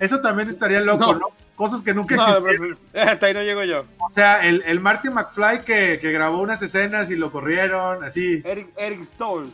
eso 0.00 0.20
también 0.20 0.48
estaría 0.48 0.80
loco, 0.80 1.14
¿no? 1.14 1.28
cosas 1.54 1.80
que 1.80 1.94
nunca 1.94 2.16
existieron. 2.16 2.76
hasta 3.08 3.26
ahí 3.26 3.32
no 3.32 3.42
llego 3.44 3.62
yo. 3.62 3.84
O 4.00 4.12
sea, 4.12 4.44
el, 4.44 4.64
el 4.66 4.80
Marty 4.80 5.10
McFly 5.10 5.60
que, 5.64 6.00
que, 6.00 6.10
grabó 6.10 6.42
unas 6.42 6.60
escenas 6.60 7.08
y 7.08 7.14
lo 7.14 7.30
corrieron, 7.30 8.02
así. 8.02 8.42
Eric, 8.44 8.70
Eric 8.76 9.04
Stoll. 9.04 9.52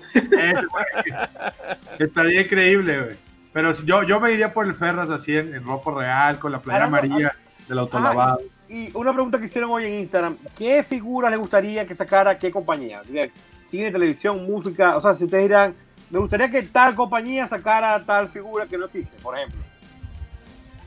estaría 1.98 2.40
increíble, 2.40 2.98
güey. 2.98 3.31
Pero 3.52 3.74
si 3.74 3.84
yo, 3.84 4.02
yo 4.02 4.20
me 4.20 4.32
iría 4.32 4.52
por 4.52 4.66
el 4.66 4.74
Ferras 4.74 5.10
así 5.10 5.36
en, 5.36 5.54
en 5.54 5.64
ropa 5.64 5.92
real, 5.94 6.38
con 6.38 6.52
la 6.52 6.60
playera 6.60 6.86
Ah, 6.86 6.88
amarilla 6.88 7.36
del 7.68 7.78
autolavado. 7.78 8.40
Y 8.68 8.90
una 8.96 9.12
pregunta 9.12 9.38
que 9.38 9.44
hicieron 9.44 9.70
hoy 9.70 9.84
en 9.84 9.92
Instagram, 10.00 10.38
¿qué 10.56 10.82
figuras 10.82 11.30
le 11.30 11.36
gustaría 11.36 11.84
que 11.84 11.94
sacara 11.94 12.38
qué 12.38 12.50
compañía? 12.50 13.02
Cine, 13.66 13.90
televisión, 13.90 14.44
música, 14.46 14.96
o 14.96 15.00
sea, 15.00 15.12
si 15.12 15.24
ustedes 15.24 15.44
dirán, 15.44 15.74
me 16.10 16.18
gustaría 16.18 16.50
que 16.50 16.62
tal 16.62 16.94
compañía 16.94 17.46
sacara 17.46 18.02
tal 18.04 18.28
figura 18.28 18.66
que 18.66 18.78
no 18.78 18.86
existe, 18.86 19.14
por 19.22 19.36
ejemplo. 19.36 19.60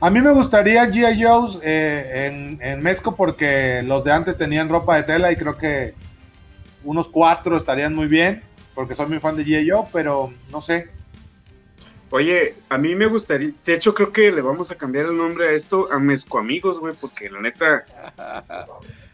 A 0.00 0.10
mí 0.10 0.20
me 0.20 0.30
gustaría 0.30 0.84
G.I. 0.90 1.22
Joe's 1.22 1.58
eh, 1.62 2.26
en, 2.26 2.58
en 2.60 2.82
Mezco 2.82 3.16
porque 3.16 3.82
los 3.84 4.04
de 4.04 4.12
antes 4.12 4.36
tenían 4.36 4.68
ropa 4.68 4.96
de 4.96 5.04
tela 5.04 5.32
y 5.32 5.36
creo 5.36 5.56
que 5.56 5.94
unos 6.84 7.08
cuatro 7.08 7.56
estarían 7.56 7.94
muy 7.94 8.06
bien 8.06 8.42
porque 8.74 8.94
soy 8.94 9.06
muy 9.06 9.20
fan 9.20 9.36
de 9.36 9.44
G.I. 9.44 9.70
Joe, 9.70 9.86
pero 9.92 10.34
no 10.50 10.60
sé. 10.60 10.90
Oye, 12.10 12.54
a 12.68 12.78
mí 12.78 12.94
me 12.94 13.06
gustaría, 13.06 13.50
de 13.64 13.74
hecho 13.74 13.92
creo 13.94 14.12
que 14.12 14.30
le 14.30 14.40
vamos 14.40 14.70
a 14.70 14.76
cambiar 14.76 15.06
el 15.06 15.16
nombre 15.16 15.48
a 15.48 15.52
esto 15.52 15.88
a 15.92 15.98
Mezco 15.98 16.38
Amigos, 16.38 16.78
güey, 16.78 16.94
porque 17.00 17.28
la 17.30 17.40
neta 17.40 17.84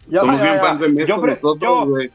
Ya, 0.09 0.21
somos 0.21 0.37
ya, 0.39 0.43
bien 0.43 0.55
ya. 0.57 0.61
fans 0.61 0.81
de 0.81 0.89
Mezco 0.89 1.21
Yo 1.21 1.27
nosotros, 1.27 1.89
güey. 1.89 2.11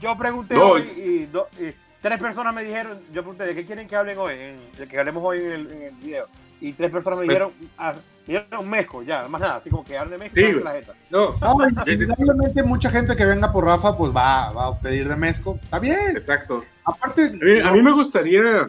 Yo 0.00 0.16
pregunté 0.18 0.54
No. 0.54 0.64
hoy 0.70 0.82
y, 0.96 1.26
do- 1.26 1.48
y 1.58 1.72
tres 2.02 2.20
personas 2.20 2.54
me 2.54 2.62
dijeron, 2.64 2.98
yo 3.12 3.22
pregunté, 3.22 3.44
¿de 3.46 3.54
qué 3.54 3.64
quieren 3.64 3.88
que 3.88 3.96
hablen 3.96 4.18
hoy? 4.18 4.34
En- 4.34 4.60
de 4.78 4.86
que 4.86 4.98
hablemos 4.98 5.22
hoy 5.24 5.38
en 5.38 5.52
el, 5.52 5.72
en 5.72 5.82
el 5.82 5.94
video. 5.94 6.26
Y 6.60 6.72
tres 6.72 6.90
personas 6.90 7.20
me 7.20 7.26
Pues- 7.26 7.38
dijeron, 7.38 7.52
ah, 7.78 7.94
me 8.26 8.34
dijeron 8.34 8.68
México, 8.68 9.02
ya, 9.02 9.26
más 9.28 9.40
nada, 9.40 9.56
así 9.56 9.70
como 9.70 9.84
que 9.84 9.96
hablen 9.96 10.18
de 10.18 10.28
México 10.28 10.58
Sí, 10.58 10.64
la 10.64 10.72
jeta. 10.72 10.92
No, 11.10 11.36
No, 11.40 11.56
indudablemente 11.86 12.62
mucha 12.64 12.90
gente 12.90 13.16
que 13.16 13.24
venga 13.24 13.50
por 13.52 13.64
Rafa 13.64 13.96
pues 13.96 14.14
va, 14.14 14.50
va 14.52 14.66
a 14.66 14.78
pedir 14.80 15.08
de 15.08 15.16
Mezco. 15.16 15.58
Está 15.62 15.78
bien. 15.78 16.10
exacto. 16.10 16.64
Aparte, 16.84 17.26
A 17.26 17.30
mí, 17.44 17.60
a 17.60 17.70
mí 17.72 17.82
me 17.82 17.92
gustaría, 17.92 18.68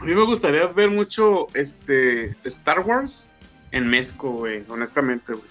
a 0.00 0.04
mí 0.04 0.14
me 0.14 0.24
gustaría 0.24 0.66
ver 0.66 0.90
mucho 0.90 1.46
este 1.54 2.34
Star 2.44 2.80
Wars 2.80 3.28
en 3.72 3.86
Mezco, 3.88 4.30
güey, 4.30 4.62
honestamente, 4.68 5.32
güey. 5.32 5.46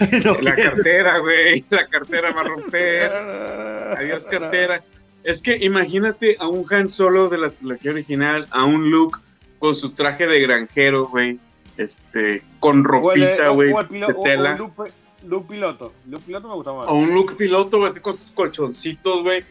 no 0.24 0.34
La 0.40 0.54
quiero. 0.54 0.72
cartera, 0.74 1.18
güey, 1.18 1.64
la 1.70 1.86
cartera 1.88 2.30
va 2.32 2.40
a 2.42 2.44
romper. 2.44 3.12
Adiós 3.98 4.26
cartera. 4.26 4.82
Es 5.24 5.40
que 5.42 5.56
imagínate 5.56 6.36
a 6.40 6.48
un 6.48 6.64
Han 6.72 6.88
Solo 6.88 7.28
de 7.28 7.38
la 7.38 7.50
trilogía 7.50 7.92
original, 7.92 8.48
a 8.50 8.64
un 8.64 8.90
Luke 8.90 9.18
con 9.58 9.74
su 9.76 9.90
traje 9.90 10.26
de 10.26 10.40
granjero, 10.40 11.06
güey, 11.06 11.38
este, 11.76 12.42
con 12.58 12.82
ropita, 12.84 13.48
güey, 13.50 13.68
de 13.68 14.04
o- 14.04 14.18
o 14.18 14.22
tela. 14.22 14.52
un 14.52 14.58
Luke, 14.58 14.92
Luke 15.24 15.46
piloto. 15.48 15.92
Luke 16.08 16.24
piloto 16.26 16.48
me 16.48 16.54
gusta 16.54 16.72
más. 16.72 16.88
O 16.88 16.94
un 16.94 17.14
Luke 17.14 17.34
piloto, 17.36 17.78
güey, 17.78 17.90
así 17.90 18.00
con 18.00 18.16
sus 18.16 18.32
colchoncitos, 18.32 19.22
güey. 19.22 19.44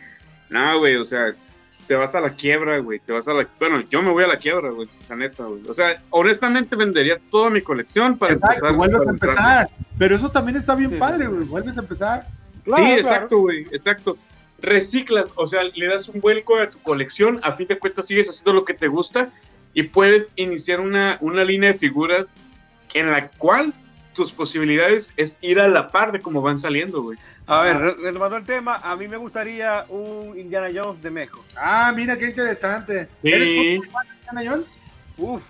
No, 0.49 0.79
güey, 0.79 0.97
o 0.97 1.05
sea, 1.05 1.34
te 1.91 1.97
vas 1.97 2.15
a 2.15 2.21
la 2.21 2.29
quiebra, 2.29 2.77
güey, 2.77 2.99
te 2.99 3.11
vas 3.11 3.27
a 3.27 3.33
la... 3.33 3.45
Bueno, 3.59 3.83
yo 3.89 4.01
me 4.01 4.11
voy 4.11 4.23
a 4.23 4.27
la 4.27 4.37
quiebra, 4.37 4.69
güey, 4.69 4.87
la 5.09 5.15
neta, 5.17 5.43
güey. 5.43 5.61
O 5.67 5.73
sea, 5.73 6.01
honestamente 6.11 6.77
vendería 6.77 7.19
toda 7.29 7.49
mi 7.49 7.59
colección 7.59 8.17
para 8.17 8.35
Exacto, 8.35 8.55
empezar. 8.67 8.75
vuelves 8.77 8.97
para 8.99 9.09
a 9.09 9.13
entrar. 9.13 9.31
empezar. 9.67 9.69
Pero 9.99 10.15
eso 10.15 10.31
también 10.31 10.55
está 10.55 10.73
bien 10.73 10.91
Sí, 10.91 10.95
padre, 10.95 11.27
güey. 11.27 11.43
Vuelves 11.43 11.75
a 11.75 11.81
empezar. 11.81 12.27
Claro, 12.63 12.81
sí, 12.81 12.87
claro. 12.91 13.01
exacto, 13.01 13.37
güey, 13.39 13.67
exacto. 13.73 14.17
Reciclas, 14.61 15.33
o 15.35 15.45
sea, 15.47 15.63
le 15.63 15.85
das 15.85 16.07
un 16.07 16.21
vuelco 16.21 16.57
a 16.59 16.69
tu 16.69 16.79
colección, 16.79 17.41
a 17.43 17.51
fin 17.51 17.67
de 17.67 17.77
cuentas 17.77 18.07
sigues 18.07 18.29
haciendo 18.29 18.53
lo 18.53 18.63
que 18.63 18.73
te 18.73 18.87
gusta 18.87 19.27
y 19.73 19.83
puedes 19.83 20.31
iniciar 20.37 20.79
una, 20.79 21.17
una 21.19 21.43
línea 21.43 21.73
de 21.73 21.77
figuras 21.77 22.37
en 22.93 23.11
la 23.11 23.27
cual 23.31 23.73
tus 24.13 24.31
posibilidades 24.31 25.11
es 25.17 25.37
ir 25.41 25.59
a 25.59 25.67
la 25.67 25.91
par 25.91 26.13
de 26.13 26.21
cómo 26.21 26.41
van 26.41 26.57
saliendo, 26.57 27.01
güey. 27.01 27.17
A 27.47 27.61
ver, 27.63 27.77
re- 27.77 27.93
retomando 27.95 28.37
el 28.37 28.45
tema, 28.45 28.77
a 28.77 28.95
mí 28.95 29.07
me 29.07 29.17
gustaría 29.17 29.85
un 29.89 30.37
Indiana 30.37 30.69
Jones 30.73 31.01
de 31.01 31.11
México. 31.11 31.43
Ah, 31.55 31.91
mira 31.95 32.17
qué 32.17 32.27
interesante. 32.27 33.05
Sí. 33.23 33.31
¿Eres 33.31 33.79
fan 33.91 34.07
de 34.07 34.15
Indiana 34.29 34.51
Jones? 34.51 34.77
Uf, 35.17 35.43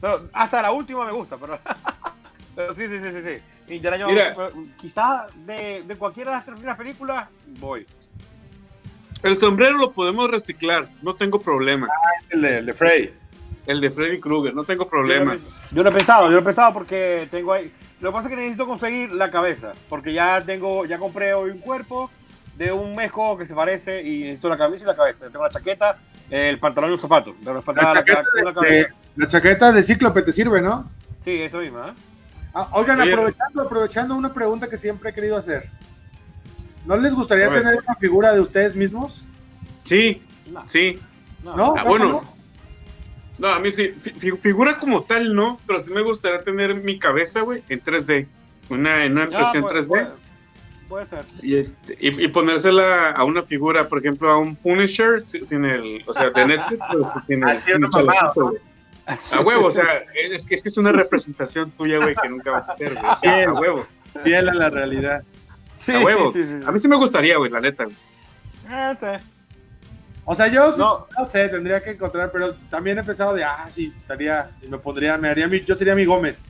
pero 0.00 0.28
hasta 0.32 0.62
la 0.62 0.72
última 0.72 1.04
me 1.04 1.12
gusta, 1.12 1.36
pero, 1.36 1.58
pero 2.56 2.74
sí, 2.74 2.88
sí, 2.88 2.98
sí, 3.00 3.10
sí, 3.10 3.22
sí. 3.66 3.74
Indiana 3.74 3.96
Jones, 4.00 4.14
Mira. 4.14 4.34
pero 4.34 4.52
quizá 4.76 5.26
de, 5.46 5.82
de 5.86 5.96
cualquiera 5.96 6.30
de 6.30 6.36
las 6.38 6.44
tres 6.44 6.54
primeras 6.56 6.78
películas, 6.78 7.28
voy. 7.58 7.86
El 9.22 9.36
sombrero 9.36 9.78
lo 9.78 9.92
podemos 9.92 10.30
reciclar, 10.30 10.88
no 11.02 11.14
tengo 11.14 11.40
problema. 11.40 11.88
El 12.30 12.42
de, 12.42 12.58
el 12.58 12.66
de 12.66 12.74
Frey. 12.74 13.14
El 13.66 13.80
de 13.80 13.90
Freddy 13.92 14.18
Krueger, 14.18 14.52
no 14.54 14.64
tengo 14.64 14.84
Yo 14.84 14.90
problema. 14.90 15.36
yo 15.70 15.82
lo 15.84 15.90
he 15.90 15.92
pensado, 15.92 16.24
yo 16.26 16.32
lo 16.32 16.40
he 16.40 16.42
pensado 16.42 16.72
porque 16.72 17.28
tengo 17.30 17.52
ahí. 17.52 17.72
Lo 18.02 18.10
que 18.10 18.12
pasa 18.14 18.28
es 18.28 18.34
que 18.34 18.36
necesito 18.40 18.66
conseguir 18.66 19.12
la 19.12 19.30
cabeza, 19.30 19.72
porque 19.88 20.12
ya 20.12 20.42
tengo, 20.44 20.84
ya 20.84 20.98
compré 20.98 21.32
hoy 21.34 21.50
un 21.52 21.58
cuerpo 21.58 22.10
de 22.56 22.70
un 22.72 22.94
mejo 22.94 23.38
que 23.38 23.46
se 23.46 23.54
parece 23.54 24.02
y 24.02 24.20
necesito 24.24 24.48
la 24.50 24.58
camisa 24.58 24.84
y 24.84 24.86
la 24.88 24.96
cabeza. 24.96 25.26
Tengo 25.30 25.44
la 25.44 25.50
chaqueta, 25.50 25.96
el 26.28 26.58
pantalón 26.58 26.90
y 26.90 26.92
los 26.94 27.00
zapatos. 27.00 27.34
Pero 27.44 27.62
La 27.64 27.82
la, 27.82 27.94
chaqueta, 27.94 28.22
la- 28.34 28.42
la 28.42 28.50
de, 28.50 28.54
cabeza. 28.54 28.94
la 29.16 29.28
chaqueta 29.28 29.72
de 29.72 29.82
Cíclope 29.84 30.22
te 30.22 30.32
sirve, 30.32 30.60
¿no? 30.60 30.90
Sí, 31.20 31.40
eso 31.42 31.58
mismo, 31.58 31.78
¿eh? 31.78 31.92
Ah, 32.52 32.68
oigan, 32.72 33.00
Oye. 33.00 33.12
aprovechando, 33.12 33.62
aprovechando 33.62 34.14
una 34.16 34.34
pregunta 34.34 34.68
que 34.68 34.76
siempre 34.76 35.10
he 35.10 35.14
querido 35.14 35.36
hacer. 35.38 35.70
¿No 36.84 36.96
les 36.96 37.14
gustaría 37.14 37.48
tener 37.48 37.76
una 37.86 37.94
figura 37.94 38.34
de 38.34 38.40
ustedes 38.40 38.74
mismos? 38.74 39.22
Sí, 39.84 40.22
No, 40.50 40.68
sí. 40.68 40.98
no. 41.44 41.56
¿No? 41.56 41.74
Ah, 41.78 41.84
¿No? 41.84 41.88
bueno. 41.88 42.31
¿No? 43.38 43.48
A 43.48 43.58
mí 43.58 43.72
sí, 43.72 43.94
fi- 44.00 44.10
fi- 44.10 44.36
figura 44.38 44.78
como 44.78 45.02
tal 45.04 45.34
no, 45.34 45.58
pero 45.66 45.80
sí 45.80 45.92
me 45.92 46.02
gustaría 46.02 46.42
tener 46.42 46.74
mi 46.76 46.98
cabeza, 46.98 47.40
güey, 47.40 47.62
en 47.68 47.80
3D. 47.82 48.26
Una, 48.68 49.04
en 49.04 49.12
una 49.12 49.22
Ah, 49.24 49.26
impresión 49.26 49.62
puede, 49.64 49.74
3D. 49.80 49.88
puede- 49.88 50.08
puede 50.88 51.06
ser. 51.06 51.24
Y, 51.42 51.56
este, 51.56 51.96
y, 52.00 52.24
y 52.24 52.28
ponérsela 52.28 53.10
a 53.10 53.24
una 53.24 53.42
figura, 53.42 53.88
por 53.88 53.98
ejemplo, 53.98 54.30
a 54.30 54.38
un 54.38 54.54
Punisher 54.56 55.24
si- 55.24 55.44
sin 55.44 55.64
el, 55.64 56.02
o 56.06 56.12
sea, 56.12 56.30
de 56.30 56.46
Netflix, 56.46 56.80
pero 56.90 57.04
sin 57.26 57.42
el, 57.42 57.48
Ah, 57.48 57.54
sí, 57.56 57.62
sin 57.66 57.82
el 57.84 57.90
güey. 58.36 58.56
A 59.32 59.40
huevo, 59.40 59.66
o 59.66 59.72
sea, 59.72 60.04
es 60.14 60.46
que, 60.46 60.54
es 60.54 60.62
que 60.62 60.68
es 60.68 60.76
una 60.78 60.92
representación 60.92 61.70
tuya, 61.72 61.96
güey, 61.98 62.14
que 62.22 62.28
nunca 62.28 62.52
vas 62.52 62.68
a 62.68 62.72
hacer, 62.74 62.94
güey. 62.94 63.04
O 63.12 63.16
sea, 63.16 63.36
Bien. 63.36 63.48
a 63.48 63.52
huevo, 63.54 63.86
Fiel 64.22 64.48
a 64.48 64.54
la 64.54 64.70
realidad. 64.70 65.22
Sí, 65.78 65.92
a 65.92 65.98
huevo. 66.00 66.30
sí, 66.32 66.44
sí, 66.44 66.48
sí. 66.60 66.64
A 66.64 66.70
mí 66.70 66.78
sí 66.78 66.86
me 66.86 66.96
gustaría, 66.96 67.36
güey, 67.38 67.50
la 67.50 67.60
neta. 67.60 67.84
güey. 67.84 67.96
Ah, 68.68 68.94
sí. 68.98 69.06
O 70.24 70.34
sea, 70.34 70.46
yo 70.46 70.76
No. 70.76 71.06
no. 71.18 71.24
sé, 71.24 71.48
tendría 71.48 71.82
que 71.82 71.90
encontrar, 71.90 72.30
pero 72.30 72.54
también 72.70 72.98
he 72.98 73.02
pensado 73.04 73.34
de, 73.34 73.44
ah, 73.44 73.66
sí, 73.70 73.92
estaría, 74.00 74.50
me 74.68 74.78
pondría, 74.78 75.18
me 75.18 75.28
haría 75.28 75.48
mi, 75.48 75.60
yo 75.60 75.74
sería 75.74 75.94
mi 75.94 76.04
Gómez. 76.04 76.46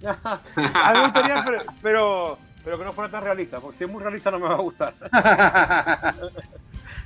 a 0.04 0.40
mí 0.92 0.98
me 0.98 1.04
gustaría, 1.04 1.44
pero, 1.44 1.62
pero, 1.82 2.38
pero 2.64 2.78
que 2.78 2.84
no 2.84 2.92
fuera 2.92 3.10
tan 3.10 3.22
realista, 3.24 3.60
porque 3.60 3.78
si 3.78 3.84
es 3.84 3.90
muy 3.90 4.02
realista 4.02 4.30
no 4.30 4.38
me 4.38 4.48
va 4.48 4.54
a 4.54 4.58
gustar. 4.58 4.94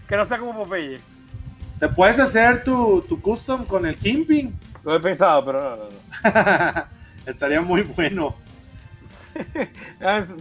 Que 0.09 0.17
no 0.17 0.27
sea 0.27 0.37
como 0.37 0.55
Popeye. 0.55 1.01
Te 1.79 1.89
puedes 1.89 2.19
hacer 2.19 2.65
tu, 2.65 3.03
tu 3.09 3.21
custom 3.23 3.65
con 3.65 3.87
el 3.87 3.97
Kingpin. 3.97 4.55
Lo 4.85 4.95
he 4.95 5.01
pensado, 5.01 5.43
pero 5.45 5.61
no, 5.63 5.77
no, 5.77 5.85
no. 5.85 6.85
estaría 7.27 7.61
muy 7.63 7.83
bueno. 7.83 8.35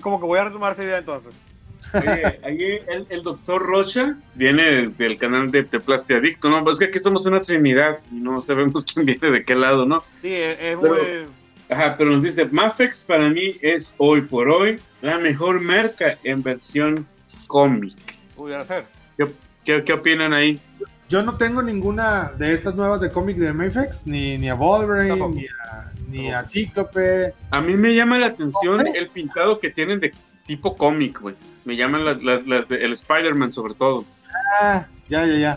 Como 0.02 0.20
que 0.20 0.26
voy 0.26 0.40
a 0.40 0.46
retomar 0.46 0.74
esa 0.74 0.84
idea 0.84 0.98
entonces. 0.98 1.34
Oye, 1.94 2.40
ahí 2.44 2.80
el, 2.88 3.06
el 3.10 3.24
doctor 3.24 3.62
Rocha 3.62 4.16
viene 4.36 4.88
del 4.90 5.18
canal 5.18 5.52
de, 5.52 5.64
de 5.64 5.80
Plastiadicto, 5.80 6.50
¿no? 6.50 6.64
Pues 6.64 6.76
es 6.76 6.80
que 6.80 6.86
aquí 6.86 7.00
somos 7.00 7.26
una 7.26 7.42
trinidad 7.42 8.00
y 8.12 8.16
no 8.16 8.42
sabemos 8.42 8.86
quién 8.94 9.06
viene 9.06 9.32
de 9.32 9.44
qué 9.44 9.56
lado, 9.56 9.86
¿no? 9.86 10.04
Sí, 10.22 10.34
es, 10.34 10.58
es 10.60 10.78
Pero- 10.82 10.96
muy... 10.96 11.42
Ajá, 11.70 11.96
pero 11.98 12.12
nos 12.12 12.22
dice, 12.22 12.44
Mafex 12.52 13.06
para 13.06 13.30
mí 13.30 13.56
es 13.62 13.96
hoy 13.98 14.20
por 14.20 14.50
hoy 14.50 14.78
la 15.02 15.18
mejor 15.18 15.62
marca 15.62 16.18
en 16.26 16.44
versión 16.44 17.08
cómic. 17.48 17.96
Pudiera 18.36 18.66
ser. 18.66 18.84
¿Qué, 19.64 19.82
qué 19.86 19.94
opinan 19.94 20.34
ahí? 20.34 20.60
Yo 21.08 21.24
no 21.24 21.38
tengo 21.38 21.62
ninguna 21.62 22.34
de 22.38 22.52
estas 22.52 22.76
nuevas 22.76 23.00
de 23.00 23.10
cómic 23.10 23.38
de 23.38 23.54
Mafex, 23.54 24.06
ni, 24.06 24.38
ni 24.38 24.50
a 24.50 24.56
Wolverine, 24.56 25.16
ni 25.30 25.46
a, 25.46 25.92
ni 26.10 26.30
a 26.32 26.44
Cíclope. 26.44 27.34
A 27.52 27.62
mí 27.62 27.78
me 27.78 27.96
llama 27.96 28.18
la 28.18 28.28
atención 28.28 28.86
el 28.94 29.08
pintado 29.08 29.58
que 29.62 29.70
tienen 29.70 30.02
de 30.02 30.12
tipo 30.46 30.76
cómic, 30.76 31.20
güey. 31.20 31.36
Me 31.66 31.76
llaman 31.76 32.04
las, 32.06 32.22
las, 32.24 32.46
las 32.48 32.68
de- 32.70 32.84
el 32.84 32.94
Spider-Man 32.94 33.52
sobre 33.52 33.74
todo. 33.74 34.04
Ah, 34.62 34.86
ya, 35.10 35.26
ya, 35.26 35.36
ya. 35.38 35.52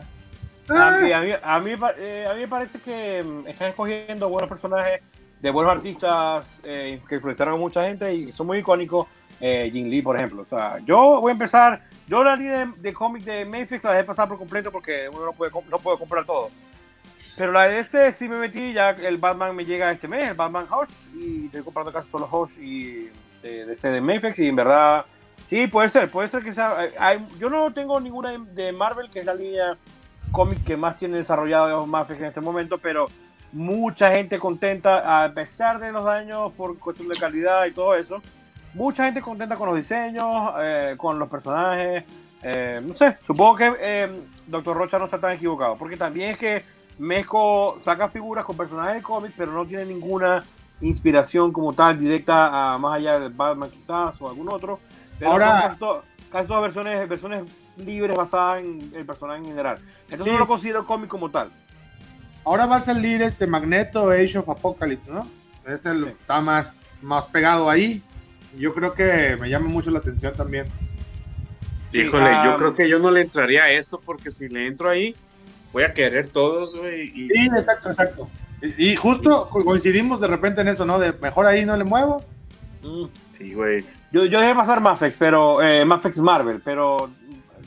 A 0.71 0.89
Ah, 0.89 0.99
mí, 1.01 1.13
a, 1.13 1.21
mí, 1.21 1.31
a, 1.43 1.61
mí, 1.61 1.77
pa- 1.77 1.93
eh, 1.99 2.27
a 2.27 2.35
mí 2.35 2.41
me 2.41 2.49
parece 2.49 2.79
que 2.81 3.23
mm, 3.23 3.49
están 3.49 3.69
escogiendo 3.71 4.29
buenos 4.29 4.49
personajes 4.49 5.01
de 5.41 5.51
buenos 5.51 5.75
artistas 5.77 6.61
eh, 6.65 7.01
que 7.07 7.17
influenciaron 7.17 7.55
a 7.55 7.59
mucha 7.59 7.87
gente 7.87 8.15
y 8.15 8.33
son 8.33 8.47
muy 8.47 8.59
icónicos. 8.59 9.07
Eh, 9.41 9.69
Jin 9.73 9.91
Lee, 9.91 10.01
por 10.01 10.17
ejemplo. 10.17 10.43
O 10.43 10.47
sea, 10.47 10.79
yo 10.87 11.21
voy 11.21 11.31
a 11.31 11.33
empezar. 11.33 11.83
Yo 12.07 12.23
la 12.25 12.37
línea 12.37 12.65
de, 12.67 12.73
de 12.79 12.93
cómic 12.95 13.25
de 13.25 13.45
Mayfix 13.45 13.83
la 13.85 13.93
dejé 13.93 14.05
pasar 14.05 14.29
por 14.29 14.39
completo 14.39 14.71
porque 14.71 15.09
uno 15.13 15.25
no 15.27 15.33
puede, 15.33 15.51
no 15.69 15.79
puede 15.79 15.99
comprar 15.99 16.25
todo. 16.25 16.51
Pero 17.37 17.51
la 17.53 17.67
de 17.69 17.81
ese 17.81 18.13
sí 18.13 18.29
me 18.29 18.37
metí. 18.37 18.73
Ya 18.73 18.91
el 18.91 19.19
Batman 19.19 19.55
me 19.57 19.65
llega 19.65 19.91
este 19.91 20.07
mes, 20.09 20.29
el 20.31 20.35
Batman 20.35 20.67
Hush. 20.71 21.09
Y 21.15 21.47
estoy 21.47 21.63
comprando 21.63 21.93
casi 21.93 22.09
todos 22.09 22.31
los 22.31 22.33
Hush 22.53 22.59
y 22.63 23.11
de, 23.51 23.67
de 23.67 23.91
de 23.91 24.01
Mayfix. 24.01 24.39
Y 24.39 24.49
en 24.49 24.57
verdad, 24.57 25.05
sí, 25.45 25.67
puede 25.67 25.89
ser. 25.89 26.11
Puede 26.11 26.29
ser 26.29 26.43
que 26.43 26.53
sea. 26.53 26.85
eh, 26.85 26.95
hay- 26.99 27.27
yo 27.39 27.49
no 27.51 27.73
tengo 27.73 28.01
ninguna 28.01 28.33
de- 28.33 28.73
Marvel, 28.73 29.11
que 29.11 29.21
es 29.21 29.27
la 29.27 29.35
línea 29.35 29.77
cómic 30.33 30.65
que 30.65 30.77
más 30.77 30.97
tiene 30.99 31.19
desarrollado 31.19 31.87
Mafex 31.87 32.19
en 32.21 32.27
este 32.27 32.41
momento, 32.41 32.79
pero 32.79 33.07
mucha 33.53 34.11
gente 34.11 34.39
contenta, 34.39 35.25
a 35.25 35.33
pesar 35.33 35.79
de 35.79 35.93
los 35.93 36.05
daños 36.05 36.53
por 36.55 36.77
cuestión 36.79 37.09
de 37.09 37.17
calidad 37.17 37.67
y 37.67 37.71
todo 37.71 37.95
eso, 37.95 38.21
mucha 38.75 39.05
gente 39.05 39.21
contenta 39.21 39.55
con 39.55 39.69
los 39.69 39.77
diseños, 39.77 40.53
eh, 40.61 40.95
con 40.97 41.21
los 41.21 41.29
personajes, 41.29 42.03
eh, 42.43 42.81
no 42.85 42.97
sé, 42.97 43.17
supongo 43.25 43.55
que 43.55 43.73
eh, 43.79 44.09
Doctor 44.49 44.77
Rocha 44.77 44.99
no 44.99 45.05
está 45.05 45.19
tan 45.19 45.31
equivocado, 45.33 45.77
porque 45.77 45.97
también 45.97 46.31
es 46.31 46.37
que 46.39 46.65
Mezco 46.99 47.79
saca 47.83 48.09
figuras 48.09 48.45
con 48.45 48.57
personajes 48.57 48.95
de 48.97 49.03
cómics, 49.03 49.35
pero 49.37 49.53
no 49.53 49.65
tiene 49.65 49.85
ninguna 49.85 50.43
inspiración 50.81 51.53
como 51.53 51.73
tal 51.73 51.99
directa 51.99 52.75
a 52.75 52.79
más 52.79 52.97
allá 52.99 53.19
del 53.19 53.33
Batman 53.33 53.71
quizás 53.71 54.21
o 54.21 54.29
algún 54.29 54.53
otro. 54.53 54.81
Pero 55.19 55.31
Ahora- 55.31 55.63
casi, 55.69 55.79
to- 55.79 56.03
casi 56.31 56.49
todas 56.49 56.63
versiones, 56.63 57.09
versiones 57.09 57.43
libres 57.77 58.17
basadas 58.17 58.61
en 58.61 58.93
el 58.95 59.05
personaje 59.07 59.41
en 59.41 59.47
general. 59.47 59.79
Entonces 60.05 60.27
Sí, 60.27 60.33
no 60.33 60.39
lo 60.39 60.47
considero 60.47 60.87
cómic 60.87 61.09
como 61.09 61.31
tal. 61.31 61.51
Ahora 62.45 62.67
va 62.67 62.77
a 62.77 62.81
salir 62.81 63.23
este 63.23 63.47
Magneto 63.47 64.11
Age 64.11 64.39
of 64.39 64.49
Apocalypse, 64.49 65.11
¿no? 65.11 65.27
Este 65.67 65.91
Sí. 65.93 66.05
está 66.21 66.41
más, 66.41 66.79
más 67.01 67.27
pegado 67.27 67.71
ahí. 67.71 68.03
Yo 68.59 68.73
creo 68.75 68.93
que 68.95 69.37
me 69.41 69.49
llama 69.49 69.67
mucho 69.69 69.91
la 69.91 69.99
atención 70.01 70.35
también. 70.35 70.67
Sí, 71.91 72.01
Híjole, 72.01 72.29
ah, 72.29 72.45
yo 72.45 72.57
creo 72.57 72.75
que 72.75 72.89
yo 72.89 72.99
no 72.99 73.11
le 73.11 73.23
entraría 73.23 73.65
a 73.65 73.71
esto 73.71 74.01
porque 74.05 74.31
si 74.31 74.49
le 74.49 74.67
entro 74.67 74.89
ahí, 74.91 75.15
voy 75.73 75.85
a 75.85 75.95
querer 75.95 76.29
todos, 76.29 76.75
güey. 76.77 77.05
Y... 77.15 77.29
Sí, 77.29 77.47
exacto, 77.57 77.91
exacto. 77.91 78.29
Y, 78.63 78.93
y 78.93 78.97
justo 78.97 79.49
co- 79.51 79.65
coincidimos 79.65 80.21
de 80.21 80.27
repente 80.29 80.61
en 80.63 80.69
eso, 80.69 80.85
¿no? 80.87 80.99
De 80.99 81.13
mejor 81.13 81.47
ahí 81.47 81.65
no 81.65 81.77
le 81.77 81.85
muevo. 81.85 82.25
Mm. 82.83 83.05
Sí, 83.37 83.53
güey. 83.55 83.85
Yo, 84.13 84.25
yo 84.27 84.41
dejé 84.41 84.55
pasar 84.55 84.81
Mafex, 84.81 85.17
pero 85.17 85.61
eh, 85.63 85.85
Mafex 85.85 86.19
Marvel, 86.19 86.61
pero 86.65 87.11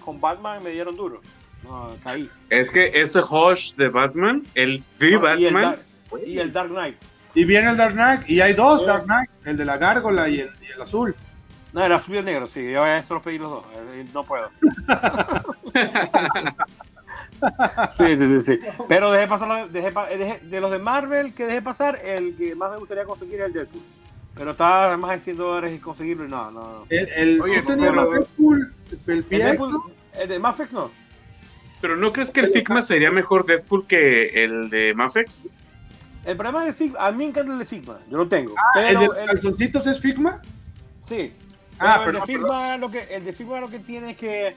con 0.04 0.20
Batman 0.22 0.64
me 0.64 0.70
dieron 0.72 0.96
duro. 0.96 1.22
No, 1.64 1.90
caí. 2.04 2.30
Es 2.50 2.72
que 2.72 2.92
ese 2.94 3.20
Hush 3.20 3.74
de 3.76 3.90
Batman, 3.90 4.44
el 4.56 4.84
The 5.00 5.12
No, 5.12 5.38
y, 5.38 5.46
el 5.46 5.54
Batman, 5.54 5.62
Dark, 5.64 5.82
y 6.26 6.40
el 6.40 6.54
Dark 6.54 6.70
Knight. 6.70 6.96
Y 7.34 7.44
viene 7.46 7.70
el 7.72 7.78
Dark 7.78 7.94
Knight, 7.94 8.30
y 8.30 8.40
hay 8.42 8.54
dos 8.54 8.80
Sí. 8.80 8.86
Dark 8.86 9.04
Knight, 9.04 9.30
el 9.46 9.58
de 9.58 9.66
la 9.66 9.78
gárgola 9.78 10.30
y 10.30 10.40
el, 10.40 10.50
y 10.68 10.72
el 10.74 10.82
azul. 10.82 11.14
No, 11.74 11.84
el 11.86 11.92
azul 11.92 12.16
y 12.16 12.18
el 12.20 12.26
negro, 12.26 12.48
sí. 12.48 12.72
Yo 12.72 12.86
eso 12.88 13.14
los 13.16 13.22
pedí 13.24 13.38
los 13.38 13.52
dos. 13.52 13.66
eh, 13.76 14.06
No 14.14 14.24
puedo. 14.24 14.50
sí, 17.98 18.18
sí, 18.18 18.28
sí, 18.28 18.42
sí. 18.42 18.60
Pero 18.88 19.12
dejé 19.12 19.28
pasar 19.28 19.48
los- 19.48 19.72
dejé 19.74 20.40
de 20.44 20.60
los 20.62 20.72
de 20.72 20.80
Marvel 20.80 21.34
que 21.34 21.46
dejé 21.46 21.62
pasar, 21.62 22.00
el 22.04 22.36
que 22.36 22.56
más 22.56 22.72
me 22.72 22.78
gustaría 22.78 23.06
conseguir 23.06 23.40
es 23.42 23.46
el 23.48 23.54
Deadpool. 23.54 23.82
Pero 24.36 24.52
está 24.52 24.96
más 24.98 25.12
de 25.12 25.20
100 25.20 25.38
dólares 25.38 25.74
y 25.76 25.80
conseguirlo 25.80 26.26
y 26.26 26.30
no, 26.30 26.52
no. 26.52 26.86
El, 26.90 27.08
el, 27.10 27.42
Oye, 27.42 27.62
tú 27.62 27.68
tenías 27.70 27.90
pero- 27.90 28.04
el 28.14 28.20
Deadpool, 28.20 28.74
el 29.08 29.30
Deadpool, 29.30 29.82
el 30.14 30.30
de 30.30 30.40
Mafex 30.40 30.72
no. 30.74 30.92
Pero 31.82 31.96
¿no 31.96 32.12
crees 32.12 32.32
que 32.32 32.40
el 32.42 32.48
Figma 32.48 32.82
sería 32.82 33.12
mejor 33.12 33.46
Deadpool 33.46 33.86
que 33.88 34.44
el 34.44 34.70
de 34.70 34.94
Mafex? 34.96 35.46
El 36.26 36.36
problema 36.36 36.66
de 36.66 36.74
Figma, 36.74 37.00
a 37.06 37.12
mí 37.12 37.18
me 37.20 37.26
encanta 37.26 37.54
el 37.54 37.60
de 37.60 37.66
Figma, 37.66 38.00
yo 38.10 38.18
lo 38.18 38.28
tengo. 38.28 38.54
Ah, 38.76 38.82
¿El 38.82 38.98
pero 38.98 39.14
de 39.14 39.22
el- 39.22 39.28
calzoncitos 39.28 39.88
es 39.88 40.00
Figma? 40.00 40.42
Sí. 41.04 41.32
Ah, 41.80 42.02
Pero 42.04 42.18
el, 42.18 42.26
de 42.26 42.34
Figma, 42.34 42.78
lo 42.78 42.90
que, 42.90 43.04
el 43.16 43.24
de 43.24 43.34
Figma 43.34 43.60
lo 43.62 43.70
que 43.70 43.80
tiene 43.80 44.12
es 44.12 44.18
que 44.18 44.56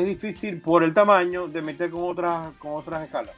es 0.00 0.04
difícil 0.06 0.60
por 0.60 0.82
el 0.84 0.92
tamaño 0.92 1.48
de 1.48 1.62
meter 1.62 1.90
con 1.90 2.02
otras, 2.04 2.50
con 2.58 2.72
otras 2.74 3.02
escalas. 3.04 3.34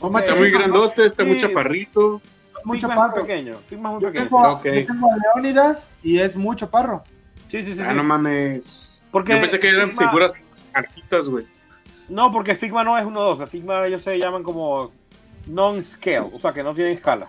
Ok. 0.00 0.18
Está 0.20 0.34
muy 0.36 0.50
grandote, 0.50 1.04
está 1.04 1.24
muy 1.24 1.34
Sí. 1.38 1.46
chaparrito. 1.46 2.20
Muy 2.64 2.78
Figma 2.78 2.94
es 2.94 2.98
muy 3.00 3.06
chaparro. 3.08 3.22
pequeño. 3.26 3.56
Figma 3.68 3.88
es 3.88 3.92
muy 3.94 4.02
Yo 4.02 4.08
pequeño. 4.08 4.24
tengo, 4.28 4.52
Ok. 4.52 4.64
yo 4.64 4.86
tengo 4.86 5.12
a 5.12 5.16
Leónidas 5.16 5.88
y 6.02 6.18
es 6.18 6.36
muy 6.36 6.56
chaparro. 6.56 7.04
Sí, 7.50 7.62
sí, 7.62 7.74
sí. 7.74 7.80
Ah, 7.82 7.90
sí. 7.90 7.96
no 7.96 8.02
mames. 8.04 9.02
Porque 9.10 9.32
Yo 9.34 9.40
pensé 9.40 9.58
que 9.60 9.68
eran 9.68 9.90
Figma- 9.92 10.08
figuras 10.08 10.34
artitas, 10.74 11.28
güey. 11.28 11.46
No, 12.08 12.30
porque 12.32 12.54
Figma 12.54 12.84
no 12.84 12.96
es 12.98 13.04
uno 13.04 13.20
o 13.20 13.36
dos. 13.36 13.48
Figma 13.50 13.86
ellos 13.86 14.02
se 14.04 14.18
llaman 14.18 14.42
como 14.42 14.90
non-scale, 15.46 16.30
o 16.32 16.38
sea 16.40 16.52
que 16.52 16.62
no 16.62 16.74
tienen 16.74 16.94
escala. 16.94 17.28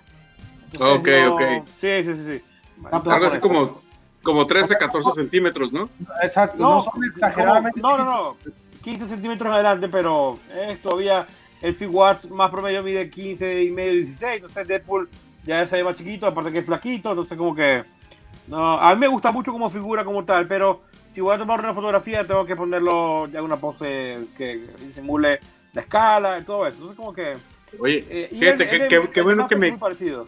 Ok, 0.79 1.07
no- 1.07 1.35
ok. 1.35 1.41
Sí, 1.75 2.03
sí, 2.03 2.15
sí. 2.15 2.23
sí. 2.25 2.43
Algo 2.91 3.25
así 3.25 3.39
como, 3.39 3.81
como 4.23 4.45
13, 4.47 4.77
14 4.77 5.11
centímetros, 5.11 5.73
¿no? 5.73 5.89
Exacto, 6.23 6.57
no, 6.61 6.81
son 6.83 7.03
exageradamente 7.05 7.79
No, 7.81 7.97
no, 7.97 8.03
no. 8.05 8.37
15 8.83 9.07
centímetros 9.07 9.53
adelante, 9.53 9.87
pero 9.89 10.39
es 10.53 10.81
todavía 10.81 11.27
el 11.61 11.75
Figuarts 11.75 12.29
más 12.29 12.49
promedio 12.51 12.81
mide 12.83 13.09
15 13.09 13.63
y 13.63 13.71
medio, 13.71 13.93
16. 13.93 14.35
Entonces 14.35 14.67
Deadpool 14.67 15.09
ya 15.45 15.67
se 15.67 15.77
ve 15.77 15.83
más 15.83 15.95
chiquito, 15.95 16.25
aparte 16.27 16.51
que 16.51 16.59
es 16.59 16.65
flaquito. 16.65 17.09
Entonces, 17.09 17.37
como 17.37 17.53
que. 17.55 17.83
No, 18.47 18.79
a 18.79 18.93
mí 18.95 18.99
me 19.01 19.07
gusta 19.07 19.31
mucho 19.31 19.51
como 19.51 19.69
figura 19.69 20.03
como 20.03 20.23
tal, 20.25 20.47
pero 20.47 20.81
si 21.11 21.21
voy 21.21 21.35
a 21.35 21.37
tomar 21.37 21.59
una 21.59 21.73
fotografía, 21.73 22.23
tengo 22.25 22.45
que 22.45 22.55
ponerlo 22.55 23.27
ya 23.27 23.39
en 23.39 23.45
una 23.45 23.57
pose 23.57 24.17
que 24.37 24.65
simule 24.91 25.39
la 25.73 25.81
escala 25.81 26.39
y 26.39 26.43
todo 26.43 26.65
eso. 26.65 26.75
Entonces, 26.77 26.97
como 26.97 27.13
que. 27.13 27.35
Oye, 27.77 28.03
eh, 28.09 28.27
fíjate 28.31 28.63
el- 28.63 28.69
que- 28.69 28.95
el 28.95 29.09
que- 29.11 29.19
el 29.19 29.23
bueno 29.23 29.47
que 29.47 29.55
me, 29.55 29.77
parecido. 29.77 30.27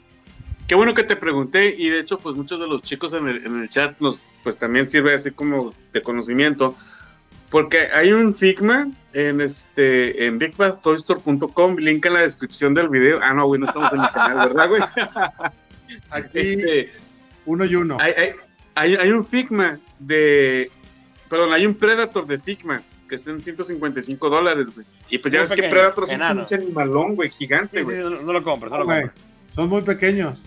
qué 0.68 0.76
bueno 0.76 0.94
que 0.94 1.04
te 1.04 1.16
pregunté 1.16 1.74
y 1.76 1.90
de 1.90 2.00
hecho 2.02 2.20
pues 2.20 2.36
muchos 2.36 2.60
de 2.60 2.68
los 2.68 2.84
chicos 2.84 3.14
en 3.14 3.28
el, 3.28 3.46
en 3.46 3.62
el 3.64 3.68
chat 3.68 4.00
nos 4.00 4.24
pues 4.44 4.58
también 4.58 4.86
sirve 4.88 5.14
así 5.16 5.32
como 5.32 5.74
de 5.92 6.02
conocimiento 6.04 6.76
porque 7.52 7.90
hay 7.94 8.12
un 8.14 8.34
Figma 8.34 8.90
en 9.14 9.42
este 9.42 10.26
en 10.26 10.40
bigbadtoystore.com 10.40 11.76
link 11.78 12.06
en 12.06 12.14
la 12.14 12.22
descripción 12.22 12.74
del 12.74 12.88
video 12.90 13.20
ah 13.22 13.34
no 13.34 13.46
güey 13.46 13.60
no 13.60 13.66
estamos 13.68 13.92
en 13.94 14.02
mi 14.02 14.08
canal 14.08 14.50
verdad 14.50 14.70
güey 14.70 14.82
Aquí 16.10 16.40
este 16.40 16.92
uno 17.46 17.66
y 17.66 17.76
uno. 17.76 17.98
hay, 18.00 18.14
hay, 18.14 18.30
hay, 18.76 18.96
hay 18.96 19.10
un 19.12 19.26
Figma 19.26 19.80
de 20.00 20.72
perdón 21.30 21.52
hay 21.54 21.66
un 21.66 21.76
Predator 21.76 22.26
de 22.26 22.40
Figma 22.40 22.82
que 23.10 23.16
está 23.16 23.32
en 23.32 23.42
155 23.42 24.30
dólares 24.30 24.70
güey 24.74 24.88
y 25.10 25.18
pues 25.18 25.34
ya 25.34 25.42
Muy 25.42 25.50
ves 25.50 25.60
que 25.60 25.68
Predator 25.68 26.06
es 26.06 26.12
un 26.12 26.38
pinche 26.38 26.56
animalón 26.56 27.16
güey 27.16 27.30
gigante 27.30 27.80
Sí, 27.80 27.84
güey 27.84 27.98
sí, 27.98 28.04
no, 28.04 28.10
no 28.22 28.32
lo 28.34 28.44
compres, 28.44 28.72
no 28.72 28.78
lo 28.80 28.86
Güey, 28.86 29.02
compres. 29.02 29.24
son 29.54 29.68
muy 29.70 29.82
pequeños. 29.82 30.42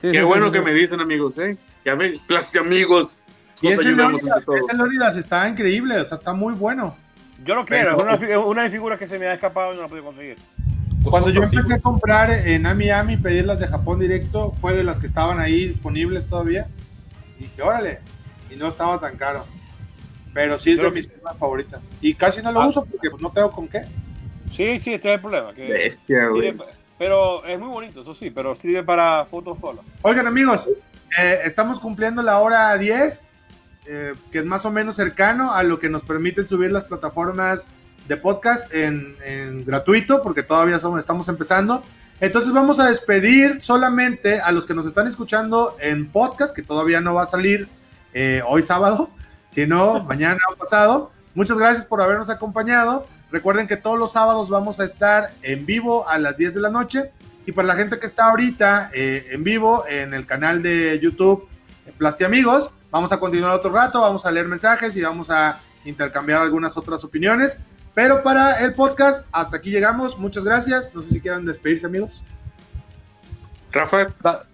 Sí, 0.00 0.08
qué 0.10 0.18
sí, 0.18 0.20
bueno 0.24 0.46
sí, 0.46 0.52
que 0.52 0.58
sí. 0.58 0.64
me 0.64 0.72
dicen 0.74 1.00
amigos 1.00 1.38
eh 1.38 1.56
ya 1.84 1.94
ven 1.94 2.14
clase 2.26 2.58
de 2.58 2.66
amigos 2.66 3.22
Y 3.62 3.68
ese 3.68 3.92
Leónidas 3.92 5.16
está 5.16 5.48
increíble, 5.48 5.98
o 5.98 6.04
sea, 6.04 6.18
está 6.18 6.32
muy 6.32 6.54
bueno. 6.54 6.96
Yo 7.44 7.54
lo 7.54 7.64
quiero, 7.64 7.96
Pero- 7.96 8.14
es 8.14 8.20
una, 8.20 8.38
una 8.40 8.70
figuras 8.70 8.98
que 8.98 9.06
se 9.06 9.18
me 9.18 9.26
ha 9.26 9.34
escapado 9.34 9.72
y 9.72 9.76
no 9.76 9.82
la 9.82 9.88
pude 9.88 10.02
conseguir. 10.02 10.36
Pues 11.02 11.10
Cuando 11.10 11.30
yo 11.30 11.42
empecé 11.42 11.74
a 11.74 11.78
comprar 11.80 12.30
en 12.30 12.66
Ami 12.66 13.16
pedirlas 13.16 13.58
de 13.58 13.66
Japón 13.68 13.98
directo, 14.00 14.52
fue 14.52 14.74
de 14.74 14.84
las 14.84 15.00
que 15.00 15.06
estaban 15.06 15.40
ahí 15.40 15.66
disponibles 15.68 16.26
todavía. 16.28 16.66
Y 17.38 17.44
dije, 17.44 17.62
órale, 17.62 18.00
y 18.50 18.56
no 18.56 18.68
estaba 18.68 19.00
tan 19.00 19.16
caro. 19.16 19.46
Pero 20.34 20.58
sí 20.58 20.72
es 20.72 20.76
Yo 20.76 20.84
de 20.84 20.90
mis 20.90 21.08
figuras 21.08 21.38
favoritas. 21.38 21.80
Y 22.02 22.12
casi 22.14 22.42
no 22.42 22.52
lo 22.52 22.60
Ah. 22.60 22.66
uso 22.68 22.84
porque 22.84 23.08
pues, 23.10 23.22
no 23.22 23.30
tengo 23.32 23.50
con 23.50 23.66
qué. 23.66 23.82
Sí, 24.54 24.78
sí, 24.78 24.92
ese 24.92 24.94
es 24.94 25.04
el 25.06 25.20
problema. 25.20 25.54
Que 25.54 25.68
Bestia, 25.68 26.26
güey. 26.28 26.50
sirve 26.50 26.64
pero 26.98 27.46
es 27.46 27.58
muy 27.58 27.68
bonito, 27.70 28.02
eso 28.02 28.12
sí, 28.14 28.30
pero 28.30 28.54
sirve 28.54 28.82
para 28.82 29.24
fotos 29.24 29.56
solo. 29.58 29.82
Oigan 30.02 30.26
amigos, 30.26 30.68
eh, 31.18 31.38
estamos 31.46 31.80
cumpliendo 31.80 32.20
la 32.22 32.36
hora 32.40 32.76
10, 32.76 33.26
eh, 33.86 34.14
que 34.30 34.38
es 34.38 34.44
más 34.44 34.64
o 34.64 34.70
menos 34.70 34.96
cercano 34.96 35.52
a 35.52 35.62
lo 35.62 35.78
que 35.78 35.88
nos 35.88 36.02
permiten 36.02 36.46
subir 36.46 36.72
las 36.72 36.84
plataformas 36.84 37.66
de 38.08 38.16
podcast 38.16 38.72
en, 38.74 39.16
en 39.24 39.64
gratuito, 39.64 40.22
porque 40.22 40.42
todavía 40.42 40.78
somos, 40.78 41.00
estamos 41.00 41.28
empezando. 41.28 41.82
Entonces 42.20 42.52
vamos 42.52 42.78
a 42.80 42.88
despedir 42.88 43.62
solamente 43.62 44.40
a 44.40 44.52
los 44.52 44.66
que 44.66 44.74
nos 44.74 44.84
están 44.84 45.06
escuchando 45.06 45.76
en 45.80 46.10
podcast, 46.10 46.54
que 46.54 46.62
todavía 46.62 47.00
no 47.00 47.14
va 47.14 47.22
a 47.22 47.26
salir 47.26 47.66
eh, 48.12 48.42
hoy 48.46 48.62
sábado, 48.62 49.08
sino 49.50 50.02
mañana 50.04 50.38
o 50.52 50.56
pasado. 50.56 51.12
Muchas 51.34 51.56
gracias 51.56 51.84
por 51.84 52.02
habernos 52.02 52.28
acompañado. 52.28 53.06
Recuerden 53.32 53.66
que 53.66 53.76
todos 53.76 53.98
los 53.98 54.12
sábados 54.12 54.50
vamos 54.50 54.80
a 54.80 54.84
estar 54.84 55.30
en 55.42 55.64
vivo 55.64 56.06
a 56.08 56.18
las 56.18 56.36
10 56.36 56.54
de 56.54 56.60
la 56.60 56.70
noche. 56.70 57.10
Y 57.46 57.52
para 57.52 57.68
la 57.68 57.74
gente 57.74 57.98
que 57.98 58.06
está 58.06 58.26
ahorita 58.26 58.90
eh, 58.92 59.28
en 59.30 59.42
vivo 59.42 59.84
en 59.88 60.12
el 60.12 60.26
canal 60.26 60.62
de 60.62 60.98
YouTube 61.00 61.48
eh, 61.86 61.92
Plasti 61.96 62.24
Amigos, 62.24 62.70
vamos 62.90 63.12
a 63.12 63.18
continuar 63.20 63.52
otro 63.52 63.70
rato, 63.70 64.00
vamos 64.00 64.26
a 64.26 64.30
leer 64.30 64.48
mensajes 64.48 64.96
y 64.96 65.02
vamos 65.02 65.30
a 65.30 65.60
intercambiar 65.84 66.42
algunas 66.42 66.76
otras 66.76 67.02
opiniones. 67.04 67.58
Pero 67.94 68.22
para 68.22 68.60
el 68.64 68.74
podcast, 68.74 69.26
hasta 69.32 69.56
aquí 69.56 69.70
llegamos. 69.70 70.18
Muchas 70.18 70.44
gracias. 70.44 70.94
No 70.94 71.02
sé 71.02 71.08
si 71.10 71.20
quieran 71.20 71.44
despedirse, 71.44 71.86
amigos. 71.86 72.22
Rafa, 73.72 74.08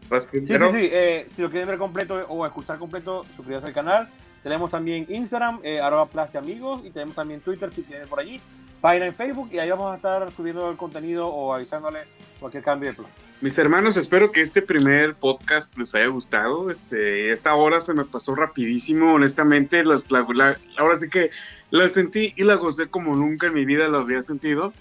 Sí, 0.08 0.28
sí, 0.40 0.56
sí. 0.70 0.88
eh, 0.92 1.26
si 1.28 1.42
lo 1.42 1.50
quieren 1.50 1.68
ver 1.68 1.78
completo 1.78 2.14
o 2.28 2.46
escuchar 2.46 2.78
completo, 2.78 3.24
suscríbanse 3.34 3.68
al 3.68 3.74
canal. 3.74 4.08
Tenemos 4.42 4.70
también 4.70 5.06
Instagram, 5.08 5.60
eh, 5.64 5.80
arroba 5.80 6.08
Amigos, 6.38 6.82
y 6.84 6.90
tenemos 6.90 7.16
también 7.16 7.40
Twitter 7.40 7.70
si 7.70 7.82
tienen 7.82 8.08
por 8.08 8.20
allí. 8.20 8.40
Página 8.80 9.06
en 9.06 9.14
Facebook, 9.14 9.48
y 9.52 9.58
ahí 9.58 9.70
vamos 9.70 9.92
a 9.92 9.96
estar 9.96 10.30
subiendo 10.32 10.70
el 10.70 10.76
contenido 10.76 11.26
o 11.26 11.54
avisándole 11.54 12.00
cualquier 12.38 12.62
cambio 12.62 12.90
de 12.90 12.94
plan. 12.96 13.08
Mis 13.40 13.58
hermanos, 13.58 13.96
espero 13.96 14.32
que 14.32 14.40
este 14.40 14.62
primer 14.62 15.14
podcast 15.14 15.76
les 15.76 15.94
haya 15.94 16.06
gustado. 16.06 16.70
Este, 16.70 17.30
esta 17.32 17.54
hora 17.54 17.80
se 17.80 17.92
me 17.92 18.04
pasó 18.04 18.34
rapidísimo, 18.34 19.12
honestamente. 19.14 19.84
Las, 19.84 20.10
la, 20.10 20.26
la- 20.34 20.56
ahora 20.78 20.96
sí 20.98 21.10
que 21.10 21.30
la 21.70 21.88
sentí 21.88 22.32
y 22.36 22.44
la 22.44 22.54
gocé 22.54 22.86
como 22.88 23.14
nunca 23.14 23.48
en 23.48 23.54
mi 23.54 23.66
vida 23.66 23.88
lo 23.88 23.98
había 23.98 24.22
sentido. 24.22 24.72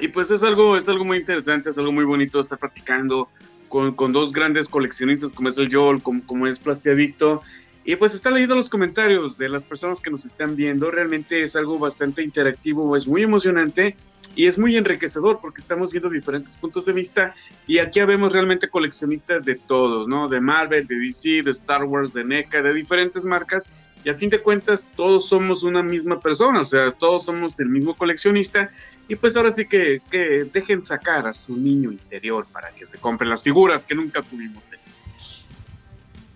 Y 0.00 0.08
pues 0.08 0.30
es 0.30 0.42
algo, 0.42 0.76
es 0.76 0.88
algo 0.88 1.04
muy 1.04 1.18
interesante, 1.18 1.70
es 1.70 1.78
algo 1.78 1.92
muy 1.92 2.04
bonito 2.04 2.40
estar 2.40 2.58
practicando 2.58 3.28
con, 3.68 3.94
con 3.94 4.12
dos 4.12 4.32
grandes 4.32 4.68
coleccionistas 4.68 5.32
como 5.32 5.48
es 5.48 5.56
el 5.58 5.72
Joel, 5.72 6.02
como, 6.02 6.26
como 6.26 6.46
es 6.48 6.58
Plastiadicto. 6.58 7.42
Y 7.88 7.94
pues 7.94 8.16
está 8.16 8.32
leyendo 8.32 8.56
los 8.56 8.68
comentarios 8.68 9.38
de 9.38 9.48
las 9.48 9.64
personas 9.64 10.00
que 10.00 10.10
nos 10.10 10.24
están 10.24 10.56
viendo. 10.56 10.90
Realmente 10.90 11.44
es 11.44 11.54
algo 11.54 11.78
bastante 11.78 12.20
interactivo, 12.20 12.96
es 12.96 13.06
muy 13.06 13.22
emocionante 13.22 13.96
y 14.34 14.46
es 14.46 14.58
muy 14.58 14.76
enriquecedor 14.76 15.38
porque 15.40 15.60
estamos 15.60 15.92
viendo 15.92 16.10
diferentes 16.10 16.56
puntos 16.56 16.84
de 16.84 16.92
vista 16.92 17.32
y 17.64 17.78
aquí 17.78 18.00
vemos 18.00 18.32
realmente 18.32 18.68
coleccionistas 18.68 19.44
de 19.44 19.54
todos, 19.54 20.08
¿no? 20.08 20.26
De 20.26 20.40
Marvel, 20.40 20.84
de 20.88 20.98
DC, 20.98 21.44
de 21.44 21.52
Star 21.52 21.84
Wars, 21.84 22.12
de 22.12 22.24
NECA, 22.24 22.60
de 22.60 22.74
diferentes 22.74 23.24
marcas 23.24 23.70
y 24.02 24.08
a 24.08 24.14
fin 24.14 24.30
de 24.30 24.42
cuentas 24.42 24.90
todos 24.96 25.28
somos 25.28 25.62
una 25.62 25.84
misma 25.84 26.18
persona, 26.18 26.62
o 26.62 26.64
sea, 26.64 26.90
todos 26.90 27.24
somos 27.24 27.60
el 27.60 27.68
mismo 27.68 27.96
coleccionista 27.96 28.68
y 29.06 29.14
pues 29.14 29.36
ahora 29.36 29.52
sí 29.52 29.64
que, 29.66 30.02
que 30.10 30.44
dejen 30.52 30.82
sacar 30.82 31.28
a 31.28 31.32
su 31.32 31.56
niño 31.56 31.92
interior 31.92 32.46
para 32.52 32.70
que 32.70 32.84
se 32.84 32.98
compren 32.98 33.30
las 33.30 33.44
figuras 33.44 33.84
que 33.84 33.94
nunca 33.94 34.22
tuvimos. 34.22 34.72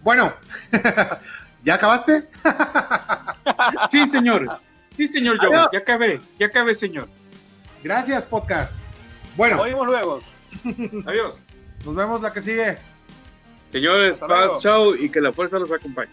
Bueno, 0.02 0.32
¿ya 1.62 1.74
acabaste? 1.74 2.28
sí, 3.90 4.06
señor. 4.06 4.46
Sí, 4.94 5.06
señor 5.06 5.38
Joe, 5.40 5.68
ya 5.72 5.78
acabé, 5.78 6.20
ya 6.38 6.46
acabé, 6.46 6.74
señor. 6.74 7.08
Gracias, 7.82 8.24
podcast. 8.24 8.76
Bueno. 9.36 9.56
Nos 9.56 9.64
vemos 9.64 9.86
luego. 9.86 10.22
Adiós. 11.06 11.40
Nos 11.84 11.94
vemos 11.94 12.20
la 12.20 12.32
que 12.32 12.42
sigue. 12.42 12.78
Señores, 13.72 14.18
paz, 14.18 14.60
chao 14.60 14.94
y 14.94 15.08
que 15.10 15.20
la 15.20 15.32
fuerza 15.32 15.58
los 15.58 15.70
acompañe. 15.70 16.10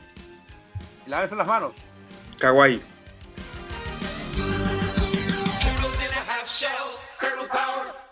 Y 1.05 1.09
lávense 1.09 1.35
las 1.35 1.47
manos. 1.47 1.73
Kawaii. 2.39 2.81
Colonel 7.19 7.47
Power. 7.49 8.06